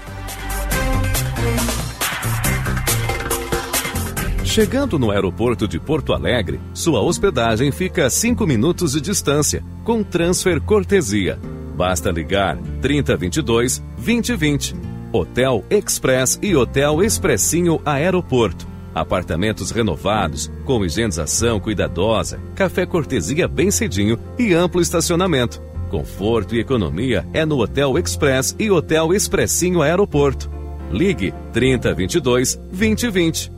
Chegando 4.45 4.97
no 4.97 5.11
aeroporto 5.11 5.67
de 5.67 5.79
Porto 5.79 6.13
Alegre, 6.13 6.61
sua 6.73 7.01
hospedagem 7.01 7.71
fica 7.71 8.05
a 8.05 8.09
5 8.09 8.47
minutos 8.47 8.93
de 8.93 9.01
distância, 9.01 9.61
com 9.83 10.01
transfer 10.01 10.61
cortesia 10.61 11.37
Basta 11.75 12.09
ligar 12.09 12.57
3022 12.81 13.83
2020. 13.97 14.75
Hotel 15.11 15.63
Express 15.69 16.39
e 16.41 16.55
Hotel 16.55 17.03
Expressinho 17.03 17.81
Aeroporto. 17.85 18.65
Apartamentos 18.93 19.71
renovados, 19.71 20.49
com 20.63 20.85
higienização 20.85 21.59
cuidadosa, 21.59 22.39
café 22.55 22.85
cortesia 22.85 23.45
bem 23.45 23.69
cedinho 23.71 24.17
e 24.39 24.53
amplo 24.53 24.81
estacionamento. 24.81 25.61
Conforto 25.89 26.55
e 26.55 26.59
economia 26.59 27.25
é 27.33 27.45
no 27.45 27.59
Hotel 27.59 27.97
Express 27.97 28.55
e 28.57 28.71
Hotel 28.71 29.13
Expressinho 29.13 29.81
Aeroporto. 29.81 30.49
Ligue 30.91 31.33
3022 31.53 32.55
2020. 32.71 33.51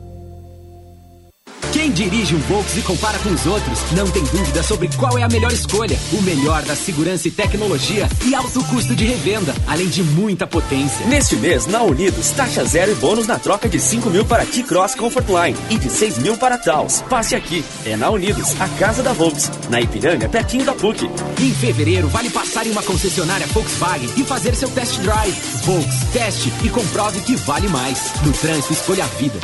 Quem 1.88 1.94
dirige 1.94 2.34
um 2.34 2.38
Volks 2.40 2.76
e 2.76 2.82
compara 2.82 3.18
com 3.20 3.30
os 3.30 3.46
outros 3.46 3.80
não 3.92 4.06
tem 4.10 4.22
dúvida 4.24 4.62
sobre 4.62 4.90
qual 4.94 5.16
é 5.16 5.22
a 5.22 5.28
melhor 5.28 5.50
escolha. 5.50 5.98
O 6.12 6.20
melhor 6.20 6.60
da 6.62 6.76
segurança 6.76 7.28
e 7.28 7.30
tecnologia 7.30 8.06
e 8.26 8.34
alto 8.34 8.62
custo 8.64 8.94
de 8.94 9.06
revenda, 9.06 9.54
além 9.66 9.88
de 9.88 10.02
muita 10.02 10.46
potência. 10.46 11.06
Neste 11.06 11.34
mês, 11.36 11.66
na 11.66 11.82
Unidos, 11.82 12.30
taxa 12.32 12.62
zero 12.66 12.92
e 12.92 12.94
bônus 12.96 13.26
na 13.26 13.38
troca 13.38 13.70
de 13.70 13.80
5 13.80 14.10
mil 14.10 14.22
para 14.26 14.44
T-Cross 14.44 14.96
Comfortline 14.96 15.56
e 15.70 15.78
de 15.78 15.88
6 15.88 16.18
mil 16.18 16.36
para 16.36 16.58
Taos. 16.58 17.00
Passe 17.08 17.34
aqui. 17.34 17.64
É 17.86 17.96
na 17.96 18.10
Unidos, 18.10 18.54
a 18.60 18.68
casa 18.78 19.02
da 19.02 19.14
Volks. 19.14 19.50
Na 19.70 19.80
Ipiranga, 19.80 20.28
pertinho 20.28 20.66
da 20.66 20.74
PUC. 20.74 21.08
Em 21.40 21.54
fevereiro, 21.54 22.08
vale 22.08 22.28
passar 22.28 22.66
em 22.66 22.70
uma 22.70 22.82
concessionária 22.82 23.46
Volkswagen 23.46 24.10
e 24.14 24.24
fazer 24.24 24.54
seu 24.54 24.68
test 24.68 25.00
drive. 25.00 25.34
Volks, 25.64 26.04
teste 26.12 26.52
e 26.62 26.68
comprove 26.68 27.22
que 27.22 27.34
vale 27.36 27.68
mais. 27.68 28.12
No 28.26 28.32
trânsito, 28.34 28.74
escolha 28.74 29.04
a 29.04 29.06
vida. 29.06 29.38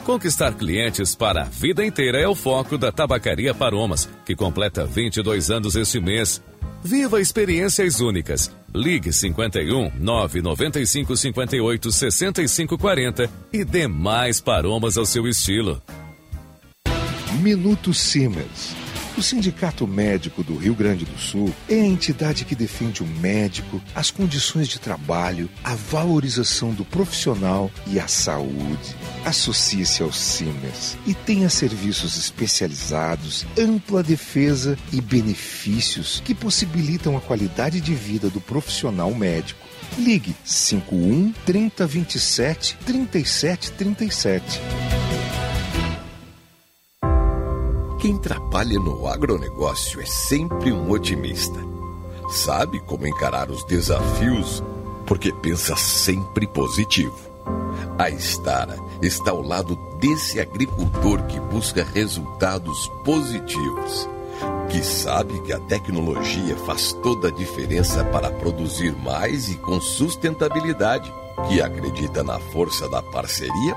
Conquistar 0.05 0.53
clientes 0.53 1.15
para 1.15 1.41
a 1.41 1.45
vida 1.45 1.83
inteira 1.83 2.19
é 2.21 2.27
o 2.27 2.35
foco 2.35 2.77
da 2.77 2.91
Tabacaria 2.91 3.55
Paromas, 3.55 4.07
que 4.23 4.35
completa 4.35 4.85
22 4.85 5.49
anos 5.49 5.75
este 5.75 5.99
mês. 5.99 6.43
Viva 6.83 7.19
experiências 7.19 7.99
únicas. 7.99 8.55
Ligue 8.71 9.11
51 9.11 9.93
995 9.99 11.17
58 11.17 11.91
65 11.91 12.77
40 12.77 13.29
e 13.51 13.65
dê 13.65 13.87
mais 13.87 14.39
paromas 14.39 14.95
ao 14.95 15.07
seu 15.07 15.27
estilo. 15.27 15.81
Minuto 17.41 17.91
Siemens 17.91 18.84
o 19.17 19.23
Sindicato 19.23 19.87
Médico 19.87 20.43
do 20.43 20.57
Rio 20.57 20.75
Grande 20.75 21.05
do 21.05 21.17
Sul 21.17 21.53
é 21.69 21.75
a 21.75 21.85
entidade 21.85 22.43
que 22.43 22.55
defende 22.55 23.01
o 23.01 23.07
médico, 23.07 23.81
as 23.93 24.11
condições 24.11 24.67
de 24.67 24.79
trabalho, 24.79 25.49
a 25.63 25.75
valorização 25.75 26.73
do 26.73 26.83
profissional 26.83 27.71
e 27.87 27.99
a 27.99 28.07
saúde. 28.07 28.95
Associe-se 29.23 30.03
ao 30.03 30.11
CIMES 30.11 30.97
e 31.05 31.13
tenha 31.13 31.49
serviços 31.49 32.17
especializados, 32.17 33.45
ampla 33.57 34.03
defesa 34.03 34.77
e 34.91 34.99
benefícios 34.99 36.21
que 36.23 36.35
possibilitam 36.35 37.15
a 37.15 37.21
qualidade 37.21 37.79
de 37.79 37.95
vida 37.95 38.29
do 38.29 38.41
profissional 38.41 39.13
médico. 39.13 39.65
Ligue 39.97 40.35
51 40.43 41.33
3027 41.45 42.77
3737. 42.85 44.94
Quem 48.05 48.17
trabalha 48.17 48.79
no 48.79 49.07
agronegócio 49.07 49.99
é 49.99 50.05
sempre 50.05 50.71
um 50.71 50.91
otimista. 50.91 51.59
Sabe 52.29 52.79
como 52.81 53.07
encarar 53.07 53.49
os 53.49 53.63
desafios 53.63 54.63
porque 55.07 55.33
pensa 55.33 55.75
sempre 55.75 56.45
positivo. 56.45 57.17
A 57.97 58.07
Estara 58.11 58.77
está 59.01 59.31
ao 59.31 59.41
lado 59.41 59.75
desse 59.99 60.39
agricultor 60.39 61.23
que 61.23 61.39
busca 61.39 61.83
resultados 61.83 62.87
positivos, 63.03 64.07
que 64.69 64.83
sabe 64.83 65.41
que 65.41 65.51
a 65.51 65.59
tecnologia 65.61 66.55
faz 66.57 66.93
toda 66.93 67.29
a 67.29 67.31
diferença 67.31 68.05
para 68.05 68.29
produzir 68.29 68.95
mais 68.97 69.49
e 69.49 69.55
com 69.55 69.81
sustentabilidade, 69.81 71.11
que 71.47 71.59
acredita 71.59 72.23
na 72.23 72.37
força 72.37 72.87
da 72.87 73.01
parceria 73.01 73.75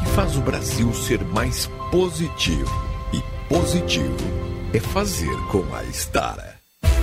e 0.00 0.06
faz 0.14 0.36
o 0.36 0.42
Brasil 0.42 0.94
ser 0.94 1.24
mais 1.24 1.68
positivo. 1.90 2.83
Positivo 3.48 4.16
é 4.72 4.80
fazer 4.80 5.36
com 5.52 5.62
a 5.74 5.84
Estara. 5.84 6.53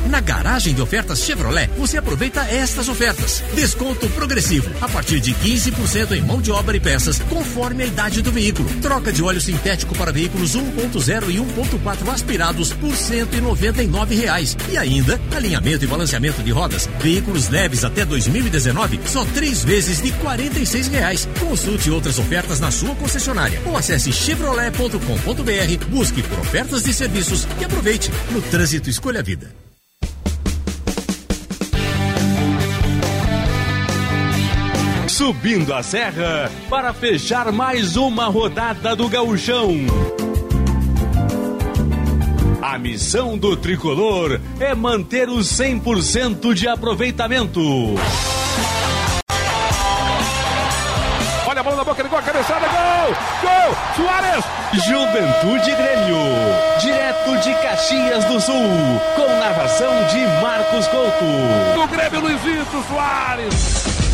Na 0.09 0.19
garagem 0.19 0.73
de 0.73 0.81
ofertas 0.81 1.19
Chevrolet, 1.19 1.69
você 1.77 1.97
aproveita 1.97 2.41
estas 2.41 2.89
ofertas. 2.89 3.43
Desconto 3.53 4.09
progressivo, 4.09 4.69
a 4.81 4.89
partir 4.89 5.19
de 5.19 5.33
15% 5.33 6.11
em 6.13 6.21
mão 6.21 6.41
de 6.41 6.51
obra 6.51 6.75
e 6.75 6.79
peças, 6.79 7.19
conforme 7.29 7.83
a 7.83 7.87
idade 7.87 8.21
do 8.21 8.31
veículo. 8.31 8.69
Troca 8.81 9.11
de 9.11 9.23
óleo 9.23 9.39
sintético 9.39 9.95
para 9.95 10.11
veículos 10.11 10.55
1.0 10.55 11.29
e 11.29 11.37
1.4 11.37 12.09
aspirados 12.11 12.73
por 12.73 12.95
199 12.95 14.15
reais. 14.15 14.57
E 14.69 14.77
ainda, 14.77 15.19
alinhamento 15.35 15.85
e 15.85 15.87
balanceamento 15.87 16.41
de 16.41 16.51
rodas. 16.51 16.89
Veículos 16.99 17.49
leves 17.49 17.83
até 17.83 18.03
2019, 18.05 18.99
só 19.05 19.23
três 19.33 19.63
vezes 19.63 20.01
de 20.01 20.11
46 20.13 20.87
reais. 20.87 21.27
Consulte 21.39 21.91
outras 21.91 22.19
ofertas 22.19 22.59
na 22.59 22.71
sua 22.71 22.95
concessionária 22.95 23.61
ou 23.65 23.77
acesse 23.77 24.11
chevrolet.com.br, 24.11 25.85
busque 25.89 26.23
por 26.23 26.39
ofertas 26.39 26.83
de 26.83 26.93
serviços 26.93 27.47
e 27.59 27.65
aproveite. 27.65 28.11
No 28.31 28.41
trânsito, 28.41 28.89
escolha 28.89 29.19
a 29.19 29.23
vida. 29.23 29.70
Subindo 35.21 35.71
a 35.71 35.83
serra 35.83 36.49
para 36.67 36.91
fechar 36.95 37.51
mais 37.51 37.95
uma 37.95 38.25
rodada 38.25 38.95
do 38.95 39.07
Gauchão. 39.07 39.69
A 42.59 42.79
missão 42.79 43.37
do 43.37 43.55
tricolor 43.55 44.41
é 44.59 44.73
manter 44.73 45.29
o 45.29 45.37
100% 45.37 46.55
de 46.55 46.67
aproveitamento. 46.67 47.61
Olha 51.45 51.59
a 51.59 51.63
bola 51.63 51.75
na 51.75 51.83
boca, 51.83 52.01
ligou 52.01 52.17
a 52.17 52.21
cabeçada, 52.23 52.65
gol! 52.67 53.15
Gol! 53.43 53.75
Soares! 53.95 54.43
Juventude 54.73 55.71
Grêmio, 55.75 56.17
direto 56.81 57.37
de 57.43 57.53
Caxias 57.61 58.25
do 58.25 58.41
Sul, 58.41 58.55
com 59.15 59.27
narração 59.39 59.93
de 60.07 60.41
Marcos 60.41 60.87
Couto. 60.87 61.25
Do 61.75 61.87
Grêmio 61.89 62.21
Luizito 62.21 62.83
Soares. 62.89 64.10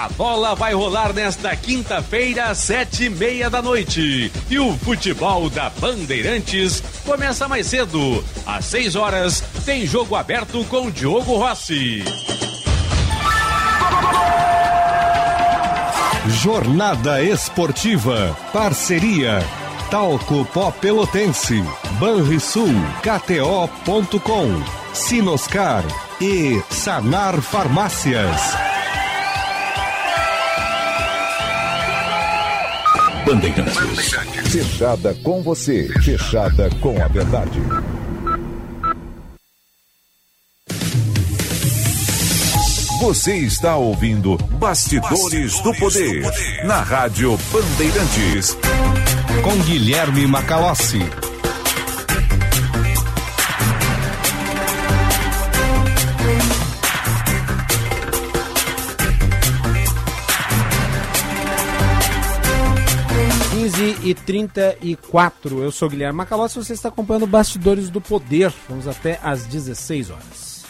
A 0.00 0.08
bola 0.08 0.54
vai 0.54 0.72
rolar 0.72 1.12
nesta 1.12 1.54
quinta-feira, 1.54 2.54
sete 2.54 3.04
e 3.04 3.10
meia 3.10 3.50
da 3.50 3.60
noite. 3.60 4.32
E 4.48 4.58
o 4.58 4.72
futebol 4.78 5.50
da 5.50 5.68
Bandeirantes 5.68 6.82
começa 7.04 7.46
mais 7.46 7.66
cedo. 7.66 8.24
Às 8.46 8.64
seis 8.64 8.96
horas, 8.96 9.42
tem 9.66 9.86
jogo 9.86 10.16
aberto 10.16 10.64
com 10.70 10.90
Diogo 10.90 11.36
Rossi. 11.36 12.02
Jornada 16.28 17.22
Esportiva. 17.22 18.34
Parceria. 18.54 19.44
Talco 19.90 20.46
Pó 20.46 20.70
Pelotense. 20.70 21.62
Banrisul. 21.98 22.72
KTO.com. 23.02 24.62
Sinoscar. 24.94 25.84
E 26.22 26.62
Sanar 26.70 27.42
Farmácias. 27.42 28.69
Bandeirantes. 33.30 34.12
Fechada 34.50 35.14
com 35.22 35.40
você, 35.40 35.88
fechada 36.02 36.68
com 36.80 37.00
a 37.00 37.06
verdade. 37.06 37.60
Você 43.00 43.36
está 43.36 43.76
ouvindo 43.76 44.36
Bastidores, 44.58 45.60
do, 45.60 45.72
poder, 45.76 46.24
na 46.64 46.82
Rádio 46.82 47.38
Bandeirantes. 47.52 48.58
Com 49.44 49.56
Guilherme 49.62 50.26
Macalossi. 50.26 50.98
E 64.02 64.14
34. 64.14 65.62
Eu 65.62 65.72
sou 65.72 65.88
Guilherme 65.88 66.16
Macalossi 66.16 66.58
e 66.58 66.64
você 66.64 66.74
está 66.74 66.88
acompanhando 66.88 67.26
Bastidores 67.26 67.88
do 67.88 68.00
Poder. 68.00 68.52
Vamos 68.68 68.86
até 68.86 69.18
às 69.22 69.46
16 69.46 70.10
horas. 70.10 70.64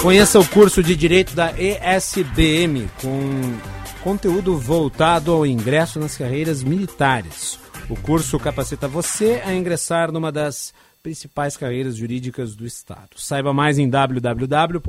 Conheça 0.00 0.38
o 0.38 0.48
curso 0.48 0.82
de 0.82 0.96
Direito 0.96 1.34
da 1.34 1.52
ESBM 1.52 2.88
com 3.00 3.58
conteúdo 4.02 4.56
voltado 4.58 5.32
ao 5.32 5.46
ingresso 5.46 6.00
nas 6.00 6.16
carreiras 6.16 6.62
militares. 6.62 7.58
O 7.88 7.96
curso 7.96 8.38
capacita 8.38 8.88
você 8.88 9.42
a 9.44 9.52
ingressar 9.52 10.10
numa 10.10 10.32
das 10.32 10.72
principais 11.02 11.54
carreiras 11.56 11.96
jurídicas 11.96 12.56
do 12.56 12.66
Estado. 12.66 13.10
Saiba 13.16 13.52
mais 13.52 13.78
em 13.78 13.90
www.esbm.com 13.90 14.84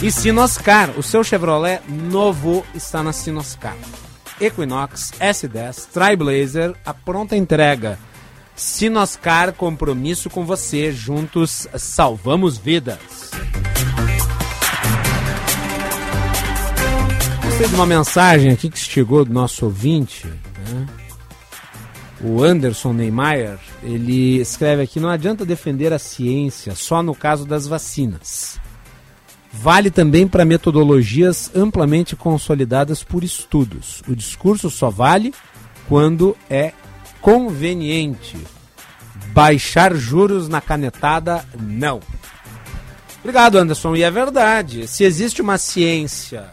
E 0.00 0.12
Sinoscar, 0.12 0.96
o 0.96 1.02
seu 1.02 1.24
Chevrolet 1.24 1.80
novo 1.88 2.64
está 2.72 3.02
na 3.02 3.12
Sinoscar. 3.12 3.76
Equinox, 4.40 5.10
S10, 5.18 5.88
Triblazer, 5.92 6.72
a 6.86 6.94
pronta 6.94 7.36
entrega. 7.36 7.98
Sinoscar, 8.54 9.52
compromisso 9.52 10.30
com 10.30 10.44
você, 10.44 10.92
juntos 10.92 11.66
salvamos 11.76 12.56
vidas. 12.56 13.32
Gostei 17.58 17.68
de 17.68 17.74
uma 17.74 17.86
mensagem 17.86 18.52
aqui 18.52 18.70
que 18.70 18.78
chegou 18.78 19.24
do 19.24 19.32
nosso 19.32 19.64
ouvinte, 19.64 20.28
né? 20.28 20.86
o 22.20 22.40
Anderson 22.40 22.92
Neymar, 22.92 23.58
ele 23.82 24.38
escreve 24.38 24.82
aqui: 24.82 25.00
não 25.00 25.08
adianta 25.08 25.44
defender 25.44 25.92
a 25.92 25.98
ciência 25.98 26.76
só 26.76 27.02
no 27.02 27.16
caso 27.16 27.44
das 27.44 27.66
vacinas. 27.66 28.60
Vale 29.52 29.90
também 29.90 30.28
para 30.28 30.44
metodologias 30.44 31.50
amplamente 31.52 32.14
consolidadas 32.14 33.02
por 33.02 33.24
estudos. 33.24 34.04
O 34.06 34.14
discurso 34.14 34.70
só 34.70 34.88
vale 34.88 35.34
quando 35.88 36.36
é 36.48 36.72
conveniente. 37.20 38.36
Baixar 39.32 39.96
juros 39.96 40.48
na 40.48 40.60
canetada, 40.60 41.44
não. 41.58 41.98
Obrigado, 43.18 43.58
Anderson. 43.58 43.96
E 43.96 44.04
é 44.04 44.10
verdade. 44.12 44.86
Se 44.86 45.02
existe 45.02 45.42
uma 45.42 45.58
ciência 45.58 46.52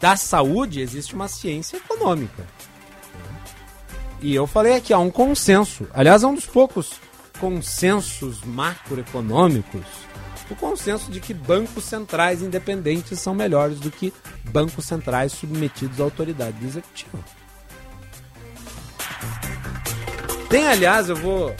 da 0.00 0.16
saúde 0.16 0.80
existe 0.80 1.14
uma 1.14 1.28
ciência 1.28 1.76
econômica. 1.76 2.46
E 4.20 4.34
eu 4.34 4.46
falei 4.46 4.74
aqui, 4.74 4.92
há 4.92 4.98
um 4.98 5.10
consenso. 5.10 5.86
Aliás, 5.92 6.22
é 6.22 6.26
um 6.26 6.34
dos 6.34 6.46
poucos 6.46 6.92
consensos 7.38 8.42
macroeconômicos. 8.42 9.84
O 10.50 10.56
consenso 10.56 11.10
de 11.10 11.20
que 11.20 11.34
bancos 11.34 11.84
centrais 11.84 12.42
independentes 12.42 13.20
são 13.20 13.34
melhores 13.34 13.78
do 13.78 13.90
que 13.90 14.12
bancos 14.44 14.86
centrais 14.86 15.32
submetidos 15.32 16.00
à 16.00 16.04
autoridade 16.04 16.64
executiva. 16.64 17.18
Tem, 20.48 20.66
aliás, 20.66 21.10
eu 21.10 21.16
vou 21.16 21.54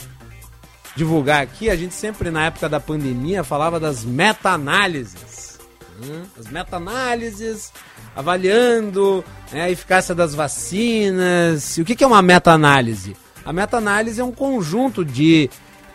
divulgar 0.97 1.43
aqui, 1.43 1.69
a 1.69 1.77
gente 1.77 1.95
sempre 1.95 2.31
na 2.31 2.47
época 2.47 2.69
da 2.69 2.81
pandemia 2.81 3.45
falava 3.45 3.79
das 3.79 4.05
meta-análises. 4.05 5.61
Né? 6.01 6.27
As 6.39 6.47
meta-análises 6.49 7.73
avaliando 8.19 9.25
né, 9.53 9.63
a 9.63 9.71
eficácia 9.71 10.13
das 10.13 10.35
vacinas. 10.35 11.79
O 11.79 11.85
que, 11.85 11.95
que 11.95 12.03
é 12.03 12.07
uma 12.07 12.21
meta-análise? 12.21 13.17
A 13.45 13.53
meta-análise 13.53 14.21
é 14.21 14.25
um 14.25 14.33
conjunto 14.33 15.05
de 15.05 15.49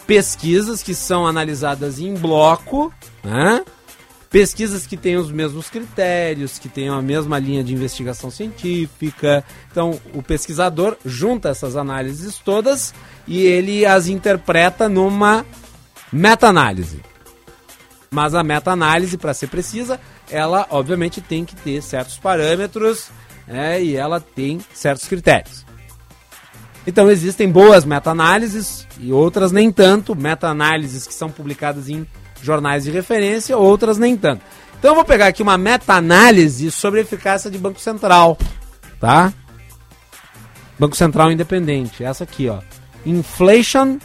pesquisas 0.08 0.82
que 0.82 0.96
são 0.96 1.28
analisadas 1.28 2.00
em 2.00 2.14
bloco, 2.14 2.94
né? 3.22 3.62
pesquisas 4.30 4.88
que 4.88 4.96
tenham 4.96 5.22
os 5.22 5.34
mesmos 5.34 5.70
critérios, 5.70 6.58
que 6.58 6.70
tenham 6.70 6.98
a 6.98 7.02
mesma 7.02 7.38
linha 7.38 7.62
de 7.62 7.74
investigação 7.74 8.32
científica. 8.32 9.44
Então, 9.70 10.00
o 10.14 10.24
pesquisador 10.24 10.96
junta 11.04 11.50
essas 11.50 11.76
análises 11.76 12.38
todas 12.38 12.94
e 13.28 13.42
ele 13.42 13.86
as 13.86 14.08
interpreta 14.08 14.88
numa 14.88 15.46
meta-análise. 16.12 17.02
Mas 18.14 18.36
a 18.36 18.44
meta-análise, 18.44 19.18
para 19.18 19.34
ser 19.34 19.48
precisa, 19.48 20.00
ela 20.30 20.68
obviamente 20.70 21.20
tem 21.20 21.44
que 21.44 21.56
ter 21.56 21.82
certos 21.82 22.16
parâmetros 22.20 23.10
né, 23.48 23.84
e 23.84 23.96
ela 23.96 24.20
tem 24.20 24.62
certos 24.72 25.08
critérios. 25.08 25.66
Então 26.86 27.10
existem 27.10 27.50
boas 27.50 27.84
meta-análises 27.84 28.88
e 29.00 29.12
outras 29.12 29.52
nem 29.52 29.72
tanto, 29.72 30.16
meta-análises 30.16 31.08
que 31.08 31.14
são 31.14 31.30
publicadas 31.32 31.90
em 31.90 32.06
jornais 32.40 32.84
de 32.84 32.92
referência, 32.92 33.58
outras 33.58 33.98
nem 33.98 34.16
tanto. 34.16 34.44
Então 34.78 34.92
eu 34.92 34.96
vou 34.96 35.06
pegar 35.06 35.28
aqui 35.28 35.42
uma 35.42 35.58
meta-análise 35.58 36.70
sobre 36.70 37.00
a 37.00 37.04
eficácia 37.04 37.50
de 37.50 37.58
Banco 37.58 37.80
Central, 37.80 38.38
tá? 39.00 39.34
Banco 40.78 40.96
Central 40.96 41.32
Independente, 41.32 42.04
essa 42.04 42.26
aqui, 42.26 42.48
ó. 42.48 42.60
Inflation 43.06 43.98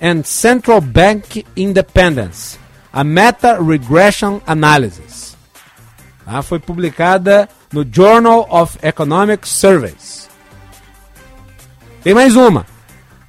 and 0.00 0.22
Central 0.24 0.80
Bank 0.80 1.44
Independence, 1.56 2.59
a 2.92 3.04
Meta 3.04 3.60
Regression 3.60 4.40
Analysis. 4.46 5.36
Tá? 6.24 6.42
Foi 6.42 6.58
publicada 6.58 7.48
no 7.72 7.84
Journal 7.84 8.46
of 8.50 8.78
Economic 8.82 9.48
Surveys. 9.48 10.28
Tem 12.02 12.14
mais 12.14 12.36
uma. 12.36 12.66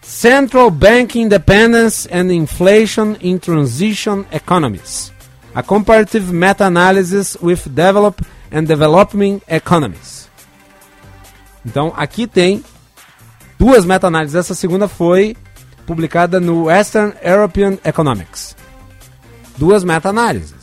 Central 0.01 0.71
Bank 0.71 1.19
Independence 1.19 2.07
and 2.11 2.31
Inflation 2.31 3.15
in 3.21 3.37
Transition 3.37 4.25
Economies. 4.31 5.11
A 5.53 5.61
Comparative 5.61 6.31
Meta-Analysis 6.31 7.37
with 7.41 7.67
Developed 7.67 8.25
and 8.51 8.63
Developing 8.63 9.41
Economies. 9.47 10.29
Então, 11.65 11.93
aqui 11.95 12.25
tem 12.25 12.63
duas 13.59 13.85
meta-análises. 13.85 14.35
Essa 14.35 14.55
segunda 14.55 14.87
foi 14.87 15.35
publicada 15.85 16.39
no 16.39 16.65
Western 16.65 17.13
European 17.23 17.77
Economics. 17.83 18.55
Duas 19.57 19.83
meta-análises. 19.83 20.61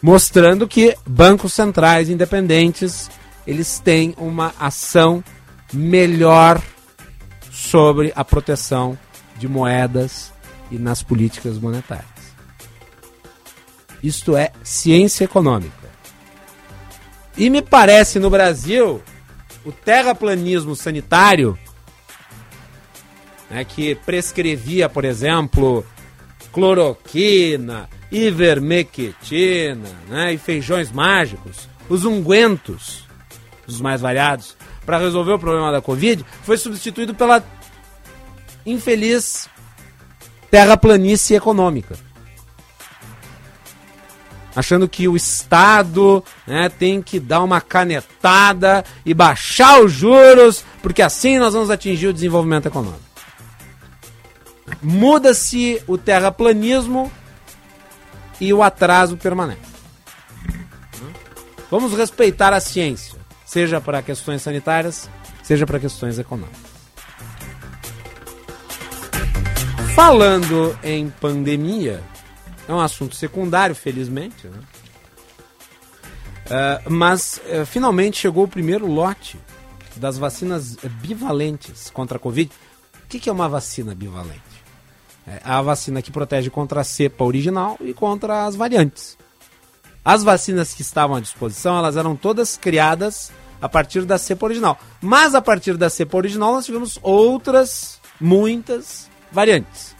Mostrando 0.00 0.68
que 0.68 0.96
bancos 1.06 1.52
centrais 1.52 2.08
independentes, 2.08 3.10
eles 3.46 3.80
têm 3.80 4.14
uma 4.18 4.54
ação 4.58 5.22
melhor 5.72 6.62
sobre 7.50 8.12
a 8.14 8.24
proteção 8.24 8.98
de 9.36 9.48
moedas 9.48 10.32
e 10.70 10.78
nas 10.78 11.02
políticas 11.02 11.58
monetárias. 11.58 12.06
Isto 14.02 14.36
é 14.36 14.52
ciência 14.62 15.24
econômica. 15.24 15.86
E 17.36 17.50
me 17.50 17.62
parece 17.62 18.18
no 18.18 18.30
Brasil 18.30 19.02
o 19.64 19.72
terraplanismo 19.72 20.76
sanitário, 20.76 21.58
né, 23.50 23.64
que 23.64 23.94
prescrevia, 23.94 24.88
por 24.88 25.04
exemplo, 25.04 25.84
cloroquina, 26.56 27.86
ivermectina 28.10 29.90
né, 30.08 30.32
e 30.32 30.38
feijões 30.38 30.90
mágicos, 30.90 31.68
os 31.86 32.06
ungüentos, 32.06 33.06
os 33.66 33.78
mais 33.78 34.00
variados, 34.00 34.56
para 34.86 34.96
resolver 34.96 35.32
o 35.32 35.38
problema 35.38 35.70
da 35.70 35.82
Covid, 35.82 36.24
foi 36.44 36.56
substituído 36.56 37.14
pela 37.14 37.44
infeliz 38.64 39.50
terraplanície 40.50 41.36
econômica. 41.36 41.94
Achando 44.54 44.88
que 44.88 45.06
o 45.06 45.14
Estado 45.14 46.24
né, 46.46 46.70
tem 46.70 47.02
que 47.02 47.20
dar 47.20 47.42
uma 47.42 47.60
canetada 47.60 48.82
e 49.04 49.12
baixar 49.12 49.82
os 49.82 49.92
juros, 49.92 50.64
porque 50.82 51.02
assim 51.02 51.38
nós 51.38 51.52
vamos 51.52 51.68
atingir 51.68 52.06
o 52.06 52.14
desenvolvimento 52.14 52.64
econômico. 52.64 53.05
Muda-se 54.82 55.82
o 55.86 55.96
terraplanismo 55.96 57.10
e 58.40 58.52
o 58.52 58.62
atraso 58.62 59.16
permanece. 59.16 59.76
Vamos 61.70 61.92
respeitar 61.94 62.52
a 62.52 62.60
ciência 62.60 63.16
seja 63.46 63.80
para 63.80 64.02
questões 64.02 64.42
sanitárias, 64.42 65.08
seja 65.42 65.64
para 65.64 65.78
questões 65.78 66.18
econômicas. 66.18 66.76
Falando 69.94 70.78
em 70.82 71.08
pandemia, 71.08 72.02
é 72.68 72.72
um 72.74 72.80
assunto 72.80 73.14
secundário, 73.14 73.74
felizmente, 73.74 74.46
né? 74.48 74.58
Uh, 76.46 76.90
mas 76.90 77.40
uh, 77.46 77.64
finalmente 77.64 78.18
chegou 78.18 78.44
o 78.44 78.48
primeiro 78.48 78.86
lote 78.86 79.40
das 79.96 80.18
vacinas 80.18 80.76
bivalentes 81.00 81.88
contra 81.90 82.18
a 82.18 82.20
Covid. 82.20 82.52
O 83.04 83.08
que, 83.08 83.18
que 83.18 83.30
é 83.30 83.32
uma 83.32 83.48
vacina 83.48 83.94
bivalente? 83.94 84.45
É 85.26 85.40
a 85.42 85.60
vacina 85.60 86.00
que 86.00 86.12
protege 86.12 86.50
contra 86.50 86.80
a 86.80 86.84
cepa 86.84 87.24
original 87.24 87.76
e 87.80 87.92
contra 87.92 88.44
as 88.44 88.54
variantes. 88.54 89.18
As 90.04 90.22
vacinas 90.22 90.72
que 90.72 90.82
estavam 90.82 91.16
à 91.16 91.20
disposição, 91.20 91.76
elas 91.76 91.96
eram 91.96 92.14
todas 92.14 92.56
criadas 92.56 93.32
a 93.60 93.68
partir 93.68 94.04
da 94.04 94.18
cepa 94.18 94.46
original. 94.46 94.78
Mas 95.00 95.34
a 95.34 95.42
partir 95.42 95.76
da 95.76 95.90
cepa 95.90 96.16
original 96.16 96.52
nós 96.52 96.64
tivemos 96.64 96.98
outras, 97.02 98.00
muitas 98.20 99.10
variantes. 99.32 99.96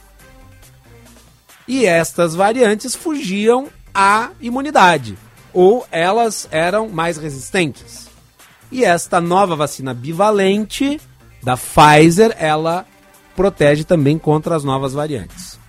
E 1.66 1.84
estas 1.84 2.36
variantes 2.36 2.94
fugiam 2.94 3.66
à 3.92 4.30
imunidade, 4.40 5.18
ou 5.52 5.84
elas 5.90 6.46
eram 6.52 6.88
mais 6.88 7.16
resistentes. 7.16 8.06
E 8.70 8.84
esta 8.84 9.20
nova 9.20 9.56
vacina 9.56 9.92
bivalente 9.92 11.00
da 11.42 11.56
Pfizer, 11.56 12.36
ela 12.38 12.86
protege 13.36 13.84
também 13.84 14.18
contra 14.18 14.56
as 14.56 14.64
novas 14.64 14.94
variantes. 14.94 15.60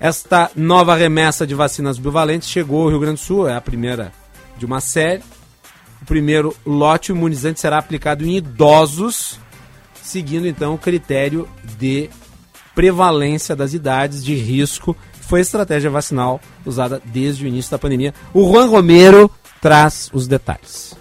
Esta 0.00 0.50
nova 0.56 0.96
remessa 0.96 1.46
de 1.46 1.54
vacinas 1.54 1.98
bivalentes 1.98 2.48
chegou 2.48 2.84
ao 2.84 2.88
Rio 2.88 3.00
Grande 3.00 3.20
do 3.20 3.24
Sul, 3.24 3.46
é 3.46 3.54
a 3.54 3.60
primeira 3.60 4.10
de 4.56 4.64
uma 4.64 4.80
série. 4.80 5.22
O 6.00 6.06
primeiro 6.06 6.56
lote 6.64 7.12
imunizante 7.12 7.60
será 7.60 7.76
aplicado 7.76 8.24
em 8.24 8.36
idosos, 8.38 9.38
seguindo 10.02 10.48
então 10.48 10.74
o 10.74 10.78
critério 10.78 11.46
de 11.78 12.08
prevalência 12.74 13.54
das 13.54 13.74
idades 13.74 14.24
de 14.24 14.34
risco, 14.34 14.94
que 14.94 15.26
foi 15.26 15.40
a 15.40 15.42
estratégia 15.42 15.90
vacinal 15.90 16.40
usada 16.64 17.02
desde 17.04 17.44
o 17.44 17.48
início 17.48 17.70
da 17.70 17.78
pandemia. 17.78 18.14
O 18.32 18.50
Juan 18.50 18.66
Romero 18.66 19.30
traz 19.60 20.08
os 20.14 20.26
detalhes. 20.26 20.99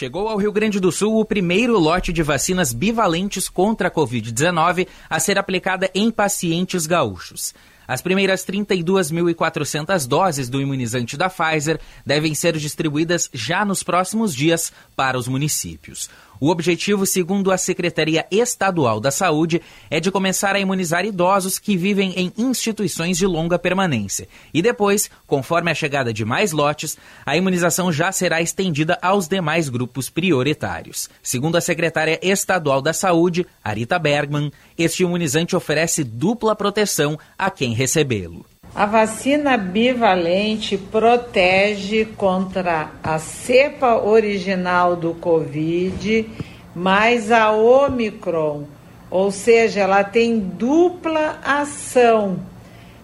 Chegou 0.00 0.28
ao 0.28 0.38
Rio 0.38 0.50
Grande 0.50 0.80
do 0.80 0.90
Sul 0.90 1.20
o 1.20 1.26
primeiro 1.26 1.78
lote 1.78 2.10
de 2.10 2.22
vacinas 2.22 2.72
bivalentes 2.72 3.50
contra 3.50 3.88
a 3.88 3.90
Covid-19 3.90 4.88
a 5.10 5.20
ser 5.20 5.38
aplicada 5.38 5.90
em 5.94 6.10
pacientes 6.10 6.86
gaúchos. 6.86 7.52
As 7.86 8.00
primeiras 8.00 8.42
32.400 8.46 10.08
doses 10.08 10.48
do 10.48 10.58
imunizante 10.58 11.18
da 11.18 11.28
Pfizer 11.28 11.78
devem 12.06 12.34
ser 12.34 12.56
distribuídas 12.56 13.28
já 13.34 13.62
nos 13.62 13.82
próximos 13.82 14.34
dias 14.34 14.72
para 14.96 15.18
os 15.18 15.28
municípios. 15.28 16.08
O 16.40 16.48
objetivo, 16.48 17.04
segundo 17.04 17.52
a 17.52 17.58
Secretaria 17.58 18.26
Estadual 18.30 18.98
da 18.98 19.10
Saúde, 19.10 19.60
é 19.90 20.00
de 20.00 20.10
começar 20.10 20.56
a 20.56 20.58
imunizar 20.58 21.04
idosos 21.04 21.58
que 21.58 21.76
vivem 21.76 22.14
em 22.16 22.32
instituições 22.38 23.18
de 23.18 23.26
longa 23.26 23.58
permanência. 23.58 24.26
E 24.54 24.62
depois, 24.62 25.10
conforme 25.26 25.70
a 25.70 25.74
chegada 25.74 26.14
de 26.14 26.24
mais 26.24 26.52
lotes, 26.52 26.96
a 27.26 27.36
imunização 27.36 27.92
já 27.92 28.10
será 28.10 28.40
estendida 28.40 28.98
aos 29.02 29.28
demais 29.28 29.68
grupos 29.68 30.08
prioritários. 30.08 31.10
Segundo 31.22 31.56
a 31.56 31.60
secretária 31.60 32.18
estadual 32.22 32.80
da 32.80 32.94
Saúde, 32.94 33.46
Arita 33.62 33.98
Bergman, 33.98 34.50
este 34.78 35.02
imunizante 35.02 35.54
oferece 35.54 36.02
dupla 36.02 36.56
proteção 36.56 37.18
a 37.36 37.50
quem 37.50 37.74
recebê-lo. 37.74 38.46
A 38.74 38.86
vacina 38.86 39.56
bivalente 39.56 40.78
protege 40.78 42.04
contra 42.04 42.90
a 43.02 43.18
cepa 43.18 43.96
original 43.96 44.94
do 44.94 45.12
Covid 45.12 46.30
mais 46.74 47.32
a 47.32 47.50
Omicron, 47.50 48.64
ou 49.10 49.32
seja, 49.32 49.80
ela 49.80 50.04
tem 50.04 50.38
dupla 50.38 51.40
ação. 51.44 52.38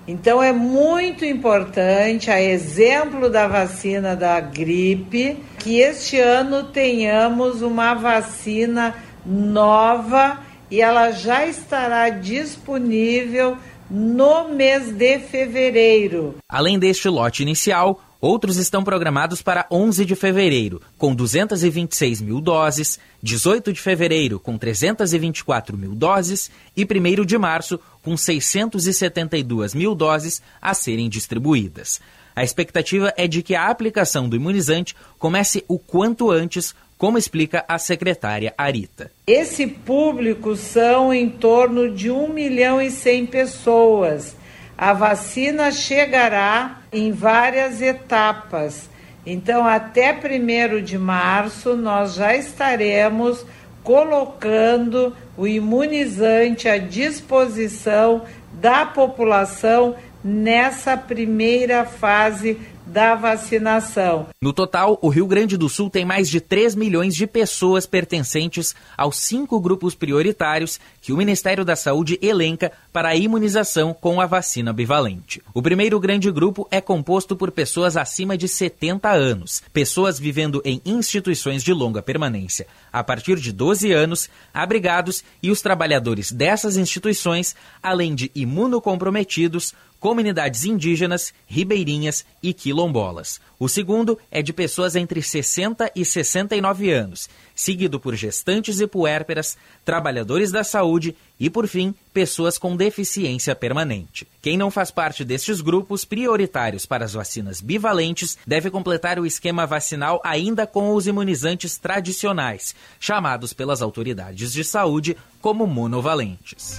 Então 0.06 0.40
é 0.40 0.52
muito 0.52 1.24
importante, 1.24 2.30
a 2.30 2.40
exemplo 2.40 3.28
da 3.28 3.48
vacina 3.48 4.14
da 4.14 4.38
gripe, 4.38 5.36
que 5.58 5.80
este 5.80 6.16
ano 6.20 6.62
tenhamos 6.64 7.60
uma 7.60 7.92
vacina 7.92 8.94
nova 9.26 10.38
e 10.70 10.80
ela 10.80 11.10
já 11.10 11.44
estará 11.44 12.08
disponível 12.08 13.56
no 13.90 14.48
mês 14.48 14.92
de 14.92 15.18
fevereiro. 15.20 16.36
Além 16.48 16.78
deste 16.78 17.08
lote 17.08 17.42
inicial, 17.42 18.02
outros 18.20 18.56
estão 18.56 18.82
programados 18.82 19.42
para 19.42 19.66
11 19.70 20.04
de 20.04 20.14
fevereiro, 20.14 20.80
com 20.98 21.14
226 21.14 22.20
mil 22.20 22.40
doses, 22.40 22.98
18 23.22 23.72
de 23.72 23.80
fevereiro, 23.80 24.40
com 24.40 24.58
324 24.58 25.76
mil 25.76 25.94
doses 25.94 26.50
e 26.76 26.84
1 26.84 27.24
de 27.24 27.38
março, 27.38 27.78
com 28.02 28.16
672 28.16 29.74
mil 29.74 29.94
doses 29.94 30.42
a 30.60 30.74
serem 30.74 31.08
distribuídas. 31.08 32.00
A 32.34 32.44
expectativa 32.44 33.14
é 33.16 33.26
de 33.26 33.42
que 33.42 33.54
a 33.54 33.68
aplicação 33.68 34.28
do 34.28 34.36
imunizante 34.36 34.94
comece 35.18 35.64
o 35.66 35.78
quanto 35.78 36.30
antes, 36.30 36.74
como 36.98 37.18
explica 37.18 37.64
a 37.68 37.78
secretária 37.78 38.54
Arita. 38.56 39.10
Esse 39.26 39.66
público 39.66 40.56
são 40.56 41.12
em 41.12 41.28
torno 41.28 41.90
de 41.90 42.10
1 42.10 42.28
milhão 42.28 42.80
e 42.80 42.90
100 42.90 43.26
pessoas. 43.26 44.36
A 44.76 44.92
vacina 44.92 45.70
chegará 45.70 46.82
em 46.92 47.12
várias 47.12 47.80
etapas. 47.80 48.88
Então, 49.24 49.66
até 49.66 50.12
1 50.12 50.82
de 50.82 50.98
março, 50.98 51.74
nós 51.74 52.14
já 52.14 52.36
estaremos 52.36 53.44
colocando 53.82 55.14
o 55.36 55.46
imunizante 55.46 56.68
à 56.68 56.78
disposição 56.78 58.22
da 58.52 58.84
população 58.86 59.94
nessa 60.24 60.96
primeira 60.96 61.84
fase 61.84 62.58
da 62.86 63.14
vacinação. 63.14 64.28
No 64.40 64.52
total, 64.52 64.98
o 65.02 65.08
Rio 65.08 65.26
Grande 65.26 65.56
do 65.56 65.68
Sul 65.68 65.90
tem 65.90 66.04
mais 66.04 66.28
de 66.28 66.40
3 66.40 66.74
milhões 66.74 67.14
de 67.14 67.26
pessoas 67.26 67.84
pertencentes 67.84 68.74
aos 68.96 69.18
cinco 69.18 69.60
grupos 69.60 69.94
prioritários 69.94 70.80
que 71.00 71.12
o 71.12 71.16
Ministério 71.16 71.64
da 71.64 71.76
Saúde 71.76 72.18
elenca 72.22 72.72
para 72.92 73.08
a 73.08 73.16
imunização 73.16 73.92
com 73.92 74.20
a 74.20 74.26
vacina 74.26 74.72
bivalente. 74.72 75.42
O 75.52 75.60
primeiro 75.60 75.98
grande 75.98 76.30
grupo 76.30 76.66
é 76.70 76.80
composto 76.80 77.36
por 77.36 77.50
pessoas 77.50 77.96
acima 77.96 78.36
de 78.36 78.48
70 78.48 79.10
anos, 79.10 79.62
pessoas 79.72 80.18
vivendo 80.18 80.62
em 80.64 80.80
instituições 80.84 81.62
de 81.62 81.72
longa 81.72 82.00
permanência 82.00 82.66
a 82.98 83.04
partir 83.04 83.38
de 83.38 83.52
12 83.52 83.92
anos, 83.92 84.30
abrigados 84.54 85.22
e 85.42 85.50
os 85.50 85.60
trabalhadores 85.60 86.32
dessas 86.32 86.78
instituições, 86.78 87.54
além 87.82 88.14
de 88.14 88.30
imunocomprometidos, 88.34 89.74
comunidades 90.00 90.64
indígenas, 90.64 91.34
ribeirinhas 91.46 92.24
e 92.42 92.54
quilombolas. 92.54 93.38
O 93.58 93.68
segundo 93.68 94.18
é 94.30 94.40
de 94.40 94.50
pessoas 94.50 94.96
entre 94.96 95.20
60 95.20 95.92
e 95.94 96.06
69 96.06 96.90
anos, 96.90 97.28
seguido 97.56 97.98
por 97.98 98.14
gestantes 98.14 98.78
e 98.78 98.86
puérperas, 98.86 99.56
trabalhadores 99.84 100.52
da 100.52 100.62
saúde 100.62 101.16
e, 101.40 101.48
por 101.48 101.66
fim, 101.66 101.94
pessoas 102.12 102.58
com 102.58 102.76
deficiência 102.76 103.54
permanente. 103.54 104.28
Quem 104.42 104.56
não 104.56 104.70
faz 104.70 104.90
parte 104.90 105.24
destes 105.24 105.62
grupos 105.62 106.04
prioritários 106.04 106.84
para 106.84 107.06
as 107.06 107.14
vacinas 107.14 107.60
bivalentes 107.60 108.36
deve 108.46 108.70
completar 108.70 109.18
o 109.18 109.26
esquema 109.26 109.66
vacinal 109.66 110.20
ainda 110.22 110.66
com 110.66 110.94
os 110.94 111.06
imunizantes 111.06 111.78
tradicionais, 111.78 112.74
chamados 113.00 113.54
pelas 113.54 113.80
autoridades 113.80 114.52
de 114.52 114.62
saúde 114.62 115.16
como 115.40 115.66
monovalentes. 115.66 116.78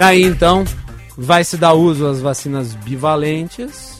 Aí 0.00 0.22
então 0.22 0.64
vai 1.16 1.44
se 1.44 1.56
dar 1.56 1.74
uso 1.74 2.06
às 2.06 2.20
vacinas 2.20 2.74
bivalentes. 2.74 3.93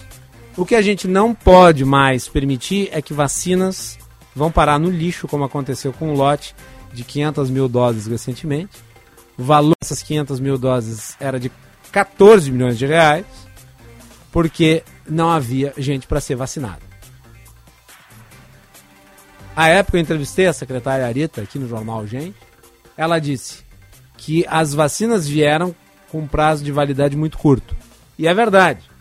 O 0.56 0.64
que 0.64 0.76
a 0.76 0.82
gente 0.82 1.08
não 1.08 1.34
pode 1.34 1.84
mais 1.84 2.28
permitir 2.28 2.88
é 2.92 3.02
que 3.02 3.12
vacinas 3.12 3.98
vão 4.34 4.52
parar 4.52 4.78
no 4.78 4.88
lixo, 4.88 5.26
como 5.26 5.42
aconteceu 5.42 5.92
com 5.92 6.12
o 6.12 6.16
lote 6.16 6.54
de 6.92 7.02
500 7.02 7.50
mil 7.50 7.68
doses 7.68 8.06
recentemente. 8.06 8.76
O 9.36 9.42
valor 9.42 9.74
dessas 9.80 10.00
500 10.00 10.38
mil 10.38 10.56
doses 10.56 11.16
era 11.18 11.40
de 11.40 11.50
14 11.90 12.52
milhões 12.52 12.78
de 12.78 12.86
reais, 12.86 13.26
porque 14.30 14.84
não 15.08 15.28
havia 15.28 15.72
gente 15.76 16.06
para 16.06 16.20
ser 16.20 16.36
vacinada. 16.36 16.82
À 19.56 19.68
época 19.68 19.96
eu 19.96 20.02
entrevistei 20.02 20.46
a 20.46 20.52
secretária 20.52 21.06
Arita 21.06 21.42
aqui 21.42 21.58
no 21.58 21.68
jornal 21.68 22.06
Gente. 22.06 22.36
Ela 22.96 23.18
disse 23.18 23.64
que 24.16 24.44
as 24.48 24.72
vacinas 24.72 25.26
vieram 25.26 25.74
com 26.10 26.20
um 26.20 26.26
prazo 26.28 26.62
de 26.62 26.70
validade 26.70 27.16
muito 27.16 27.38
curto. 27.38 27.76
E 28.16 28.28
é 28.28 28.34
verdade. 28.34 28.93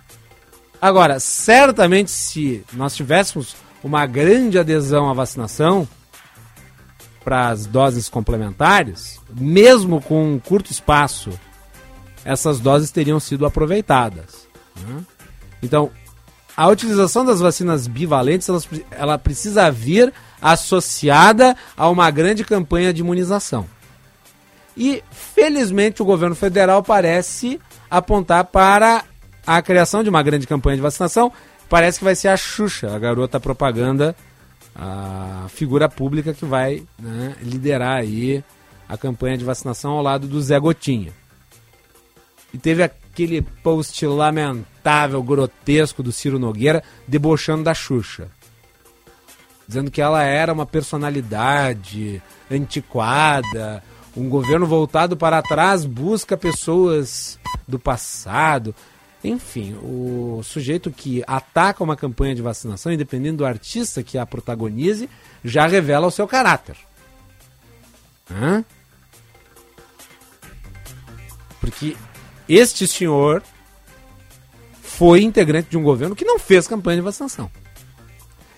Agora, 0.83 1.17
certamente 1.17 2.11
se 2.11 2.61
nós 2.73 2.93
tivéssemos 2.93 3.55
uma 3.81 4.05
grande 4.05 4.59
adesão 4.59 5.09
à 5.09 5.13
vacinação 5.13 5.87
para 7.23 7.47
as 7.47 7.65
doses 7.65 8.09
complementares, 8.09 9.17
mesmo 9.33 10.01
com 10.01 10.33
um 10.33 10.37
curto 10.37 10.73
espaço, 10.73 11.29
essas 12.25 12.59
doses 12.59 12.91
teriam 12.91 13.17
sido 13.17 13.45
aproveitadas. 13.45 14.45
Né? 14.85 15.05
Então, 15.63 15.89
a 16.57 16.67
utilização 16.67 17.23
das 17.23 17.39
vacinas 17.39 17.87
bivalentes 17.87 18.49
ela, 18.49 18.59
ela 18.91 19.17
precisa 19.17 19.71
vir 19.71 20.11
associada 20.41 21.55
a 21.77 21.87
uma 21.87 22.11
grande 22.11 22.43
campanha 22.43 22.91
de 22.91 22.99
imunização. 22.99 23.65
E, 24.75 25.01
felizmente, 25.11 26.01
o 26.01 26.05
governo 26.05 26.35
federal 26.35 26.83
parece 26.83 27.57
apontar 27.89 28.43
para 28.43 29.05
a 29.45 29.61
criação 29.61 30.03
de 30.03 30.09
uma 30.09 30.23
grande 30.23 30.47
campanha 30.47 30.77
de 30.77 30.81
vacinação. 30.81 31.31
Parece 31.69 31.99
que 31.99 32.05
vai 32.05 32.15
ser 32.15 32.27
a 32.27 32.37
Xuxa, 32.37 32.93
a 32.93 32.99
garota 32.99 33.39
propaganda, 33.39 34.15
a 34.75 35.45
figura 35.49 35.89
pública 35.89 36.33
que 36.33 36.45
vai 36.45 36.83
né, 36.99 37.35
liderar 37.41 37.97
aí 37.97 38.43
a 38.87 38.97
campanha 38.97 39.37
de 39.37 39.45
vacinação 39.45 39.91
ao 39.91 40.01
lado 40.01 40.27
do 40.27 40.41
Zé 40.41 40.59
Gotinha. 40.59 41.11
E 42.53 42.57
teve 42.57 42.83
aquele 42.83 43.41
post 43.41 44.05
lamentável, 44.05 45.23
grotesco 45.23 46.03
do 46.03 46.11
Ciro 46.11 46.37
Nogueira 46.37 46.83
debochando 47.07 47.63
da 47.63 47.73
Xuxa. 47.73 48.27
Dizendo 49.67 49.89
que 49.89 50.01
ela 50.01 50.21
era 50.23 50.53
uma 50.53 50.65
personalidade 50.65 52.21
antiquada, 52.51 53.81
um 54.15 54.29
governo 54.29 54.67
voltado 54.67 55.17
para 55.17 55.41
trás 55.41 55.85
busca 55.85 56.37
pessoas 56.37 57.39
do 57.67 57.79
passado. 57.79 58.75
Enfim, 59.23 59.73
o 59.81 60.41
sujeito 60.43 60.91
que 60.91 61.23
ataca 61.25 61.83
uma 61.83 61.95
campanha 61.95 62.35
de 62.35 62.41
vacinação, 62.41 62.91
independente 62.91 63.37
do 63.37 63.45
artista 63.45 64.03
que 64.03 64.17
a 64.17 64.25
protagonize, 64.25 65.09
já 65.43 65.65
revela 65.65 66.07
o 66.07 66.11
seu 66.11 66.27
caráter. 66.27 66.75
Hã? 68.29 68.65
Porque 71.61 71.95
este 72.49 72.85
senhor 72.85 73.41
foi 74.81 75.23
integrante 75.23 75.69
de 75.69 75.77
um 75.77 75.83
governo 75.83 76.15
que 76.15 76.25
não 76.25 76.37
fez 76.37 76.67
campanha 76.67 76.97
de 76.97 77.03
vacinação. 77.03 77.49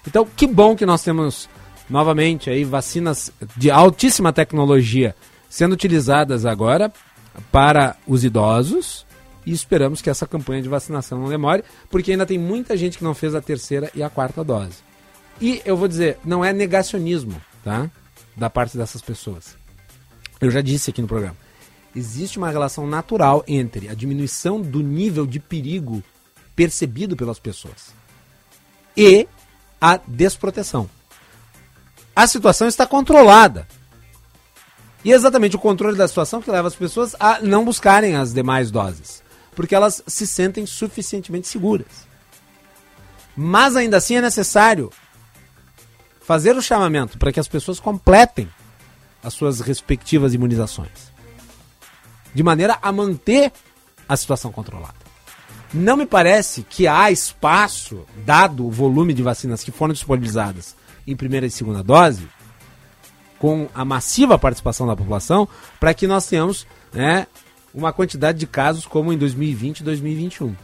Então, 0.07 0.25
que 0.25 0.47
bom 0.47 0.75
que 0.75 0.85
nós 0.85 1.03
temos 1.03 1.47
novamente 1.87 2.49
aí 2.49 2.63
vacinas 2.63 3.31
de 3.55 3.69
altíssima 3.69 4.33
tecnologia 4.33 5.15
sendo 5.47 5.73
utilizadas 5.73 6.45
agora 6.45 6.91
para 7.51 7.95
os 8.07 8.23
idosos 8.23 9.05
e 9.45 9.51
esperamos 9.51 10.01
que 10.01 10.09
essa 10.09 10.27
campanha 10.27 10.61
de 10.61 10.69
vacinação 10.69 11.19
não 11.19 11.30
demore, 11.30 11.63
porque 11.89 12.11
ainda 12.11 12.26
tem 12.26 12.38
muita 12.38 12.76
gente 12.76 12.97
que 12.97 13.03
não 13.03 13.13
fez 13.13 13.35
a 13.35 13.41
terceira 13.41 13.91
e 13.93 14.01
a 14.01 14.09
quarta 14.09 14.43
dose. 14.43 14.77
E 15.39 15.61
eu 15.65 15.76
vou 15.76 15.88
dizer, 15.88 16.17
não 16.23 16.43
é 16.43 16.51
negacionismo, 16.53 17.39
tá? 17.63 17.89
Da 18.35 18.49
parte 18.49 18.77
dessas 18.77 19.01
pessoas. 19.01 19.57
Eu 20.39 20.49
já 20.49 20.61
disse 20.61 20.89
aqui 20.89 21.01
no 21.01 21.07
programa. 21.07 21.38
Existe 21.95 22.38
uma 22.38 22.49
relação 22.49 22.85
natural 22.88 23.43
entre 23.47 23.88
a 23.89 23.93
diminuição 23.93 24.61
do 24.61 24.81
nível 24.81 25.26
de 25.26 25.39
perigo 25.39 26.03
percebido 26.55 27.15
pelas 27.15 27.39
pessoas 27.39 27.93
e 28.95 29.27
a 29.80 29.97
desproteção. 30.07 30.89
A 32.15 32.26
situação 32.27 32.67
está 32.67 32.88
controlada. 32.88 33.67
E 35.03 35.11
é 35.11 35.15
exatamente 35.15 35.55
o 35.55 35.59
controle 35.59 35.97
da 35.97 36.07
situação 36.07 36.41
que 36.41 36.49
leva 36.49 36.67
as 36.67 36.76
pessoas 36.76 37.15
a 37.19 37.39
não 37.41 37.63
buscarem 37.63 38.15
as 38.15 38.34
demais 38.34 38.72
doses, 38.72 39.22
porque 39.56 39.73
elas 39.73 40.03
se 40.06 40.27
sentem 40.27 40.65
suficientemente 40.65 41.48
seguras. 41.48 42.07
Mas 43.36 43.76
ainda 43.76 43.98
assim 43.98 44.15
é 44.15 44.22
necessário 44.22 44.91
fazer 46.22 46.56
o 46.56 46.61
chamamento 46.61 47.18
para 47.18 47.32
que 47.32 47.40
as 47.40 47.48
pessoas 47.48 47.80
completem 47.80 48.49
as 49.23 49.34
suas 49.34 49.60
respectivas 49.60 50.34
imunizações, 50.34 51.11
de 52.34 52.44
maneira 52.44 52.77
a 52.82 52.91
manter 52.91 53.52
a 54.07 54.15
situação 54.15 54.52
controlada. 54.52 55.06
Não 55.73 55.98
me 55.98 56.06
parece 56.06 56.64
que 56.64 56.88
há 56.88 57.11
espaço, 57.11 58.06
dado 58.23 58.65
o 58.65 58.72
volume 58.72 59.14
de 59.14 59.23
vacinas 59.23 59.64
que 59.64 59.72
foram 59.72 59.94
disponibilizadas 59.94 60.76
em 61.07 61.15
primeira 61.15 61.45
e 61.45 61.52
segunda 61.52 61.84
dose, 61.84 62.27
com 63.40 63.68
a 63.73 63.84
massiva 63.84 64.40
participação 64.40 64.88
da 64.88 64.95
população, 64.95 65.48
para 65.80 65.94
que 65.94 66.07
nós 66.07 66.27
tenhamos 66.27 66.65
né, 66.94 67.27
uma 67.76 67.91
quantidade 67.91 68.39
de 68.39 68.47
casos 68.47 68.85
como 68.85 69.11
em 69.11 69.18
2020 69.18 69.80
e 69.80 69.84
2021. 69.84 70.56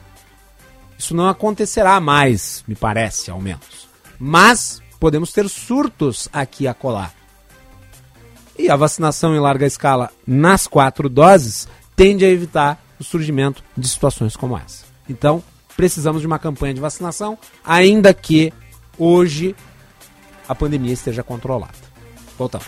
Isso 0.98 1.14
não 1.16 1.28
acontecerá 1.28 2.00
mais, 2.00 2.64
me 2.68 2.76
parece, 2.76 3.30
ao 3.30 3.42
menos. 3.42 3.90
Mas 4.18 4.82
podemos 5.00 5.34
ter 5.34 5.50
surtos 5.50 6.30
aqui 6.32 6.68
a 6.68 6.74
colar. 6.74 7.14
E 8.58 8.70
a 8.70 8.76
vacinação 8.76 9.36
em 9.36 9.40
larga 9.40 9.66
escala 9.66 10.10
nas 10.26 10.68
quatro 10.68 11.10
doses 11.10 11.68
tende 11.96 12.24
a 12.24 12.30
evitar 12.30 12.82
o 13.00 13.04
surgimento 13.04 13.64
de 13.76 13.88
situações 13.88 14.36
como 14.36 14.58
essa. 14.58 14.86
Então, 15.10 15.44
precisamos 15.76 16.22
de 16.22 16.28
uma 16.28 16.40
campanha 16.40 16.74
de 16.74 16.80
vacinação, 16.80 17.38
ainda 17.66 18.14
que 18.14 18.54
hoje 18.98 19.56
a 20.48 20.54
pandemia 20.54 20.94
esteja 20.94 21.24
controlada. 21.24 21.74
Voltamos. 22.38 22.68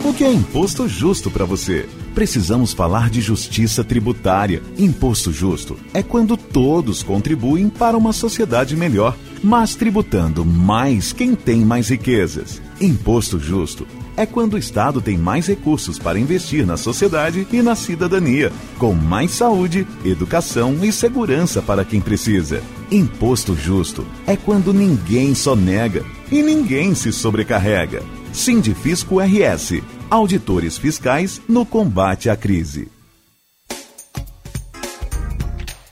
O 0.04 0.14
que 0.14 0.24
é 0.24 0.32
imposto 0.32 0.88
justo 0.88 1.30
para 1.30 1.44
você? 1.44 1.88
Precisamos 2.16 2.72
falar 2.72 3.10
de 3.10 3.20
justiça 3.20 3.84
tributária. 3.84 4.64
Imposto 4.78 5.32
justo 5.32 5.78
é 5.94 6.02
quando 6.02 6.38
todos 6.38 7.04
contribuem 7.04 7.68
para 7.68 7.98
uma 7.98 8.14
sociedade 8.14 8.76
melhor, 8.76 9.18
mas 9.44 9.76
tributando 9.76 10.46
mais 10.46 11.12
quem 11.12 11.36
tem 11.36 11.66
mais 11.66 11.90
riquezas. 11.90 12.62
Imposto 12.80 13.38
justo 13.38 13.86
é 14.16 14.26
quando 14.26 14.54
o 14.54 14.58
Estado 14.58 15.00
tem 15.00 15.18
mais 15.18 15.46
recursos 15.46 16.00
para 16.00 16.18
investir 16.18 16.66
na 16.66 16.76
sociedade 16.76 17.46
e 17.52 17.62
na 17.62 17.76
cidadania, 17.76 18.52
com 18.80 18.94
mais 18.94 19.32
saúde, 19.32 19.86
educação 20.04 20.78
e 20.84 20.92
segurança 20.92 21.62
para 21.62 21.86
quem 21.86 22.02
precisa. 22.02 22.64
Imposto 22.90 23.56
justo 23.56 24.06
é 24.26 24.36
quando 24.36 24.74
ninguém 24.74 25.36
só 25.36 25.56
nega 25.56 26.04
e 26.32 26.42
ninguém 26.42 26.96
se 26.96 27.12
sobrecarrega. 27.12 28.02
Sindifisco 28.38 29.20
RS. 29.20 29.82
Auditores 30.12 30.78
fiscais 30.78 31.42
no 31.50 31.66
combate 31.66 32.30
à 32.30 32.38
crise. 32.38 32.97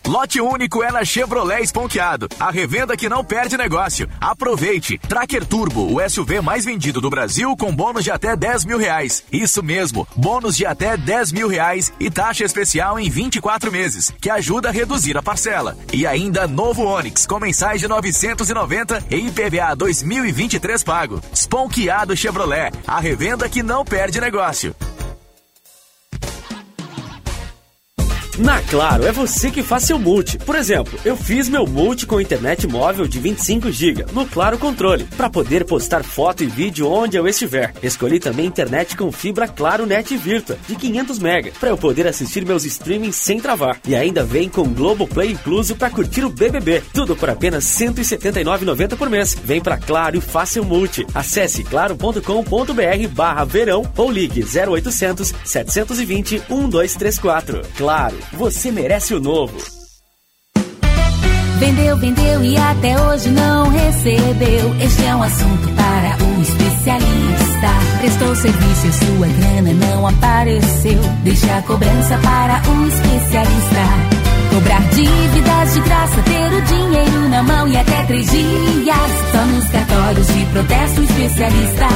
Lote 0.07 0.39
único 0.39 0.83
é 0.83 0.91
na 0.91 1.03
Chevrolet 1.03 1.63
Esponqueado. 1.63 2.29
A 2.39 2.51
revenda 2.51 2.95
que 2.95 3.09
não 3.09 3.23
perde 3.23 3.57
negócio. 3.57 4.07
Aproveite. 4.21 4.99
Tracker 4.99 5.43
Turbo, 5.43 5.91
o 5.91 6.09
SUV 6.09 6.41
mais 6.41 6.63
vendido 6.63 7.01
do 7.01 7.09
Brasil 7.09 7.57
com 7.57 7.75
bônus 7.75 8.03
de 8.03 8.11
até 8.11 8.35
10 8.35 8.65
mil 8.65 8.77
reais. 8.77 9.23
Isso 9.31 9.63
mesmo, 9.63 10.07
bônus 10.15 10.55
de 10.55 10.63
até 10.63 10.95
10 10.95 11.31
mil 11.31 11.47
reais 11.47 11.91
e 11.99 12.11
taxa 12.11 12.43
especial 12.43 12.99
em 12.99 13.09
24 13.09 13.71
meses, 13.71 14.13
que 14.21 14.29
ajuda 14.29 14.69
a 14.69 14.71
reduzir 14.71 15.17
a 15.17 15.23
parcela. 15.23 15.75
E 15.91 16.05
ainda 16.05 16.47
novo 16.47 16.83
Onix, 16.83 17.25
com 17.25 17.39
mensais 17.39 17.81
de 17.81 17.87
990 17.87 19.05
e 19.09 19.15
IPVA 19.15 19.75
2023 19.75 20.83
pago. 20.83 21.19
Esponqueado 21.33 22.15
Chevrolet, 22.15 22.71
a 22.85 22.99
revenda 22.99 23.49
que 23.49 23.63
não 23.63 23.83
perde 23.83 24.21
negócio. 24.21 24.75
Na 28.37 28.61
Claro, 28.63 29.05
é 29.05 29.11
você 29.13 29.49
que 29.49 29.63
faz 29.63 29.83
seu 29.83 29.97
multi. 29.97 30.37
Por 30.37 30.55
exemplo, 30.55 30.99
eu 31.05 31.15
fiz 31.15 31.47
meu 31.47 31.65
multi 31.65 32.05
com 32.05 32.19
internet 32.19 32.67
móvel 32.67 33.07
de 33.07 33.17
25 33.17 33.71
GB 33.71 34.05
no 34.11 34.25
Claro 34.25 34.57
Controle, 34.57 35.05
para 35.15 35.29
poder 35.29 35.63
postar 35.63 36.03
foto 36.03 36.43
e 36.43 36.47
vídeo 36.47 36.89
onde 36.89 37.15
eu 37.15 37.27
estiver. 37.27 37.73
Escolhi 37.81 38.19
também 38.19 38.45
internet 38.45 38.97
com 38.97 39.09
fibra 39.11 39.47
Claro 39.47 39.85
Net 39.85 40.17
Virtua 40.17 40.57
de 40.67 40.75
500 40.75 41.19
MB, 41.19 41.51
para 41.59 41.69
eu 41.69 41.77
poder 41.77 42.07
assistir 42.07 42.45
meus 42.45 42.65
streamings 42.65 43.15
sem 43.15 43.39
travar. 43.39 43.79
E 43.87 43.95
ainda 43.95 44.23
vem 44.25 44.49
com 44.49 44.73
Globoplay 44.73 45.31
incluso 45.31 45.75
para 45.75 45.89
curtir 45.89 46.25
o 46.25 46.29
BBB. 46.29 46.83
Tudo 46.93 47.15
por 47.15 47.29
apenas 47.29 47.79
R$ 47.79 47.87
179,90 47.87 48.97
por 48.97 49.09
mês. 49.09 49.33
Vem 49.45 49.61
pra 49.61 49.77
Claro 49.77 50.17
e 50.17 50.21
faça 50.21 50.53
seu 50.53 50.65
multi. 50.65 51.05
Acesse 51.13 51.63
claro.com.br 51.63 53.07
barra 53.11 53.45
verão 53.45 53.83
ou 53.95 54.11
ligue 54.11 54.43
0800 54.43 55.33
720 55.43 56.41
1234. 56.49 57.61
Claro, 57.77 58.17
você 58.33 58.71
merece 58.71 59.13
o 59.13 59.19
novo. 59.19 59.55
Vendeu, 61.59 61.97
vendeu 61.97 62.43
e 62.43 62.57
até 62.57 62.99
hoje 63.01 63.29
não 63.29 63.69
recebeu. 63.69 64.75
Este 64.81 65.05
é 65.05 65.15
um 65.15 65.23
assunto 65.23 65.69
para 65.69 66.17
o 66.25 66.41
especialista. 66.41 67.69
Prestou 67.99 68.35
serviço 68.35 68.87
e 68.87 68.93
sua 68.93 69.27
grana 69.27 69.73
não 69.73 70.07
apareceu. 70.07 71.01
Deixe 71.23 71.49
a 71.49 71.61
cobrança 71.61 72.17
para 72.17 72.61
o 72.69 72.87
especialista. 72.87 74.25
Cobrar 74.53 74.81
dívidas 74.89 75.73
de 75.73 75.81
graça, 75.81 76.21
ter 76.23 76.53
o 76.53 76.61
dinheiro 76.61 77.29
na 77.29 77.43
mão 77.43 77.67
e 77.67 77.77
até 77.77 78.03
três 78.03 78.29
dias. 78.29 79.11
Só 79.31 79.45
nos 79.45 79.65
cartórios 79.69 80.27
de 80.27 80.45
protesto 80.47 81.01
especialista. 81.03 81.87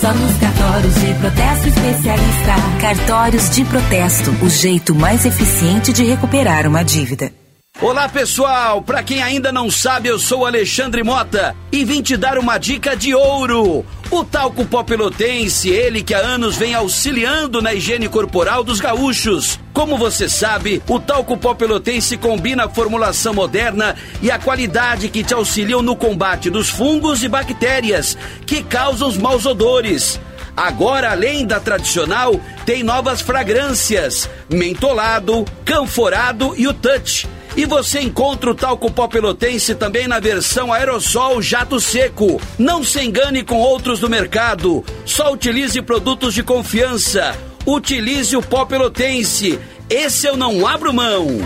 Só 0.00 0.14
nos 0.14 0.34
cartórios 0.38 0.94
de 0.94 1.14
protesto 1.14 1.68
especialista. 1.68 2.54
Cartórios 2.80 3.50
de 3.50 3.64
protesto, 3.66 4.30
o 4.42 4.48
jeito 4.48 4.94
mais 4.94 5.26
eficiente 5.26 5.92
de 5.92 6.04
recuperar 6.04 6.66
uma 6.66 6.82
dívida. 6.82 7.39
Olá 7.82 8.10
pessoal, 8.10 8.82
para 8.82 9.02
quem 9.02 9.22
ainda 9.22 9.50
não 9.50 9.70
sabe, 9.70 10.06
eu 10.06 10.18
sou 10.18 10.44
Alexandre 10.44 11.02
Mota 11.02 11.56
e 11.72 11.82
vim 11.82 12.02
te 12.02 12.14
dar 12.14 12.36
uma 12.36 12.58
dica 12.58 12.94
de 12.94 13.14
ouro. 13.14 13.86
O 14.10 14.22
talco 14.22 14.66
pó 14.66 14.82
pelotense, 14.82 15.70
ele 15.70 16.02
que 16.02 16.12
há 16.12 16.18
anos 16.18 16.58
vem 16.58 16.74
auxiliando 16.74 17.62
na 17.62 17.72
higiene 17.72 18.06
corporal 18.06 18.62
dos 18.62 18.80
gaúchos. 18.80 19.58
Como 19.72 19.96
você 19.96 20.28
sabe, 20.28 20.82
o 20.86 21.00
talco 21.00 21.38
pó 21.38 21.54
pelotense 21.54 22.18
combina 22.18 22.66
a 22.66 22.68
formulação 22.68 23.32
moderna 23.32 23.96
e 24.20 24.30
a 24.30 24.38
qualidade 24.38 25.08
que 25.08 25.24
te 25.24 25.32
auxiliam 25.32 25.80
no 25.80 25.96
combate 25.96 26.50
dos 26.50 26.68
fungos 26.68 27.22
e 27.22 27.28
bactérias 27.28 28.14
que 28.44 28.62
causam 28.62 29.08
os 29.08 29.16
maus 29.16 29.46
odores. 29.46 30.20
Agora, 30.54 31.12
além 31.12 31.46
da 31.46 31.58
tradicional, 31.58 32.38
tem 32.66 32.82
novas 32.82 33.22
fragrâncias: 33.22 34.28
mentolado, 34.50 35.46
canforado 35.64 36.52
e 36.58 36.68
o 36.68 36.74
touch. 36.74 37.26
E 37.56 37.64
você 37.66 38.00
encontra 38.00 38.50
o 38.50 38.54
talco 38.54 38.90
pó 38.90 39.08
pelotense 39.08 39.74
também 39.74 40.06
na 40.06 40.20
versão 40.20 40.72
aerossol 40.72 41.42
jato 41.42 41.80
seco. 41.80 42.40
Não 42.58 42.82
se 42.82 43.00
engane 43.00 43.42
com 43.42 43.58
outros 43.58 44.00
do 44.00 44.08
mercado. 44.08 44.84
Só 45.04 45.32
utilize 45.32 45.80
produtos 45.82 46.34
de 46.34 46.42
confiança. 46.42 47.36
Utilize 47.66 48.36
o 48.36 48.42
pó 48.42 48.64
pelotense. 48.64 49.58
Esse 49.88 50.26
eu 50.26 50.36
não 50.36 50.66
abro 50.66 50.94
mão. 50.94 51.40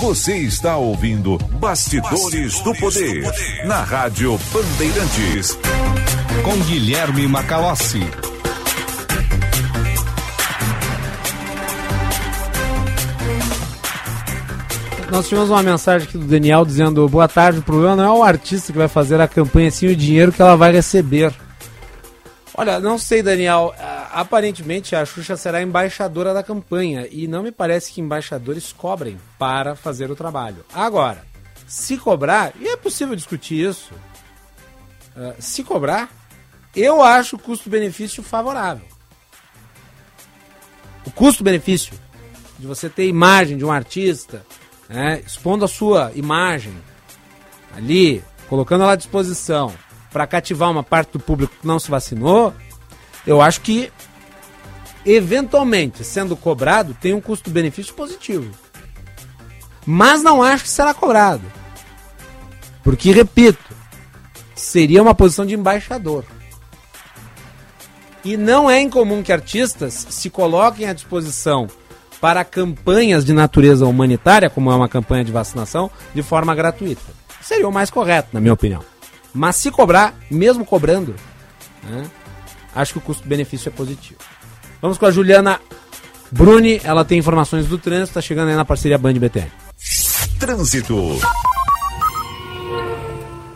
Você 0.00 0.36
está 0.36 0.76
ouvindo 0.76 1.38
Bastidores, 1.58 2.20
Bastidores 2.20 2.60
do, 2.60 2.74
poder, 2.74 3.22
do 3.22 3.30
Poder 3.30 3.66
na 3.66 3.82
Rádio 3.82 4.38
Bandeirantes. 4.52 5.58
Com 6.44 6.56
Guilherme 6.64 7.26
Macalossi. 7.26 8.02
Nós 15.14 15.28
tivemos 15.28 15.48
uma 15.48 15.62
mensagem 15.62 16.08
aqui 16.08 16.18
do 16.18 16.26
Daniel 16.26 16.64
dizendo: 16.64 17.08
Boa 17.08 17.28
tarde, 17.28 17.60
o 17.60 17.62
problema 17.62 17.94
não 17.94 18.04
é 18.04 18.18
o 18.18 18.24
artista 18.24 18.72
que 18.72 18.78
vai 18.78 18.88
fazer 18.88 19.20
a 19.20 19.28
campanha, 19.28 19.70
sim 19.70 19.86
o 19.86 19.94
dinheiro 19.94 20.32
que 20.32 20.42
ela 20.42 20.56
vai 20.56 20.72
receber. 20.72 21.32
Olha, 22.52 22.80
não 22.80 22.98
sei, 22.98 23.22
Daniel. 23.22 23.72
Aparentemente 24.12 24.96
a 24.96 25.06
Xuxa 25.06 25.36
será 25.36 25.62
embaixadora 25.62 26.34
da 26.34 26.42
campanha 26.42 27.06
e 27.08 27.28
não 27.28 27.44
me 27.44 27.52
parece 27.52 27.92
que 27.92 28.00
embaixadores 28.00 28.72
cobrem 28.72 29.16
para 29.38 29.76
fazer 29.76 30.10
o 30.10 30.16
trabalho. 30.16 30.64
Agora, 30.74 31.24
se 31.64 31.96
cobrar, 31.96 32.52
e 32.58 32.66
é 32.66 32.76
possível 32.76 33.14
discutir 33.14 33.70
isso, 33.70 33.92
ah, 35.16 35.34
se 35.38 35.62
cobrar, 35.62 36.10
eu 36.74 37.04
acho 37.04 37.38
custo-benefício 37.38 38.20
favorável. 38.20 38.86
O 41.06 41.10
custo-benefício 41.12 41.94
de 42.58 42.66
você 42.66 42.88
ter 42.88 43.06
imagem 43.06 43.56
de 43.56 43.64
um 43.64 43.70
artista, 43.70 44.44
né, 44.94 45.20
expondo 45.26 45.64
a 45.64 45.68
sua 45.68 46.12
imagem 46.14 46.72
ali, 47.76 48.22
colocando 48.48 48.84
ela 48.84 48.92
à 48.92 48.96
disposição 48.96 49.74
para 50.12 50.24
cativar 50.24 50.70
uma 50.70 50.84
parte 50.84 51.14
do 51.14 51.18
público 51.18 51.56
que 51.60 51.66
não 51.66 51.80
se 51.80 51.90
vacinou, 51.90 52.54
eu 53.26 53.42
acho 53.42 53.60
que 53.60 53.92
eventualmente 55.04 56.04
sendo 56.04 56.36
cobrado 56.36 56.96
tem 57.00 57.12
um 57.12 57.20
custo-benefício 57.20 57.92
positivo. 57.94 58.54
Mas 59.84 60.22
não 60.22 60.40
acho 60.40 60.62
que 60.62 60.70
será 60.70 60.94
cobrado. 60.94 61.42
Porque, 62.84 63.10
repito, 63.10 63.74
seria 64.54 65.02
uma 65.02 65.14
posição 65.14 65.44
de 65.44 65.54
embaixador. 65.54 66.24
E 68.24 68.36
não 68.36 68.70
é 68.70 68.80
incomum 68.80 69.24
que 69.24 69.32
artistas 69.32 70.06
se 70.08 70.30
coloquem 70.30 70.88
à 70.88 70.92
disposição 70.92 71.66
para 72.24 72.42
campanhas 72.42 73.22
de 73.22 73.34
natureza 73.34 73.84
humanitária, 73.84 74.48
como 74.48 74.72
é 74.72 74.74
uma 74.74 74.88
campanha 74.88 75.22
de 75.22 75.30
vacinação, 75.30 75.90
de 76.14 76.22
forma 76.22 76.54
gratuita. 76.54 77.02
Seria 77.42 77.68
o 77.68 77.70
mais 77.70 77.90
correto, 77.90 78.30
na 78.32 78.40
minha 78.40 78.54
opinião. 78.54 78.82
Mas 79.34 79.56
se 79.56 79.70
cobrar, 79.70 80.14
mesmo 80.30 80.64
cobrando, 80.64 81.14
né, 81.82 82.06
acho 82.74 82.94
que 82.94 82.98
o 82.98 83.02
custo-benefício 83.02 83.68
é 83.68 83.72
positivo. 83.72 84.20
Vamos 84.80 84.96
com 84.96 85.04
a 85.04 85.10
Juliana 85.10 85.60
Bruni, 86.30 86.80
ela 86.82 87.04
tem 87.04 87.18
informações 87.18 87.66
do 87.66 87.76
trânsito, 87.76 88.08
está 88.08 88.22
chegando 88.22 88.48
aí 88.48 88.56
na 88.56 88.64
parceria 88.64 88.96
Band 88.96 89.12
BTN. 89.12 89.52
Trânsito. 90.40 91.18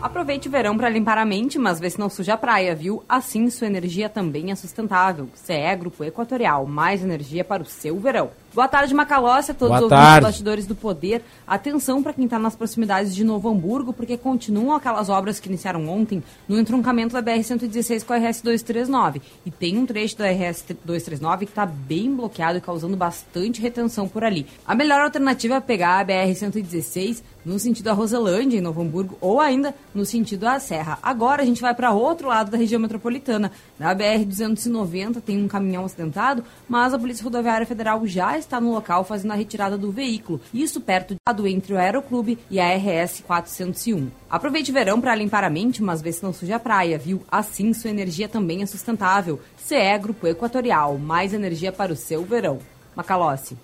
Aproveite 0.01 0.47
o 0.47 0.51
verão 0.51 0.77
para 0.77 0.89
limpar 0.89 1.17
a 1.17 1.25
mente, 1.25 1.59
mas 1.59 1.79
vê 1.79 1.89
se 1.89 1.99
não 1.99 2.09
suja 2.09 2.33
a 2.35 2.37
praia, 2.37 2.73
viu? 2.73 3.03
Assim 3.07 3.49
sua 3.49 3.67
energia 3.67 4.07
também 4.07 4.49
é 4.49 4.55
sustentável. 4.55 5.29
CE 5.33 5.75
Grupo 5.77 6.03
Equatorial, 6.03 6.65
mais 6.65 7.03
energia 7.03 7.43
para 7.43 7.63
o 7.63 7.65
seu 7.65 7.99
verão. 7.99 8.31
Boa 8.51 8.67
tarde, 8.67 8.95
Macalossi, 8.95 9.51
a 9.51 9.53
todos 9.53 9.77
Boa 9.77 9.83
os 9.83 9.89
tarde. 9.89 10.25
bastidores 10.25 10.65
do 10.65 10.73
poder. 10.73 11.21
Atenção 11.45 12.01
para 12.01 12.13
quem 12.13 12.25
está 12.25 12.39
nas 12.39 12.55
proximidades 12.55 13.13
de 13.13 13.23
Novo 13.23 13.47
Hamburgo, 13.47 13.93
porque 13.93 14.17
continuam 14.17 14.75
aquelas 14.75 15.07
obras 15.07 15.39
que 15.39 15.47
iniciaram 15.47 15.87
ontem 15.87 16.23
no 16.47 16.59
entroncamento 16.59 17.13
da 17.13 17.21
BR-116 17.21 18.03
com 18.03 18.13
a 18.13 18.17
RS-239. 18.17 19.21
E 19.45 19.51
tem 19.51 19.77
um 19.77 19.85
trecho 19.85 20.17
da 20.17 20.25
RS-239 20.25 21.37
que 21.39 21.43
está 21.45 21.63
bem 21.63 22.15
bloqueado 22.15 22.57
e 22.57 22.61
causando 22.61 22.97
bastante 22.97 23.61
retenção 23.61 24.07
por 24.07 24.23
ali. 24.23 24.47
A 24.65 24.73
melhor 24.73 25.01
alternativa 25.01 25.55
é 25.55 25.59
pegar 25.59 25.99
a 25.99 26.05
BR-116 26.05 27.21
no 27.45 27.57
sentido 27.57 27.87
a 27.87 27.93
Roselândia, 27.93 28.57
em 28.57 28.61
Novo 28.61 28.81
Hamburgo, 28.81 29.17
ou 29.21 29.39
ainda 29.39 29.73
no 29.93 30.05
sentido 30.05 30.45
à 30.45 30.59
Serra. 30.59 30.99
Agora 31.01 31.41
a 31.41 31.45
gente 31.45 31.61
vai 31.61 31.73
para 31.73 31.91
outro 31.91 32.27
lado 32.27 32.51
da 32.51 32.57
região 32.57 32.79
metropolitana. 32.79 33.51
Na 33.77 33.95
BR-290 33.95 35.21
tem 35.21 35.41
um 35.41 35.47
caminhão 35.47 35.85
acidentado, 35.85 36.43
mas 36.67 36.93
a 36.93 36.99
Polícia 36.99 37.23
Rodoviária 37.23 37.65
Federal 37.65 38.05
já 38.05 38.38
está 38.39 38.59
no 38.59 38.71
local 38.71 39.03
fazendo 39.03 39.31
a 39.31 39.35
retirada 39.35 39.77
do 39.77 39.91
veículo. 39.91 40.41
Isso 40.53 40.81
perto 40.81 41.15
do 41.35 41.47
entre 41.47 41.73
o 41.73 41.77
Aeroclube 41.77 42.39
e 42.49 42.59
a 42.59 42.75
RS 42.75 43.21
401. 43.25 44.09
Aproveite 44.29 44.71
o 44.71 44.73
verão 44.73 44.99
para 44.99 45.15
limpar 45.15 45.43
a 45.43 45.49
mente, 45.49 45.83
mas 45.83 46.01
vê 46.01 46.11
se 46.11 46.23
não 46.23 46.33
suja 46.33 46.55
a 46.55 46.59
praia, 46.59 46.97
viu? 46.97 47.21
Assim 47.29 47.73
sua 47.73 47.89
energia 47.89 48.27
também 48.27 48.63
é 48.63 48.65
sustentável. 48.65 49.39
CE 49.57 49.97
Grupo 50.01 50.27
Equatorial, 50.27 50.97
mais 50.97 51.33
energia 51.33 51.71
para 51.71 51.93
o 51.93 51.95
seu 51.95 52.23
verão. 52.23 52.59
Macalossi. 52.95 53.57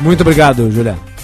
Muito 0.00 0.20
obrigado, 0.20 0.70
Juliana. 0.70 1.15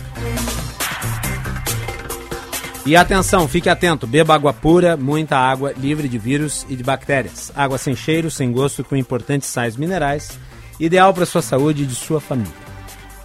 E 2.85 2.97
atenção, 2.97 3.47
fique 3.47 3.69
atento, 3.69 4.09
beba 4.09 4.35
água 4.35 4.53
pura, 4.53 4.97
muita 4.97 5.37
água, 5.37 5.73
livre 5.77 6.09
de 6.09 6.19
vírus 6.19 6.67
e 6.69 6.75
de 6.75 6.83
bactérias. 6.83 7.53
Água 7.55 7.79
sem 7.79 7.95
cheiro, 7.95 8.29
sem 8.29 8.51
gosto, 8.51 8.83
com 8.83 8.97
importantes 8.97 9.49
sais 9.49 9.77
minerais, 9.77 10.37
ideal 10.81 11.15
para 11.15 11.25
sua 11.25 11.43
saúde 11.43 11.85
e 11.85 11.87
de 11.87 11.95
sua 11.95 12.21
família. 12.21 12.51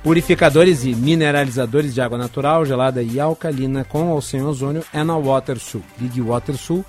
Purificadores 0.04 0.86
e 0.86 0.94
mineralizadores 0.94 1.92
de 1.94 2.00
água 2.00 2.20
natural, 2.20 2.66
gelada 2.66 3.02
e 3.02 3.20
alcalina 3.20 3.84
com 3.84 4.10
ou 4.10 4.22
sem 4.22 4.44
ozônio 4.44 4.86
é 4.94 5.04
na 5.04 5.18
WaterSul. 5.18 5.82
Ligue 6.00 6.22
WaterSul 6.22 6.86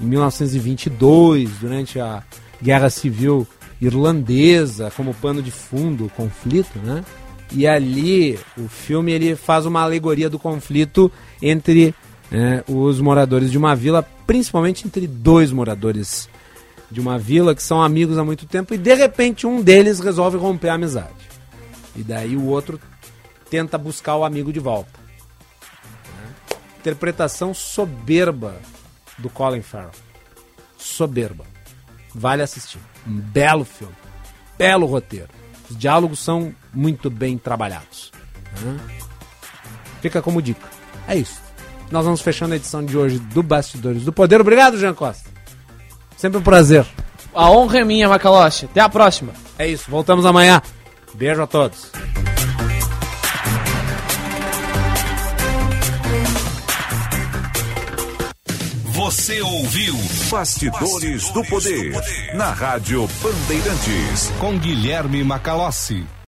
em 0.00 0.04
1922, 0.04 1.50
durante 1.60 2.00
a 2.00 2.22
Guerra 2.62 2.90
Civil 2.90 3.46
Irlandesa, 3.80 4.92
como 4.96 5.14
pano 5.14 5.42
de 5.42 5.50
fundo, 5.50 6.06
o 6.06 6.10
conflito, 6.10 6.78
né? 6.78 7.04
E 7.52 7.66
ali 7.66 8.38
o 8.56 8.68
filme 8.68 9.12
ele 9.12 9.36
faz 9.36 9.66
uma 9.66 9.82
alegoria 9.82 10.28
do 10.28 10.38
conflito 10.38 11.10
entre 11.40 11.94
né, 12.30 12.64
os 12.66 13.00
moradores 13.00 13.50
de 13.50 13.58
uma 13.58 13.76
vila, 13.76 14.02
principalmente 14.26 14.86
entre 14.86 15.06
dois 15.06 15.52
moradores 15.52 16.28
de 16.90 17.00
uma 17.00 17.18
vila 17.18 17.54
que 17.54 17.62
são 17.62 17.82
amigos 17.82 18.18
há 18.18 18.24
muito 18.24 18.46
tempo 18.46 18.74
e 18.74 18.78
de 18.78 18.94
repente 18.94 19.46
um 19.46 19.60
deles 19.60 20.00
resolve 20.00 20.36
romper 20.36 20.70
a 20.70 20.74
amizade. 20.74 21.12
E 21.94 22.02
daí 22.02 22.36
o 22.36 22.46
outro 22.46 22.80
tenta 23.50 23.78
buscar 23.78 24.16
o 24.16 24.24
amigo 24.24 24.52
de 24.52 24.58
volta. 24.58 24.98
né? 26.22 26.56
Interpretação 26.80 27.54
soberba 27.54 28.56
do 29.18 29.28
Colin 29.30 29.62
Farrell. 29.62 29.90
Soberba. 30.76 31.44
Vale 32.14 32.42
assistir. 32.42 32.78
Um 33.06 33.12
belo 33.12 33.64
filme. 33.64 33.94
Belo 34.56 34.86
roteiro. 34.86 35.28
Os 35.70 35.76
diálogos 35.76 36.18
são 36.18 36.54
muito 36.72 37.10
bem 37.10 37.38
trabalhados. 37.38 38.12
né? 38.62 38.78
Fica 40.00 40.20
como 40.20 40.42
dica. 40.42 40.68
É 41.08 41.16
isso. 41.16 41.40
Nós 41.90 42.04
vamos 42.04 42.20
fechando 42.20 42.52
a 42.54 42.56
edição 42.56 42.84
de 42.84 42.96
hoje 42.96 43.18
do 43.18 43.42
Bastidores 43.42 44.04
do 44.04 44.12
Poder. 44.12 44.40
Obrigado, 44.40 44.78
Jean 44.78 44.94
Costa. 44.94 45.28
Sempre 46.16 46.38
um 46.38 46.42
prazer. 46.42 46.86
A 47.34 47.50
honra 47.50 47.80
é 47.80 47.84
minha, 47.84 48.08
Macaloche. 48.08 48.66
Até 48.66 48.80
a 48.80 48.88
próxima. 48.88 49.32
É 49.58 49.66
isso. 49.66 49.90
Voltamos 49.90 50.24
amanhã. 50.26 50.62
Beijo 51.14 51.42
a 51.42 51.46
todos. 51.46 51.90
Você 59.04 59.42
ouviu 59.42 59.94
Bastidores 60.30 61.28
do 61.28 61.44
Poder 61.44 61.92
na 62.32 62.50
Rádio 62.52 63.06
Bandeirantes. 63.22 64.32
Com 64.40 64.58
Guilherme 64.58 65.22
Macalossi. 65.22 66.06